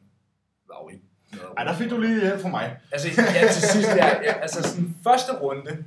var 0.68 0.82
jo 0.82 0.88
ikke 0.88 1.04
noget. 1.32 1.48
Ej, 1.56 1.64
der 1.64 1.74
fik 1.74 1.90
du 1.90 2.00
lige 2.00 2.20
hjælp 2.20 2.40
fra 2.40 2.48
mig. 2.48 2.80
Altså, 2.92 3.08
ja, 3.22 3.52
til 3.52 3.62
sidst, 3.62 3.88
ja, 3.88 4.06
ja, 4.22 4.32
altså 4.32 4.62
sådan, 4.62 4.96
første 5.02 5.32
runde 5.40 5.84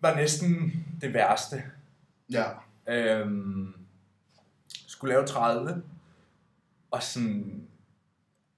var 0.00 0.14
næsten 0.16 0.72
det 1.00 1.14
værste. 1.14 1.62
Ja. 2.30 2.44
Øhm, 2.88 3.74
skulle 4.86 5.14
lave 5.14 5.26
30, 5.26 5.82
og 6.92 7.02
sådan, 7.02 7.68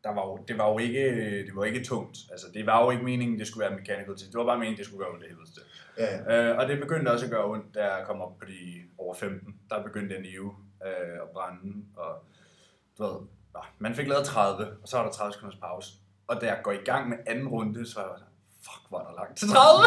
der 0.05 0.11
var 0.15 0.27
jo, 0.27 0.45
det 0.49 0.59
var 0.59 0.69
jo 0.73 0.79
ikke, 0.79 1.03
det 1.47 1.57
var 1.57 1.65
ikke 1.65 1.85
tungt. 1.85 2.19
Altså, 2.31 2.47
det 2.55 2.67
var 2.67 2.85
jo 2.85 2.91
ikke 2.91 3.05
meningen, 3.05 3.39
det 3.39 3.47
skulle 3.47 3.69
være 3.69 3.79
mechanical 3.79 4.17
til. 4.17 4.27
Det 4.27 4.35
var 4.39 4.45
bare 4.45 4.59
meningen, 4.59 4.79
det 4.79 4.87
skulle 4.87 5.05
gøre 5.05 5.13
ondt 5.15 5.25
helvede 5.27 5.47
til. 5.55 5.63
Ja, 5.99 6.35
ja. 6.35 6.51
Øh, 6.53 6.59
og 6.59 6.69
det 6.69 6.81
begyndte 6.81 7.11
også 7.11 7.25
at 7.25 7.31
gøre 7.31 7.45
ondt, 7.51 7.75
da 7.75 7.85
jeg 7.95 8.07
kom 8.07 8.21
op 8.21 8.39
på 8.39 8.45
de 8.45 8.83
over 8.99 9.15
15. 9.15 9.55
Der 9.71 9.83
begyndte 9.83 10.17
at 10.17 10.23
nive 10.23 10.55
øh, 10.87 11.21
og 11.23 11.29
brænde, 11.33 11.85
og 11.97 12.25
du 12.99 13.03
ved, 13.05 13.13
nå, 13.55 13.61
man 13.79 13.95
fik 13.95 14.09
lavet 14.09 14.25
30, 14.27 14.67
og 14.83 14.89
så 14.89 14.97
var 14.97 15.05
der 15.05 15.13
30 15.13 15.33
sekunders 15.33 15.59
pause. 15.61 15.93
Og 16.27 16.41
da 16.41 16.47
jeg 16.47 16.61
går 16.63 16.73
i 16.73 16.77
gang 16.85 17.09
med 17.09 17.17
anden 17.27 17.49
runde, 17.49 17.87
så 17.87 18.01
var 18.01 18.07
jeg 18.09 18.19
fuck, 18.65 18.89
hvor 18.89 18.99
er 19.01 19.05
der 19.05 19.15
langt 19.15 19.39
til 19.39 19.49
30? 19.49 19.85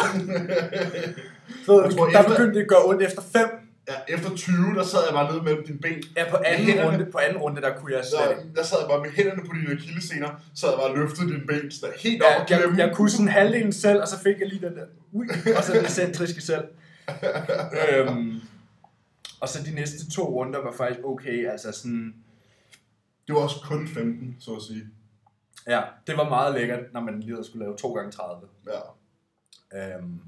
Så 1.66 1.82
Jeg 1.84 1.92
tror, 1.94 2.06
der 2.10 2.20
efter- 2.20 2.32
begyndte 2.36 2.54
det 2.56 2.62
at 2.62 2.68
gøre 2.70 2.86
ondt 2.86 3.02
efter 3.02 3.22
5. 3.22 3.42
ja. 3.88 3.94
Efter 4.16 4.36
20, 4.36 4.56
der 4.76 4.84
sad 4.84 5.00
jeg 5.08 5.14
bare 5.14 5.32
nede 5.34 5.44
mellem 5.44 5.66
dine 5.66 5.80
ben. 5.80 6.04
Ja, 6.18 6.30
på 6.32 6.38
anden, 6.46 6.66
hænderne- 6.68 6.92
runde, 6.94 7.06
på 7.12 7.18
anden 7.18 7.38
runde, 7.38 7.62
der 7.62 7.76
kunne 7.78 7.94
jeg 7.96 8.06
slet 8.06 8.30
ikke. 8.38 8.56
der 8.56 8.64
sad 8.64 8.78
jeg 8.80 8.88
bare 8.90 9.02
med 9.02 9.10
hænderne 9.12 9.42
på 9.42 9.54
dine 9.56 9.72
akillescener, 9.72 10.30
sad 10.56 10.70
jeg 10.70 10.78
bare 10.78 10.90
og 10.90 10.98
løftede 10.98 11.28
dine 11.32 11.46
ben 11.48 11.72
så 11.72 11.86
der 11.86 11.92
helt 12.00 12.24
Ja, 12.24 12.36
op 12.36 12.42
og 12.44 12.50
jeg, 12.50 12.60
klemme. 12.60 12.78
jeg 12.78 12.96
kunne 12.96 13.10
sådan 13.10 13.28
halvdelen 13.28 13.74
selv, 13.74 14.02
og 14.02 14.08
så 14.08 14.20
fik 14.20 14.40
jeg 14.40 14.48
lige 14.48 14.68
den 14.68 14.76
der, 14.78 14.86
ui, 15.12 15.28
og 15.58 15.64
så 15.64 15.74
den 15.74 15.86
centriske 15.86 16.42
selv. 16.42 16.64
øhm, 17.92 18.42
og 19.42 19.50
så 19.50 19.64
de 19.64 19.76
næste 19.76 20.12
to 20.12 20.24
runder 20.24 20.60
var 20.60 20.72
faktisk 20.72 21.00
okay, 21.06 21.48
altså 21.52 21.72
sådan, 21.72 22.16
Det 23.28 23.36
var 23.36 23.42
også 23.42 23.56
kun 23.64 23.88
15, 23.88 24.36
så 24.40 24.52
at 24.56 24.62
sige. 24.62 24.84
ja, 25.68 25.82
det 26.08 26.18
var 26.18 26.30
meget 26.30 26.54
lækkert, 26.54 26.80
når 26.94 27.02
man 27.02 27.20
lige 27.20 27.44
skulle 27.44 27.66
lave 27.66 27.78
2 27.78 27.94
gange 27.94 28.12
30 28.12 28.42
Ja. 28.68 28.80
Øhm, 29.98 30.20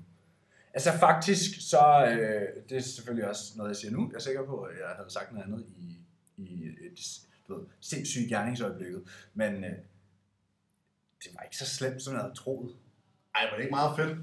altså 0.74 0.92
faktisk, 0.92 1.70
så 1.70 2.06
øh, 2.12 2.48
det 2.70 2.78
er 2.78 2.82
selvfølgelig 2.82 3.30
også 3.30 3.44
noget, 3.56 3.70
jeg 3.70 3.76
siger 3.78 3.92
nu. 3.92 4.08
Jeg 4.12 4.16
er 4.16 4.20
sikker 4.22 4.46
på, 4.46 4.62
at 4.62 4.76
jeg 4.80 4.96
havde 4.96 5.10
sagt 5.10 5.32
noget 5.32 5.46
andet 5.46 5.66
i, 5.78 5.98
i 6.38 6.64
et 6.68 7.00
du 7.48 7.56
ved, 7.60 7.66
sindssygt 7.82 8.30
gerningsøjeblikket. 8.30 9.04
Men 9.34 9.64
øh, 9.64 9.72
det 11.24 11.32
var 11.36 11.42
ikke 11.44 11.58
så 11.58 11.66
slemt, 11.66 12.02
som 12.02 12.14
jeg 12.14 12.22
havde 12.22 12.36
troet. 12.36 12.76
Ej, 13.36 13.42
var 13.50 13.56
det 13.56 13.64
ikke 13.64 13.76
meget 13.76 13.96
fedt? 13.96 14.18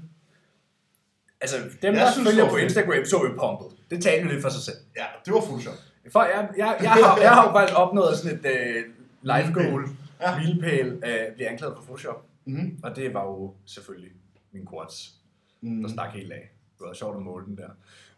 Altså, 1.41 1.57
dem, 1.81 1.93
Jeg 1.93 2.05
der 2.05 2.11
synes, 2.11 2.29
følger 2.29 2.49
på. 2.49 2.55
Instagram, 2.55 3.05
så 3.05 3.17
jo 3.17 3.29
pumpet. 3.39 3.77
Det 3.89 4.03
talte 4.03 4.25
jo 4.25 4.31
lidt 4.31 4.41
for 4.41 4.49
sig 4.49 4.61
selv. 4.61 4.77
Ja, 4.97 5.05
det 5.25 5.33
var 5.33 5.39
Photoshop. 5.41 5.73
For 6.11 6.23
jeg, 6.23 6.49
jeg, 6.57 6.77
jeg, 6.81 6.91
har, 6.91 7.17
jeg 7.21 7.29
har 7.31 7.47
jo 7.47 7.51
faktisk 7.53 7.77
opnået 7.79 8.17
sådan 8.17 8.39
et 8.39 8.45
øh, 8.45 8.83
life 9.21 9.53
goal, 9.53 9.83
Ja. 10.21 10.39
milepæl, 10.39 10.87
øh, 10.87 11.33
blive 11.35 11.47
anklaget 11.49 11.75
for 11.77 11.83
Photoshop. 11.83 12.25
Mm-hmm. 12.45 12.79
Og 12.83 12.95
det 12.95 13.13
var 13.13 13.23
jo 13.25 13.53
selvfølgelig 13.65 14.11
min 14.51 14.67
quads. 14.71 15.16
Mm. 15.61 15.81
der 15.81 15.89
stak 15.89 16.13
helt 16.13 16.31
af. 16.31 16.51
Det 16.79 16.87
var 16.87 16.93
sjovt 16.93 17.15
at 17.15 17.21
måle 17.21 17.45
den 17.45 17.57
der. 17.57 17.69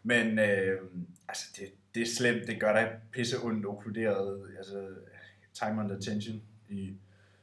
Men 0.02 0.38
øh, 0.38 0.80
altså, 1.28 1.44
det, 1.56 1.72
det 1.94 2.02
er 2.02 2.06
slemt. 2.06 2.46
Det 2.46 2.60
gør 2.60 2.72
dig 2.72 3.00
pisse 3.12 3.38
ondt 3.38 3.66
okkluderet. 3.66 4.54
Altså, 4.58 4.88
time 5.52 5.80
under 5.80 6.00
tension 6.00 6.42
i 6.68 6.94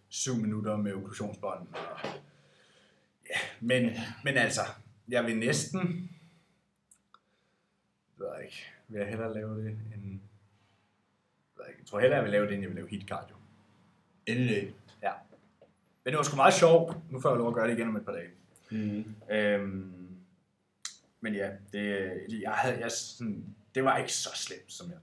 syv 0.10 0.36
minutter 0.36 0.78
med 0.78 0.93
okklusionsbånd. 0.93 1.68
Og, 1.68 2.10
ja, 3.30 3.39
men, 3.60 3.91
men 4.24 4.38
altså, 4.38 4.62
jeg 5.08 5.26
vil 5.26 5.38
næsten... 5.38 6.10
Jeg 8.20 8.26
ved 8.28 8.43
ikke. 8.43 8.66
Vil 8.88 9.00
jeg 9.00 9.08
hellere 9.10 9.34
lave 9.34 9.64
det 9.64 9.68
end... 9.68 10.20
Jeg, 11.56 11.64
ved 11.64 11.68
ikke, 11.68 11.80
jeg 11.80 11.88
tror 11.88 12.00
hellere, 12.00 12.18
jeg 12.18 12.24
vil 12.24 12.32
lave 12.32 12.45
det, 12.45 12.54
end 12.54 12.62
jeg 12.62 12.70
vil 12.70 12.76
lave 12.76 12.89
hit 12.89 13.08
cardio. 13.08 13.36
Day. 14.28 14.72
Ja. 15.02 15.12
Men 16.04 16.12
det 16.12 16.18
var 16.18 16.24
sgu 16.24 16.36
meget 16.36 16.54
sjovt. 16.54 17.12
Nu 17.12 17.20
får 17.20 17.30
jeg 17.30 17.38
lov 17.38 17.48
at 17.48 17.54
gøre 17.54 17.68
det 17.68 17.78
igen 17.78 17.88
om 17.88 17.95
et 17.95 18.06
par 18.06 18.12
dage. 18.12 18.30
Mm. 18.72 19.15
Øhm, 19.32 19.93
men 21.22 21.34
ja, 21.34 21.49
det, 21.74 22.07
jeg 22.41 22.51
havde, 22.51 22.80
jeg, 22.80 22.91
sådan, 22.91 23.45
det 23.76 23.84
var 23.84 23.97
ikke 23.97 24.13
så 24.13 24.30
slemt, 24.36 24.72
som 24.74 24.88
jeg 24.88 24.97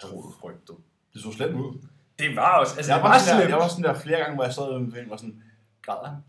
troede 0.00 0.28
frygtede. 0.40 0.78
Det 1.14 1.22
så 1.22 1.32
slemt 1.32 1.54
ud. 1.54 1.78
Det 2.18 2.36
var 2.36 2.58
også, 2.58 2.76
altså 2.76 2.92
Jeg 2.92 2.98
det 2.98 3.04
var, 3.04 3.10
var 3.10 3.18
sådan 3.18 3.34
der, 3.34 3.40
slemt. 3.40 3.50
jeg 3.50 3.58
var 3.58 3.68
sådan 3.68 3.84
der 3.84 3.94
flere 3.94 4.18
gange, 4.18 4.34
hvor 4.34 4.44
jeg 4.44 4.54
sad 4.54 4.64
en 4.76 5.10
var 5.10 5.16
sådan, 5.16 5.42
Græder. 5.82 6.22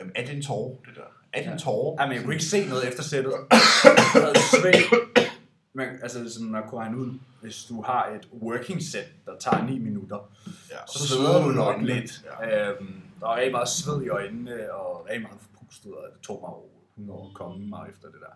"Øhm, 0.00 0.12
er 0.14 0.24
det 0.26 0.34
en 0.36 0.42
tårer, 0.42 0.76
det 0.86 0.96
der? 0.96 1.02
Er 1.32 1.42
det 1.42 1.52
en 1.52 1.58
tårer? 1.58 1.96
Ej, 1.98 2.06
men 2.06 2.14
jeg 2.16 2.24
kunne 2.24 2.34
ikke 2.34 2.44
se 2.44 2.66
noget 2.68 2.88
efter 2.88 3.02
sættet. 3.02 3.32
Jeg 4.14 4.22
havde 4.22 4.34
svedt. 4.60 5.30
Men 5.72 5.88
altså, 6.02 6.32
sådan, 6.32 6.48
man 6.50 6.62
kunne 6.68 6.80
regne 6.80 6.96
ud, 6.98 7.18
hvis 7.42 7.64
du 7.64 7.82
har 7.82 8.06
et 8.06 8.28
working 8.32 8.82
set, 8.82 9.06
der 9.26 9.32
tager 9.40 9.64
9 9.66 9.78
minutter, 9.78 10.30
Ja, 10.70 10.76
så 10.92 11.08
sveder 11.08 11.42
du 11.42 11.48
nok 11.48 11.82
lidt. 11.82 12.24
Ja. 12.42 12.70
Øhm, 12.70 13.00
der 13.20 13.26
var 13.26 13.36
rigtig 13.36 13.52
meget 13.52 13.68
sved 13.68 14.02
i 14.02 14.08
øjnene, 14.08 14.72
og 14.72 15.06
rigtig 15.06 15.22
meget 15.22 15.38
forpustet, 15.70 15.94
og 15.94 16.08
det 16.14 16.20
tog 16.22 16.40
mig 16.40 16.50
over 16.50 16.68
100 16.94 17.18
år 17.18 17.28
at 17.28 17.34
komme 17.34 17.68
mig 17.68 17.88
efter 17.90 18.08
det 18.08 18.20
der. 18.20 18.34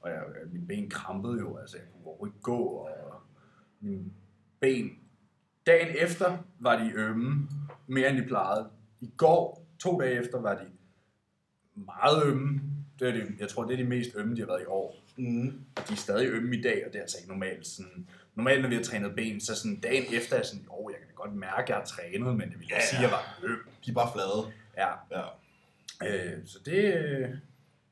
Og 0.00 0.10
jeg, 0.10 0.22
mine 0.52 0.66
ben 0.66 0.90
krampede 0.90 1.38
jo, 1.38 1.56
altså 1.56 1.76
jeg 1.76 1.86
kunne 1.92 2.06
overhovedet 2.06 2.34
ikke 2.34 2.42
gå, 2.42 2.58
og 2.58 3.20
mine 3.80 4.04
ben, 4.60 4.98
dagen 5.66 5.96
efter 5.98 6.38
var 6.58 6.84
de 6.84 6.92
ømme, 6.94 7.48
mere 7.86 8.10
end 8.10 8.18
de 8.18 8.26
plejede. 8.26 8.68
I 9.00 9.10
går, 9.16 9.66
to 9.78 10.00
dage 10.00 10.20
efter, 10.20 10.40
var 10.40 10.54
de 10.54 10.66
meget 11.74 12.24
ømme. 12.26 12.60
Det 12.98 13.08
er 13.08 13.12
de, 13.12 13.32
jeg 13.38 13.48
tror, 13.48 13.64
det 13.64 13.72
er 13.72 13.76
de 13.76 13.84
mest 13.88 14.10
ømme, 14.16 14.36
de 14.36 14.40
har 14.40 14.46
været 14.46 14.62
i 14.62 14.66
år. 14.66 14.94
Mm. 15.16 15.60
Og 15.76 15.88
de 15.88 15.92
er 15.92 15.96
stadig 15.96 16.28
ømme 16.28 16.56
i 16.56 16.62
dag, 16.62 16.86
og 16.86 16.92
det 16.92 16.98
er 16.98 17.02
altså 17.02 17.16
ikke 17.18 17.28
normalt. 17.28 17.66
Sådan, 17.66 18.06
normalt, 18.34 18.62
når 18.62 18.68
vi 18.68 18.74
har 18.74 18.82
trænet 18.82 19.14
ben, 19.14 19.40
så 19.40 19.54
sådan 19.54 19.80
dagen 19.80 20.14
efter 20.14 20.34
er 20.34 20.38
jeg 20.38 20.46
sådan, 20.46 20.64
jo, 20.64 20.90
jeg 20.90 20.98
kan 20.98 21.14
godt 21.14 21.34
mærke, 21.34 21.62
at 21.62 21.68
jeg 21.68 21.76
har 21.76 21.84
trænet, 21.84 22.36
men 22.36 22.50
det 22.50 22.58
vil 22.58 22.68
Ja, 22.70 22.80
sige, 22.80 22.96
at 22.96 23.02
jeg 23.02 23.10
var 23.10 23.38
øm. 23.42 23.68
De 23.86 23.90
er 23.90 23.94
bare 23.94 24.12
flade. 24.12 24.52
Ja, 24.76 25.18
Ja. 25.18 25.24
Øh, 26.02 26.32
så 26.46 26.58
det 26.64 26.94
øh, 26.94 27.20
er 27.20 27.28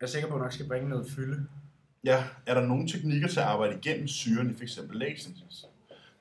jeg 0.01 0.09
sikker 0.09 0.29
på, 0.29 0.35
at 0.35 0.41
nok 0.41 0.53
skal 0.53 0.69
bringe 0.69 0.89
noget 0.89 1.07
fylde. 1.11 1.47
ja. 2.05 2.25
Er 2.47 2.55
der 2.55 2.67
nogle 2.67 2.89
teknikker 2.89 3.29
til 3.29 3.41
at 3.41 3.47
arbejde 3.47 3.79
igennem 3.83 4.09
syren 4.09 4.51
i 4.51 4.55
f.eks. 4.55 4.79
extensions? 5.09 5.67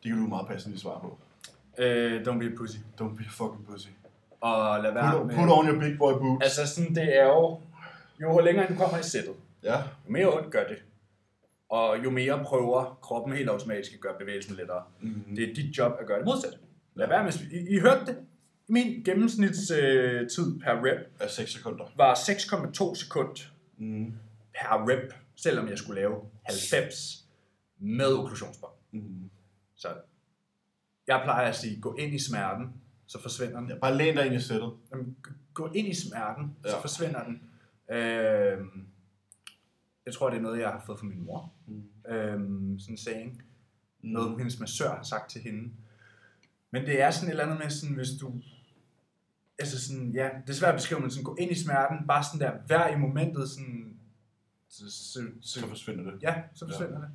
Det 0.03 0.11
kan 0.11 0.17
du 0.21 0.27
meget 0.27 0.47
passende 0.47 0.79
svare 0.79 0.99
på. 1.01 1.17
Øh, 1.77 2.21
don't 2.21 2.39
be 2.39 2.45
a 2.45 2.55
pussy. 2.57 2.77
Don't 3.01 3.15
be 3.17 3.23
a 3.23 3.29
fucking 3.29 3.65
pussy. 3.67 3.87
Og 4.41 4.83
lad 4.83 4.93
være 4.93 5.17
Put, 5.17 5.27
med... 5.27 5.35
put 5.35 5.49
on 5.49 5.67
your 5.67 5.79
big 5.79 5.97
boy 5.97 6.13
boots. 6.13 6.43
Altså 6.43 6.75
sådan, 6.75 6.95
det 6.95 7.17
er 7.19 7.25
jo... 7.25 7.59
Jo 8.21 8.39
længere 8.39 8.67
du 8.69 8.75
kommer 8.75 8.97
i 8.99 9.03
sættet, 9.03 9.33
Ja. 9.63 9.77
jo 9.77 9.83
mere 10.11 10.33
ondt 10.37 10.51
gør 10.51 10.67
det. 10.67 10.77
Og 11.69 12.03
jo 12.03 12.09
mere 12.09 12.43
prøver 12.43 12.99
kroppen 13.01 13.33
helt 13.37 13.49
automatisk 13.49 13.93
at 13.93 13.99
gøre 13.99 14.13
bevægelsen 14.19 14.55
lettere. 14.55 14.83
Mm. 15.01 15.23
Det 15.35 15.49
er 15.49 15.53
dit 15.53 15.77
job 15.77 15.91
at 15.99 16.07
gøre 16.07 16.17
det 16.17 16.25
modsatte. 16.25 16.57
Lad 16.95 17.07
være 17.07 17.23
med... 17.23 17.33
I, 17.51 17.75
I 17.75 17.79
hørte 17.79 18.05
det. 18.05 18.17
Min 18.73 19.03
gennemsnitstid 19.03 19.81
øh, 19.81 20.29
per 20.63 20.83
rep 20.85 21.11
Er 21.19 21.27
6 21.27 21.51
sekunder. 21.53 21.85
var 21.95 22.15
6,2 22.15 22.95
sekund 22.95 23.37
Mm. 23.77 24.13
per 24.55 24.85
rep, 24.89 25.13
selvom 25.35 25.67
jeg 25.67 25.77
skulle 25.77 26.01
lave 26.01 26.15
90 26.43 27.25
med 27.79 28.05
okklusionsbånd. 28.13 28.73
Mm. 28.91 29.29
Så 29.75 29.87
jeg 31.07 31.21
plejer 31.23 31.49
at 31.49 31.55
sige, 31.55 31.81
gå 31.81 31.95
ind 31.95 32.13
i 32.13 32.19
smerten, 32.19 32.73
så 33.07 33.21
forsvinder 33.21 33.59
den. 33.59 33.69
Ja, 33.69 33.77
bare 33.79 33.97
læn 33.97 34.15
dig 34.15 34.25
ind 34.25 34.35
i 34.35 34.39
sættet. 34.39 34.73
Jamen, 34.91 35.17
gå 35.53 35.71
ind 35.75 35.87
i 35.87 35.93
smerten, 35.93 36.55
så 36.65 36.69
Ja. 36.75 36.81
forsvinder 36.81 37.23
den. 37.23 37.41
Øhm, 37.97 38.87
jeg 40.05 40.13
tror, 40.13 40.29
det 40.29 40.37
er 40.37 40.41
noget, 40.41 40.59
jeg 40.59 40.69
har 40.69 40.83
fået 40.85 40.99
fra 40.99 41.05
min 41.05 41.25
mor. 41.25 41.53
Mm. 41.67 42.11
Øhm, 42.13 42.79
sådan 42.79 42.93
en 42.93 42.97
saying. 42.97 43.31
Mm. 44.03 44.09
Noget, 44.09 44.37
hendes 44.37 44.59
massør 44.59 44.95
har 44.95 45.03
sagt 45.03 45.31
til 45.31 45.41
hende. 45.41 45.73
Men 46.71 46.85
det 46.85 47.01
er 47.01 47.11
sådan 47.11 47.27
et 47.27 47.31
eller 47.31 47.43
andet 47.43 47.59
med, 47.59 47.69
sådan, 47.69 47.95
hvis 47.95 48.09
du... 48.21 48.33
Altså 49.59 49.87
sådan, 49.87 50.11
ja, 50.11 50.29
det 50.47 50.49
er 50.49 50.53
svært 50.53 50.69
at 50.69 50.75
beskrive, 50.75 50.99
men 51.01 51.11
sådan, 51.11 51.23
gå 51.23 51.35
ind 51.39 51.51
i 51.51 51.63
smerten, 51.63 52.07
bare 52.07 52.23
sådan 52.23 52.39
der, 52.39 52.51
vær 52.67 52.87
i 52.87 52.97
momentet, 52.97 53.49
sådan... 53.49 53.93
Så, 54.69 54.83
så, 54.91 55.21
så, 55.41 55.59
Så 55.59 55.67
forsvinder 55.67 56.11
det. 56.11 56.23
ja, 56.23 56.35
så 56.53 56.65
forsvinder 56.67 56.99
det. 56.99 57.09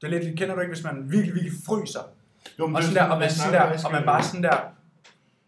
Det 0.00 0.14
er 0.14 0.18
lidt, 0.18 0.38
kender 0.38 0.54
du 0.54 0.60
ikke, 0.60 0.74
hvis 0.74 0.84
man 0.84 1.10
virkelig, 1.10 1.34
virkelig 1.34 1.52
fryser? 1.66 2.00
Jo, 2.58 2.66
men 2.66 2.76
Og, 2.76 2.82
sådan 2.82 2.96
der, 2.96 3.10
og, 3.12 3.18
man, 3.18 3.30
sådan 3.30 3.52
der, 3.52 3.84
og 3.86 3.92
man 3.92 4.04
bare 4.04 4.22
sådan 4.22 4.42
der, 4.42 4.58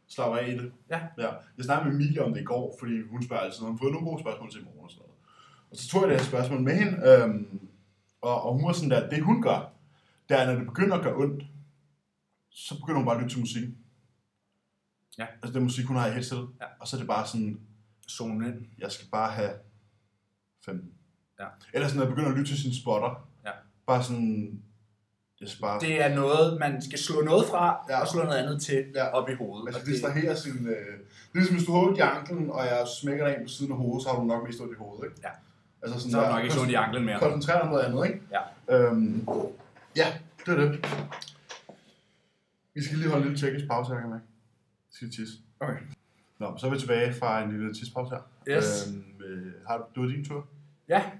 slapper 0.09 0.39
af 0.39 0.49
i 0.49 0.53
det. 0.59 0.73
Ja. 0.91 1.01
ja. 1.19 1.29
Jeg 1.57 1.65
snakkede 1.65 1.89
med 1.89 1.95
Emilie 2.01 2.25
om 2.25 2.33
det 2.35 2.41
i 2.41 2.45
går, 2.45 2.77
fordi 2.79 3.03
hun 3.11 3.23
spørger 3.23 3.43
altid, 3.43 3.63
om 3.63 3.69
hun 3.69 3.79
fået 3.79 3.93
nogle 3.93 4.07
gode 4.11 4.21
spørgsmål 4.23 4.51
til 4.51 4.61
i 4.61 4.65
morgen 4.65 4.85
og 4.85 4.91
sådan 4.91 5.01
noget. 5.03 5.15
Og 5.71 5.77
så 5.77 5.89
tog 5.89 6.03
jeg 6.03 6.11
det 6.11 6.21
her 6.21 6.27
spørgsmål 6.27 6.61
med 6.61 6.75
hende, 6.79 6.95
øhm, 7.11 7.61
og, 8.21 8.43
og 8.43 8.55
hun 8.55 8.67
var 8.67 8.73
sådan 8.73 8.91
der, 8.91 9.09
det 9.09 9.23
hun 9.23 9.43
gør, 9.43 9.73
det 10.29 10.41
er, 10.41 10.47
når 10.47 10.55
det 10.55 10.67
begynder 10.67 10.97
at 10.97 11.03
gøre 11.03 11.17
ondt, 11.17 11.45
så 12.51 12.75
begynder 12.81 12.99
hun 12.99 13.07
bare 13.07 13.17
at 13.17 13.23
lytte 13.23 13.35
til 13.35 13.41
musik. 13.41 13.69
Ja. 15.19 15.27
Altså 15.43 15.53
den 15.55 15.63
musik, 15.63 15.85
hun 15.87 15.97
har 15.97 16.07
i 16.07 16.11
headset, 16.11 16.49
Ja. 16.61 16.67
og 16.81 16.89
så 16.89 16.97
er 16.97 16.99
det 17.01 17.09
bare 17.09 17.27
sådan, 17.27 17.61
zone 18.11 18.49
ind. 18.49 18.67
Jeg 18.79 18.93
skal 18.93 19.07
bare 19.13 19.31
have 19.33 19.51
15. 20.65 20.93
Ja. 21.41 21.45
Eller 21.75 21.89
sådan, 21.89 22.03
at 22.03 22.09
begynde 22.09 22.29
at 22.29 22.35
lytte 22.35 22.51
til 22.51 22.59
sine 22.63 22.75
spotter. 22.83 23.29
Ja. 23.45 23.51
Bare 23.87 24.03
sådan... 24.03 24.63
Jeg 25.41 25.49
skal 25.49 25.61
bare... 25.61 25.81
Det 25.81 26.03
er 26.05 26.15
noget, 26.15 26.59
man 26.61 26.83
skal 26.83 26.99
slå 26.99 27.21
noget 27.21 27.47
fra, 27.47 27.87
Ja. 27.89 28.01
og 28.01 28.09
slå 28.09 28.23
noget 28.23 28.39
andet 28.39 28.63
til 28.63 28.85
Ja. 28.95 29.07
op 29.07 29.29
i 29.29 29.35
hovedet. 29.35 29.67
Altså, 29.67 29.81
Og 29.81 29.87
det 29.87 29.95
distraherer 29.95 30.35
sin... 30.35 30.67
Øh, 30.67 30.75
det 30.75 31.35
er 31.35 31.39
ligesom, 31.39 31.57
hvis 31.57 31.67
du 31.67 31.73
har 31.73 31.81
ondt 31.81 31.99
i 31.99 32.01
anklen, 32.01 32.51
og 32.51 32.65
jeg 32.67 32.87
smækker 33.03 33.27
dig 33.27 33.35
ind 33.37 33.43
på 33.45 33.49
siden 33.49 33.73
af 33.73 33.79
hovedet, 33.79 34.03
så 34.03 34.09
har 34.11 34.17
du 34.17 34.25
nok 34.25 34.47
mest 34.47 34.61
ondt 34.61 34.73
i 34.73 34.77
hovedet, 34.79 35.05
ikke? 35.05 35.21
Ja. 35.25 35.29
Altså 35.83 35.99
sådan 35.99 36.11
så 36.13 36.21
er 36.21 36.29
du 36.29 36.35
nok 36.35 36.43
ikke 36.45 36.55
slået 36.55 36.71
i 36.71 36.75
anklen 36.75 37.05
mere. 37.05 37.19
Koncentrer 37.19 37.55
dig 37.55 37.63
om 37.63 37.69
noget 37.69 37.85
andet, 37.85 38.07
ikke? 38.07 38.21
Ja. 38.37 38.43
Øhm, 38.77 39.29
ja, 39.97 40.07
det 40.47 40.53
er 40.55 40.61
det. 40.65 40.87
Vi 42.75 42.83
skal 42.85 42.99
lige 42.99 43.11
holde 43.11 43.27
en 43.27 43.33
lille 43.33 43.47
teknisk 43.47 43.67
pause 43.69 43.93
her, 43.93 44.01
kan 44.01 44.09
man 44.11 44.19
ikke? 44.19 44.29
Skal 44.91 45.11
tisse. 45.11 45.39
Okay. 45.61 45.81
Nå, 46.39 46.57
så 46.57 46.67
er 46.67 46.71
vi 46.71 46.79
tilbage 46.79 47.15
fra 47.15 47.43
en 47.43 47.51
lille 47.51 47.75
tidspause 47.75 48.15
her. 48.15 48.23
Yes. 48.49 48.89
Øhm, 48.89 49.23
øh, 49.23 49.53
har 49.67 49.79
du, 49.79 49.85
du 49.95 50.03
er 50.03 50.09
din 50.09 50.25
tur? 50.25 50.49
Ja. 50.89 51.11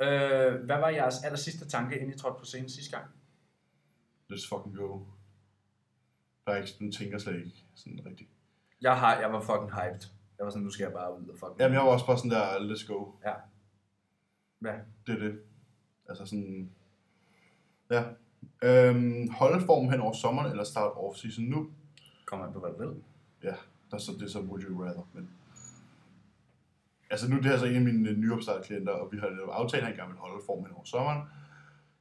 Øh, 0.00 0.64
hvad 0.64 0.78
var 0.78 0.88
jeres 0.88 1.22
aller 1.24 1.36
sidste 1.36 1.68
tanke, 1.68 1.98
inden 1.98 2.14
I 2.14 2.18
trådte 2.18 2.38
på 2.38 2.44
scenen 2.44 2.68
sidste 2.68 2.96
gang? 2.96 3.10
Let's 4.32 4.48
fucking 4.48 4.76
go. 4.76 5.00
Der 6.46 6.52
er 6.52 6.56
ikke, 6.56 6.72
den 6.78 6.92
tænker 6.92 7.18
slet 7.18 7.36
ikke 7.36 7.64
sådan 7.74 8.00
rigtigt. 8.06 8.30
Jeg, 8.80 8.98
har, 8.98 9.20
jeg 9.20 9.32
var 9.32 9.40
fucking 9.40 9.72
hyped. 9.72 10.08
Jeg 10.38 10.44
var 10.44 10.50
sådan, 10.50 10.62
nu 10.62 10.70
skal 10.70 10.84
jeg 10.84 10.92
bare 10.92 11.20
ud 11.20 11.28
og 11.28 11.36
fucking... 11.38 11.60
Jamen, 11.60 11.74
jeg 11.74 11.82
var 11.82 11.88
også 11.88 12.06
bare 12.06 12.18
sådan 12.18 12.30
der, 12.30 12.74
let's 12.74 12.86
go. 12.92 13.12
Ja. 13.26 13.34
Hvad? 14.58 14.74
Det 15.06 15.14
er 15.14 15.18
det. 15.18 15.40
Altså 16.08 16.26
sådan... 16.26 16.70
Ja. 17.90 18.04
Øhm, 18.62 19.28
holde 19.30 19.66
formen 19.66 19.90
hen 19.90 20.00
over 20.00 20.12
sommeren, 20.12 20.50
eller 20.50 20.64
starte 20.64 20.92
off-season 20.92 21.42
nu? 21.42 21.70
Kommer 22.34 22.46
an 22.46 22.52
på, 22.52 22.60
hvad 22.60 22.70
du 22.70 22.78
vil. 22.78 23.02
Ja, 23.42 23.54
der 23.90 23.96
er 23.96 23.98
så, 23.98 24.12
det 24.12 24.22
er 24.22 24.28
så 24.28 24.40
would 24.40 24.62
you 24.62 24.84
rather, 24.84 25.08
men... 25.12 25.30
Altså 27.10 27.30
nu 27.30 27.36
er 27.36 27.40
det 27.40 27.50
her 27.50 27.58
så 27.58 27.66
en 27.66 27.76
af 27.76 27.82
mine 27.82 28.08
øh, 28.08 28.16
nyopstartede 28.16 28.64
klienter, 28.64 28.92
og 28.92 29.12
vi 29.12 29.18
har 29.18 29.52
aftalt, 29.52 29.82
at 29.82 29.86
han 29.86 29.96
gerne 29.96 30.10
vil 30.10 30.18
holde 30.18 30.42
formen 30.46 30.72
over 30.74 30.84
sommeren, 30.84 31.22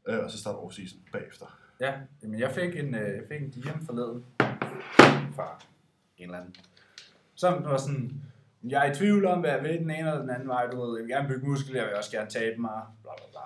øh, 0.07 0.23
og 0.23 0.31
så 0.31 0.37
starte 0.37 0.57
off-season 0.57 1.11
bagefter. 1.11 1.59
Ja, 1.79 1.93
jamen 2.23 2.39
jeg 2.39 2.51
fik 2.51 2.75
en, 2.75 2.95
øh, 2.95 3.15
jeg 3.15 3.23
fik 3.27 3.41
en 3.41 3.51
DM 3.51 3.85
forleden 3.85 4.25
fra 5.35 5.59
en 6.17 6.23
eller 6.23 6.37
anden. 6.37 6.55
Som 7.35 7.63
var 7.63 7.77
sådan, 7.77 8.21
jeg 8.63 8.87
er 8.87 8.91
i 8.91 8.95
tvivl 8.95 9.25
om, 9.25 9.39
hvad 9.39 9.51
jeg 9.51 9.63
vil 9.63 9.79
den 9.79 9.89
ene 9.89 9.97
eller 9.97 10.21
den 10.21 10.29
anden 10.29 10.47
vej, 10.47 10.67
du 10.67 10.81
ved. 10.81 10.97
Jeg 10.97 11.03
vil 11.03 11.11
gerne 11.15 11.27
bygge 11.27 11.47
muskler, 11.49 11.81
jeg 11.81 11.87
vil 11.87 11.95
også 11.95 12.11
gerne 12.11 12.29
tabe 12.29 12.61
mig, 12.61 12.81
bla 13.03 13.11
bla 13.17 13.25
bla. 13.31 13.41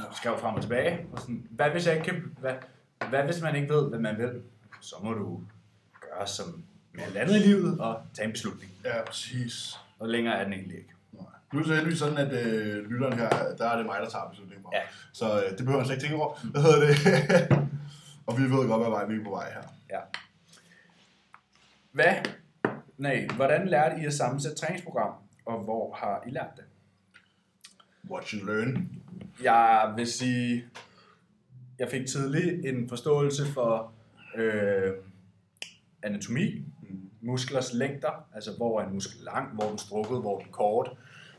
Så 0.00 0.16
skrev 0.16 0.38
frem 0.38 0.54
og 0.54 0.62
tilbage. 0.62 1.06
Og 1.12 1.18
sådan, 1.18 1.46
hvad 1.50 1.70
hvis 1.70 1.86
jeg 1.86 1.94
ikke 1.94 2.06
kan, 2.10 2.36
hvad, 2.40 2.54
hvad 3.08 3.24
hvis 3.24 3.42
man 3.42 3.56
ikke 3.56 3.74
ved, 3.74 3.88
hvad 3.88 3.98
man 3.98 4.18
vil? 4.18 4.42
Så 4.80 4.96
må 5.02 5.12
du 5.12 5.40
gøre 6.18 6.26
som 6.26 6.64
med 6.92 7.04
alt 7.04 7.16
andet 7.16 7.36
i 7.36 7.38
livet 7.38 7.80
og 7.80 8.02
tage 8.14 8.26
en 8.26 8.32
beslutning. 8.32 8.72
Ja, 8.84 9.04
præcis. 9.04 9.76
Og 9.98 10.08
længere 10.08 10.38
er 10.38 10.44
den 10.44 10.52
egentlig 10.52 10.76
ikke. 10.76 10.94
Nu 11.52 11.60
er 11.60 11.62
det 11.62 11.66
så 11.66 11.74
heldigvis 11.74 11.98
sådan, 11.98 12.18
at 12.18 12.32
øh, 12.32 12.90
lytteren 12.90 13.18
her, 13.18 13.28
der 13.58 13.68
er 13.68 13.76
det 13.76 13.86
mig, 13.86 14.00
der 14.00 14.08
tager 14.08 14.28
beslutningen. 14.28 14.66
Ja. 14.72 14.80
Så 15.12 15.42
øh, 15.44 15.50
det 15.50 15.58
behøver 15.58 15.76
man 15.76 15.86
slet 15.86 15.96
ikke 15.96 16.06
tænke 16.06 16.22
over. 16.22 16.34
Hvad 16.44 16.62
hedder 16.62 16.80
det? 16.86 16.96
og 18.26 18.38
vi 18.38 18.42
ved 18.42 18.68
godt, 18.68 18.82
hvad 18.82 18.90
vej 18.90 19.06
vi 19.06 19.14
er 19.14 19.24
på 19.24 19.30
vej 19.30 19.52
her. 19.52 19.62
Ja. 19.90 20.00
Hvad? 21.92 22.14
Nej, 22.98 23.26
hvordan 23.36 23.68
lærte 23.68 24.02
I 24.02 24.06
at 24.06 24.14
sammensætte 24.14 24.56
træningsprogram, 24.56 25.12
og 25.46 25.58
hvor 25.60 25.94
har 25.94 26.22
I 26.26 26.30
lært 26.30 26.50
det? 26.56 26.64
Watch 28.10 28.34
and 28.34 28.42
learn. 28.46 28.88
Jeg 29.42 29.92
vil 29.96 30.12
sige, 30.12 30.64
jeg 31.78 31.88
fik 31.90 32.06
tidligt 32.06 32.66
en 32.66 32.88
forståelse 32.88 33.46
for 33.46 33.92
øh, 34.36 34.92
anatomi, 36.04 36.64
musklers 37.20 37.72
længder, 37.72 38.28
altså 38.34 38.56
hvor 38.56 38.80
er 38.80 38.86
en 38.86 38.94
muskel 38.94 39.24
lang, 39.24 39.54
hvor 39.54 39.64
er 39.64 39.68
den 39.68 39.78
strukket, 39.78 40.20
hvor 40.20 40.38
er 40.38 40.42
den 40.42 40.52
kort. 40.52 40.90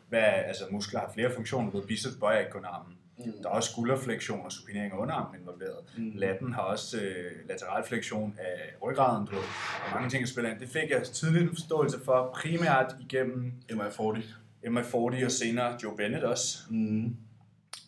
Hvad, 0.09 0.19
altså 0.21 0.63
muskler 0.71 0.99
har 0.99 1.11
flere 1.13 1.31
funktioner, 1.31 1.71
ved 1.71 1.87
biceps 1.87 2.15
bøjer 2.15 2.39
ikke 2.39 2.51
kun 2.51 2.65
armen. 2.65 2.97
Mm. 3.17 3.31
Der 3.43 3.49
er 3.49 3.53
også 3.53 3.71
skulderflektion 3.71 4.45
og 4.45 4.51
supinering 4.51 4.93
af 4.93 4.97
underarmen 4.97 5.41
involveret. 5.41 5.77
Mm. 5.97 6.11
Latten 6.15 6.53
har 6.53 6.61
også 6.61 7.01
øh, 7.01 7.31
lateral 7.49 7.83
flektion 7.87 8.35
af 8.37 8.73
ryggraden, 8.81 9.25
du 9.25 9.31
ved. 9.31 9.43
Og 9.85 9.93
mange 9.93 10.09
ting, 10.09 10.21
der 10.21 10.27
spiller 10.27 10.51
ind. 10.51 10.59
Det 10.59 10.69
fik 10.69 10.89
jeg 10.89 11.03
tidligt 11.03 11.43
en 11.43 11.49
forståelse 11.49 11.97
for, 12.05 12.35
primært 12.35 12.95
igennem 12.99 13.53
MI40. 13.71 14.21
MI40 14.65 15.25
og 15.25 15.31
senere 15.31 15.77
Joe 15.83 15.97
Bennett 15.97 16.23
også. 16.23 16.57
Mm. 16.69 17.15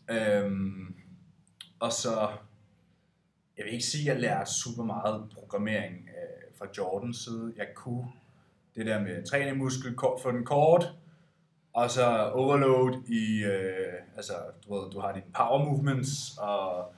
Øhm, 0.10 0.96
og 1.80 1.92
så, 1.92 2.30
jeg 3.58 3.66
vil 3.66 3.74
ikke 3.74 3.86
sige, 3.86 4.10
at 4.12 4.16
jeg 4.16 4.22
lærte 4.22 4.52
super 4.52 4.84
meget 4.84 5.30
programmering 5.34 6.07
fra 6.58 6.66
Jordans 6.78 7.18
side. 7.18 7.54
Jeg 7.58 7.68
kunne 7.76 8.08
det 8.76 8.86
der 8.86 9.02
med 9.02 9.26
træne 9.26 9.58
muskel, 9.58 9.96
få 10.22 10.32
den 10.32 10.46
kort, 10.46 10.94
og 11.74 11.92
så 11.92 12.30
overload 12.30 13.04
i, 13.08 13.44
øh, 13.44 13.94
altså 14.16 14.34
du 14.68 14.76
ved, 14.76 14.92
du 14.92 15.00
har 15.00 15.12
dine 15.12 15.26
power 15.36 15.66
movements, 15.66 16.38
og 16.38 16.94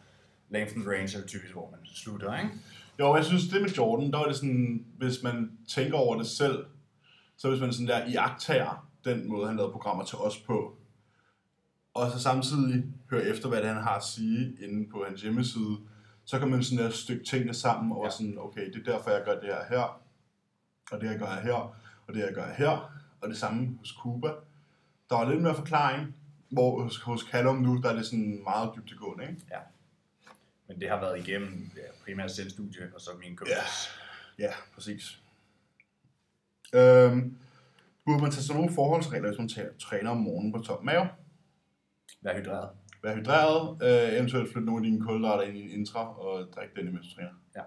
length 0.50 0.74
and 0.78 0.88
range 0.88 1.18
er 1.18 1.28
typisk, 1.28 1.54
hvor 1.54 1.70
man 1.72 1.80
slutter, 1.86 2.38
ikke? 2.38 2.52
Jo, 3.00 3.16
jeg 3.16 3.26
synes, 3.26 3.48
det 3.48 3.62
med 3.62 3.70
Jordan, 3.70 4.12
der 4.12 4.18
var 4.18 4.26
det 4.26 4.36
sådan, 4.36 4.86
hvis 4.98 5.24
man 5.24 5.58
tænker 5.68 5.98
over 5.98 6.18
det 6.18 6.28
selv, 6.28 6.66
så 7.38 7.50
hvis 7.50 7.62
man 7.62 7.74
sådan 7.74 7.88
der 7.88 8.06
iagtager 8.06 8.90
den 9.06 9.30
måde, 9.30 9.48
han 9.48 9.56
lavede 9.56 9.72
programmer 9.72 10.04
til 10.04 10.18
os 10.18 10.38
på, 10.38 10.78
og 11.94 12.12
så 12.12 12.20
samtidig 12.20 12.84
høre 13.10 13.24
efter, 13.24 13.50
hvad 13.50 13.60
det 13.60 13.68
han 13.68 13.84
har 13.84 13.96
at 13.96 14.04
sige 14.04 14.56
inde 14.62 14.90
på 14.92 15.06
hans 15.08 15.22
hjemmeside, 15.22 15.78
så 16.30 16.40
kan 16.40 16.50
man 16.50 16.64
sådan 16.64 16.86
der 16.86 16.92
stykke 16.92 17.26
tingene 17.26 17.54
sammen, 17.54 17.92
og 17.92 17.98
Ja. 17.98 18.04
ja. 18.04 18.10
sådan, 18.10 18.38
okay, 18.40 18.74
det 18.74 18.88
er 18.88 18.92
derfor, 18.92 19.10
jeg 19.12 19.24
gør 19.26 19.40
det 19.40 19.50
her 19.50 19.64
her, 19.70 20.02
og 20.92 21.02
det, 21.02 21.08
jeg 21.08 21.20
gør 21.20 21.40
her, 21.44 21.54
og 22.08 22.14
det, 22.14 22.20
jeg 22.20 22.34
gør 22.34 22.54
her, 22.54 23.02
og 23.22 23.30
det 23.30 23.38
samme 23.38 23.78
hos 23.80 23.90
Cuba. 24.02 24.28
Der 25.10 25.16
var 25.16 25.30
lidt 25.30 25.42
mere 25.42 25.56
forklaring, 25.56 26.16
hvor 26.50 26.84
hos, 26.84 27.02
hos 27.02 27.22
Callum 27.22 27.56
nu, 27.56 27.82
der 27.82 27.90
er 27.90 27.96
det 27.96 28.06
sådan 28.06 28.44
meget 28.44 28.72
dybtegående, 28.76 29.30
ikke? 29.30 29.42
Men 30.68 30.80
det 30.80 30.90
har 30.90 31.00
været 31.00 31.28
igennem 31.28 31.72
ja, 31.76 31.82
primært 32.06 32.32
selvstudie, 32.32 32.92
og 32.96 33.02
så 33.02 33.12
min 33.20 33.36
coaches. 33.36 33.90
Ja, 34.40 34.52
præcis. 34.74 35.22
Øhm, 36.74 37.38
burde 38.06 38.22
man 38.22 38.32
tage 38.32 38.44
sådan 38.44 38.62
nogle 38.62 38.76
forholdsregler, 38.76 39.30
hvis 39.30 39.40
man 39.40 39.50
tager, 39.50 39.70
træner 39.80 40.12
om 40.12 40.18
morgenen 40.18 40.52
på 40.52 40.60
top 40.60 40.84
mave? 40.84 41.08
Vær 42.22 42.40
hydreret. 42.40 42.70
Vær 43.04 43.16
hydreret, 43.16 43.84
øh, 43.84 44.18
eventuelt 44.18 44.52
flytte 44.52 44.66
nogle 44.66 44.86
af 44.86 44.92
dine 44.92 45.06
kulhydrater 45.06 45.44
ind 45.44 45.58
i 45.58 45.62
en 45.62 45.70
intra, 45.70 46.20
og 46.20 46.48
drikke 46.56 46.76
den 46.76 46.88
imens 46.88 47.08
du 47.08 47.16
træner. 47.16 47.32
Ja. 47.56 47.62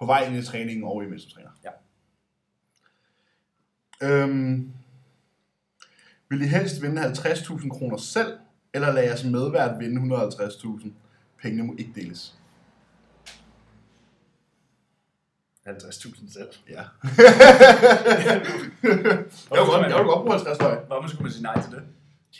På 0.00 0.06
vej 0.06 0.26
ind 0.26 0.36
i 0.36 0.42
træningen 0.42 0.84
og 0.84 1.04
imens 1.04 1.24
du 1.24 1.30
træner. 1.30 1.50
Ja. 1.64 1.70
Øhm, 4.02 4.72
vil 6.28 6.42
I 6.42 6.46
helst 6.46 6.82
vinde 6.82 7.02
50.000 7.02 7.68
kroner 7.68 7.96
selv, 7.96 8.38
eller 8.74 8.92
lade 8.92 9.06
jeres 9.06 9.24
medvært 9.24 9.78
vinde 9.78 10.16
150.000? 10.16 10.88
Pengene 11.42 11.62
må 11.62 11.74
ikke 11.78 11.92
deles. 11.94 12.38
50.000 15.66 16.32
selv. 16.32 16.48
Ja. 16.68 16.72
jeg 19.52 19.60
vil 19.60 19.66
godt, 19.66 19.90
jeg 19.90 19.98
vil 19.98 20.06
godt 20.06 20.20
bruge 20.22 20.32
50 20.32 20.58
løg. 20.60 20.78
Hvorfor 20.86 21.08
skulle 21.08 21.22
man 21.22 21.32
sige 21.32 21.42
nej 21.42 21.62
til 21.62 21.70
det? 21.70 21.82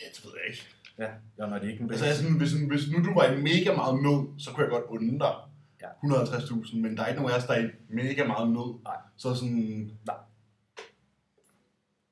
Ja, 0.01 0.07
det 0.15 0.25
ved 0.25 0.33
jeg 0.37 0.51
ikke. 0.51 0.76
Ja, 0.99 1.09
ja 1.39 1.47
når 1.47 1.59
de 1.59 1.73
ikke 1.73 1.85
Altså, 1.91 2.07
jeg 2.07 2.15
sådan, 2.15 2.39
hvis, 2.39 2.53
hvis 2.53 2.91
nu 2.93 3.05
du 3.05 3.15
var 3.15 3.25
i 3.25 3.41
mega 3.43 3.77
meget 3.77 4.03
nød, 4.03 4.39
så 4.39 4.51
kunne 4.51 4.63
jeg 4.65 4.71
godt 4.71 4.85
unde 4.85 5.19
dig 5.19 5.35
Ja. 5.83 5.89
150.000, 5.89 6.77
men 6.77 6.97
der 6.97 7.03
er 7.03 7.07
ikke 7.07 7.21
nogen 7.21 7.35
af 7.35 7.39
os, 7.39 7.45
der 7.45 7.55
er 7.55 7.65
i 7.67 7.71
mega 7.89 8.25
meget 8.27 8.49
nød. 8.51 8.83
Nej. 8.85 8.97
Så 9.17 9.35
sådan, 9.35 9.91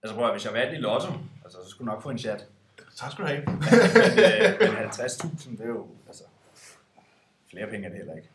Altså 0.04 0.14
prøv 0.16 0.26
at, 0.26 0.34
hvis 0.34 0.44
jeg 0.44 0.52
vandt 0.52 0.74
i 0.74 0.76
lotto, 0.76 1.12
altså, 1.44 1.58
så 1.64 1.70
skulle 1.70 1.90
jeg 1.90 1.94
nok 1.94 2.02
få 2.02 2.10
en 2.10 2.18
chat. 2.18 2.46
tak 2.96 3.12
skal 3.12 3.24
du 3.24 3.28
have. 3.28 3.44
Men, 3.46 3.56
øh, 3.56 4.60
men 4.60 4.90
50.000, 4.90 5.50
det 5.50 5.60
er 5.60 5.66
jo, 5.66 5.86
altså, 6.06 6.24
flere 7.50 7.66
penge 7.70 7.86
er 7.86 7.90
det 7.90 7.98
heller 7.98 8.14
ikke. 8.14 8.28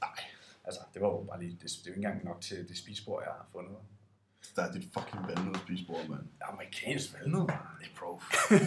Nej. 0.00 0.18
Altså, 0.64 0.80
det 0.94 1.02
var 1.02 1.08
jo 1.08 1.24
bare 1.30 1.40
lige, 1.40 1.52
det, 1.52 1.60
det 1.62 1.70
er 1.76 1.82
jo 1.86 1.90
ikke 1.90 2.06
engang 2.06 2.24
nok 2.24 2.40
til 2.40 2.68
det 2.68 2.76
spisbord, 2.78 3.22
jeg 3.26 3.32
har 3.32 3.46
fundet. 3.52 3.76
Der 4.56 4.62
er 4.62 4.72
dit 4.72 4.88
fucking 4.94 5.22
valnød 5.28 6.08
mand. 6.08 6.26
Amerikansk 6.40 7.14
valnød. 7.14 7.40
Det 7.40 7.86
er 7.90 7.98
bro. 7.98 8.10
jeg 8.50 8.60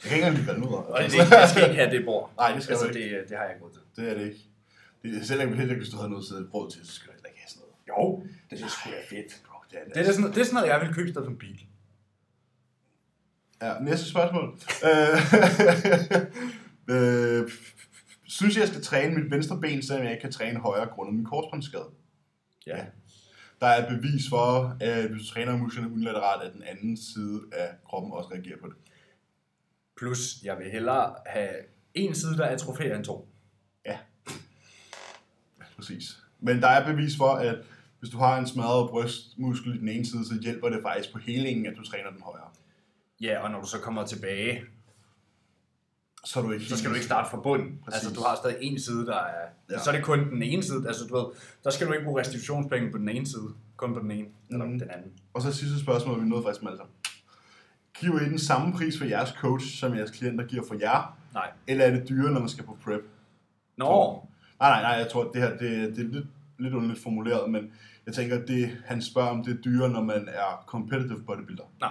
kan 0.00 0.12
ikke 0.12 0.16
engang 0.16 0.36
lide 0.36 0.46
valnødder. 0.46 0.76
Og 0.76 1.02
det, 1.02 1.16
jeg 1.16 1.48
skal 1.48 1.62
ikke 1.70 1.80
have 1.82 1.90
det 1.96 2.04
bord. 2.04 2.32
Nej, 2.36 2.52
det 2.54 2.62
skal 2.62 2.72
altså, 2.72 2.86
du 2.88 2.92
ikke. 2.98 3.20
det, 3.20 3.28
det 3.28 3.36
har 3.36 3.44
jeg 3.44 3.54
ikke 3.54 3.66
til. 3.72 3.82
Det 3.96 4.10
er 4.10 4.14
det 4.18 4.24
ikke. 4.26 4.40
Det 5.02 5.20
er 5.20 5.24
selv 5.24 5.40
ikke 5.40 5.74
hvis 5.74 5.88
du 5.88 5.96
havde 5.96 6.10
noget 6.10 6.24
at 6.24 6.28
sætte 6.28 6.44
brød 6.50 6.70
til, 6.70 6.86
så 6.86 6.92
du 7.06 7.12
heller 7.12 7.28
ikke 7.28 7.40
have 7.40 7.50
sådan 7.54 7.62
noget. 7.64 7.76
Jo, 7.90 8.26
det 8.50 8.62
er 8.62 8.68
sgu 8.68 8.90
da 8.90 9.16
fedt. 9.16 9.42
Bro, 9.46 9.56
det 9.70 9.78
er 9.78 9.84
det. 9.84 9.94
Det 9.94 10.00
er, 10.00 10.04
da 10.04 10.12
sådan, 10.12 10.30
det 10.34 10.40
er 10.40 10.44
sådan 10.44 10.54
noget, 10.54 10.68
jeg 10.72 10.80
vil 10.80 10.94
købe 10.94 11.10
en 11.26 11.38
bil. 11.38 11.60
Ja, 13.62 13.78
næste 13.80 14.06
spørgsmål. 14.10 14.58
Øh, 14.88 15.16
øh, 16.94 17.50
synes 18.24 18.54
jeg, 18.54 18.60
jeg 18.60 18.68
skal 18.68 18.82
træne 18.82 19.14
mit 19.14 19.30
venstre 19.30 19.60
ben, 19.60 19.82
selvom 19.82 20.04
jeg 20.04 20.12
ikke 20.12 20.22
kan 20.22 20.32
træne 20.32 20.60
højre 20.60 20.86
grundet 20.86 21.14
min 21.14 21.24
korsbåndsskade? 21.24 21.90
Ja. 22.66 22.84
Der 23.60 23.66
er 23.66 23.88
bevis 23.88 24.28
for, 24.28 24.76
at 24.80 25.10
hvis 25.10 25.22
du 25.22 25.28
træner 25.28 25.56
musklerne 25.56 25.92
unilateralt, 25.92 26.42
at 26.42 26.52
den 26.52 26.62
anden 26.62 26.96
side 26.96 27.42
af 27.52 27.68
kroppen 27.84 28.12
også 28.12 28.30
reagerer 28.30 28.58
på 28.58 28.66
det. 28.66 28.76
Plus, 29.96 30.42
jeg 30.42 30.58
vil 30.58 30.70
hellere 30.70 31.14
have 31.26 31.50
en 31.94 32.14
side, 32.14 32.36
der 32.36 32.46
atrofierer 32.46 32.96
end 32.96 33.04
to. 33.04 33.28
Præcis. 35.76 36.18
Men 36.40 36.60
der 36.62 36.68
er 36.68 36.92
bevis 36.92 37.16
for, 37.16 37.28
at 37.30 37.58
hvis 37.98 38.10
du 38.10 38.18
har 38.18 38.38
en 38.38 38.46
smadret 38.46 38.90
brystmuskel 38.90 39.74
i 39.74 39.78
den 39.78 39.88
ene 39.88 40.06
side, 40.06 40.26
så 40.26 40.38
hjælper 40.42 40.68
det 40.68 40.82
faktisk 40.82 41.12
på 41.12 41.18
helingen, 41.18 41.66
at 41.66 41.76
du 41.76 41.84
træner 41.84 42.10
den 42.10 42.22
højere. 42.22 42.48
Ja, 43.20 43.38
og 43.38 43.50
når 43.50 43.60
du 43.60 43.66
så 43.66 43.78
kommer 43.78 44.06
tilbage, 44.06 44.62
Så, 46.26 46.40
du 46.42 46.50
ikke 46.52 46.64
så 46.64 46.76
skal 46.78 46.90
du 46.90 46.94
ikke 46.94 47.06
starte 47.06 47.30
fra 47.30 47.40
bunden. 47.40 47.78
Præcis. 47.84 48.04
Altså, 48.04 48.20
du 48.20 48.26
har 48.26 48.36
stadig 48.36 48.56
en 48.60 48.80
side, 48.80 49.06
der 49.06 49.16
er... 49.16 49.46
Ja. 49.70 49.78
Så 49.78 49.90
er 49.90 49.94
det 49.94 50.04
kun 50.04 50.30
den 50.30 50.42
ene 50.42 50.62
side. 50.62 50.84
Altså, 50.88 51.04
du 51.04 51.16
ved, 51.16 51.24
der 51.64 51.70
skal 51.70 51.86
du 51.86 51.92
ikke 51.92 52.04
bruge 52.04 52.20
restitutionspenge 52.20 52.90
på 52.92 52.98
den 52.98 53.08
ene 53.08 53.26
side. 53.26 53.48
Kun 53.76 53.94
på 53.94 54.00
den 54.00 54.10
ene. 54.10 54.26
Eller 54.50 54.64
Mhm. 54.64 54.78
den 54.78 54.90
anden. 54.90 55.12
Og 55.34 55.42
så 55.42 55.52
sidste 55.52 55.80
spørgsmål, 55.80 56.20
vi 56.22 56.28
nåede 56.28 56.42
faktisk 56.44 56.62
med 56.62 56.76
sammen. 56.76 56.94
Giver 58.00 58.20
I 58.20 58.24
den 58.24 58.38
samme 58.38 58.72
pris 58.72 58.98
for 58.98 59.04
jeres 59.04 59.28
coach, 59.30 59.78
som 59.78 59.94
jeres 59.96 60.10
klienter 60.10 60.44
giver 60.46 60.62
for 60.68 60.74
jer? 60.74 61.16
Nej. 61.34 61.50
Eller 61.66 61.84
er 61.84 61.90
det 61.90 62.08
dyrere, 62.08 62.32
når 62.32 62.40
man 62.40 62.48
skal 62.48 62.64
på 62.64 62.78
prep? 62.84 63.00
Nå, 63.76 64.22
Nej, 64.60 64.70
nej, 64.70 64.82
nej, 64.82 64.90
jeg 64.90 65.08
tror, 65.12 65.24
at 65.24 65.30
det 65.34 65.42
her 65.42 65.50
det, 65.50 65.96
det 65.96 66.04
er 66.06 66.08
lidt, 66.12 66.26
lidt 66.58 66.74
underligt 66.74 67.02
formuleret, 67.02 67.50
men 67.50 67.72
jeg 68.06 68.14
tænker, 68.14 68.38
at 68.42 68.48
det, 68.48 68.76
han 68.84 69.02
spørger 69.02 69.28
om, 69.28 69.44
det 69.44 69.52
er 69.58 69.62
dyrere, 69.62 69.88
når 69.90 70.02
man 70.02 70.28
er 70.28 70.64
competitive 70.66 71.22
bodybuilder. 71.26 71.64
nej. 71.80 71.90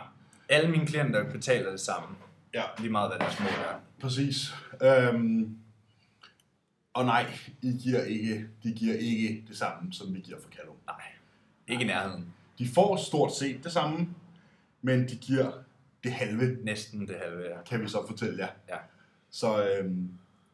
Alle 0.50 0.72
mine 0.72 0.86
klienter 0.88 1.32
betaler 1.32 1.72
det 1.72 1.80
samme. 1.80 2.08
Ja. 2.56 2.64
Lige 2.80 2.92
meget, 2.92 3.10
hvad 3.10 3.20
deres 3.20 3.40
mål 3.40 3.48
er. 3.48 3.80
Præcis. 4.00 4.56
Øhm, 4.82 5.58
og 6.94 7.06
nej, 7.06 7.34
I 7.62 7.72
giver 7.72 8.04
ikke, 8.04 8.48
de 8.64 8.72
giver 8.74 8.96
ikke 8.96 9.44
det 9.48 9.58
samme, 9.58 9.94
som 9.94 10.14
vi 10.14 10.20
giver 10.20 10.38
for 10.42 10.50
Callum. 10.50 10.76
Nej. 10.86 11.02
Ikke 11.68 11.84
i 11.84 11.88
nærheden. 11.88 12.34
De 12.60 12.68
får 12.68 12.98
stort 12.98 13.36
set 13.36 13.64
det 13.64 13.72
samme, 13.72 14.10
men 14.82 15.10
de 15.10 15.16
giver 15.16 15.52
det 16.04 16.12
halve, 16.12 16.58
Næsten 16.64 17.08
det 17.08 17.16
halve, 17.24 17.44
ja. 17.44 17.62
kan 17.62 17.82
vi 17.82 17.88
så 17.88 18.08
fortælle 18.08 18.44
jer. 18.44 18.50
Ja. 18.70 18.78
Så 19.30 19.70
øhm, 19.70 20.10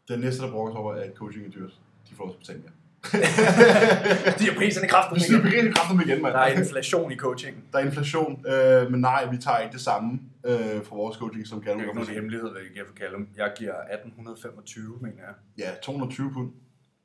den 0.08 0.20
næste, 0.20 0.44
der 0.44 0.52
brokker 0.52 0.74
sig 0.74 0.80
over, 0.80 0.94
at 0.94 1.14
coaching 1.16 1.46
er 1.46 1.50
dyrt, 1.50 1.80
de 2.10 2.16
får 2.16 2.24
også 2.24 2.38
betalt 2.38 2.64
mere. 2.64 2.74
De 4.40 4.44
har 4.50 4.56
priserne 4.58 4.88
kraftigt 4.88 5.16
Vi 5.16 5.20
stiger 5.24 5.42
begyndt 5.42 5.76
kraften 5.78 6.02
igen, 6.02 6.22
mand. 6.22 6.34
Der 6.34 6.40
er 6.40 6.48
inflation 6.62 7.12
i 7.12 7.16
coaching. 7.16 7.64
Der 7.74 7.80
er 7.80 7.84
inflation, 7.86 8.46
øh, 8.48 8.92
men 8.92 9.02
nej, 9.02 9.30
vi 9.32 9.38
tager 9.38 9.58
ikke 9.60 9.74
det 9.74 9.82
samme 9.82 10.20
øh, 10.46 10.84
for 10.84 10.96
vores 10.96 11.18
coaching, 11.18 11.48
som 11.48 11.58
Det 11.60 11.66
Callum 11.66 11.82
er 11.82 11.84
ikke 11.86 11.96
nogen 11.96 12.14
hemmelighed, 12.14 12.52
hvad 12.52 12.62
jeg 12.62 12.72
giver 12.74 12.86
for 12.88 12.96
Callum. 12.96 13.28
Jeg 13.38 13.54
giver 13.58 13.74
1825, 13.74 14.98
mener 15.02 15.18
jeg. 15.28 15.34
Ja, 15.58 15.70
220 15.84 16.32
pund. 16.34 16.52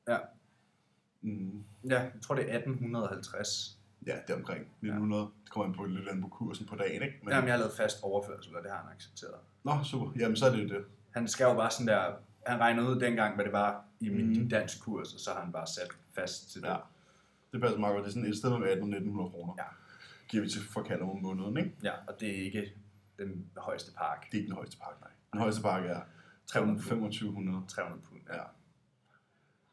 Ja. 0.08 0.16
Mm, 1.22 1.62
Ja, 1.90 2.00
jeg 2.00 2.10
tror, 2.22 2.34
det 2.34 2.44
er 2.52 2.56
1850. 2.58 3.78
ja, 4.06 4.12
det 4.26 4.32
er 4.32 4.34
omkring 4.38 4.60
1900. 4.60 5.22
Det 5.44 5.50
kommer 5.52 5.66
an 5.68 5.74
på 5.78 5.84
lidt 5.84 6.08
an 6.08 6.20
på 6.22 6.28
kursen 6.28 6.66
på 6.66 6.76
dagen, 6.76 7.02
ikke? 7.02 7.14
Men, 7.22 7.32
Jamen, 7.32 7.46
jeg 7.48 7.52
har 7.54 7.58
lavet 7.58 7.74
fast 7.76 7.96
overførsel, 8.02 8.56
og 8.56 8.62
det 8.62 8.70
har 8.70 8.78
han 8.78 8.88
accepteret. 8.96 9.34
Nå, 9.64 9.72
super. 9.84 10.12
Jamen, 10.18 10.36
så 10.36 10.46
er 10.46 10.50
det 10.50 10.62
jo 10.64 10.68
det. 10.68 10.84
Han 11.14 11.28
skal 11.28 11.44
jo 11.44 11.54
bare 11.54 11.70
sådan 11.70 11.86
der... 11.86 12.02
Han 12.46 12.60
regnede 12.60 12.86
ud 12.88 13.00
dengang, 13.00 13.34
hvad 13.34 13.44
det 13.44 13.52
var 13.52 13.84
i 14.00 14.08
min 14.08 14.42
mm. 14.42 14.48
dansk 14.48 14.82
kurs, 14.82 15.14
og 15.14 15.20
så 15.20 15.30
har 15.30 15.40
han 15.40 15.52
bare 15.52 15.66
sat 15.66 15.88
fast 16.14 16.52
til 16.52 16.62
det. 16.62 16.68
Ja. 16.68 16.76
Det 17.52 17.60
passer 17.60 17.78
meget 17.78 17.94
godt. 17.94 18.04
Det 18.04 18.10
er 18.10 18.14
sådan 18.14 18.28
et 18.28 18.36
sted 18.36 18.50
med 18.50 18.68
1800 18.68 19.30
kroner. 19.30 19.54
Ja. 19.58 19.64
Giver 20.28 20.42
vi 20.42 20.48
til 20.50 20.62
for 20.62 20.86
om 21.02 21.22
måneden, 21.22 21.56
ikke? 21.56 21.72
ja, 21.82 21.92
og 22.06 22.20
det 22.20 22.28
er 22.38 22.44
ikke 22.44 22.72
den 23.18 23.50
højeste 23.56 23.92
park. 23.92 24.26
Det 24.30 24.34
er 24.34 24.42
ikke 24.42 24.48
den 24.48 24.56
højeste 24.56 24.78
pakke, 24.78 25.00
nej. 25.00 25.10
Den 25.32 25.40
højeste 25.40 25.62
pakke 25.62 25.88
er 25.88 26.00
300 26.46 26.78
pund. 26.78 26.88
2500. 26.88 27.62
300 27.68 28.02
pund. 28.08 28.20
Ja. 28.32 28.42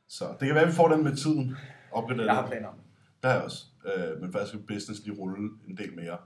Så 0.07 0.25
det 0.39 0.47
kan 0.47 0.55
være, 0.55 0.63
at 0.63 0.69
vi 0.69 0.75
får 0.75 0.87
den 0.87 1.03
med 1.03 1.15
tiden. 1.15 1.55
Opgraderet. 1.91 2.25
Jeg 2.25 2.35
har 2.35 2.47
planer 2.47 2.67
om 2.67 2.75
det. 2.75 2.83
Har 3.23 3.33
jeg 3.33 3.43
også. 3.43 3.65
Øh, 3.85 4.21
men 4.21 4.31
faktisk 4.31 4.53
skal 4.53 4.67
business 4.67 5.05
lige 5.05 5.17
rulle 5.19 5.49
en 5.67 5.77
del 5.77 5.95
mere. 5.95 6.17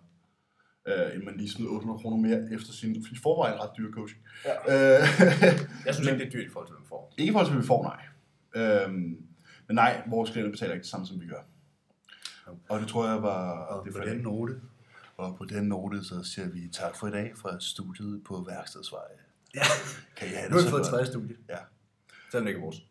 Øh, 0.87 1.15
end 1.15 1.23
man 1.23 1.37
lige 1.37 1.49
smider 1.49 1.71
800 1.71 2.01
kroner 2.01 2.17
mere 2.17 2.53
efter 2.55 2.73
sin 2.73 2.95
i 2.95 3.15
forvejen 3.23 3.59
ret 3.59 3.69
dyre 3.77 3.91
coaching. 3.91 4.21
Ja. 4.45 4.53
Øh, 4.73 5.07
Jeg 5.85 5.93
synes 5.95 6.07
ikke, 6.07 6.19
det 6.19 6.27
er 6.27 6.31
dyrt 6.31 6.45
i 6.45 6.49
forhold 6.49 6.67
til, 6.67 6.73
hvad 6.73 6.79
man 6.81 6.87
får. 6.89 7.13
ikke 7.17 7.29
i 7.29 7.31
forhold 7.31 7.47
til, 7.47 7.53
hvad 7.53 7.61
vi 7.61 7.67
får, 7.67 7.83
nej. 7.83 8.01
Øh, 8.85 8.93
men 9.67 9.75
nej, 9.75 10.01
vores 10.07 10.29
klienter 10.31 10.51
betaler 10.51 10.73
ikke 10.73 10.83
det 10.83 10.89
samme, 10.91 11.07
som 11.07 11.21
vi 11.21 11.27
gør. 11.27 11.41
Og 12.69 12.79
det 12.79 12.87
tror 12.87 13.07
jeg 13.07 13.23
var... 13.23 13.81
det 13.85 13.95
er 13.95 13.97
for 13.97 14.03
det. 14.05 14.23
note. 14.23 14.53
Og 15.17 15.35
på 15.37 15.45
den 15.45 15.63
note, 15.63 16.03
så 16.03 16.23
siger 16.23 16.47
vi 16.49 16.69
tak 16.73 16.95
for 16.95 17.07
i 17.07 17.11
dag 17.11 17.31
fra 17.35 17.59
studiet 17.59 18.23
på 18.23 18.45
Værkstedsvej. 18.49 18.99
Ja, 19.55 19.61
Kan 20.17 20.27
I 20.27 20.31
have 20.31 20.49
nu 20.49 20.55
har 20.55 20.59
det 20.59 20.65
vi 20.65 20.69
fået 20.71 20.81
et 20.81 20.87
tredje 20.87 21.05
studie. 21.05 21.35
Ja. 21.49 21.57
Selvom 22.31 22.45
det 22.45 22.49
ikke 22.49 22.59
er 22.59 22.63
vores. 22.63 22.81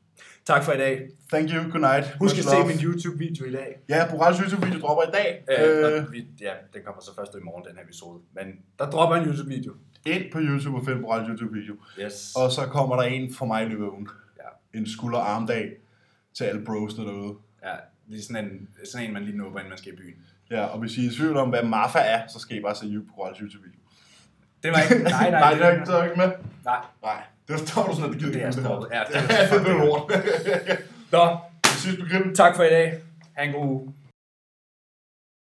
Tak 0.47 0.65
for 0.65 0.73
i 0.73 0.77
dag. 0.77 1.09
Thank 1.33 1.51
you, 1.51 1.63
good 1.71 1.81
night. 1.81 2.05
Husk 2.21 2.39
at 2.39 2.45
se 2.45 2.57
min 2.67 2.77
YouTube-video 2.77 3.45
i 3.47 3.53
dag. 3.53 3.79
Ja, 3.89 4.07
Borals 4.11 4.39
YouTube-video 4.39 4.81
dropper 4.81 5.03
i 5.03 5.11
dag. 5.13 5.45
Øh, 5.59 5.93
Øh, 6.03 6.13
vi, 6.13 6.27
ja, 6.41 6.53
den 6.75 6.83
kommer 6.85 7.03
så 7.03 7.15
først 7.15 7.35
i 7.35 7.45
morgen, 7.45 7.65
den 7.69 7.77
her 7.77 7.85
episode. 7.85 8.21
Men 8.33 8.47
der 8.79 8.91
dropper 8.91 9.17
en 9.17 9.25
YouTube-video. 9.29 9.73
ind 10.07 10.33
på 10.33 10.39
YouTube 10.41 10.77
og 10.79 10.85
find 10.87 11.01
Borals 11.01 11.29
YouTube-video. 11.29 11.75
Yes. 12.01 12.33
Og 12.37 12.51
så 12.53 12.67
kommer 12.67 12.97
der 12.97 13.03
en 13.03 13.35
for 13.35 13.47
mig 13.47 13.65
i 13.65 13.69
løbet 13.69 13.85
af 13.85 13.89
ugen. 13.89 14.09
Ja. 14.39 14.79
En 14.79 14.87
skulder-armdag 14.91 15.73
til 16.35 16.45
alle 16.45 16.65
brosene 16.65 17.05
derude. 17.07 17.35
Ja, 17.65 17.75
det 18.11 18.19
er 18.19 18.23
sådan 18.23 18.45
en, 18.45 18.69
sådan 18.85 19.07
en 19.07 19.13
man 19.13 19.23
lige 19.25 19.37
nubber, 19.37 19.59
inden 19.59 19.71
man 19.71 19.79
skal 19.79 19.93
i 19.93 19.97
byen. 19.97 20.17
Ja, 20.51 20.65
og 20.65 20.79
hvis 20.79 20.97
I 20.99 21.07
er 21.07 21.11
i 21.11 21.15
tvivl 21.15 21.37
om, 21.37 21.49
hvad 21.49 21.63
Marfa 21.63 21.99
er, 21.99 22.27
så 22.27 22.39
skal 22.39 22.57
I 22.57 22.61
bare 22.63 22.75
se 22.75 23.01
på 23.09 23.13
Borals 23.17 23.39
YouTube-video. 23.39 23.81
Det 24.63 24.71
var 24.73 24.81
ikke... 24.83 25.05
Nej, 25.05 25.31
nej. 25.31 25.41
Nej, 25.45 25.55
det 25.55 25.63
er 25.63 25.71
ikke, 25.71 25.93
det 25.93 26.05
ikke 26.05 26.17
med. 26.17 26.31
Nej, 26.65 26.81
Nej, 27.03 27.23
det 27.49 27.55
var 27.55 27.59
at 28.05 28.11
det 28.13 28.19
gider 28.21 28.33
det 28.33 28.43
er 28.43 28.47
ikke 28.47 28.61
stoppet. 28.61 28.89
Ja, 28.93 29.03
det 29.09 29.17
er 29.17 29.79
lort. 29.85 30.11
Nå, 31.13 31.37
på 32.01 32.07
grillen. 32.11 32.35
tak 32.35 32.57
for 32.57 32.63
i 32.63 32.71
dag. 32.71 32.95
Ha' 33.37 33.45
en 33.45 33.53
god 33.53 33.65
uge. 33.67 33.93